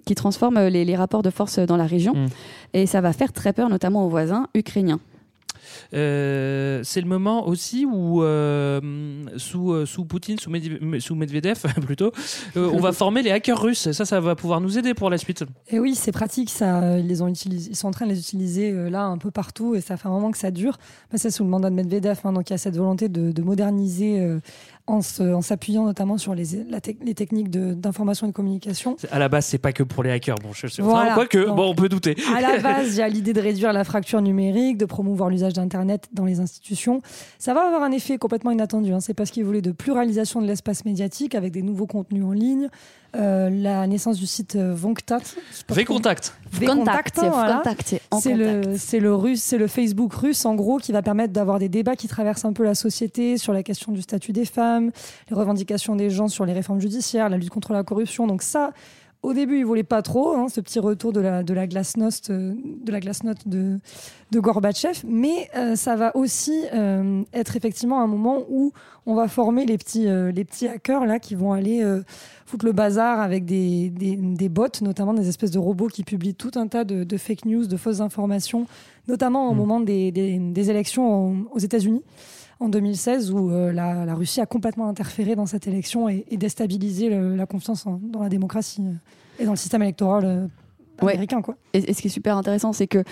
qui 0.06 0.16
transforme 0.16 0.60
les, 0.60 0.86
les 0.86 0.96
rapports 0.96 1.22
de 1.22 1.30
force 1.30 1.60
dans 1.60 1.78
la 1.78 1.86
région. 1.86 2.14
Mm. 2.14 2.28
Et 2.74 2.86
ça 2.86 3.02
va 3.02 3.14
faire 3.14 3.32
très 3.34 3.54
peur, 3.54 3.70
notamment 3.70 4.06
aux 4.06 4.10
voisins 4.10 4.48
ukrainiens. 4.56 5.00
Euh, 5.94 6.82
c'est 6.84 7.02
le 7.02 7.08
moment 7.08 7.48
aussi 7.48 7.86
où, 7.86 8.24
euh, 8.24 8.80
sous, 9.38 9.74
euh, 9.74 9.86
sous 9.86 10.06
Poutine, 10.06 10.38
sous, 10.40 10.52
sous 11.00 11.16
Medvedev 11.16 11.62
plutôt, 11.86 12.12
on 12.56 12.80
va 12.80 12.92
former 12.92 13.22
les 13.22 13.32
hackers 13.32 13.62
russes. 13.62 13.92
Ça, 13.92 14.06
ça 14.06 14.20
va 14.20 14.36
pouvoir 14.36 14.62
nous 14.62 14.78
aider 14.78 14.94
pour 14.94 15.10
la 15.10 15.18
suite. 15.18 15.44
Et 15.68 15.80
oui, 15.80 15.96
c'est 15.96 16.12
pratique, 16.12 16.50
ça. 16.50 16.98
Ils, 16.98 17.18
sont 17.76 17.88
en 17.88 17.92
train 17.92 18.06
de 18.06 18.12
les 18.12 18.20
utiliser 18.20 18.72
là 18.90 19.06
un 19.06 19.18
peu 19.18 19.32
partout 19.32 19.76
et 19.76 19.82
ça 19.82 19.98
fait 19.98 20.08
un 20.08 20.12
moment 20.12 20.32
que 20.32 20.38
ça 20.38 20.52
dure. 20.52 20.78
Bah, 21.12 21.18
c'est 21.18 21.32
sous 21.32 21.44
le 21.44 21.50
mandat 21.50 21.70
de 21.70 21.76
Medvedev, 21.76 22.20
hein, 22.24 22.34
donc 22.34 22.50
il 22.50 22.54
y 22.54 22.56
a 22.56 22.58
cette 22.58 22.78
volonté 22.78 23.10
de, 23.10 23.32
de 23.32 23.42
moderniser 23.42 24.40
en 24.90 25.42
s'appuyant 25.42 25.86
notamment 25.86 26.18
sur 26.18 26.34
les, 26.36 26.64
la 26.70 26.80
les 27.04 27.14
techniques 27.14 27.50
de- 27.50 27.74
d'information 27.74 28.26
et 28.28 28.30
de 28.30 28.36
communication. 28.36 28.96
À 29.12 29.20
la 29.20 29.30
base, 29.30 29.46
c'est 29.46 29.58
pas 29.58 29.72
que 29.72 29.84
pour 29.84 30.04
les 30.04 30.12
hackers. 30.12 30.36
Bon, 30.44 30.50
je 30.54 30.68
sais. 30.68 30.82
Voilà. 30.82 31.16
Donc, 31.16 31.38
bon, 31.56 31.70
on 31.70 31.76
peut 31.76 31.90
douter. 31.90 32.16
À 32.36 32.42
la 32.42 32.58
base, 32.62 32.96
il 32.96 33.00
y 33.00 33.02
a 33.02 33.08
l'idée 33.10 33.34
de 33.34 33.42
réduire 33.42 33.72
la 33.74 33.84
fracture 33.84 34.22
numérique, 34.22 34.78
de 34.78 34.86
promouvoir 34.86 35.30
l'usage 35.30 35.54
d'Internet 35.54 36.08
dans 36.14 36.26
les 36.26 36.40
institutions. 36.40 37.02
Ça 37.38 37.54
va 37.54 37.66
avoir 37.68 37.84
un 37.84 37.92
effet 37.92 38.18
complètement 38.18 38.52
inattendu. 38.52 38.92
hein. 38.94 39.00
C'est 39.00 39.14
parce 39.14 39.32
qu'ils 39.32 39.46
voulaient 39.46 39.62
de 39.62 39.72
pluralisation 39.72 40.42
de 40.42 40.48
l'espace 40.48 40.86
médiatique 40.86 41.36
avec 41.36 41.52
des 41.52 41.62
nouveaux 41.62 41.88
contenus 41.88 42.24
en 42.26 42.32
ligne, 42.32 42.70
euh, 43.16 43.50
la 43.50 43.88
naissance 43.88 44.18
du 44.18 44.28
site 44.28 44.56
euh, 44.56 44.74
Vonktat. 44.76 45.22
V-Contact. 45.70 46.36
V-Contact, 46.52 47.18
voilà. 47.18 47.58
Contact, 47.58 47.84
c'est 47.88 48.02
en 48.12 48.20
C'est 48.20 48.36
le, 48.36 48.78
c'est 48.78 49.00
le 49.00 49.16
russe, 49.16 49.42
c'est 49.42 49.58
le 49.58 49.68
Facebook 49.68 50.14
russe 50.14 50.46
en 50.46 50.56
gros 50.56 50.78
qui 50.78 50.92
va 50.92 51.02
permettre 51.02 51.34
d'avoir 51.34 51.58
des 51.58 51.70
débats 51.70 51.96
qui 51.96 52.08
traversent 52.08 52.46
un 52.46 52.54
peu 52.54 52.64
la 52.64 52.76
société 52.76 53.38
sur 53.38 53.52
la 53.52 53.64
question 53.64 53.92
du 53.92 54.02
statut 54.02 54.32
des 54.32 54.46
femmes, 54.46 54.92
les 55.30 55.36
revendications 55.36 55.96
des 55.96 56.10
gens 56.10 56.28
sur 56.28 56.46
les 56.46 56.54
réformes 56.54 56.80
judiciaires, 56.80 57.30
la 57.30 57.38
lutte 57.38 57.50
contre 57.50 57.74
la 57.74 57.84
corruption. 57.84 58.28
Donc 58.28 58.44
ça, 58.44 58.74
au 59.22 59.34
début, 59.34 59.60
ils 59.60 59.66
voulaient 59.66 59.84
pas 59.84 60.02
trop 60.02 60.34
hein, 60.36 60.48
ce 60.48 60.62
petit 60.62 60.80
retour 60.80 61.12
de 61.12 61.20
la 61.20 61.44
de 61.44 61.54
la 61.54 61.68
glasnost 61.68 62.30
euh, 62.30 62.54
de 62.86 62.92
la 62.92 63.00
de 63.46 63.80
de 64.32 64.40
Gorbatchev, 64.40 65.02
mais 65.08 65.50
euh, 65.58 65.76
ça 65.76 65.96
va 65.96 66.16
aussi 66.16 66.64
euh, 66.74 67.24
être 67.34 67.56
effectivement 67.58 68.02
un 68.02 68.08
moment 68.08 68.44
où 68.50 68.72
on 69.06 69.16
va 69.16 69.28
former 69.28 69.66
les 69.66 69.78
petits 69.78 70.08
euh, 70.08 70.32
les 70.32 70.46
petits 70.46 70.68
hackers 70.68 71.06
là 71.06 71.20
qui 71.20 71.36
vont 71.36 71.52
aller 71.52 71.84
foutre 72.46 72.66
le 72.66 72.72
bazar 72.72 73.20
avec 73.20 73.46
des, 73.46 73.90
des, 73.90 74.16
des 74.16 74.50
bots, 74.50 74.68
notamment 74.82 75.14
des 75.14 75.28
espèces 75.28 75.52
de 75.52 75.60
robots 75.60 75.88
qui 75.88 76.04
publient 76.04 76.36
tout 76.36 76.52
un 76.56 76.68
tas 76.68 76.84
de, 76.84 77.04
de 77.04 77.18
fake 77.18 77.46
news, 77.46 77.66
de 77.68 77.78
fausses 77.78 78.02
informations, 78.02 78.66
notamment 79.08 79.50
au 79.50 79.54
moment 79.54 79.80
des, 79.80 80.12
des, 80.12 80.40
des 80.40 80.70
élections 80.72 81.12
en- 81.12 81.36
aux 81.54 81.60
États-Unis 81.60 82.04
en 82.60 82.70
2016, 82.70 83.32
où 83.32 83.52
euh, 83.52 83.72
la, 83.72 84.06
la 84.06 84.16
Russie 84.16 84.42
a 84.42 84.46
complètement 84.46 84.88
interféré 84.90 85.36
dans 85.36 85.46
cette 85.46 85.68
élection 85.68 86.10
et, 86.10 86.26
et 86.30 86.38
déstabilisé 86.38 87.10
le- 87.10 87.36
la 87.36 87.46
confiance 87.46 87.86
en- 87.88 88.00
dans 88.04 88.22
la 88.22 88.30
démocratie 88.30 88.82
euh, 88.86 88.94
et 89.42 89.46
dans 89.46 89.52
le 89.52 89.58
système 89.58 89.82
électoral 89.84 90.26
euh, 90.26 90.48
Ouais. 91.02 91.14
américain. 91.14 91.42
Quoi. 91.42 91.56
Et, 91.72 91.90
et 91.90 91.94
ce 91.94 92.02
qui 92.02 92.08
est 92.08 92.12
super 92.12 92.36
intéressant, 92.36 92.74
c'est 92.74 92.88
que, 92.88 93.04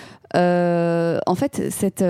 en 1.26 1.34
fait, 1.34 1.70
cette 1.70 2.04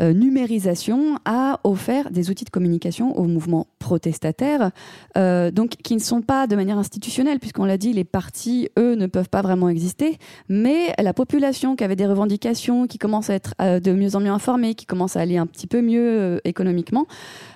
euh, 0.00 0.12
numérisation 0.12 1.18
a 1.24 1.60
offert 1.64 2.10
des 2.10 2.30
outils 2.30 2.44
de 2.44 2.50
communication 2.50 3.16
aux 3.16 3.24
mouvements 3.24 3.66
protestataires, 3.78 4.70
euh, 5.16 5.50
donc 5.50 5.76
qui 5.82 5.94
ne 5.94 6.00
sont 6.00 6.22
pas 6.22 6.46
de 6.46 6.56
manière 6.56 6.78
institutionnelle, 6.78 7.38
puisqu'on 7.38 7.64
l'a 7.64 7.78
dit, 7.78 7.92
les 7.92 8.04
partis, 8.04 8.68
eux, 8.78 8.94
ne 8.94 9.06
peuvent 9.06 9.28
pas 9.28 9.42
vraiment 9.42 9.68
exister, 9.68 10.18
mais 10.48 10.92
la 10.98 11.14
population 11.14 11.76
qui 11.76 11.84
avait 11.84 11.96
des 11.96 12.06
revendications, 12.06 12.86
qui 12.86 12.98
commence 12.98 13.30
à 13.30 13.34
être 13.34 13.54
euh, 13.60 13.78
de 13.78 13.92
mieux 13.92 14.16
en 14.16 14.20
mieux 14.20 14.30
informée, 14.30 14.74
qui 14.74 14.86
commence 14.86 15.16
à 15.16 15.20
aller 15.20 15.36
un 15.36 15.46
petit 15.46 15.68
peu 15.68 15.82
mieux 15.82 16.20
euh, 16.20 16.38
économiquement, 16.44 17.06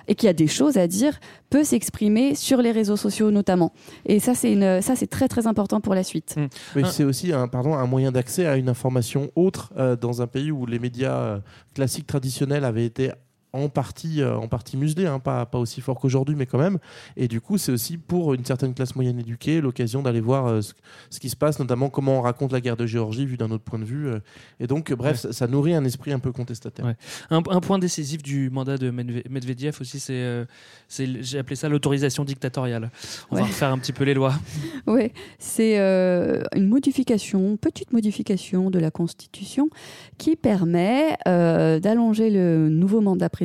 et 0.07 0.15
qui 0.15 0.27
a 0.27 0.33
des 0.33 0.47
choses 0.47 0.77
à 0.77 0.87
dire, 0.87 1.19
peut 1.49 1.63
s'exprimer 1.63 2.33
sur 2.35 2.61
les 2.61 2.71
réseaux 2.71 2.97
sociaux 2.97 3.29
notamment. 3.29 3.73
Et 4.05 4.19
ça, 4.19 4.33
c'est 4.33 4.53
une, 4.53 4.81
ça, 4.81 4.95
c'est 4.95 5.07
très 5.07 5.27
très 5.27 5.47
important 5.47 5.81
pour 5.81 5.95
la 5.95 6.03
suite. 6.03 6.35
Mais 6.75 6.83
c'est 6.85 7.03
aussi 7.03 7.33
un 7.33 7.47
pardon, 7.47 7.73
un 7.75 7.85
moyen 7.85 8.11
d'accès 8.11 8.45
à 8.45 8.55
une 8.55 8.69
information 8.69 9.31
autre 9.35 9.71
euh, 9.77 9.95
dans 9.95 10.21
un 10.21 10.27
pays 10.27 10.51
où 10.51 10.65
les 10.65 10.79
médias 10.79 11.41
classiques 11.73 12.07
traditionnels 12.07 12.65
avaient 12.65 12.85
été 12.85 13.11
en 13.53 13.67
partie, 13.69 14.21
euh, 14.21 14.37
en 14.37 14.47
partie 14.47 14.77
muselés, 14.77 15.07
hein, 15.07 15.19
pas, 15.19 15.45
pas 15.45 15.57
aussi 15.59 15.81
fort 15.81 15.99
qu'aujourd'hui, 15.99 16.35
mais 16.35 16.45
quand 16.45 16.57
même. 16.57 16.77
Et 17.17 17.27
du 17.27 17.41
coup, 17.41 17.57
c'est 17.57 17.71
aussi 17.71 17.97
pour 17.97 18.33
une 18.33 18.45
certaine 18.45 18.73
classe 18.73 18.95
moyenne 18.95 19.19
éduquée 19.19 19.59
l'occasion 19.61 20.01
d'aller 20.01 20.21
voir 20.21 20.47
euh, 20.47 20.61
ce, 20.61 20.73
ce 21.09 21.19
qui 21.19 21.29
se 21.29 21.35
passe, 21.35 21.59
notamment 21.59 21.89
comment 21.89 22.19
on 22.19 22.21
raconte 22.21 22.53
la 22.53 22.61
guerre 22.61 22.77
de 22.77 22.85
Géorgie 22.85 23.25
vu 23.25 23.35
d'un 23.37 23.51
autre 23.51 23.63
point 23.63 23.79
de 23.79 23.83
vue. 23.83 24.07
euh. 24.07 24.19
et 24.59 24.67
donc, 24.67 24.93
bref, 24.93 25.17
ça, 25.17 25.33
ça 25.33 25.47
nourrit 25.47 25.73
un 25.73 25.83
esprit 25.83 26.13
un 26.13 26.19
peu 26.19 26.31
contestataire. 26.31 26.85
Ouais. 26.85 26.95
Un, 27.29 27.37
un 27.49 27.59
point 27.59 27.77
décisif 27.79 28.23
du 28.23 28.49
mandat 28.49 28.77
de 28.77 28.89
Medve- 28.91 29.23
Medvedev 29.29 29.77
aussi, 29.81 29.99
c'est, 29.99 30.13
euh, 30.13 30.45
j'ai 30.89 31.37
appelé 31.39 31.55
ça 31.55 31.67
l'autorisation 31.67 32.23
dictatoriale. 32.23 32.89
On 33.31 33.35
va 33.35 33.43
refaire 33.43 33.69
un 33.71 33.77
petit 33.79 33.93
peu 33.93 34.03
les 34.05 34.13
lois. 34.13 34.33
Oui, 34.87 35.11
c'est 35.39 35.79
euh, 35.79 36.41
une 36.55 36.67
modification, 36.67 37.55
petite 37.57 37.93
modification 37.93 38.69
de 38.69 38.79
la 38.79 38.91
Constitution 38.91 39.69
qui 40.17 40.35
permet 40.35 41.17
euh, 41.27 41.79
d'allonger 41.79 42.29
le 42.29 42.67
nouveau 42.69 42.99
mandat 43.01 43.29
présidentiel 43.29 43.40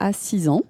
à 0.00 0.12
six 0.12 0.48
ans. 0.48 0.62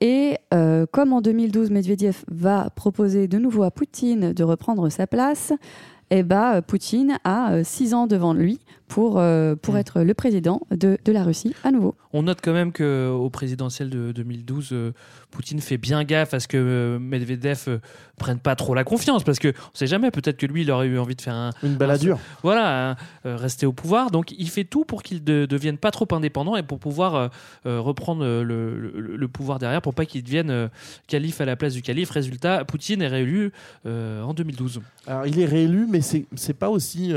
Et 0.00 0.36
euh, 0.52 0.84
comme 0.90 1.12
en 1.12 1.20
2012, 1.20 1.70
Medvedev 1.70 2.24
va 2.28 2.70
proposer 2.70 3.28
de 3.28 3.38
nouveau 3.38 3.62
à 3.62 3.70
Poutine 3.70 4.32
de 4.32 4.44
reprendre 4.44 4.88
sa 4.88 5.06
place, 5.06 5.52
eh 6.14 6.22
ben, 6.22 6.56
euh, 6.56 6.60
Poutine 6.60 7.18
a 7.24 7.52
euh, 7.52 7.62
six 7.64 7.94
ans 7.94 8.06
devant 8.06 8.34
lui 8.34 8.60
pour, 8.86 9.18
euh, 9.18 9.54
pour 9.54 9.78
être 9.78 10.02
le 10.02 10.12
président 10.12 10.60
de, 10.70 10.98
de 11.02 11.12
la 11.12 11.22
Russie 11.24 11.54
à 11.64 11.70
nouveau. 11.70 11.94
On 12.12 12.22
note 12.24 12.38
quand 12.42 12.52
même 12.52 12.72
qu'au 12.72 13.30
présidentiel 13.30 13.88
de 13.90 14.12
2012, 14.12 14.68
euh, 14.72 14.92
Poutine 15.30 15.60
fait 15.60 15.78
bien 15.78 16.04
gaffe 16.04 16.34
à 16.34 16.40
ce 16.40 16.48
que 16.48 16.56
euh, 16.58 16.98
Medvedev 16.98 17.64
euh, 17.68 17.78
prenne 18.18 18.38
pas 18.38 18.54
trop 18.54 18.74
la 18.74 18.84
confiance, 18.84 19.24
parce 19.24 19.38
que 19.38 19.48
on 19.48 19.74
sait 19.76 19.86
jamais, 19.86 20.10
peut-être 20.10 20.36
que 20.36 20.46
lui, 20.46 20.62
il 20.62 20.70
aurait 20.70 20.86
eu 20.88 20.98
envie 20.98 21.14
de 21.16 21.20
faire 21.22 21.34
un, 21.34 21.50
Une 21.62 21.74
baladure. 21.76 22.16
un- 22.16 22.38
voilà, 22.42 22.90
un- 22.90 22.96
euh, 23.26 23.36
rester 23.36 23.64
au 23.66 23.72
pouvoir. 23.72 24.10
Donc, 24.10 24.32
il 24.38 24.48
fait 24.50 24.64
tout 24.64 24.84
pour 24.84 25.02
qu'il 25.02 25.22
ne 25.26 25.46
devienne 25.46 25.78
pas 25.78 25.90
trop 25.90 26.06
indépendant 26.12 26.56
et 26.56 26.62
pour 26.62 26.78
pouvoir 26.78 27.30
reprendre 27.64 28.24
le, 28.24 28.76
le- 28.78 29.16
le 29.16 29.28
pouvoir 29.28 29.58
derrière, 29.58 29.80
pour 29.82 29.94
pas 29.94 30.04
qu'il 30.04 30.22
devienne 30.22 30.68
calife 31.06 31.40
à 31.40 31.44
la 31.44 31.56
place 31.56 31.72
du 31.74 31.82
calife. 31.82 32.10
Résultat, 32.10 32.64
Poutine 32.64 33.02
est 33.02 33.08
réélu 33.08 33.52
en 33.86 34.34
2012. 34.34 34.80
Alors, 35.06 35.26
il 35.26 35.38
est 35.40 35.44
réélu, 35.46 35.86
mais 35.90 36.00
c'est 36.02 36.54
pas 36.54 36.68
aussi 36.70 37.12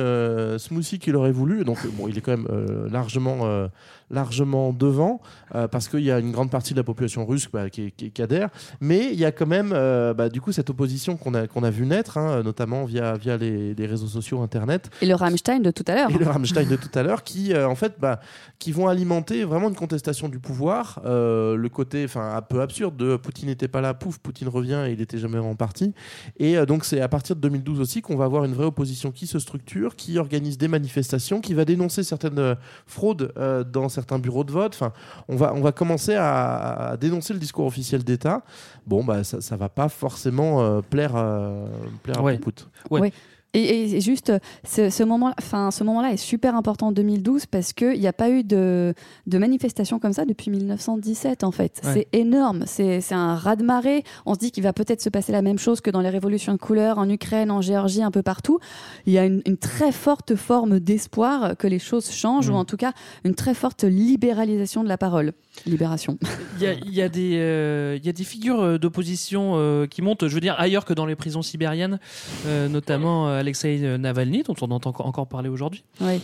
smoothie 0.58 1.00
qu'il 1.00 1.16
aurait 1.16 1.32
voulu. 1.32 1.64
Donc, 1.66 1.80
bon, 1.98 2.08
il 2.08 2.18
est 2.18 2.22
quand 2.22 2.38
même 2.38 2.48
largement, 2.92 3.68
largement 4.10 4.72
devant, 4.74 5.20
euh, 5.56 5.68
parce 5.68 5.88
qu'il 5.88 6.02
y 6.02 6.12
a 6.12 6.20
une 6.20 6.32
grande 6.32 6.52
partie 6.52 6.74
de 6.74 6.80
la 6.80 6.84
population 6.84 7.26
russe 7.26 7.48
bah, 7.52 7.70
qui, 7.70 7.84
est- 7.88 7.92
qui- 7.92 8.12
qui 8.12 8.22
adhère. 8.22 8.50
Mais 8.82 9.10
il 9.12 9.20
y 9.20 9.26
a 9.26 9.32
quand 9.32 9.48
même, 9.48 9.72
euh, 9.74 10.14
bah, 10.14 10.30
du 10.30 10.42
coup, 10.42 10.52
cette 10.52 10.70
opposition 10.70 11.18
qu'on 11.18 11.34
a, 11.34 11.48
qu'on 11.48 11.64
a 11.64 11.70
vu 11.72 11.86
naître, 11.86 12.18
hein, 12.18 12.44
notamment 12.44 12.86
via, 12.86 13.14
via 13.18 13.38
les, 13.38 13.74
les 13.74 13.86
réseaux 13.86 14.08
sociaux, 14.08 14.42
Internet, 14.42 14.90
Et 15.02 15.06
le 15.06 15.16
Rammstein 15.16 15.60
de 15.62 15.72
tout 15.72 15.84
à 15.88 15.96
l'heure. 15.96 16.12
et 16.12 16.18
le 16.18 16.26
Rammstein 16.26 16.68
de 16.68 16.76
tout 16.76 16.90
à 16.94 17.04
l'heure, 17.04 17.24
qui 17.24 17.54
euh, 17.54 17.68
en 17.68 17.76
fait, 17.76 17.96
bah, 18.00 18.20
qui 18.60 18.72
vont 18.72 18.88
alimenter 18.88 19.44
vraiment 19.44 19.70
une 19.70 19.76
contestation 19.76 20.30
du 20.30 20.40
pouvoir. 20.40 21.02
Euh, 21.06 21.56
le 21.56 21.70
côté, 21.70 22.06
un 22.16 22.42
peu 22.42 22.62
absurde 22.62 22.96
de 22.98 23.16
Poutine 23.16 23.48
n'était 23.50 23.68
pas 23.68 23.82
là, 23.82 23.94
pouf, 23.94 24.20
Poutine 24.20 24.48
revient 24.50 24.84
et 24.88 24.92
il 24.92 25.00
n'était 25.00 25.18
jamais 25.18 25.40
en 25.40 25.56
partie. 25.56 25.94
Et 26.38 26.56
donc 26.66 26.86
c'est 26.86 27.02
à 27.02 27.08
partir 27.08 27.36
de 27.36 27.42
2012 27.42 27.80
aussi 27.80 28.02
qu'on 28.02 28.16
va 28.16 28.26
avoir 28.26 28.46
une 28.46 28.54
vraie 28.54 28.66
opposition 28.66 29.12
qui 29.12 29.28
se 29.28 29.40
structure, 29.40 29.96
qui 29.96 30.18
organise 30.20 30.58
des 30.58 30.68
manifestations, 30.68 31.42
qui 31.42 31.54
va 31.54 31.66
dénoncer 31.66 32.04
certaines 32.04 32.56
fraudes 32.86 33.34
dans 33.72 33.90
certains 33.96 34.20
bureaux 34.20 34.44
de 34.44 34.52
vote. 34.52 34.74
Enfin, 34.76 34.94
on 35.28 35.36
va, 35.36 35.54
on 35.54 35.62
va 35.62 35.72
commencer 35.72 36.14
à, 36.16 36.92
à 36.92 36.98
dénoncer 36.98 37.34
le 37.34 37.40
discours 37.40 37.66
officiel 37.66 38.04
d'État. 38.04 38.44
Bon, 38.86 39.04
bah, 39.04 39.24
ça, 39.24 39.42
ça 39.42 39.56
va 39.58 39.70
pas 39.70 39.90
forcément 39.90 40.62
euh, 40.62 40.82
plaire, 40.82 41.14
euh, 41.16 41.66
plaire 42.04 42.24
Ouais. 42.24 42.36
à 42.36 42.38
Pout. 42.38 42.68
Ouais. 42.92 43.12
Et, 43.56 44.00
juste, 44.02 44.32
ce, 44.68 44.90
ce 44.90 45.04
enfin, 45.04 45.70
moment-là 45.82 46.12
est 46.12 46.18
super 46.18 46.56
important 46.56 46.88
en 46.88 46.92
2012 46.92 47.46
parce 47.48 47.74
qu'il 47.74 48.00
n'y 48.00 48.08
a 48.08 48.14
pas 48.14 48.30
eu 48.30 48.44
de, 48.44 48.94
de 49.28 49.38
manifestation 49.38 50.00
comme 50.00 50.14
ça 50.14 50.26
depuis 50.26 50.52
1917, 50.52 51.44
en 51.44 51.52
fait. 51.52 51.82
Ouais. 51.84 51.94
C'est 51.94 52.08
énorme. 52.18 52.64
C'est 52.66 53.02
un 53.12 53.36
raz-de-marée. 53.36 54.04
On 54.26 54.34
se 54.34 54.40
dit 54.40 54.52
qu'il 54.52 54.64
va 54.64 54.74
peut-être 54.74 55.02
se 55.02 55.10
passer 55.10 55.32
la 55.32 55.42
même 55.42 55.58
chose 55.60 55.82
que 55.82 55.90
dans 55.90 56.02
les 56.02 56.10
révolutions 56.10 56.54
de 56.54 56.58
couleur 56.58 56.98
en 57.00 57.10
Ukraine, 57.10 57.52
en 57.52 57.62
Géorgie, 57.62 58.04
un 58.04 58.12
peu 58.12 58.22
partout. 58.22 58.60
Il 59.06 59.14
y 59.14 59.18
a 59.18 59.26
une, 59.26 59.42
une 59.46 59.58
très 59.58 59.92
forte 59.92 60.36
forme 60.36 60.80
d'espoir 60.80 61.58
que 61.58 61.68
les 61.68 61.80
choses 61.80 62.12
changent, 62.12 62.36
Mm. 62.50 62.54
ou 62.54 62.56
en 62.58 62.66
tout 62.66 62.78
cas 62.78 62.94
une 63.24 63.36
très 63.36 63.54
forte 63.54 63.84
libéralisation 63.84 64.84
de 64.84 64.90
la 64.90 64.98
parole. 64.98 65.34
Libération. 65.66 66.18
Il 66.58 66.64
y 66.64 66.68
a, 66.68 66.74
il 66.74 66.94
y 66.94 67.02
a 67.02 67.10
des, 67.10 67.38
euh, 67.38 67.98
il 68.00 68.06
y 68.06 68.10
a 68.10 68.14
des 68.14 68.24
figures 68.24 68.62
euh, 68.62 68.78
d'opposition 68.78 69.54
euh, 69.56 69.88
qui 69.88 70.02
montent, 70.02 70.28
je 70.28 70.34
veux 70.34 70.42
dire, 70.42 70.56
ailleurs 70.58 70.86
que 70.86 70.94
dans 70.94 71.06
les 71.06 71.16
prisons 71.16 71.42
sibériennes, 71.42 72.00
euh, 72.46 72.68
notamment 72.68 73.28
euh, 73.30 73.40
Alexei 73.40 73.98
Navalny, 73.98 74.44
dont 74.44 74.56
on 74.62 74.72
entend 74.72 74.90
encore- 74.92 75.06
encore 75.08 75.28
parler 75.28 75.50
aujourd'hui. 75.50 75.84
Oui. 76.02 76.20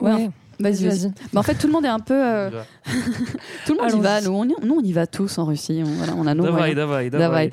Ouais. 0.00 0.12
Ouais. 0.12 0.30
Vas-y, 0.60 0.84
vas-y. 0.86 1.08
Bah, 1.32 1.40
en 1.40 1.42
fait, 1.42 1.54
tout 1.54 1.66
le 1.66 1.72
monde 1.72 1.84
est 1.84 1.88
un 1.88 1.98
peu. 2.00 2.14
euh, 2.14 2.50
tout 3.66 3.74
le 3.74 3.82
monde 3.82 3.92
y 3.94 4.00
va. 4.00 4.20
Nous 4.20 4.30
on, 4.30 4.44
y, 4.44 4.54
nous, 4.62 4.74
on 4.78 4.82
y 4.82 4.92
va 4.92 5.06
tous 5.06 5.38
en 5.38 5.44
Russie. 5.44 5.82
On, 5.84 5.88
voilà, 5.90 6.14
on 6.16 6.26
a 6.26 6.34
nos 6.34 6.44
Davai, 6.44 6.56
moyens. 6.58 6.76
davai, 6.76 7.10
davai. 7.10 7.24
Davai. 7.24 7.50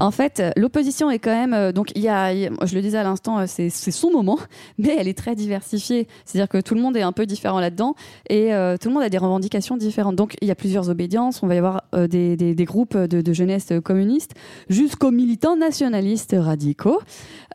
En 0.00 0.10
fait, 0.10 0.40
euh, 0.40 0.50
l'opposition 0.56 1.10
est 1.10 1.18
quand 1.18 1.30
même. 1.34 1.54
euh, 1.54 1.72
donc, 1.72 1.92
il 1.94 2.02
y 2.02 2.08
a, 2.08 2.32
il 2.32 2.40
y 2.40 2.46
a- 2.46 2.50
je 2.64 2.74
le 2.74 2.80
disais 2.82 2.98
à 2.98 3.02
l'instant, 3.02 3.38
euh, 3.38 3.44
c'est 3.46 3.70
c'est 3.70 3.90
son 3.90 4.10
moment, 4.10 4.38
mais 4.78 4.96
elle 4.98 5.08
est 5.08 5.16
très 5.16 5.34
diversifiée. 5.34 6.08
C'est-à-dire 6.24 6.48
que 6.48 6.58
tout 6.60 6.74
le 6.74 6.80
monde 6.80 6.96
est 6.96 7.02
un 7.02 7.12
peu 7.12 7.26
différent 7.26 7.60
là-dedans 7.60 7.94
et 8.28 8.52
euh, 8.54 8.76
tout 8.80 8.88
le 8.88 8.94
monde 8.94 9.02
a 9.04 9.08
des 9.08 9.18
revendications 9.18 9.76
différentes. 9.76 10.16
Donc, 10.16 10.34
il 10.40 10.48
y 10.48 10.50
a 10.50 10.54
plusieurs 10.54 10.88
obédiences. 10.90 11.42
On 11.42 11.46
va 11.46 11.54
y 11.54 11.58
avoir 11.58 11.82
euh, 11.94 12.06
des, 12.08 12.36
des- 12.36 12.54
des 12.54 12.64
groupes 12.64 12.96
de, 12.96 13.20
de 13.20 13.32
jeunesse 13.32 13.68
communistes 13.84 14.32
jusqu'aux 14.68 15.10
militants 15.10 15.56
nationalistes 15.56 16.34
radicaux. 16.38 17.00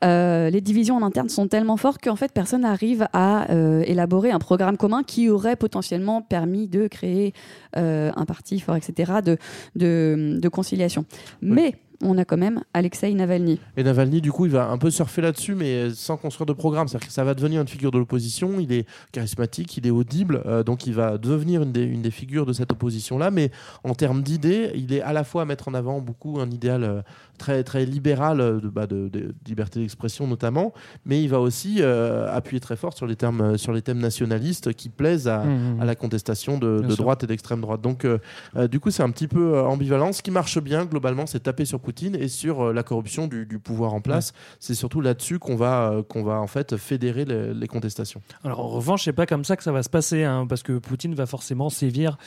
Euh, 0.04 0.50
les 0.50 0.62
divisions 0.62 0.96
en 0.96 1.02
interne 1.02 1.28
sont 1.30 1.48
tellement 1.48 1.76
fortes 1.78 2.02
qu'en 2.04 2.16
fait, 2.16 2.32
personne 2.32 2.62
n'arrive 2.62 3.08
à 3.14 3.52
euh, 3.52 3.84
élaborer 3.86 4.32
un 4.32 4.40
programme 4.40 4.78
commun 4.78 4.87
qui 5.04 5.30
aurait 5.30 5.56
potentiellement 5.56 6.22
permis 6.22 6.68
de 6.68 6.88
créer 6.88 7.34
euh, 7.76 8.12
un 8.16 8.26
parti 8.26 8.60
fort, 8.60 8.76
etc., 8.76 9.14
de, 9.24 9.38
de, 9.76 10.38
de 10.40 10.50
conciliation. 10.50 11.06
Mais 11.42 11.76
on 12.04 12.18
a 12.18 12.26
quand 12.26 12.38
même 12.38 12.62
Alexei 12.74 13.14
Navalny. 13.14 13.60
Et 13.76 13.84
Navalny, 13.84 14.22
du 14.22 14.32
coup, 14.32 14.46
il 14.46 14.52
va 14.52 14.70
un 14.70 14.78
peu 14.78 14.90
surfer 14.92 15.22
là-dessus, 15.22 15.56
mais 15.56 15.90
sans 15.92 16.18
construire 16.18 16.46
de 16.46 16.54
programme. 16.54 16.88
C'est-à-dire 16.88 17.08
que 17.08 17.14
ça 17.14 17.24
va 17.24 17.34
devenir 17.34 17.62
une 17.62 17.68
figure 17.68 17.92
de 17.92 17.98
l'opposition. 17.98 18.60
Il 18.60 18.72
est 18.72 18.86
charismatique, 19.12 19.78
il 19.78 19.88
est 19.88 19.92
audible, 19.92 20.42
euh, 20.46 20.64
donc 20.64 20.86
il 20.86 20.94
va 20.94 21.18
devenir 21.18 21.64
une 21.64 21.72
des, 21.72 21.84
une 21.84 22.02
des 22.02 22.12
figures 22.12 22.46
de 22.46 22.54
cette 22.54 22.72
opposition-là. 22.72 23.32
Mais 23.32 23.52
en 23.84 23.96
termes 23.96 24.22
d'idées, 24.22 24.72
il 24.76 24.94
est 24.94 25.02
à 25.02 25.14
la 25.14 25.24
fois 25.24 25.42
à 25.42 25.46
mettre 25.46 25.68
en 25.68 25.74
avant 25.74 26.00
beaucoup 26.02 26.40
un 26.40 26.50
idéal 26.52 26.84
euh, 26.84 27.02
très, 27.38 27.64
très 27.64 27.86
libéral 27.86 28.42
euh, 28.42 28.60
de, 28.60 28.68
bah, 28.70 28.86
de- 28.88 29.08
de 29.08 29.34
liberté 29.48 29.80
d'expression 29.80 30.28
notamment, 30.28 30.74
mais 31.06 31.22
il 31.24 31.30
va 31.30 31.40
aussi 31.40 31.78
euh, 31.80 32.28
appuyer 32.36 32.60
très 32.60 32.76
fort 32.76 32.94
sur 32.94 33.08
les, 33.08 33.16
termes, 33.16 33.58
sur 33.58 33.74
les 33.74 33.82
thèmes 33.82 34.00
nationalistes 34.00 34.74
qui 34.74 34.90
plaisent 34.90 35.28
à, 35.28 35.44
Mhm. 35.44 35.82
à 35.82 35.86
la 35.86 35.96
contestation 35.96 36.58
de, 36.58 36.82
droite 36.96 37.24
et 37.24 37.28
d'extrême 37.28 37.62
droite. 37.62 37.82
Donc, 37.82 38.06
euh, 38.06 38.18
euh, 38.56 38.68
du 38.68 38.80
coup, 38.80 38.92
c'est 38.92 39.04
un 39.04 39.10
petit 39.12 39.28
peu 39.28 39.60
ambivalent. 39.62 40.12
Ce 40.14 40.22
qui 40.22 40.32
marche 40.32 40.60
bien, 40.62 40.86
globalement, 40.86 41.26
c'est 41.26 41.40
taper 41.42 41.66
sur 41.66 41.80
Poutine 41.88 42.18
et 42.20 42.28
sur 42.28 42.60
euh, 42.68 42.74
la 42.74 42.84
corruption 42.84 43.28
du, 43.28 43.46
du 43.46 43.60
pouvoir 43.60 43.94
en 43.94 44.02
place. 44.02 44.34
C'est 44.60 44.74
surtout 44.74 45.00
là-dessus 45.00 45.40
qu'on 45.40 45.56
va, 45.56 45.92
euh, 45.92 46.04
qu'on 46.04 46.22
va 46.22 46.42
en 46.42 46.48
fait 46.48 46.76
fédérer 46.76 47.24
les, 47.24 47.54
les 47.54 47.68
contestations. 47.68 48.22
Alors 48.44 48.60
en 48.60 48.68
revanche, 48.68 49.06
c'est 49.06 49.14
pas 49.14 49.26
comme 49.26 49.46
ça 49.46 49.56
que 49.56 49.64
ça 49.64 49.72
va 49.72 49.84
se 49.84 49.90
passer, 49.90 50.26
hein, 50.26 50.46
parce 50.50 50.64
que 50.64 50.74
Poutine 50.80 51.16
va 51.16 51.26
forcément 51.26 51.70
sévir 51.70 52.18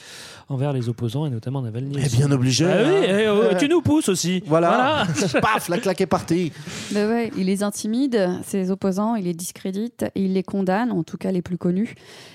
envers 0.49 0.73
les 0.73 0.89
opposants 0.89 1.27
et 1.27 1.31
notamment 1.31 1.61
Navalny. 1.61 1.95
Eh 2.03 2.09
bien 2.09 2.33
obligé, 2.33 2.65
Ah 2.65 2.85
oui, 2.87 2.95
hein. 3.07 3.19
eh, 3.21 3.29
oh, 3.29 3.55
tu 3.59 3.69
nous 3.69 3.83
pousses 3.83 4.09
aussi. 4.09 4.43
Voilà. 4.47 5.05
Paf, 5.43 5.69
la 5.69 5.77
claque 5.77 6.01
est 6.01 6.07
partie. 6.07 6.53
Ouais, 6.95 7.31
il 7.37 7.47
les 7.47 7.63
intimide, 7.63 8.31
ses 8.47 8.71
opposants, 8.71 9.15
il 9.15 9.25
les 9.25 9.35
discrédite, 9.35 10.07
il 10.15 10.33
les 10.35 10.43
condamne, 10.43 10.91
en 10.91 11.03
tout 11.03 11.17
cas 11.19 11.33
les 11.33 11.43
plus 11.43 11.59
connus, 11.59 11.95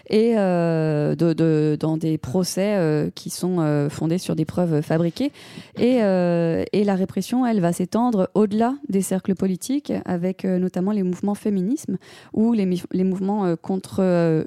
et 0.09 0.37
euh, 0.37 1.15
de, 1.15 1.33
de- 1.33 1.75
dans 1.79 1.97
des 1.97 2.17
procès 2.17 2.75
euh, 2.75 3.09
qui 3.15 3.29
sont 3.29 3.57
euh, 3.59 3.89
fondés 3.89 4.17
sur 4.19 4.35
des 4.35 4.43
preuves 4.45 4.81
fabriquées. 4.81 5.31
Et, 5.77 6.03
euh, 6.03 6.63
et 6.73 6.83
la 6.83 6.95
répression, 6.95 7.14
elle 7.45 7.61
va 7.61 7.73
s'étendre 7.73 8.29
au-delà 8.33 8.75
des 8.89 9.01
cercles 9.01 9.35
politiques, 9.35 9.93
avec 10.05 10.45
euh, 10.45 10.59
notamment 10.59 10.91
les 10.91 11.03
mouvements 11.03 11.35
féminisme 11.35 11.97
ou 12.33 12.53
les, 12.53 12.65
mouvements 13.03 13.45
euh, 13.45 13.55
contre 13.55 13.97
euh, 14.01 14.43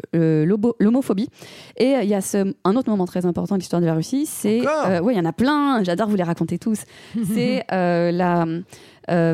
l'homophobie. 0.78 1.28
Et 1.76 1.94
il 2.02 2.08
y 2.08 2.14
a 2.14 2.20
ce, 2.20 2.54
un 2.64 2.76
autre 2.76 2.90
moment 2.90 3.06
très 3.06 3.26
important 3.26 3.54
de 3.54 3.60
l'histoire 3.60 3.80
de 3.80 3.86
la 3.86 3.94
Russie, 3.94 4.26
c'est... 4.26 4.60
oui, 5.02 5.14
il 5.14 5.16
y 5.16 5.20
en 5.20 5.24
a 5.24 5.32
plein, 5.32 5.82
j'adore 5.82 6.08
vous 6.08 6.16
les 6.16 6.22
raconter 6.22 6.58
tous. 6.58 6.84
c'est 7.34 7.64
la 7.70 8.46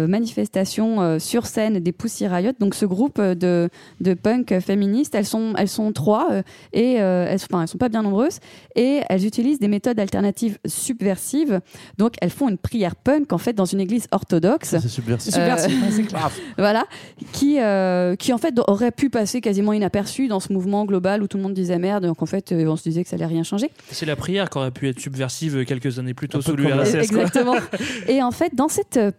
manifestation 0.07 1.01
euh, 1.03 1.19
sur 1.19 1.47
scène 1.47 1.79
des 1.81 1.93
Pussy 1.93 2.27
Riot, 2.27 2.53
donc 2.61 2.75
ce 2.75 2.87
groupe 2.87 3.19
euh, 3.19 3.35
de, 3.35 3.69
de 4.01 4.15
punk 4.15 4.59
féministes. 4.61 5.15
Elles 5.15 5.27
sont, 5.27 5.53
elles 5.57 5.69
sont 5.69 5.93
trois 5.93 6.29
euh, 6.31 6.43
et 6.73 7.01
euh, 7.01 7.27
elles, 7.29 7.39
sont- 7.39 7.47
enfin, 7.51 7.63
elles 7.63 7.69
sont 7.69 7.79
pas 7.79 7.89
bien 7.89 8.03
nombreuses 8.03 8.39
et 8.77 9.01
elles 9.09 9.27
utilisent 9.27 9.59
des 9.59 9.69
méthodes 9.69 9.99
alternatives 10.01 10.59
subversives. 10.67 11.61
Donc 11.99 12.15
elles 12.21 12.31
font 12.31 12.49
une 12.49 12.59
prière 12.59 12.97
punk 12.97 13.33
en 13.33 13.39
fait 13.39 13.53
dans 13.53 13.65
une 13.65 13.81
église 13.81 14.07
orthodoxe. 14.13 14.71
C'est 14.81 14.89
subversif. 14.89 15.35
Euh, 15.37 15.57
Subversif, 15.57 15.83
ouais, 15.83 15.89
c'est 15.91 16.03
clair. 16.05 16.31
voilà, 16.59 16.85
qui, 17.33 17.61
euh, 17.61 18.17
qui 18.17 18.33
en 18.33 18.39
fait 18.39 18.55
aurait 18.67 18.91
pu 18.93 19.11
passer 19.11 19.41
quasiment 19.41 19.73
inaperçu 19.73 20.29
dans 20.29 20.41
ce 20.41 20.53
mouvement 20.53 20.85
global 20.85 21.23
où 21.23 21.27
tout 21.27 21.37
le 21.37 21.43
monde 21.43 21.55
disait 21.55 21.79
merde, 21.79 22.07
donc 22.07 22.23
en 22.23 22.27
fait 22.27 22.53
euh, 22.53 22.67
on 22.67 22.77
se 22.77 22.83
disait 22.83 23.03
que 23.03 23.09
ça 23.11 23.17
allait 23.17 23.27
rien 23.27 23.43
changer. 23.43 23.71
C'est 23.91 24.07
la 24.07 24.17
prière 24.17 24.51
qui 24.51 24.59
aurait 24.59 24.71
pu 24.71 24.89
être 24.89 25.01
subversive 25.01 25.65
quelques 25.65 25.99
années 25.99 26.15
plus 26.15 26.29
tôt 26.29 26.41
sous 26.41 26.57
l'URSS. 26.57 26.95
Exactement. 26.95 27.55
Et 28.09 28.23
en 28.23 28.31
fait, 28.31 28.55
dans 28.55 28.69
cette 28.69 28.97
euh, 28.97 29.11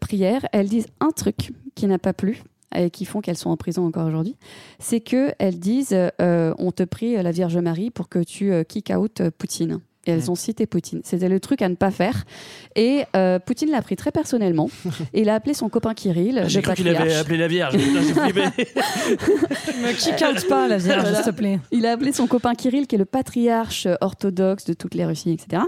elles 0.51 0.67
disent 0.67 0.87
un 0.99 1.11
truc 1.11 1.51
qui 1.75 1.87
n'a 1.87 1.99
pas 1.99 2.13
plu 2.13 2.43
et 2.75 2.89
qui 2.89 3.05
font 3.05 3.21
qu'elles 3.21 3.37
sont 3.37 3.49
en 3.49 3.57
prison 3.57 3.85
encore 3.85 4.07
aujourd'hui, 4.07 4.35
c'est 4.79 4.99
que 4.99 5.33
elles 5.39 5.59
disent 5.59 5.95
euh, 6.21 6.53
on 6.57 6.71
te 6.71 6.83
prie 6.83 7.21
la 7.21 7.31
Vierge 7.31 7.57
Marie 7.57 7.89
pour 7.89 8.09
que 8.09 8.19
tu 8.19 8.51
euh, 8.51 8.63
kick 8.63 8.91
out 8.95 9.21
euh, 9.21 9.31
Poutine. 9.35 9.79
Et 10.06 10.12
elles 10.12 10.30
ont 10.30 10.36
cité 10.36 10.66
Poutine. 10.66 11.01
C'était 11.03 11.30
le 11.30 11.39
truc 11.39 11.62
à 11.62 11.70
ne 11.70 11.76
pas 11.76 11.91
faire. 11.91 12.26
Et 12.76 13.03
euh, 13.16 13.39
Poutine 13.39 13.72
l'a 13.72 13.82
pris 13.82 13.95
très 13.95 14.12
personnellement. 14.12 14.70
et 15.14 15.22
il 15.22 15.30
a 15.30 15.36
appelé 15.36 15.53
son 15.53 15.70
copain 15.70 15.93
Kirill. 15.93 16.41
Ah, 16.43 16.47
J'ai 16.47 16.62
cru 16.62 16.74
qu'il 16.76 16.88
avait 16.88 16.97
patriarche. 16.97 17.22
appelé 17.22 17.38
la 17.38 17.47
Vierge. 17.47 17.78
Putain. 17.78 18.51
Me 19.82 19.93
kick 19.93 20.24
out 20.24 20.47
pas, 20.47 20.68
la 20.68 20.78
Vierge, 20.78 21.01
Voilà. 21.01 21.16
s'il 21.24 21.26
te 21.32 21.38
plaît. 21.38 21.60
Il 21.72 21.86
a 21.86 21.91
appelé 21.91 22.12
son 22.12 22.28
copain 22.28 22.53
Kirill, 22.56 22.88
qui 22.88 22.95
est 22.95 22.99
le 22.99 23.06
patriarche 23.06 23.88
orthodoxe 24.01 24.66
de 24.66 24.74
toutes 24.74 24.95
les 24.95 25.06
Russies, 25.06 25.32
etc. 25.32 25.64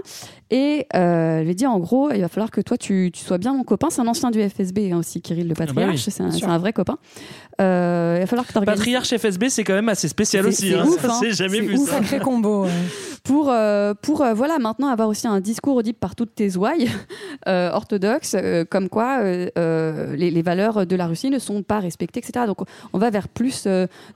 Et 0.50 0.86
euh, 0.94 1.42
lui 1.42 1.54
dit 1.54 1.66
en 1.66 1.78
gros, 1.78 2.10
il 2.10 2.20
va 2.20 2.28
falloir 2.28 2.50
que 2.50 2.60
toi 2.60 2.76
tu, 2.78 3.10
tu 3.12 3.22
sois 3.22 3.38
bien 3.38 3.52
mon 3.52 3.64
copain. 3.64 3.88
C'est 3.90 4.00
un 4.00 4.06
ancien 4.06 4.30
du 4.30 4.40
FSB 4.48 4.90
hein, 4.92 4.98
aussi, 4.98 5.20
Kirill 5.20 5.48
le 5.48 5.54
patriarche. 5.54 5.76
Ah 5.78 6.10
bah 6.18 6.24
oui. 6.30 6.32
c'est 6.38 6.44
un, 6.46 6.58
vrai 6.58 6.72
copain. 6.72 6.98
Euh, 7.60 8.14
il 8.16 8.20
va 8.20 8.26
falloir 8.26 8.46
que 8.46 8.52
tu 8.52 8.64
Patriarche 8.64 9.16
FSB, 9.16 9.48
c'est 9.48 9.64
quand 9.64 9.74
même 9.74 9.88
assez 9.88 10.08
spécial 10.08 10.46
aussi. 10.46 10.70
c'est 10.70 10.74
hein. 10.74 10.86
ouf, 10.86 11.04
hein. 11.04 11.20
jamais 11.30 11.60
vu 11.60 11.76
ouf. 11.76 11.88
ça. 11.88 11.98
Sacré 11.98 12.18
combo. 12.20 12.64
ouais. 12.64 12.70
pour 13.24 13.50
euh, 13.50 13.94
pour 14.00 14.22
euh, 14.28 14.34
voilà 14.34 14.58
maintenant 14.58 14.88
avoir 14.88 15.08
aussi 15.08 15.26
un 15.26 15.40
discours 15.40 15.76
audible 15.76 15.98
par 15.98 16.14
toutes 16.14 16.34
tes 16.34 16.56
ouailles 16.56 16.90
euh, 17.48 17.70
orthodoxes 17.72 18.36
euh, 18.38 18.64
comme 18.68 18.88
quoi 18.88 19.22
les, 19.22 20.42
valeurs 20.42 20.86
de 20.86 20.96
la 20.96 21.06
Russie 21.06 21.30
ne 21.30 21.38
sont 21.38 21.62
pas 21.62 21.80
respectées 21.80 22.20
etc 22.20 22.46
donc 22.46 22.58
on 22.92 22.98
va 22.98 23.10
vers 23.10 23.28
plus 23.28 23.66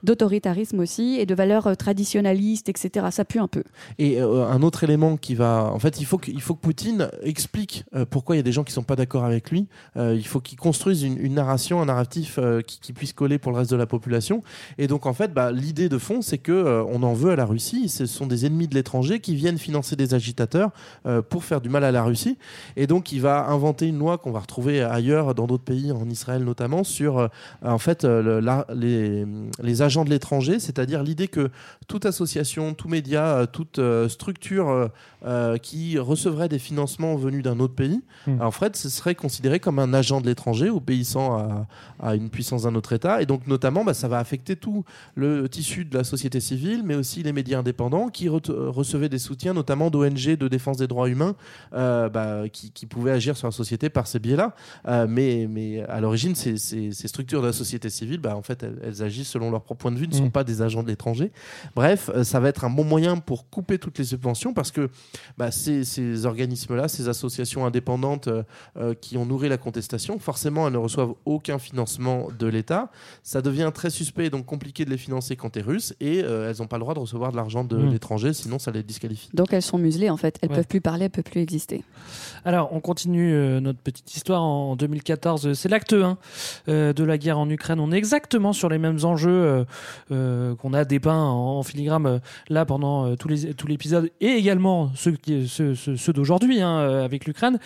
d'autoritarisme 0.03 0.79
aussi 0.79 1.17
et 1.19 1.25
de 1.25 1.35
valeurs 1.35 1.75
traditionnalistes 1.77 2.69
etc 2.69 3.07
ça 3.11 3.25
pue 3.25 3.39
un 3.39 3.47
peu 3.47 3.63
Et 3.99 4.19
un 4.19 4.61
autre 4.61 4.83
élément 4.83 5.17
qui 5.17 5.35
va, 5.35 5.69
en 5.71 5.79
fait, 5.79 5.99
il 5.99 6.05
faut 6.05 6.17
que, 6.17 6.31
il 6.31 6.41
faut 6.41 6.55
que 6.55 6.61
Poutine 6.61 7.09
explique 7.21 7.83
pourquoi 8.09 8.35
il 8.35 8.39
y 8.39 8.39
a 8.39 8.43
des 8.43 8.51
gens 8.51 8.63
qui 8.63 8.73
sont 8.73 8.83
pas 8.83 8.95
d'accord 8.95 9.25
avec 9.25 9.51
lui. 9.51 9.67
Il 9.95 10.25
faut 10.25 10.39
qu'il 10.39 10.57
construise 10.57 11.03
une, 11.03 11.33
narration, 11.33 11.81
un 11.81 11.85
narratif 11.85 12.39
qui, 12.65 12.93
puisse 12.93 13.13
coller 13.13 13.37
pour 13.37 13.51
le 13.51 13.57
reste 13.57 13.71
de 13.71 13.75
la 13.75 13.85
population. 13.85 14.43
Et 14.77 14.87
donc, 14.87 15.05
en 15.05 15.13
fait, 15.13 15.33
bah, 15.33 15.51
l'idée 15.51 15.89
de 15.89 15.97
fond, 15.97 16.21
c'est 16.21 16.37
que 16.37 16.51
euh, 16.51 16.83
on 16.89 17.03
en 17.03 17.13
veut 17.13 17.31
à 17.31 17.35
la 17.35 17.45
Russie. 17.45 17.89
Ce 17.89 18.05
sont 18.05 18.27
des 18.27 18.45
ennemis 18.45 18.67
de 18.67 18.75
l'étranger 18.75 19.19
qui 19.19 19.35
viennent 19.35 19.57
financer 19.57 19.95
des 19.95 20.02
agitateurs 20.11 20.71
euh, 21.05 21.21
pour 21.21 21.43
faire 21.43 21.61
du 21.61 21.69
mal 21.69 21.83
à 21.83 21.91
la 21.91 22.03
Russie. 22.03 22.37
Et 22.75 22.87
donc, 22.87 23.11
il 23.11 23.21
va 23.21 23.45
inventer 23.47 23.87
une 23.87 23.99
loi 23.99 24.17
qu'on 24.17 24.31
va 24.31 24.39
retrouver 24.39 24.81
ailleurs, 24.81 25.35
dans 25.35 25.47
d'autres 25.47 25.63
pays, 25.63 25.91
en 25.91 26.09
Israël 26.09 26.43
notamment, 26.43 26.83
sur 26.83 27.19
euh, 27.19 27.27
en 27.63 27.77
fait 27.77 28.03
euh, 28.03 28.41
les, 28.73 29.81
agents 29.81 30.05
de 30.05 30.09
l'étranger, 30.09 30.59
c'est-à-dire 30.59 31.03
l'idée 31.03 31.27
que 31.27 31.49
toute 31.87 32.05
association, 32.05 32.73
tout 32.73 32.87
média, 32.87 33.47
toute 33.51 33.79
structure 34.07 34.89
euh, 35.25 35.57
qui 35.57 35.97
recevrait 35.99 36.49
des 36.49 36.59
financements 36.59 37.15
venus 37.15 37.43
d'un 37.43 37.59
autre 37.59 37.75
pays, 37.75 38.01
Hmm. 38.27 38.41
en 38.41 38.51
fait, 38.51 38.75
ce 38.77 38.87
serait 38.89 39.15
considéré 39.15 39.59
comme 39.59 39.79
un 39.79 39.93
agent 39.93 40.21
de 40.21 40.27
l'étranger, 40.27 40.69
obéissant 40.69 41.37
à, 41.37 41.67
à 42.01 42.15
une 42.15 42.29
puissance 42.29 42.63
d'un 42.63 42.75
autre 42.75 42.93
État. 42.93 43.21
Et 43.21 43.25
donc, 43.25 43.47
notamment, 43.47 43.83
bah, 43.83 43.93
ça 43.93 44.07
va 44.07 44.17
affecter 44.19 44.55
tout 44.55 44.85
le 45.15 45.47
tissu 45.49 45.83
de 45.83 45.97
la 45.97 46.03
société 46.05 46.39
civile, 46.39 46.83
mais 46.85 46.95
aussi 46.95 47.21
les 47.23 47.33
médias 47.33 47.59
indépendants 47.59 48.07
qui 48.09 48.27
re- 48.29 48.51
recevaient 48.69 49.09
des 49.09 49.17
soutiens, 49.19 49.53
notamment 49.53 49.89
d'ONG 49.89 50.37
de 50.37 50.47
défense 50.47 50.77
des 50.77 50.87
droits 50.87 51.09
humains, 51.09 51.35
euh, 51.73 52.07
bah, 52.09 52.47
qui, 52.49 52.71
qui 52.71 52.85
pouvaient 52.85 53.11
agir 53.11 53.35
sur 53.35 53.47
la 53.47 53.51
société 53.51 53.89
par 53.89 54.07
ces 54.07 54.19
biais-là. 54.19 54.55
Euh, 54.87 55.05
mais, 55.09 55.47
mais 55.49 55.81
à 55.83 55.99
l'origine, 55.99 56.35
ces, 56.35 56.57
ces- 56.57 56.91
ces 56.91 57.07
structures 57.09 57.41
de 57.41 57.47
la 57.47 57.53
société 57.53 57.89
civile, 57.89 58.19
bah, 58.19 58.35
en 58.37 58.41
fait, 58.41 58.63
elles, 58.63 58.79
elles 58.83 59.03
agissent 59.03 59.29
selon 59.29 59.51
leur 59.51 59.63
propre 59.63 59.81
point 59.81 59.91
de 59.91 59.97
vue, 59.97 60.07
ne 60.07 60.13
sont 60.13 60.25
Mm. 60.25 60.31
pas 60.31 60.43
des 60.45 60.61
agents 60.61 60.83
de 60.83 60.87
l'étranger. 60.87 61.31
Bref, 61.75 62.09
ça 62.23 62.39
va 62.39 62.49
être 62.49 62.63
un 62.63 62.69
bon 62.69 62.83
moyen 62.85 63.17
pour 63.17 63.49
couper 63.49 63.77
toutes 63.79 63.97
les 63.99 64.05
subventions 64.05 64.53
parce 64.53 64.71
que 64.71 64.89
bah, 65.37 65.51
ces, 65.51 65.83
ces 65.83 66.25
organismes-là, 66.25 66.87
ces 66.87 67.07
associations 67.07 67.65
indépendantes 67.65 68.27
euh, 68.27 68.43
euh, 68.77 68.93
qui 68.93 69.17
ont 69.17 69.25
nourri 69.25 69.49
la 69.49 69.57
contestation, 69.57 70.19
forcément, 70.19 70.67
elles 70.67 70.73
ne 70.73 70.77
reçoivent 70.77 71.13
aucun 71.25 71.59
financement 71.59 72.27
de 72.37 72.47
l'État. 72.47 72.89
Ça 73.23 73.41
devient 73.41 73.71
très 73.73 73.89
suspect 73.89 74.25
et 74.25 74.29
donc 74.29 74.45
compliqué 74.45 74.85
de 74.85 74.89
les 74.89 74.97
financer 74.97 75.35
quand 75.35 75.51
tu 75.51 75.59
es 75.59 75.61
russe 75.61 75.93
et 75.99 76.23
euh, 76.23 76.49
elles 76.49 76.57
n'ont 76.59 76.67
pas 76.67 76.77
le 76.77 76.81
droit 76.81 76.93
de 76.93 76.99
recevoir 76.99 77.31
de 77.31 77.37
l'argent 77.37 77.63
de 77.63 77.77
Mm. 77.77 77.89
l'étranger, 77.91 78.33
sinon 78.33 78.59
ça 78.59 78.71
les 78.71 78.83
disqualifie. 78.83 79.29
donc 79.33 79.51
elles 79.53 79.61
sont 79.61 79.77
muselées 79.77 80.09
en 80.09 80.17
fait 80.17 80.37
elles 80.41 80.49
Ouais. 80.49 80.55
peuvent 80.57 80.67
plus 80.67 80.81
parler 80.81 81.05
elles 81.05 81.11
peuvent 81.11 81.23
plus 81.23 81.41
exister 81.41 81.83
Alors, 82.45 82.69
on 82.73 82.79
continue 82.81 83.33
euh, 83.33 83.59
notre 83.61 83.79
petite 83.79 84.13
histoire 84.15 84.41
en 84.43 84.75
2014. 84.75 85.53
C'est 85.53 85.69
l'acte 85.69 85.93
1 85.93 86.17
euh, 86.67 86.91
de 86.93 87.03
la 87.05 87.17
guerre 87.17 87.39
en 87.39 87.49
Ukraine. 87.49 87.79
On 87.79 87.91
est 87.91 87.97
exactement 87.97 88.51
sur 88.53 88.67
les 88.69 88.77
mêmes 88.77 88.99
enjeux 89.03 89.29
euh, 89.31 89.65
euh, 90.11 90.55
qu'on 90.55 90.73
a 90.73 90.83
dépeints 90.85 91.23
en, 91.23 91.57
en 91.59 91.63
filigrane 91.63 92.05
euh, 92.05 92.19
là 92.49 92.65
pendant 92.65 93.05
euh, 93.07 93.15
tous 93.15 93.27
les 93.29 93.53
tout 93.53 93.67
l'épisode 93.67 94.11
et 94.19 94.27
également 94.27 94.91
ceux, 95.03 96.13
d'aujourd'hui 96.13 96.61
hein, 96.61 96.77
euh, 96.79 97.05
avec 97.05 97.25
l'Ukraine. 97.25 97.59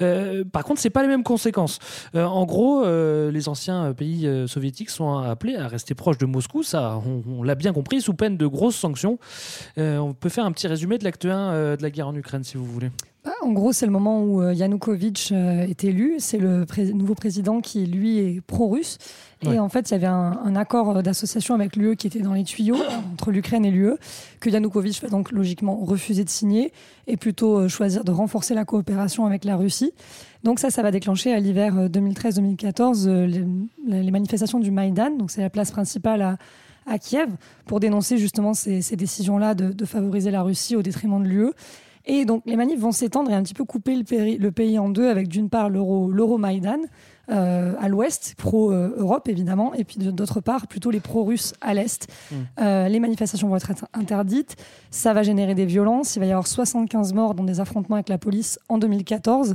Euh, 0.00 0.44
par 0.44 0.64
contre, 0.64 0.80
c'est 0.80 0.90
pas 0.90 1.02
les 1.02 1.08
mêmes 1.08 1.24
conséquences. 1.24 1.78
Euh, 2.14 2.24
en 2.24 2.44
gros, 2.44 2.84
les 2.84 3.48
anciens 3.48 3.92
pays 3.92 4.28
soviétiques 4.46 4.90
sont 4.90 5.18
appelés 5.18 5.56
à 5.56 5.68
rester 5.68 5.94
proches 5.94 6.18
de 6.18 6.26
Moscou. 6.26 6.62
Ça, 6.62 7.00
on, 7.06 7.22
on 7.38 7.42
l'a 7.42 7.54
bien 7.54 7.72
compris, 7.72 8.00
sous 8.00 8.14
peine 8.14 8.36
de 8.36 8.46
grosses 8.46 8.76
sanctions. 8.76 9.18
On 9.76 10.14
peut 10.14 10.28
faire 10.28 10.44
un 10.44 10.52
petit 10.52 10.66
résumé 10.66 10.98
de 10.98 11.04
l'acte 11.04 11.24
1 11.24 11.30
euh, 11.30 11.76
de 11.76 11.82
la 11.82 11.90
guerre 11.90 12.08
en 12.08 12.14
Ukraine, 12.14 12.44
si 12.44 12.56
vous 12.56 12.66
voulez. 12.66 12.90
Bah, 13.22 13.32
en 13.42 13.52
gros, 13.52 13.72
c'est 13.74 13.84
le 13.84 13.92
moment 13.92 14.22
où 14.22 14.40
euh, 14.40 14.54
Yanukovych 14.54 15.30
euh, 15.32 15.66
est 15.66 15.84
élu. 15.84 16.14
C'est 16.20 16.38
le 16.38 16.64
pré- 16.64 16.92
nouveau 16.94 17.14
président 17.14 17.60
qui, 17.60 17.84
lui, 17.84 18.18
est 18.18 18.40
pro-russe. 18.40 18.96
Et 19.42 19.48
Ouais. 19.48 19.58
en 19.58 19.68
fait, 19.68 19.90
il 19.90 19.92
y 19.92 19.94
avait 19.96 20.06
un, 20.06 20.38
un 20.42 20.56
accord 20.56 20.96
euh, 20.96 21.02
d'association 21.02 21.54
avec 21.54 21.76
l'UE 21.76 21.96
qui 21.96 22.06
était 22.06 22.20
dans 22.20 22.32
les 22.32 22.44
tuyaux 22.44 22.78
entre 23.12 23.30
l'Ukraine 23.30 23.66
et 23.66 23.70
l'UE, 23.70 23.92
que 24.40 24.48
Yanukovych 24.48 25.02
va 25.02 25.08
donc 25.08 25.32
logiquement 25.32 25.76
refuser 25.76 26.24
de 26.24 26.30
signer 26.30 26.72
et 27.06 27.18
plutôt 27.18 27.68
choisir 27.68 28.04
de 28.04 28.10
renforcer 28.10 28.54
la 28.54 28.64
coopération 28.64 29.26
avec 29.26 29.44
la 29.44 29.56
Russie. 29.56 29.92
Donc 30.42 30.58
ça, 30.58 30.70
ça 30.70 30.80
va 30.82 30.90
déclencher 30.90 31.34
à 31.34 31.40
l'hiver 31.40 31.76
euh, 31.78 31.88
2013-2014 31.88 33.06
euh, 33.06 33.26
les, 33.26 34.02
les 34.02 34.10
manifestations 34.10 34.60
du 34.60 34.70
Maïdan. 34.70 35.10
Donc 35.18 35.30
c'est 35.30 35.42
la 35.42 35.50
place 35.50 35.72
principale 35.72 36.22
à, 36.22 36.38
à 36.86 36.98
Kiev 36.98 37.28
pour 37.66 37.80
dénoncer 37.80 38.16
justement 38.16 38.54
ces, 38.54 38.80
ces 38.80 38.96
décisions-là 38.96 39.54
de, 39.54 39.72
de 39.72 39.84
favoriser 39.84 40.30
la 40.30 40.40
Russie 40.40 40.74
au 40.74 40.80
détriment 40.82 41.22
de 41.22 41.28
l'UE. 41.28 41.50
Et 42.06 42.24
donc 42.24 42.42
les 42.46 42.56
manifs 42.56 42.80
vont 42.80 42.92
s'étendre 42.92 43.30
et 43.30 43.34
un 43.34 43.42
petit 43.42 43.54
peu 43.54 43.64
couper 43.64 43.94
le, 43.94 44.04
péri- 44.04 44.38
le 44.38 44.50
pays 44.52 44.78
en 44.78 44.88
deux 44.88 45.08
avec 45.08 45.28
d'une 45.28 45.48
part 45.50 45.68
l'euro 45.68 46.10
l'Euromaïdan 46.10 46.78
euh, 47.30 47.74
à 47.78 47.88
l'ouest, 47.88 48.34
pro-Europe 48.36 49.28
évidemment, 49.28 49.72
et 49.74 49.84
puis 49.84 49.98
d'autre 49.98 50.40
part 50.40 50.66
plutôt 50.66 50.90
les 50.90 50.98
pro-russes 50.98 51.52
à 51.60 51.74
l'est. 51.74 52.08
Mm. 52.30 52.34
Euh, 52.60 52.88
les 52.88 52.98
manifestations 52.98 53.48
vont 53.48 53.56
être 53.56 53.70
interdites, 53.94 54.56
ça 54.90 55.12
va 55.12 55.22
générer 55.22 55.54
des 55.54 55.66
violences, 55.66 56.16
il 56.16 56.20
va 56.20 56.26
y 56.26 56.30
avoir 56.30 56.46
75 56.48 57.12
morts 57.12 57.34
dans 57.34 57.44
des 57.44 57.60
affrontements 57.60 57.96
avec 57.96 58.08
la 58.08 58.18
police 58.18 58.58
en 58.68 58.78
2014. 58.78 59.52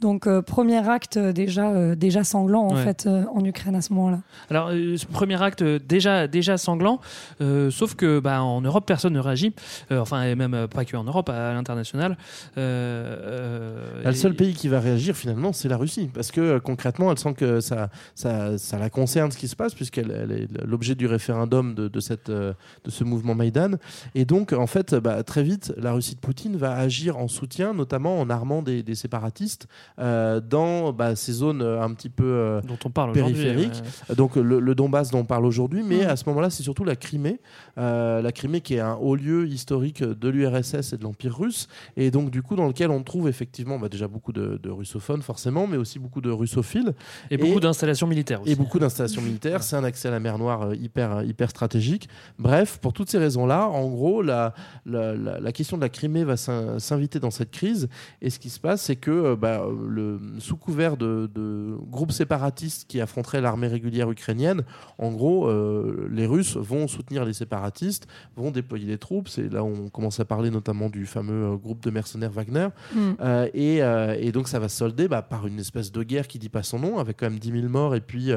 Donc 0.00 0.26
euh, 0.28 0.42
premier 0.42 0.88
acte 0.88 1.16
euh, 1.16 1.32
déjà, 1.32 1.70
euh, 1.70 1.94
déjà 1.96 2.22
sanglant 2.22 2.68
en 2.68 2.74
Ouais. 2.76 2.84
fait 2.84 3.06
euh, 3.06 3.24
en 3.34 3.44
Ukraine 3.44 3.74
à 3.74 3.82
ce 3.82 3.92
moment-là. 3.94 4.20
Alors, 4.48 4.68
euh, 4.72 4.96
ce 4.96 5.06
premier 5.06 5.42
acte 5.42 5.62
déjà, 5.64 6.28
déjà 6.28 6.56
sanglant, 6.56 7.00
euh, 7.40 7.70
sauf 7.70 7.94
que 7.96 8.20
bah, 8.20 8.42
en 8.42 8.60
Europe, 8.60 8.84
personne 8.86 9.14
ne 9.14 9.18
réagit. 9.18 9.52
Euh, 9.90 9.98
enfin, 10.00 10.22
et 10.22 10.34
même 10.36 10.68
pas 10.68 10.84
que 10.84 10.96
en 10.96 11.02
Europe, 11.04 11.28
à 11.30 11.52
l'international. 11.52 12.16
Euh, 12.56 13.16
euh, 13.20 14.02
Bah, 14.04 14.10
le 14.10 14.16
et- 14.16 14.18
seul 14.18 14.34
pays 14.34 14.54
qui 14.54 14.68
va 14.68 14.78
réagir 14.80 15.16
finalement, 15.16 15.52
c'est 15.52 15.68
la 15.68 15.76
Russie. 15.76 16.10
Parce 16.12 16.30
que 16.30 16.40
euh, 16.40 16.60
concrètement, 16.60 17.10
elle 17.10 17.18
sent 17.18 17.34
que 17.34 17.60
ça, 17.60 17.88
ça, 18.14 18.56
ça 18.58 18.78
la 18.78 18.90
concerne 18.90 19.30
ce 19.32 19.38
qui 19.38 19.48
se 19.48 19.56
passe, 19.56 19.74
puisqu'elle 19.74 20.10
elle 20.10 20.32
est 20.32 20.48
l'objet 20.64 20.94
du 20.94 21.06
référendum 21.06 21.74
de, 21.74 21.88
de, 21.88 22.00
cette, 22.00 22.30
de 22.30 22.54
ce 22.88 23.04
mouvement 23.04 23.34
Maïdan. 23.34 23.72
Et 24.14 24.24
donc, 24.24 24.52
en 24.52 24.66
fait, 24.66 24.94
bah, 24.94 25.22
très 25.22 25.42
vite, 25.42 25.72
la 25.76 25.92
Russie 25.92 26.14
de 26.14 26.20
Poutine 26.20 26.56
va 26.56 26.74
agir 26.76 27.16
en 27.18 27.28
soutien, 27.28 27.74
notamment 27.74 28.20
en 28.20 28.30
armant 28.30 28.62
des, 28.62 28.82
des 28.82 28.94
séparatistes 28.94 29.66
euh, 29.98 30.40
dans 30.40 30.92
bah, 30.92 31.16
ces 31.16 31.32
zones 31.32 31.62
euh, 31.62 31.82
un 31.82 31.92
petit 31.94 32.08
peu 32.08 32.24
euh, 32.24 32.60
dont 32.62 32.78
on 32.84 32.90
parle 32.90 33.10
aujourd'hui, 33.10 33.34
périphériques. 33.44 33.82
ouais. 34.08 34.14
Donc, 34.16 34.36
le, 34.36 34.60
le 34.60 34.74
Donbass 34.74 35.10
dont 35.10 35.20
on 35.20 35.24
parle 35.24 35.44
aujourd'hui. 35.46 35.82
Mais 35.82 36.04
Mm. 36.04 36.08
à 36.10 36.16
ce 36.16 36.24
moment-là, 36.28 36.50
c'est 36.50 36.62
surtout 36.62 36.84
la 36.84 36.96
Crimée. 36.96 37.40
La 37.76 38.32
Crimée 38.32 38.60
qui 38.60 38.74
est 38.74 38.80
un 38.80 38.94
haut 38.94 39.14
lieu 39.16 39.46
historique 39.46 40.02
de 40.02 40.28
l'URSS 40.28 40.92
et 40.92 40.96
de 40.96 41.02
l'Empire 41.04 41.36
russe. 41.36 41.68
Et 41.96 42.10
donc, 42.10 42.30
du 42.30 42.42
coup, 42.42 42.56
dans 42.56 42.66
lequel 42.66 42.90
on 42.90 43.02
trouve 43.02 43.28
effectivement 43.28 43.78
bah, 43.78 43.88
déjà 43.88 44.08
beaucoup 44.08 44.32
de, 44.32 44.58
de 44.62 44.70
russophones, 44.70 45.22
forcément, 45.22 45.66
mais 45.66 45.76
aussi 45.76 45.98
beaucoup 45.98 46.20
de 46.20 46.30
russophiles. 46.30 46.94
Et 47.30 47.36
beaucoup 47.36 47.60
d'installations 47.60 48.06
militaires 48.06 48.42
aussi. 48.42 48.52
Et 48.52 48.56
beaucoup 48.56 48.78
d'installations 48.78 49.22
militaires. 49.22 49.62
C'est 49.62 49.76
un 49.76 49.84
accès 49.84 50.08
à 50.08 50.10
la 50.10 50.20
mer 50.20 50.38
Noire 50.38 50.74
hyper, 50.74 51.22
hyper 51.22 51.50
stratégique. 51.50 52.08
Bref, 52.38 52.78
pour 52.80 52.92
toutes 52.92 53.10
ces 53.10 53.18
raisons-là, 53.18 53.66
en 53.68 53.88
gros, 53.88 54.22
la, 54.22 54.54
la, 54.86 55.14
la- 55.14 55.40
la 55.40 55.52
question 55.52 55.76
de 55.76 55.82
la 55.82 55.88
Crimée 55.88 56.24
va 56.24 56.36
s'in- 56.36 56.78
s'inviter 56.78 57.20
dans 57.20 57.30
cette 57.30 57.50
crise. 57.50 57.88
Et 58.22 58.30
ce 58.30 58.38
qui 58.38 58.50
se 58.50 58.60
passe, 58.60 58.82
c'est 58.82 58.96
que 58.96 59.34
bah, 59.34 59.62
le, 59.86 60.20
sous 60.38 60.56
couvert 60.56 60.96
de, 60.96 61.30
de 61.34 61.76
groupes 61.90 62.12
séparatistes 62.12 62.86
qui 62.88 63.00
affronteraient 63.00 63.40
l'armée 63.40 63.68
régulière 63.68 64.10
ukrainienne, 64.10 64.64
en 64.98 65.12
gros, 65.12 65.48
euh, 65.48 66.08
les 66.10 66.26
Russes 66.26 66.56
vont 66.56 66.88
soutenir 66.88 67.24
les 67.24 67.32
séparatistes, 67.32 68.06
vont 68.36 68.50
déployer 68.50 68.86
des 68.86 68.98
troupes. 68.98 69.28
C'est 69.28 69.52
là 69.52 69.62
où 69.62 69.68
on 69.68 69.88
commence 69.88 70.20
à 70.20 70.24
parler 70.24 70.50
notamment 70.50 70.88
du 70.88 71.06
fameux 71.06 71.52
euh, 71.52 71.56
groupe 71.56 71.82
de 71.82 71.90
mercenaires 71.90 72.30
Wagner. 72.30 72.68
Mm. 72.94 73.00
Euh, 73.20 73.48
et, 73.54 73.82
euh, 73.82 74.16
et 74.18 74.32
donc 74.32 74.48
ça 74.48 74.58
va 74.58 74.68
se 74.68 74.76
solder 74.76 75.08
bah, 75.08 75.22
par 75.22 75.46
une 75.46 75.58
espèce 75.58 75.92
de 75.92 76.02
guerre 76.02 76.28
qui 76.28 76.38
dit 76.38 76.48
pas 76.48 76.62
son 76.62 76.78
nom, 76.78 76.98
avec 76.98 77.18
quand 77.18 77.26
même 77.26 77.38
10 77.38 77.52
000 77.52 77.68
morts 77.68 77.94
et 77.94 78.00
puis 78.00 78.30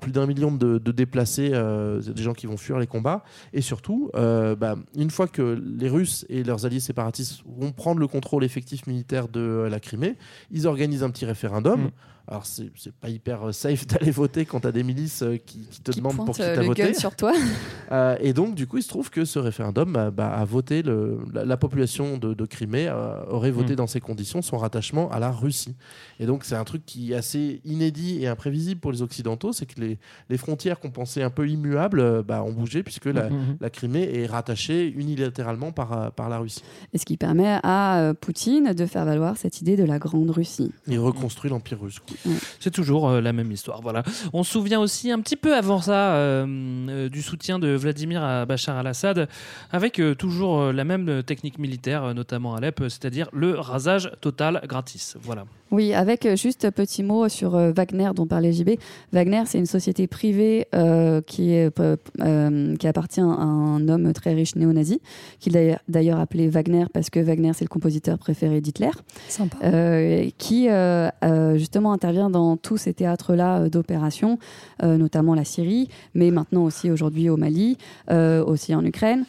plus 0.00 0.12
d'un 0.12 0.26
million 0.26 0.52
de, 0.52 0.78
de 0.78 0.92
déplacés, 0.92 1.50
des 1.50 2.22
gens 2.22 2.32
qui 2.32 2.46
vont 2.46 2.56
fuir 2.56 2.78
les 2.78 2.86
combats. 2.86 3.24
Et 3.52 3.60
surtout, 3.60 4.10
bah, 4.14 4.76
une 4.96 5.10
fois 5.10 5.26
que 5.26 5.60
les 5.78 5.88
Russes 5.88 6.24
et 6.28 6.42
leurs 6.42 6.66
alliés 6.66 6.80
séparatistes 6.80 7.42
vont 7.46 7.72
prendre 7.72 8.00
le 8.00 8.06
contrôle 8.06 8.44
effectif 8.44 8.86
militaire 8.86 9.28
de 9.28 9.66
la 9.70 9.80
Crimée, 9.80 10.16
ils 10.50 10.59
ils 10.60 10.66
organisent 10.66 11.02
un 11.02 11.10
petit 11.10 11.24
référendum. 11.24 11.84
Mm. 11.84 11.90
Alors, 12.30 12.46
c'est 12.46 12.70
c'est 12.76 12.94
pas 12.94 13.08
hyper 13.08 13.48
euh, 13.48 13.52
safe 13.52 13.86
d'aller 13.88 14.10
voter 14.12 14.46
quand 14.46 14.60
t'as 14.60 14.70
des 14.72 14.84
milices 14.84 15.22
euh, 15.22 15.36
qui, 15.36 15.66
qui 15.70 15.80
te 15.80 15.90
demandent 15.90 16.24
pour 16.24 16.34
qui 16.36 16.42
euh, 16.42 16.54
t'as 16.54 16.62
voté. 16.62 16.94
sur 16.94 17.14
toi. 17.16 17.32
Euh, 17.92 18.16
et 18.20 18.32
donc, 18.32 18.54
du 18.54 18.68
coup, 18.68 18.76
il 18.78 18.84
se 18.84 18.88
trouve 18.88 19.10
que 19.10 19.24
ce 19.24 19.40
référendum 19.40 19.92
bah, 19.92 20.12
bah, 20.12 20.28
a 20.32 20.44
voté, 20.44 20.80
le, 20.82 21.18
la, 21.34 21.44
la 21.44 21.56
population 21.56 22.18
de, 22.18 22.34
de 22.34 22.44
Crimée 22.46 22.86
euh, 22.86 23.20
aurait 23.28 23.50
voté 23.50 23.72
Mm. 23.72 23.76
dans 23.76 23.86
ces 23.88 23.98
conditions 24.00 24.42
son 24.42 24.58
rattachement 24.58 25.10
à 25.10 25.18
la 25.18 25.32
Russie. 25.32 25.74
Et 26.20 26.26
donc, 26.26 26.44
c'est 26.44 26.54
un 26.54 26.62
truc 26.62 26.86
qui 26.86 27.10
est 27.10 27.16
assez 27.16 27.60
inédit 27.64 28.22
et 28.22 28.28
imprévisible 28.28 28.80
pour 28.80 28.92
les 28.92 29.02
Occidentaux, 29.02 29.52
c'est 29.52 29.66
que 29.66 29.80
les, 29.80 29.98
les 30.28 30.36
frontières 30.36 30.78
qu'on 30.78 30.92
pensait 30.92 31.24
un 31.24 31.30
peu 31.30 31.48
immuables 31.48 32.22
bah, 32.22 32.44
ont 32.44 32.52
bougé 32.52 32.84
puisque 32.84 33.06
la, 33.06 33.28
Mhm. 33.28 33.56
la 33.60 33.70
Crimée 33.70 34.08
est 34.20 34.26
rattachée 34.26 34.86
unilatéralement 34.96 35.72
par, 35.72 36.12
par 36.12 36.28
la 36.28 36.38
Russie. 36.38 36.62
Et 36.92 36.98
ce 36.98 37.04
qui 37.04 37.16
permet 37.16 37.58
à 37.64 37.98
euh, 38.02 38.14
Poutine 38.14 38.72
de 38.72 38.86
faire 38.86 39.04
valoir 39.04 39.36
cette 39.36 39.60
idée 39.60 39.74
de 39.76 39.82
la 39.84 39.98
Grande 39.98 40.30
Russie. 40.30 40.70
Il 40.86 41.00
reconstruit 41.00 41.50
l'Empire 41.50 41.80
russe. 41.80 41.98
quoi. 41.98 42.16
C'est 42.58 42.70
toujours 42.70 43.08
euh, 43.08 43.20
la 43.20 43.32
même 43.32 43.50
histoire. 43.50 43.80
Voilà. 43.80 44.02
On 44.32 44.42
se 44.42 44.52
souvient 44.52 44.80
aussi 44.80 45.10
un 45.10 45.20
petit 45.20 45.36
peu 45.36 45.56
avant 45.56 45.80
ça 45.80 46.14
euh, 46.14 46.46
euh, 46.88 47.08
du 47.08 47.22
soutien 47.22 47.58
de 47.58 47.68
Vladimir 47.68 48.22
à 48.22 48.46
Bachar 48.46 48.76
al-Assad, 48.76 49.28
avec 49.72 50.00
toujours 50.18 50.72
la 50.72 50.84
même 50.84 51.22
technique 51.22 51.58
militaire, 51.58 52.14
notamment 52.14 52.54
à 52.54 52.58
Alep, 52.58 52.80
c'est-à-dire 52.88 53.28
le 53.32 53.58
rasage 53.58 54.10
total 54.20 54.62
gratis. 54.66 55.16
Voilà. 55.22 55.44
Oui, 55.70 55.94
avec 55.94 56.26
euh, 56.26 56.34
juste 56.34 56.64
un 56.64 56.72
petit 56.72 57.04
mot 57.04 57.28
sur 57.28 57.54
euh, 57.54 57.70
Wagner 57.72 58.10
dont 58.14 58.26
parlait 58.26 58.52
JB. 58.52 58.70
Wagner, 59.12 59.42
c'est 59.46 59.58
une 59.58 59.66
société 59.66 60.08
privée 60.08 60.66
euh, 60.74 61.20
qui, 61.24 61.52
est, 61.52 61.70
euh, 61.78 62.76
qui 62.76 62.86
appartient 62.88 63.20
à 63.20 63.24
un 63.24 63.88
homme 63.88 64.12
très 64.12 64.34
riche 64.34 64.56
néo-nazi, 64.56 65.00
qu'il 65.38 65.56
a 65.56 65.80
d'ailleurs 65.88 66.18
appelé 66.18 66.48
Wagner 66.48 66.86
parce 66.92 67.08
que 67.08 67.20
Wagner, 67.20 67.52
c'est 67.54 67.64
le 67.64 67.68
compositeur 67.68 68.18
préféré 68.18 68.60
d'Hitler. 68.60 68.90
Sympa. 69.28 69.56
Euh, 69.62 70.28
qui 70.38 70.68
justement 71.56 71.92
intervient 71.92 72.30
dans 72.30 72.56
tous 72.56 72.76
ces 72.76 72.92
théâtres-là 72.92 73.68
d'opération, 73.68 74.38
notamment 74.82 75.34
la 75.34 75.44
Syrie, 75.44 75.88
mais 76.14 76.30
maintenant 76.30 76.64
aussi 76.64 76.90
aujourd'hui 76.90 77.28
au 77.28 77.36
Mali, 77.36 77.76
aussi 78.08 78.74
en 78.74 78.84
Ukraine, 78.84 79.24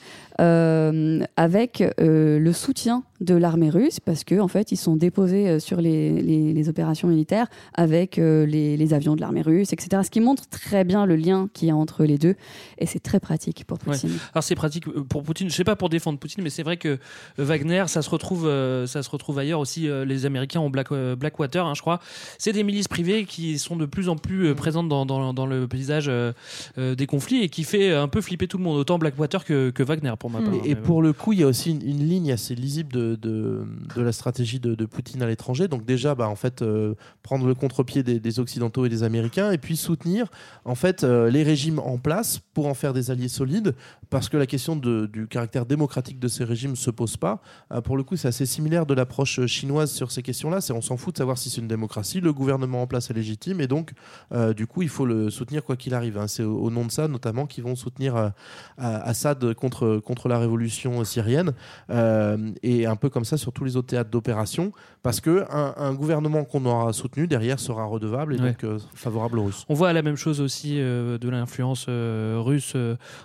avec 1.38 1.84
euh, 2.00 2.40
le 2.40 2.54
soutien 2.54 3.04
de 3.20 3.36
l'armée 3.36 3.70
russe, 3.70 4.00
parce 4.00 4.24
que 4.24 4.40
en 4.40 4.48
fait 4.48 4.72
ils 4.72 4.78
sont 4.78 4.96
déposés 4.96 5.48
euh, 5.48 5.60
sur 5.60 5.80
les, 5.80 6.10
les- 6.24 6.54
les 6.54 6.70
opérations 6.70 7.08
militaires 7.08 7.46
avec 7.76 8.18
euh, 8.18 8.48
les, 8.48 8.78
les 8.78 8.94
avions 8.96 9.16
de 9.16 9.22
l'armée 9.22 9.44
russe, 9.44 9.74
etc. 9.74 10.02
Ce 10.04 10.10
qui 10.10 10.20
montre 10.22 10.50
très 10.50 10.84
bien 10.84 11.06
le 11.06 11.16
lien 11.16 11.48
qu'il 11.54 11.68
y 11.68 11.72
a 11.72 11.76
entre 11.76 12.04
les 12.04 12.18
deux, 12.18 12.36
et 12.80 12.88
c'est 12.88 13.00
très 13.00 13.20
pratique 13.20 13.64
pour 13.66 13.78
Ouais. 13.86 13.94
Poutine. 13.94 14.12
Alors 14.34 14.44
c'est 14.44 14.56
pratique 14.56 14.88
euh, 14.88 15.04
pour 15.04 15.22
Poutine. 15.24 15.50
Je 15.50 15.56
sais 15.56 15.64
pas 15.64 15.76
pour 15.76 15.90
défendre 15.90 16.18
Poutine, 16.20 16.44
mais 16.44 16.50
c'est 16.50 16.64
vrai 16.64 16.78
que 16.78 16.90
euh, 16.90 16.98
Wagner, 17.38 17.84
ça 17.88 18.02
se 18.02 18.10
retrouve, 18.10 18.48
euh, 18.48 18.88
ça 18.88 19.04
se 19.04 19.10
retrouve 19.10 19.38
ailleurs 19.38 19.60
aussi. 19.60 19.88
euh, 19.88 20.04
les 20.06 20.26
Américains 20.26 20.60
ont 20.60 20.70
Black, 20.72 20.92
euh, 20.92 21.16
Blackwater, 21.16 21.66
hein, 21.66 21.74
je 21.76 21.82
crois. 21.82 22.00
C'est 22.40 22.54
des 22.54 22.64
milices 22.64 22.88
privées 22.88 23.26
qui 23.26 23.60
sont 23.60 23.76
de 23.76 23.86
plus 23.86 24.10
en 24.10 24.16
plus 24.16 24.48
euh, 24.48 24.56
présentes 24.56 24.90
dans, 24.90 25.06
dans- 25.06 25.34
dans 25.34 25.46
le 25.46 25.68
paysage 25.68 26.08
euh, 26.10 26.32
euh, 26.80 26.96
des 26.96 27.06
conflits 27.06 27.44
et 27.44 27.50
qui 27.50 27.64
fait 27.64 27.94
un 27.94 28.08
peu 28.08 28.22
flipper 28.22 28.48
tout 28.48 28.58
le 28.58 28.64
monde, 28.64 28.78
autant 28.78 28.98
Blackwater 28.98 29.46
que, 29.46 29.70
que 29.70 29.84
Wagner 29.84 30.14
pour 30.20 30.31
ma 30.32 30.41
part. 30.41 30.53
Et, 30.66 30.76
pour 30.76 31.02
le 31.02 31.14
coup, 31.14 31.34
il 31.34 31.40
y 31.40 31.44
a 31.44 31.48
aussi 31.48 31.72
une, 31.72 31.82
une 31.88 32.08
ligne 32.08 32.32
assez 32.32 32.56
lisible 32.56 32.91
de, 32.91 33.16
de, 33.16 33.64
de 33.95 34.02
la 34.02 34.12
stratégie 34.12 34.60
de, 34.60 34.74
de 34.76 34.86
Poutine 34.86 35.22
à 35.22 35.28
l'étranger. 35.28 35.68
Donc 35.68 35.86
déjà, 35.86 36.16
bah, 36.16 36.28
en 36.28 36.36
fait, 36.36 36.62
euh, 36.62 36.95
prendre 37.22 37.45
le 37.45 37.53
contre-pied 37.53 38.03
des, 38.03 38.20
des 38.20 38.40
Occidentaux 38.40 38.86
et 38.86 38.90
des 38.90 39.03
Américains, 39.03 39.52
et 39.52 39.58
puis 39.58 39.78
soutenir 39.78 40.28
en 40.66 40.76
fait 40.76 41.03
euh, 41.03 41.30
les 41.30 41.44
régimes 41.44 41.80
en 41.80 41.98
place 41.98 42.40
pour 42.53 42.68
en 42.68 42.74
faire 42.74 42.94
des 42.94 43.12
alliés 43.12 43.28
solides, 43.28 43.76
parce 44.10 44.30
que 44.30 44.38
la 44.38 44.45
question 44.45 44.76
de- 44.76 45.06
du 45.06 45.28
caractère 45.28 45.66
démocratique 45.66 46.20
de 46.20 46.28
ces 46.28 46.44
régimes 46.44 46.76
se 46.76 46.91
pose 46.91 47.18
pas. 47.18 47.41
Euh, 47.72 47.82
pour 47.82 47.98
le 47.98 48.03
coup, 48.03 48.16
c'est 48.18 48.28
assez 48.28 48.45
similaire 48.45 48.86
de 48.86 48.94
l'approche 48.94 49.45
chinoise 49.45 49.91
sur 49.91 50.12
ces 50.12 50.22
questions-là. 50.24 50.62
C'est 50.62 50.74
on 50.74 50.82
s'en 50.82 50.98
fout 50.98 51.14
de 51.14 51.18
savoir 51.18 51.38
si 51.38 51.49
c'est 51.49 51.62
une 51.62 51.68
démocratie, 51.68 52.22
le 52.22 52.34
gouvernement 52.34 52.82
en 52.82 52.88
place 52.88 53.10
est 53.10 53.14
légitime, 53.14 53.62
et 53.62 53.68
donc 53.68 53.91
euh, 54.34 54.53
du 54.53 54.68
coup, 54.68 54.82
il 54.82 54.90
faut 54.90 55.06
le 55.06 55.30
soutenir 55.30 55.64
quoi 55.64 55.76
qu'il 55.78 55.94
arrive. 55.94 56.18
hein. 56.18 56.28
C'est 56.28 56.44
au, 56.44 56.58
au 56.58 56.70
nom 56.72 56.86
de 56.86 56.91
ça, 56.91 57.08
notamment, 57.08 57.45
qu'ils 57.45 57.64
vont 57.64 57.76
soutenir 57.76 58.16
euh, 58.16 58.30
Assad 58.78 59.53
contre, 59.53 59.98
contre 59.98 60.11
la 60.30 60.38
révolution 60.40 61.04
syrienne, 61.04 61.54
euh, 61.90 62.38
et 62.64 62.86
un 62.86 62.96
peu 62.96 63.10
comme 63.10 63.26
ça 63.26 63.38
sur 63.38 63.52
tous 63.52 63.64
les 63.64 63.76
autres 63.78 63.88
théâtres 63.88 64.10
d'opération, 64.10 64.72
parce 65.04 65.20
que 65.20 65.46
un, 65.52 65.74
un 65.78 65.94
gouvernement 65.94 66.44
qu'on 66.44 66.66
aura 66.66 66.94
soutenu 66.94 67.28
derrière 67.28 67.60
sera 67.60 67.86
redevable 67.86 68.36
et 68.36 68.40
Ouais. 68.40 68.50
donc 68.52 68.64
euh, 68.64 68.80
favorable 68.94 69.40
aux 69.40 69.46
Russes. 69.46 69.66
On 69.70 69.74
voit 69.74 69.94
la 69.94 70.02
même 70.02 70.16
chose 70.16 70.42
aussi 70.42 70.76
euh, 70.80 71.18
de 71.18 71.30
l'influence 71.30 71.86
russe 71.88 72.76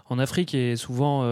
en 0.08 0.18
Afrique 0.18 0.54
et 0.54 0.76
souvent 0.76 1.24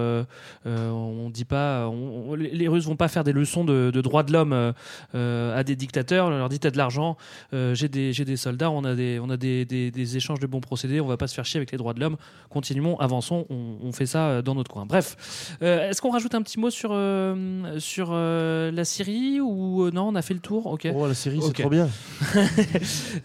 on 0.64 1.30
dit 1.32 1.44
pas, 1.44 1.88
on- 1.88 2.30
on- 2.30 2.34
les 2.34 2.68
Russes 2.68 2.86
vont 2.86 2.96
pas 2.96 3.08
faire 3.08 3.24
des 3.24 3.32
leçons 3.32 3.64
de, 3.64 3.90
de 3.92 4.00
droits 4.00 4.22
de 4.22 4.32
l'homme 4.32 4.72
à 5.14 5.64
des 5.64 5.76
dictateurs. 5.76 6.26
On 6.26 6.30
leur 6.30 6.48
dit 6.48 6.58
t'as 6.58 6.70
de 6.70 6.76
l'argent, 6.76 7.16
j'ai 7.52 7.88
des 7.88 8.12
j'ai 8.12 8.24
des 8.24 8.36
soldats, 8.36 8.70
on 8.70 8.84
a 8.84 8.94
des 8.94 9.18
on 9.22 9.30
a 9.30 9.36
des, 9.36 9.64
des- 9.64 10.16
échanges 10.16 10.38
de 10.40 10.46
bons 10.46 10.60
procédés, 10.60 11.00
on 11.00 11.06
va 11.06 11.16
pas 11.16 11.26
se 11.26 11.34
faire 11.34 11.44
chier 11.44 11.58
avec 11.58 11.72
les 11.72 11.78
droits 11.78 11.94
de 11.94 12.00
l'homme. 12.00 12.16
Continuons, 12.50 12.96
avançons, 13.00 13.46
on, 13.50 13.76
on 13.82 13.92
fait 13.92 14.06
ça 14.06 14.42
dans 14.42 14.54
notre 14.54 14.70
coin. 14.70 14.86
Bref, 14.86 15.43
Euh, 15.62 15.90
est-ce 15.90 16.00
qu'on 16.00 16.10
rajoute 16.10 16.34
un 16.34 16.42
petit 16.42 16.58
mot 16.58 16.70
sur 16.70 16.90
euh, 16.92 17.78
sur 17.78 18.10
euh, 18.12 18.70
la 18.70 18.84
Syrie 18.84 19.40
ou 19.40 19.84
euh, 19.84 19.90
non 19.90 20.08
On 20.08 20.14
a 20.14 20.22
fait 20.22 20.34
le 20.34 20.40
tour. 20.40 20.66
Ok. 20.66 20.88
Oh, 20.94 21.06
la 21.06 21.14
Syrie, 21.14 21.40
c'est 21.42 21.62
trop 21.62 21.70
bien. 21.70 21.88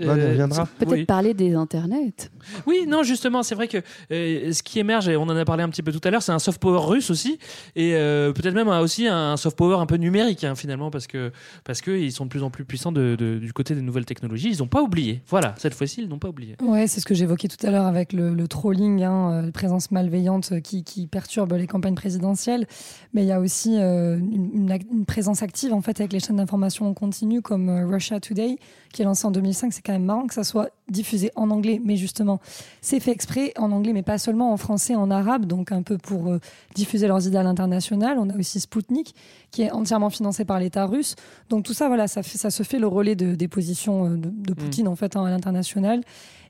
Euh, 0.00 0.14
on 0.14 0.16
y 0.16 0.22
reviendra. 0.30 0.66
Peut-être 0.78 0.92
oui. 0.92 1.04
parler 1.04 1.34
des 1.34 1.54
internets. 1.54 2.30
Oui, 2.66 2.84
non, 2.88 3.02
justement, 3.02 3.42
c'est 3.42 3.54
vrai 3.54 3.68
que 3.68 3.78
euh, 4.12 4.52
ce 4.52 4.62
qui 4.62 4.78
émerge, 4.78 5.08
et 5.08 5.16
on 5.16 5.22
en 5.22 5.36
a 5.36 5.44
parlé 5.44 5.62
un 5.62 5.68
petit 5.68 5.82
peu 5.82 5.92
tout 5.92 6.00
à 6.04 6.10
l'heure, 6.10 6.22
c'est 6.22 6.32
un 6.32 6.38
soft 6.38 6.60
power 6.60 6.80
russe 6.86 7.10
aussi, 7.10 7.38
et 7.76 7.94
euh, 7.94 8.32
peut-être 8.32 8.54
même 8.54 8.68
aussi 8.68 9.06
un 9.06 9.36
soft 9.36 9.56
power 9.56 9.76
un 9.76 9.86
peu 9.86 9.96
numérique 9.96 10.44
hein, 10.44 10.54
finalement, 10.54 10.90
parce 10.90 11.06
que 11.06 11.32
parce 11.64 11.80
que 11.80 11.90
ils 11.90 12.12
sont 12.12 12.24
de 12.24 12.30
plus 12.30 12.42
en 12.42 12.50
plus 12.50 12.64
puissants 12.64 12.92
de- 12.92 13.16
de- 13.18 13.38
du 13.38 13.52
côté 13.52 13.74
des 13.74 13.82
nouvelles 13.82 14.04
technologies. 14.04 14.50
Ils 14.52 14.58
n'ont 14.58 14.66
pas 14.68 14.82
oublié. 14.82 15.22
Voilà, 15.28 15.54
cette 15.58 15.74
fois-ci, 15.74 16.02
ils 16.02 16.08
n'ont 16.08 16.18
pas 16.18 16.28
oublié. 16.28 16.56
Ouais, 16.62 16.86
c'est 16.86 17.00
ce 17.00 17.06
que 17.06 17.14
j'évoquais 17.14 17.48
tout 17.48 17.64
à 17.66 17.70
l'heure 17.70 17.86
avec 17.86 18.12
le, 18.12 18.34
le 18.34 18.48
trolling, 18.48 19.02
hein, 19.04 19.42
la 19.42 19.52
présence 19.52 19.90
malveillante 19.90 20.60
qui, 20.62 20.84
qui 20.84 21.06
perturbe 21.06 21.52
les 21.54 21.66
campagnes 21.66 21.94
présidentielles. 21.94 22.66
Mais 23.14 23.22
il 23.22 23.28
y 23.28 23.32
a 23.32 23.40
aussi 23.40 23.76
euh, 23.78 24.16
une, 24.18 24.50
une 24.54 24.70
ac- 24.72 24.86
une 24.92 25.04
présence 25.04 25.42
active 25.42 25.72
en 25.72 25.80
fait 25.80 25.98
avec 26.00 26.12
les 26.12 26.20
chaînes 26.20 26.36
d'information 26.36 26.86
en 26.88 26.94
continu 26.94 27.42
comme 27.42 27.68
Russia 27.90 28.20
Today, 28.20 28.56
qui 28.92 29.02
est 29.02 29.04
lancée 29.04 29.26
en 29.26 29.30
2005. 29.30 29.72
C'est 29.72 29.82
quand 29.88 29.94
même 29.94 30.04
marrant 30.04 30.26
que 30.26 30.34
ça 30.34 30.44
soit 30.44 30.68
diffusé 30.90 31.30
en 31.34 31.48
anglais, 31.48 31.80
mais 31.82 31.96
justement, 31.96 32.40
c'est 32.82 33.00
fait 33.00 33.10
exprès 33.10 33.54
en 33.56 33.72
anglais, 33.72 33.94
mais 33.94 34.02
pas 34.02 34.18
seulement 34.18 34.52
en 34.52 34.58
français, 34.58 34.94
en 34.94 35.10
arabe, 35.10 35.46
donc 35.46 35.72
un 35.72 35.82
peu 35.82 35.96
pour 35.96 36.28
euh, 36.28 36.40
diffuser 36.74 37.08
leurs 37.08 37.26
idées 37.26 37.38
à 37.38 37.42
l'international. 37.42 38.18
On 38.18 38.28
a 38.28 38.36
aussi 38.36 38.60
Sputnik, 38.60 39.14
qui 39.50 39.62
est 39.62 39.70
entièrement 39.70 40.10
financé 40.10 40.44
par 40.44 40.60
l'État 40.60 40.84
russe. 40.84 41.16
Donc 41.48 41.64
tout 41.64 41.72
ça, 41.72 41.88
voilà, 41.88 42.06
ça, 42.06 42.22
fait, 42.22 42.36
ça 42.36 42.50
se 42.50 42.62
fait 42.64 42.78
le 42.78 42.86
relais 42.86 43.16
de, 43.16 43.34
des 43.34 43.48
positions 43.48 44.04
euh, 44.04 44.16
de, 44.18 44.28
de 44.28 44.52
Poutine 44.52 44.88
en 44.88 44.96
fait 44.96 45.16
hein, 45.16 45.24
à 45.24 45.30
l'international. 45.30 46.02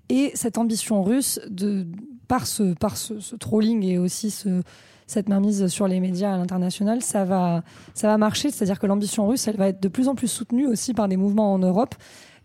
Et 0.08 0.32
cette 0.34 0.58
ambition 0.58 1.04
russe, 1.04 1.38
de, 1.48 1.86
par, 2.26 2.48
ce, 2.48 2.74
par 2.74 2.96
ce, 2.96 3.20
ce 3.20 3.36
trolling 3.36 3.84
et 3.84 3.98
aussi 3.98 4.32
ce, 4.32 4.62
cette 5.06 5.28
mainmise 5.28 5.68
sur 5.68 5.86
les 5.86 6.00
médias 6.00 6.34
à 6.34 6.36
l'international, 6.36 7.02
ça 7.02 7.24
va, 7.24 7.62
ça 7.94 8.08
va 8.08 8.18
marcher. 8.18 8.50
C'est-à-dire 8.50 8.78
que 8.78 8.86
l'ambition 8.86 9.28
russe, 9.28 9.46
elle 9.46 9.56
va 9.56 9.68
être 9.68 9.80
de 9.80 9.88
plus 9.88 10.08
en 10.08 10.14
plus 10.14 10.28
soutenue 10.28 10.66
aussi 10.66 10.92
par 10.92 11.08
des 11.08 11.16
mouvements 11.16 11.52
en 11.54 11.58
Europe, 11.58 11.94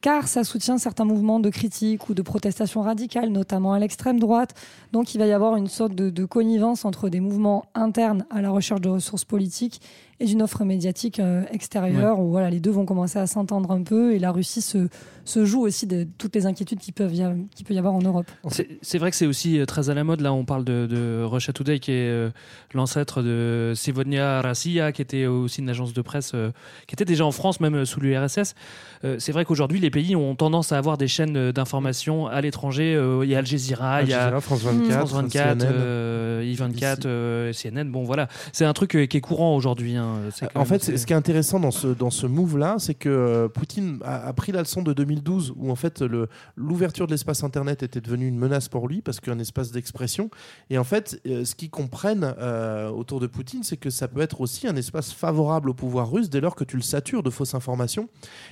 car 0.04 0.28
ça 0.28 0.44
soutient 0.44 0.78
certains 0.78 1.06
mouvements 1.06 1.40
de 1.40 1.50
critique 1.50 2.10
ou 2.10 2.14
de 2.14 2.22
protestation 2.22 2.82
radicale, 2.82 3.30
notamment 3.30 3.72
à 3.72 3.80
l'extrême 3.80 4.20
droite. 4.20 4.54
Donc 4.92 5.16
il 5.16 5.18
va 5.18 5.26
y 5.26 5.32
avoir 5.32 5.56
une 5.56 5.68
sorte 5.68 5.96
de, 5.96 6.10
de 6.10 6.26
connivence 6.26 6.84
entre 6.84 7.08
des 7.08 7.22
mouvements 7.22 7.68
internes 7.74 8.26
à 8.30 8.42
la 8.42 8.50
recherche 8.50 8.82
de 8.82 8.90
ressources 8.90 9.24
politiques 9.24 9.82
et 10.24 10.26
d'une 10.26 10.42
offre 10.42 10.64
médiatique 10.64 11.20
euh, 11.20 11.44
extérieure, 11.52 12.20
où 12.20 12.30
voilà, 12.32 12.50
les 12.50 12.60
deux 12.62 12.72
vont 12.72 12.86
commencer 12.86 13.20
à 13.20 13.28
s'entendre 13.28 13.72
un 13.72 13.84
peu, 13.84 14.14
et 14.16 14.20
la 14.20 14.32
Russie 14.32 14.62
se, 14.62 14.88
se 15.26 15.44
joue 15.44 15.62
aussi 15.62 15.86
de 15.86 16.08
toutes 16.18 16.34
les 16.36 16.46
inquiétudes 16.46 16.80
qui 16.80 16.92
peuvent 16.94 17.14
y, 17.14 17.22
a- 17.22 17.36
qui 17.56 17.64
peut 17.66 17.74
y 17.74 17.78
avoir 17.78 17.94
en 17.94 18.02
Europe. 18.02 18.26
C'est 18.50 18.68
c'est 18.82 18.98
vrai 18.98 19.10
que 19.12 19.18
c'est 19.18 19.26
aussi 19.28 19.60
euh, 19.60 19.66
très 19.66 19.90
à 19.90 19.94
la 19.94 20.04
mode. 20.04 20.22
Là, 20.22 20.32
on 20.32 20.46
parle 20.46 20.64
de, 20.64 20.88
de 20.90 21.24
Russia 21.24 21.52
Today, 21.52 21.80
qui 21.80 21.92
est 21.92 22.08
euh, 22.10 22.30
l'ancêtre 22.74 23.22
de 23.22 23.74
Sevonia 23.76 24.42
Rassia, 24.42 24.92
qui 24.94 25.02
était 25.02 25.26
aussi 25.26 25.60
une 25.62 25.70
agence 25.70 25.94
de 25.94 26.02
presse, 26.02 26.32
euh, 26.36 26.52
qui 26.88 26.96
était 26.96 27.06
déjà 27.06 27.26
en 27.26 27.32
France, 27.32 27.60
même 27.60 27.86
sous 27.86 28.00
l'URSS. 28.00 28.56
Euh, 29.04 29.18
c'est 29.20 29.34
vrai 29.34 29.44
qu'aujourd'hui, 29.44 29.80
les 29.82 29.90
pays 29.92 30.16
ont 30.16 30.36
tendance 30.36 30.72
à 30.72 30.78
avoir 30.78 30.98
des 30.98 31.10
chaînes 31.10 31.52
d'information 31.52 32.28
à 32.28 32.40
l'étranger. 32.40 32.94
Il 33.24 33.30
y 33.30 33.36
a 33.36 33.40
Al 33.40 33.46
Jazeera, 33.46 33.96
Al 33.96 34.06
il 34.06 34.12
y 34.12 34.14
a 34.14 34.40
France 34.40 34.62
24, 34.64 35.08
France 35.08 35.12
24, 35.14 35.58
CNN, 35.60 35.70
euh, 35.70 36.54
I24, 36.56 37.02
euh, 37.06 37.52
CNN. 37.54 37.90
Bon, 37.92 38.04
voilà. 38.04 38.28
C'est 38.54 38.66
un 38.66 38.74
truc 38.74 38.92
qui 39.10 39.18
est 39.18 39.22
courant 39.22 39.56
aujourd'hui. 39.56 39.96
hein. 39.96 40.13
C'est 40.32 40.52
quand 40.52 40.60
En 40.62 40.66
fait, 40.66 40.76
assez- 40.76 40.98
ce 40.98 41.06
qui 41.06 41.14
est 41.14 41.16
intéressant 41.16 41.60
dans 41.60 41.72
ce, 41.72 41.88
dans 41.88 42.10
ce 42.10 42.26
move-là, 42.28 42.76
c'est 42.80 42.94
que 42.94 43.10
euh, 43.10 43.48
Poutine 43.48 44.00
a, 44.04 44.28
a 44.28 44.34
pris 44.34 44.52
la 44.52 44.60
leçon 44.60 44.82
de 44.82 44.94
2012, 44.94 45.54
où 45.56 45.72
en 45.72 45.76
fait 45.76 46.02
le- 46.02 46.28
l'ouverture 46.56 47.08
de 47.08 47.12
l'espace 47.12 47.44
Internet 47.44 47.84
était 47.84 48.02
devenue 48.02 48.28
une 48.28 48.38
menace 48.38 48.68
pour 48.70 48.88
lui, 48.88 49.02
parce 49.02 49.20
qu'un 49.20 49.40
espace 49.40 49.72
d'expression. 49.72 50.30
Et 50.70 50.78
en 50.78 50.84
fait, 50.84 51.20
euh, 51.28 51.46
ce 51.46 51.56
qu'ils 51.56 51.70
comprennent 51.70 52.34
euh, 52.40 52.90
autour 52.90 53.20
de 53.20 53.28
Poutine, 53.28 53.64
c'est 53.64 53.78
que 53.78 53.90
ça 53.90 54.08
peut 54.08 54.22
être 54.22 54.42
aussi 54.42 54.68
un 54.68 54.76
espace 54.76 55.12
favorable 55.14 55.70
au 55.70 55.74
pouvoir 55.74 56.12
russe 56.12 56.30
dès 56.30 56.42
lors 56.42 56.56
que 56.56 56.64
tu 56.64 56.76
le 56.78 56.84
satures 56.84 57.24
de 57.24 57.30
fausses 57.30 57.56
informations. 57.56 58.10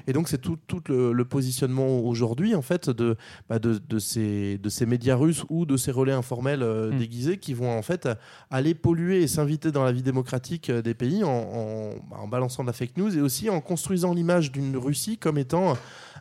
Et 0.08 0.14
donc, 0.14 0.28
c'est 0.30 0.38
tout, 0.40 0.58
tout 0.68 0.82
le, 0.88 1.12
le 1.14 1.26
positionnement 1.26 2.00
aujourd'hui, 2.00 2.56
en 2.56 2.62
fait, 2.62 2.90
de, 2.90 3.16
bah, 3.50 3.60
de, 3.60 3.78
de 3.90 4.00
ces, 4.00 4.58
de 4.58 4.70
ces 4.70 4.86
médias 4.86 5.16
russes 5.16 5.44
ou 5.50 5.66
de 5.66 5.78
ces 5.78 5.92
relais 5.92 6.12
informels 6.14 6.64
euh, 6.64 6.92
Mm. 6.92 6.98
déguisés 6.98 7.38
qui 7.38 7.54
vont 7.54 7.72
en 7.78 7.82
fait 7.82 8.10
aller 8.50 8.74
polluer 8.74 9.22
et 9.24 9.28
s'inviter 9.28 9.72
dans 9.72 9.84
la 9.84 9.92
vie 9.92 10.02
démocratique 10.02 10.70
euh, 10.70 10.82
des 10.82 10.94
pays 10.94 11.24
en, 11.24 11.30
en, 11.52 11.90
bah, 12.10 12.18
en 12.22 12.28
balançant 12.28 12.64
de 12.64 12.68
la 12.68 12.74
fake 12.74 12.98
news 12.98 13.18
et 13.18 13.22
aussi 13.22 13.50
en 13.50 13.62
construisant 13.62 14.14
l'image 14.14 14.52
d'une 14.52 14.78
Russie 14.78 15.18
comme 15.18 15.38
étant 15.38 15.78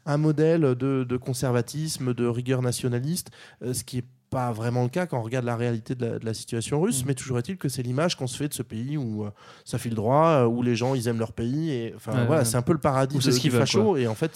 un 0.07 0.17
modèle 0.17 0.63
de, 0.63 1.05
de 1.09 1.17
conservatisme, 1.17 2.15
de 2.15 2.27
rigueur 2.27 2.63
nationaliste, 2.63 3.31
euh, 3.63 3.75
ce 3.75 3.85
qui 3.85 3.99
est 3.99 4.05
pas 4.31 4.53
vraiment 4.53 4.85
le 4.85 4.89
cas 4.89 5.07
quand 5.07 5.19
on 5.19 5.23
regarde 5.23 5.45
la 5.45 5.57
réalité 5.57 5.97
de 5.97 6.07
la, 6.07 6.19
de 6.21 6.25
la 6.25 6.35
situation 6.35 6.79
Mm. 6.79 6.83
russe, 6.85 7.05
mais 7.05 7.15
toujours 7.15 7.39
est-il 7.41 7.57
que 7.57 7.69
c'est 7.69 7.83
l'image 7.83 8.17
qu'on 8.17 8.29
se 8.29 8.37
fait 8.37 8.47
de 8.47 8.55
ce 8.55 8.63
pays 8.63 8.97
où 8.97 9.25
euh, 9.25 9.31
ça 9.65 9.77
file 9.77 9.95
droit, 9.97 10.27
euh, 10.29 10.47
où 10.47 10.63
les 10.63 10.77
gens 10.77 10.95
ils 10.95 11.09
aiment 11.09 11.19
leur 11.19 11.33
pays, 11.33 11.73
et 11.73 11.93
enfin 11.97 12.13
Ouais, 12.13 12.27
voilà, 12.27 12.43
ouais. 12.43 12.45
c'est 12.45 12.57
un 12.57 12.63
peu 12.63 12.73
le 12.73 12.79
paradis 12.79 13.17
Ou 13.17 13.19
de, 13.19 13.25
c'est 13.25 13.33
ce 13.33 13.49
veulent, 13.49 13.61
facho, 13.61 13.97
et 13.97 14.07
en 14.07 14.15
fait 14.15 14.31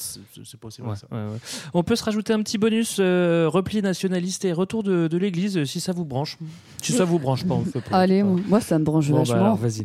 c'est 0.44 0.58
pas 0.58 0.66
aussi 0.66 0.82
Ouais, 0.82 0.96
ça. 0.96 1.06
ouais, 1.12 1.16
ouais. 1.18 1.38
On 1.74 1.84
peut 1.84 1.94
se 1.94 2.02
rajouter 2.02 2.32
un 2.32 2.42
petit 2.42 2.58
bonus 2.58 2.96
euh, 2.98 3.46
repli 3.48 3.80
nationaliste 3.82 4.44
et 4.44 4.52
retour 4.52 4.82
de, 4.82 5.06
de 5.06 5.16
l'église 5.16 5.62
si 5.64 5.78
ça 5.78 5.92
vous 5.92 6.04
branche. 6.04 6.38
Si 6.82 6.92
ça 6.92 7.04
vous 7.04 7.20
branche 7.20 7.44
pas, 7.44 7.54
on 7.54 7.62
pas. 7.62 7.96
Allez, 7.96 8.24
moi, 8.24 8.40
moi, 8.48 8.60
ça 8.60 8.78
me 8.80 8.84
branche 8.84 9.06
Bon, 9.08 9.14
bah 9.14 9.20
vachement. 9.20 9.36
alors, 9.36 9.56
vas-y. 9.56 9.82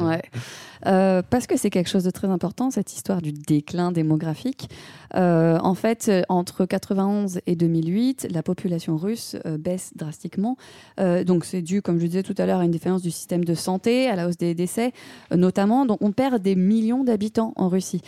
Euh, 0.86 1.22
parce 1.28 1.48
que 1.48 1.58
c'est 1.58 1.70
quelque 1.70 1.90
chose 1.90 2.04
de 2.04 2.12
très 2.12 2.28
important, 2.28 2.72
cette 2.72 2.94
histoire 2.94 3.22
du 3.22 3.32
déclin 3.32 3.92
démographique. 3.92 4.70
Euh, 5.16 5.58
en 5.62 5.76
fait, 5.76 6.08
euh, 6.10 6.22
entre 6.30 6.66
91 6.66 7.42
et 7.48 7.56
2008, 7.56 8.28
la 8.32 8.44
population 8.44 8.98
russe 8.98 9.36
baisse 9.60 9.92
drastiquement. 9.96 10.58
Donc, 10.98 11.46
c'est 11.46 11.62
dû, 11.62 11.82
comme 11.82 12.00
je 12.00 12.06
disais 12.06 12.24
tout 12.24 12.36
à 12.38 12.46
l'heure, 12.46 12.60
à 12.60 12.66
une 12.66 12.72
défaillance 12.72 13.02
du 13.02 13.12
système 13.12 13.44
de 13.44 13.54
santé, 13.54 14.08
à 14.08 14.16
la 14.16 14.28
hausse 14.28 14.38
des 14.38 14.54
décès, 14.54 14.92
notamment. 15.36 15.86
Donc, 15.86 16.00
on 16.02 16.12
perd 16.12 16.42
des 16.42 16.56
millions 16.56 17.04
d'habitants 17.04 17.54
en 17.56 17.70
Russie. 17.70 18.02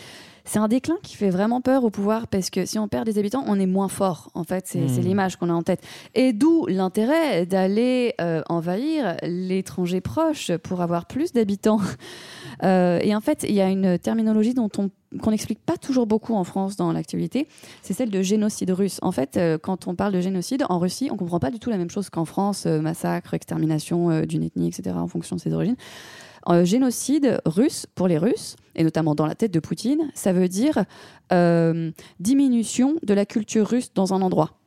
C'est 0.46 0.60
un 0.60 0.68
déclin 0.68 0.96
qui 1.04 1.16
fait 1.16 1.30
vraiment 1.30 1.62
peur 1.62 1.84
au 1.84 1.90
pouvoir 1.90 2.28
parce 2.28 2.50
que 2.50 2.66
si 2.66 2.80
on 2.80 2.88
perd 2.88 3.06
des 3.06 3.18
habitants, 3.20 3.44
on 3.48 3.60
est 3.60 3.66
moins 3.66 3.88
fort. 3.88 4.30
En 4.34 4.44
fait, 4.44 4.68
c'est 4.68 4.80
Hmm. 4.80 5.02
l'image 5.02 5.36
qu'on 5.36 5.50
a 5.50 5.54
en 5.54 5.64
tête. 5.64 5.82
Et 6.16 6.34
d'où 6.34 6.66
l'intérêt 6.68 7.46
d'aller 7.46 8.14
euh, 8.20 8.42
envahir 8.50 9.18
l'étranger 9.24 10.02
proche 10.02 10.52
pour 10.58 10.82
avoir 10.82 11.06
plus 11.06 11.34
d'habitants. 11.34 11.80
Euh, 12.64 13.00
et 13.02 13.16
en 13.16 13.22
fait, 13.22 13.44
il 13.48 13.56
y 13.56 13.62
a 13.62 13.70
une 13.70 13.98
terminologie 13.98 14.54
dont 14.54 14.70
on 14.78 14.92
qu'on 15.20 15.32
n'explique 15.32 15.60
pas 15.60 15.78
toujours 15.78 16.08
beaucoup 16.08 16.36
en 16.36 16.44
France 16.44 16.76
dans 16.76 16.92
l'actualité, 16.92 17.48
c'est 17.82 17.94
celle 17.94 18.10
de 18.10 18.22
génocide 18.22 18.72
russe. 18.72 19.00
En 19.02 19.12
fait, 19.12 19.36
euh, 19.38 19.58
quand 19.58 19.88
on 19.88 19.96
parle 19.96 20.14
de 20.14 20.22
génocide, 20.22 20.64
en 20.70 20.80
Russie, 20.80 21.10
on 21.12 21.18
comprend 21.18 21.40
pas 21.40 21.52
du 21.52 21.60
tout 21.60 21.70
la 21.70 21.78
même 21.78 21.90
chose 21.90 22.10
qu'en 22.10 22.26
France, 22.26 22.66
euh, 22.66 22.80
massacre, 22.80 23.34
extermination 23.34 24.10
euh, 24.10 24.26
d'une 24.26 24.44
ethnie, 24.44 24.68
etc., 24.68 24.96
en 24.98 25.08
fonction 25.08 25.36
de 25.36 25.42
ses 25.42 25.54
origines. 25.54 25.76
Euh, 26.50 26.66
génocide 26.66 27.40
russe, 27.46 27.86
pour 27.94 28.08
les 28.08 28.18
Russes, 28.18 28.56
et 28.76 28.84
notamment 28.84 29.16
dans 29.16 29.26
la 29.26 29.36
tête 29.36 29.52
de 29.52 29.60
Poutine, 29.60 30.12
ça 30.14 30.34
veut 30.34 30.48
dire 30.48 30.86
euh, 31.32 31.92
diminution 32.20 32.96
de 33.04 33.14
la 33.14 33.26
culture 33.26 33.68
russe 33.68 33.94
dans 33.94 34.14
un 34.14 34.22
endroit. 34.22 34.61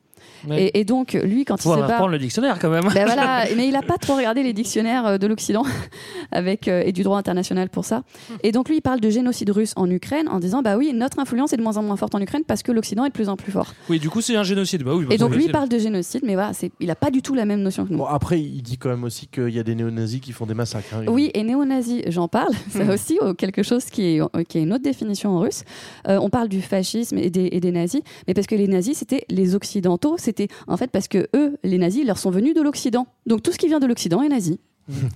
Et, 0.50 0.80
et 0.80 0.84
donc, 0.84 1.12
lui, 1.14 1.44
quand 1.44 1.60
Faut 1.60 1.70
il 1.72 1.74
se 1.74 1.80
bat... 1.80 1.86
reprendre 1.86 2.10
le 2.10 2.18
dictionnaire 2.18 2.58
quand 2.58 2.70
même. 2.70 2.84
Ben 2.94 3.06
voilà, 3.06 3.44
mais 3.56 3.66
il 3.66 3.72
n'a 3.72 3.82
pas 3.82 3.96
trop 3.98 4.14
regardé 4.16 4.42
les 4.42 4.52
dictionnaires 4.52 5.06
euh, 5.06 5.18
de 5.18 5.26
l'Occident 5.26 5.64
avec 6.32 6.68
euh, 6.68 6.82
et 6.84 6.92
du 6.92 7.02
droit 7.02 7.18
international 7.18 7.68
pour 7.68 7.84
ça. 7.84 8.02
Et 8.42 8.52
donc 8.52 8.68
lui, 8.68 8.76
il 8.76 8.80
parle 8.82 9.00
de 9.00 9.10
génocide 9.10 9.50
russe 9.50 9.72
en 9.76 9.90
Ukraine 9.90 10.28
en 10.28 10.38
disant 10.40 10.62
bah 10.62 10.76
oui, 10.76 10.92
notre 10.94 11.18
influence 11.18 11.52
est 11.52 11.56
de 11.56 11.62
moins 11.62 11.76
en 11.76 11.82
moins 11.82 11.96
forte 11.96 12.14
en 12.14 12.20
Ukraine 12.20 12.42
parce 12.46 12.62
que 12.62 12.72
l'Occident 12.72 13.04
est 13.04 13.08
de 13.08 13.14
plus 13.14 13.28
en 13.28 13.36
plus 13.36 13.52
fort. 13.52 13.72
Oui, 13.88 13.98
du 13.98 14.10
coup, 14.10 14.20
c'est 14.20 14.36
un 14.36 14.42
génocide. 14.42 14.82
Bah 14.82 14.92
oui, 14.94 15.04
bah, 15.06 15.14
Et 15.14 15.18
donc 15.18 15.34
lui, 15.34 15.44
il 15.46 15.52
parle 15.52 15.68
de 15.68 15.78
génocide, 15.78 16.22
mais 16.24 16.34
voilà, 16.34 16.52
c'est, 16.52 16.70
il 16.80 16.86
n'a 16.88 16.94
pas 16.94 17.10
du 17.10 17.22
tout 17.22 17.34
la 17.34 17.44
même 17.44 17.62
notion 17.62 17.84
que 17.86 17.92
nous. 17.92 17.98
Bon, 17.98 18.06
après, 18.06 18.40
il 18.40 18.62
dit 18.62 18.78
quand 18.78 18.88
même 18.90 19.04
aussi 19.04 19.26
qu'il 19.26 19.50
y 19.50 19.58
a 19.58 19.62
des 19.62 19.74
néo-nazis 19.74 20.20
qui 20.20 20.32
font 20.32 20.46
des 20.46 20.54
massacres. 20.54 20.94
hein. 20.94 21.04
Oui, 21.08 21.30
et 21.34 21.42
néo-nazi, 21.42 22.02
j'en 22.08 22.28
parle. 22.28 22.52
C'est 22.70 22.84
Hmm. 22.84 22.90
aussi 22.90 23.18
euh, 23.22 23.32
quelque 23.34 23.62
chose 23.62 23.84
qui 23.86 24.16
est, 24.16 24.20
euh, 24.20 24.26
qui 24.48 24.58
est 24.58 24.62
une 24.62 24.72
autre 24.72 24.82
définition 24.82 25.30
en 25.36 25.40
russe. 25.40 25.62
Euh, 26.08 26.18
on 26.20 26.28
parle 26.28 26.48
du 26.48 26.60
fascisme 26.60 27.16
et 27.18 27.30
des, 27.30 27.48
et 27.52 27.60
des 27.60 27.70
nazis, 27.72 28.02
mais 28.26 28.34
parce 28.34 28.46
que 28.46 28.54
les 28.56 28.68
nazis, 28.68 28.98
c'était 28.98 29.24
les 29.30 29.54
occidentaux. 29.54 30.16
C'était 30.18 30.33
en 30.66 30.76
fait 30.76 30.90
parce 30.90 31.08
que 31.08 31.28
eux, 31.34 31.56
les 31.62 31.78
nazis, 31.78 32.04
leur 32.04 32.18
sont 32.18 32.30
venus 32.30 32.54
de 32.54 32.62
l'Occident. 32.62 33.06
Donc 33.26 33.42
tout 33.42 33.52
ce 33.52 33.58
qui 33.58 33.66
vient 33.66 33.80
de 33.80 33.86
l'Occident 33.86 34.22
est 34.22 34.28
nazi. 34.28 34.60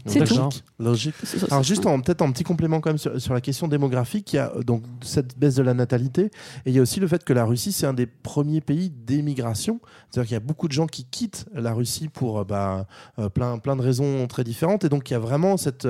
C'est 0.06 0.20
tout. 0.24 0.34
Logique. 0.78 1.14
Alors 1.50 1.62
juste 1.62 1.84
en, 1.86 2.00
peut-être 2.00 2.22
en 2.22 2.32
petit 2.32 2.44
complément 2.44 2.80
quand 2.80 2.90
même 2.90 2.98
sur, 2.98 3.20
sur 3.20 3.34
la 3.34 3.40
question 3.40 3.68
démographique, 3.68 4.32
il 4.32 4.36
y 4.36 4.38
a 4.38 4.52
euh, 4.56 4.62
donc 4.62 4.82
cette 5.02 5.38
baisse 5.38 5.56
de 5.56 5.62
la 5.62 5.74
natalité 5.74 6.22
et 6.64 6.70
il 6.70 6.72
y 6.72 6.78
a 6.78 6.82
aussi 6.82 7.00
le 7.00 7.06
fait 7.08 7.22
que 7.24 7.32
la 7.34 7.44
Russie 7.44 7.72
c'est 7.72 7.86
un 7.86 7.92
des 7.92 8.06
premiers 8.06 8.60
pays 8.62 8.88
d'émigration. 8.90 9.80
C'est-à-dire 10.10 10.28
qu'il 10.28 10.34
y 10.34 10.36
a 10.36 10.40
beaucoup 10.40 10.68
de 10.68 10.72
gens 10.72 10.86
qui 10.86 11.04
quittent 11.04 11.44
la 11.54 11.74
Russie 11.74 12.08
pour 12.08 12.38
euh, 12.38 12.44
bah, 12.44 12.86
euh, 13.18 13.28
plein 13.28 13.58
plein 13.58 13.76
de 13.76 13.82
raisons 13.82 14.26
très 14.26 14.44
différentes 14.44 14.84
et 14.84 14.88
donc 14.88 15.10
il 15.10 15.12
y 15.12 15.16
a 15.16 15.20
vraiment 15.20 15.56
cette 15.56 15.86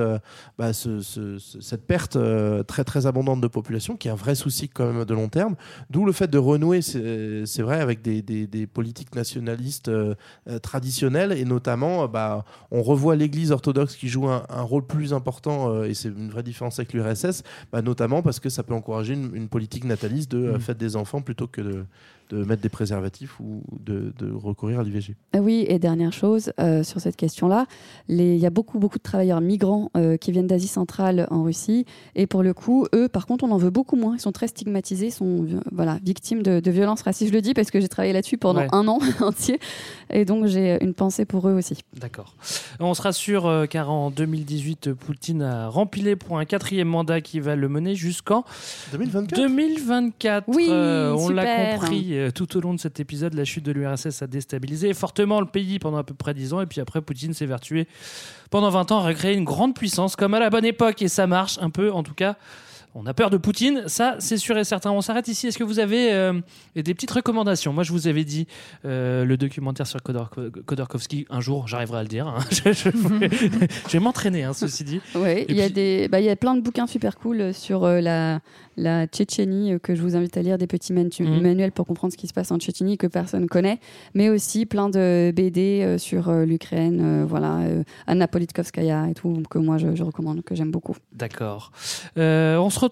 bah, 0.57 0.73
ce- 0.73 0.99
ce- 1.01 1.37
ce- 1.37 1.61
cette 1.61 1.85
perte 1.87 2.17
très 2.67 2.83
très 2.83 3.05
abondante 3.05 3.39
de 3.39 3.47
population 3.47 3.95
qui 3.95 4.07
est 4.07 4.11
un 4.11 4.15
vrai 4.15 4.35
souci 4.35 4.67
quand 4.67 4.91
même 4.91 5.05
de 5.05 5.13
long 5.13 5.29
terme. 5.29 5.55
D'où 5.89 6.05
le 6.05 6.11
fait 6.11 6.27
de 6.29 6.37
renouer, 6.37 6.81
c'est 6.81 7.61
vrai, 7.61 7.79
avec 7.79 8.01
des, 8.01 8.21
des- 8.21 8.47
des 8.47 8.67
politiques 8.67 9.15
nationalistes 9.15 9.89
traditionnelles 10.61 11.31
et 11.31 11.45
notamment, 11.45 12.07
bah, 12.07 12.43
on 12.71 12.81
revoit 12.81 13.15
l'Église 13.15 13.51
orthodoxe 13.51 13.68
qui 13.97 14.07
joue 14.07 14.27
un, 14.27 14.43
un 14.49 14.61
rôle 14.61 14.85
plus 14.85 15.13
important 15.13 15.71
euh, 15.73 15.83
et 15.85 15.93
c'est 15.93 16.09
une 16.09 16.29
vraie 16.29 16.43
différence 16.43 16.79
avec 16.79 16.93
l'URSS, 16.93 17.43
bah, 17.71 17.81
notamment 17.81 18.21
parce 18.21 18.39
que 18.39 18.49
ça 18.49 18.63
peut 18.63 18.73
encourager 18.73 19.13
une, 19.13 19.35
une 19.35 19.47
politique 19.47 19.83
nataliste 19.85 20.31
de 20.31 20.45
euh, 20.45 20.57
Mm. 20.57 20.61
fête 20.61 20.77
des 20.77 20.95
enfants 20.95 21.21
plutôt 21.21 21.47
que 21.47 21.61
de, 21.61 21.85
de 22.29 22.43
mettre 22.43 22.61
des 22.61 22.69
préservatifs 22.69 23.39
ou 23.39 23.61
de, 23.79 24.13
de 24.19 24.31
recourir 24.31 24.79
à 24.79 24.83
l'IVG. 24.83 25.15
Ah 25.33 25.39
Oui, 25.39 25.65
et 25.67 25.79
dernière 25.79 26.13
chose 26.13 26.51
euh, 26.59 26.83
sur 26.83 26.99
cette 27.01 27.15
question-là, 27.15 27.65
il 28.07 28.35
y 28.37 28.45
a 28.45 28.49
beaucoup, 28.49 28.77
beaucoup 28.79 28.97
de 28.99 29.03
travailleurs 29.03 29.41
migrants 29.41 29.89
euh, 29.97 30.15
qui 30.17 30.31
viennent 30.31 30.47
d'Asie 30.47 30.67
centrale 30.67 31.27
en 31.31 31.43
Russie. 31.43 31.85
Et 32.15 32.27
pour 32.27 32.43
le 32.43 32.53
coup, 32.53 32.85
eux, 32.93 33.07
par 33.09 33.25
contre, 33.25 33.43
on 33.43 33.51
en 33.51 33.57
veut 33.57 33.69
beaucoup 33.71 33.95
moins. 33.95 34.15
Ils 34.15 34.19
sont 34.21 34.31
très 34.31 34.47
stigmatisés, 34.47 35.09
sont 35.09 35.45
voilà, 35.71 35.97
victimes 36.03 36.43
de, 36.43 36.59
de 36.59 36.71
violences 36.71 37.01
racistes. 37.01 37.29
Je 37.31 37.35
le 37.35 37.41
dis 37.41 37.53
parce 37.53 37.71
que 37.71 37.79
j'ai 37.79 37.87
travaillé 37.87 38.13
là-dessus 38.13 38.37
pendant 38.37 38.59
Ouais. 38.61 38.67
un 38.73 38.87
an 38.87 38.99
entier. 39.21 39.59
Et 40.11 40.25
donc, 40.25 40.45
j'ai 40.45 40.77
une 40.83 40.93
pensée 40.93 41.25
pour 41.25 41.47
eux 41.47 41.53
aussi. 41.53 41.77
D'accord. 41.99 42.35
On 42.79 42.93
se 42.93 43.01
rassure 43.01 43.45
euh, 43.47 43.65
car 43.65 43.89
en 43.91 44.11
2018, 44.11 44.93
Poutine 44.93 45.41
a 45.41 45.67
rempilé 45.67 46.15
pour 46.15 46.37
un 46.37 46.45
quatrième 46.45 46.87
mandat 46.89 47.21
qui 47.21 47.39
va 47.39 47.55
le 47.55 47.69
mener 47.69 47.95
jusqu'en 47.95 48.43
2024. 48.91 49.35
2024. 49.39 50.45
Oui, 50.49 50.67
Euh, 50.69 51.13
on 51.17 51.29
l'a 51.29 51.41
super. 51.43 51.79
compris 51.79 52.18
euh, 52.19 52.31
tout 52.31 52.57
au 52.57 52.61
long 52.61 52.73
de 52.73 52.79
cet 52.79 52.99
épisode, 52.99 53.33
la 53.33 53.45
chute 53.45 53.63
de 53.63 53.71
l'URSS 53.71 54.21
a 54.21 54.27
déstabilisé 54.27 54.93
fortement 54.93 55.39
le 55.39 55.47
pays 55.47 55.79
pendant 55.79 55.97
à 55.97 56.03
peu 56.03 56.13
près 56.13 56.33
10 56.33 56.53
ans 56.53 56.61
et 56.61 56.65
puis 56.65 56.81
après 56.81 57.01
Poutine 57.01 57.33
s'est 57.33 57.45
vertué 57.45 57.87
pendant 58.49 58.69
20 58.69 58.91
ans 58.91 59.05
à 59.05 59.11
une 59.31 59.43
grande 59.43 59.75
puissance 59.75 60.15
comme 60.15 60.33
à 60.33 60.39
la 60.39 60.49
bonne 60.49 60.65
époque 60.65 61.01
et 61.01 61.07
ça 61.07 61.27
marche 61.27 61.57
un 61.61 61.69
peu 61.69 61.91
en 61.91 62.03
tout 62.03 62.13
cas. 62.13 62.37
On 62.95 63.05
a 63.05 63.13
peur 63.13 63.29
de 63.29 63.37
Poutine, 63.37 63.83
ça 63.87 64.15
c'est 64.19 64.37
sûr 64.37 64.57
et 64.57 64.63
certain. 64.63 64.91
On 64.91 65.01
s'arrête 65.01 65.27
ici. 65.27 65.47
Est-ce 65.47 65.57
que 65.57 65.63
vous 65.63 65.79
avez 65.79 66.11
euh, 66.11 66.33
des 66.75 66.93
petites 66.95 67.11
recommandations? 67.11 67.71
Moi 67.71 67.83
je 67.83 67.91
vous 67.91 68.07
avais 68.07 68.23
dit 68.23 68.47
euh, 68.83 69.25
le 69.25 69.37
documentaire 69.37 69.87
sur 69.87 69.99
Khodorkovsky. 70.01 71.25
Un 71.29 71.39
jour 71.39 71.67
j'arriverai 71.67 71.99
à 71.99 72.01
le 72.01 72.07
dire. 72.09 72.27
hein. 72.27 72.39
je, 72.51 73.89
vais 73.91 73.99
m'entraîner, 73.99 74.43
hein, 74.43 74.53
ceci 74.53 74.83
dit. 74.83 75.01
Oui, 75.15 75.45
il 75.49 75.55
y, 75.55 75.61
a 75.61 75.69
des, 75.69 76.07
bah, 76.07 76.19
y 76.19 76.29
a 76.29 76.35
plein 76.35 76.55
de 76.55 76.61
bouquins 76.61 76.87
super 76.87 77.17
cool 77.17 77.53
sur 77.53 77.83
euh, 77.85 78.01
la, 78.01 78.39
la 78.77 79.05
Tchétchénie 79.07 79.79
que 79.81 79.93
je 79.95 80.01
vous 80.01 80.15
invite 80.15 80.35
à 80.37 80.41
lire, 80.41 80.57
des 80.57 80.67
petits 80.67 80.91
manu- 80.93 81.09
Mhm. 81.19 81.41
manuels 81.41 81.71
pour 81.71 81.85
comprendre 81.85 82.11
ce 82.13 82.17
qui 82.17 82.27
se 82.27 82.33
passe 82.33 82.51
en 82.51 82.57
Tchétchénie 82.57 82.97
que 82.97 83.07
personne 83.07 83.47
connaît, 83.47 83.79
mais 84.13 84.29
aussi 84.29 84.65
plein 84.65 84.89
de 84.89 85.31
BD 85.35 85.95
sur 85.99 86.31
l'Ukraine, 86.31 87.23
voilà, 87.25 87.59
Anna 88.07 88.27
Politkovskaya 88.27 89.07
et 89.09 89.13
tout, 89.13 89.41
que 89.49 89.57
moi 89.59 89.77
je, 89.77 89.95
je 89.95 90.03
recommande, 90.03 90.43
que 90.43 90.55
j'aime 90.55 90.71
beaucoup. 90.71 90.95
D'accord. 91.13 91.71
On 92.15 92.69
se 92.69 92.79
retrouve 92.79 92.88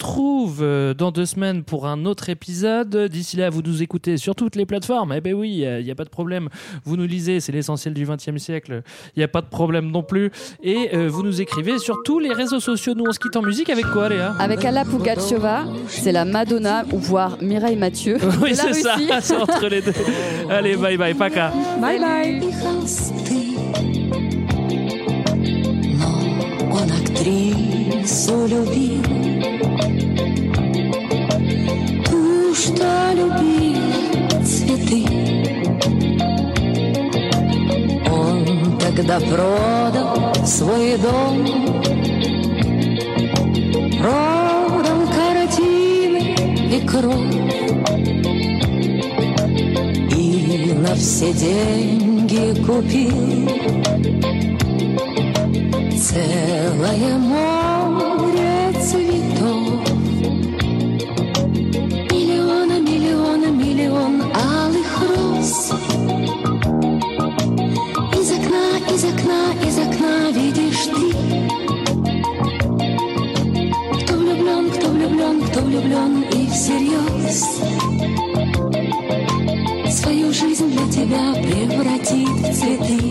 euh, 0.61 0.93
dans 0.93 1.11
deux 1.11 1.25
semaines 1.25 1.63
pour 1.63 1.87
un 1.87 2.05
autre 2.05 2.29
épisode. 2.29 3.07
D'ici 3.09 3.37
là, 3.37 3.49
vous 3.49 3.61
nous 3.61 3.81
écoutez 3.81 4.17
sur 4.17 4.35
toutes 4.35 4.55
les 4.55 4.65
plateformes. 4.65 5.13
Eh 5.15 5.21
ben 5.21 5.33
oui, 5.33 5.63
il 5.63 5.83
n'y 5.83 5.91
a, 5.91 5.95
pas 5.95 6.03
de 6.03 6.09
problème. 6.09 6.49
Vous 6.83 6.97
nous 6.97 7.05
lisez, 7.05 7.39
c'est 7.39 7.51
l'essentiel 7.51 7.93
du 7.93 8.05
XXe 8.05 8.37
siècle. 8.37 8.83
Il 9.15 9.19
n'y 9.19 9.23
a 9.23 9.27
pas 9.27 9.41
de 9.41 9.47
problème 9.47 9.91
non 9.91 10.03
plus. 10.03 10.31
Et 10.61 10.89
euh, 10.93 11.07
vous 11.09 11.23
nous 11.23 11.41
écrivez 11.41 11.79
sur 11.79 12.03
tous 12.03 12.19
les 12.19 12.33
réseaux 12.33 12.59
sociaux. 12.59 12.93
Nous, 12.95 13.05
on 13.07 13.11
se 13.11 13.19
quitte 13.19 13.35
en 13.35 13.41
musique 13.41 13.69
avec 13.69 13.85
quoi, 13.85 14.09
Léa? 14.09 14.35
Avec 14.39 14.63
Alla 14.65 14.85
Pugacheva, 14.85 15.65
c'est 15.87 16.11
la 16.11 16.25
Madonna, 16.25 16.85
ou 16.91 16.97
voire 16.97 17.37
Mireille 17.41 17.77
Mathieu. 17.77 18.17
Oui, 18.41 18.55
c'est 18.55 18.73
ça. 18.73 18.95
C'est 19.21 19.35
entre 19.35 19.67
les 19.67 19.81
deux. 19.81 19.93
Allez, 20.49 20.75
bye 20.75 20.95
bye, 20.95 21.13
Paka. 21.13 21.51
Bye 21.81 21.99
bye. 21.99 22.41
Он 26.69 27.76
актрису 28.07 28.47
любил, 28.47 29.03
ту, 32.05 32.55
что 32.55 33.11
любил 33.13 33.81
цветы. 34.45 35.05
Он 38.09 38.77
тогда 38.79 39.19
продал 39.19 40.33
свой 40.45 40.97
дом, 40.97 41.45
продал 43.99 45.01
картины 45.13 46.35
и 46.71 46.79
кровь. 46.87 47.35
И 50.15 50.73
на 50.73 50.95
все 50.95 51.33
деньги 51.33 52.55
купил 52.65 53.49
целое 55.97 57.17
море 57.17 57.76
цветов. 58.87 59.83
Миллиона, 62.09 62.79
миллиона, 62.79 63.47
миллион 63.47 64.21
алых 64.33 64.91
роз. 65.09 65.73
Из 68.17 68.31
окна, 68.31 68.65
из 68.93 69.03
окна, 69.03 69.43
из 69.67 69.77
окна 69.77 70.31
видишь 70.31 70.85
ты. 70.85 71.03
Кто 74.03 74.13
влюблен, 74.13 74.71
кто 74.71 74.87
влюблен, 74.87 75.41
кто 75.41 75.59
влюблен 75.61 76.21
и 76.31 76.47
всерьез. 76.49 77.43
Свою 79.99 80.31
жизнь 80.31 80.69
для 80.71 80.87
тебя 80.89 81.33
превратит 81.43 82.29
в 82.29 82.53
цветы. 82.53 83.01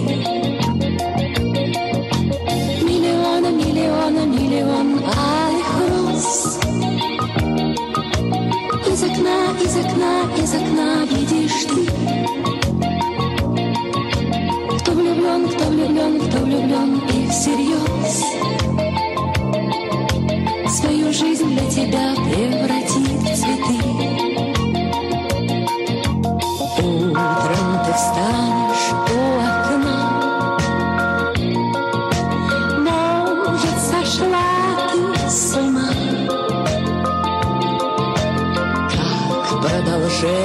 Миллиона, 2.82 3.50
миллиона, 3.50 4.24
миллион 4.24 4.95
из 9.66 9.76
окна, 9.76 10.22
из 10.38 10.54
окна 10.54 11.04
видишь 11.10 11.64
ты. 11.64 11.86
Кто 14.78 14.92
влюблен, 14.92 15.48
кто 15.48 15.64
влюблен, 15.64 16.20
кто 16.20 16.38
влюблен 16.38 17.02
и 17.08 17.28
всерьез. 17.28 18.24
Свою 20.68 21.12
жизнь 21.12 21.48
для 21.48 21.68
тебя 21.68 22.14
превратил. 22.14 22.65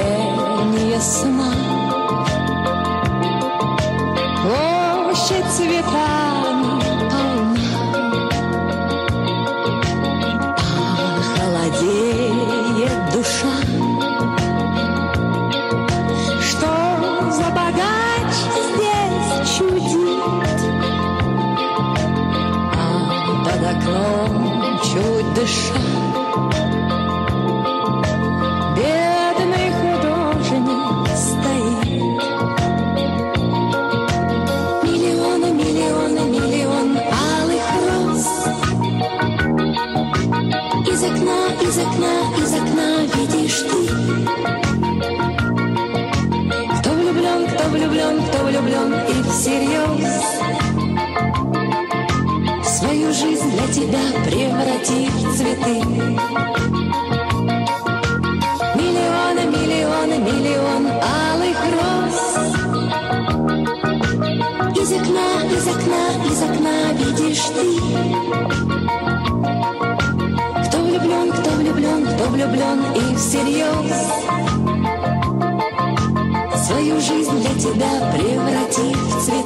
many 0.04 0.94
a 0.94 1.00
smile 1.00 1.91
всегда 53.92 54.04
превратит 54.24 55.12
в 55.12 55.36
цветы. 55.36 55.74
Миллионы, 58.74 59.42
миллионы, 59.50 60.16
миллион 60.18 60.86
алых 60.86 61.58
роз. 61.74 62.18
Из 64.76 64.92
окна, 64.92 65.30
из 65.50 65.66
окна, 65.68 66.04
из 66.30 66.42
окна 66.42 66.76
видишь 66.94 67.46
ты. 67.54 67.64
Кто 70.66 70.78
влюблен, 70.78 71.32
кто 71.32 71.50
влюблен, 71.50 72.06
кто 72.06 72.24
влюблен 72.30 72.78
и 72.94 73.14
всерьез. 73.16 73.98
Свою 76.66 77.00
жизнь 77.00 77.40
для 77.40 77.54
тебя 77.60 78.10
превратит 78.12 78.96
в 78.96 79.24
цветы. 79.24 79.41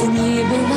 Listen, 0.00 0.14
you 0.14 0.67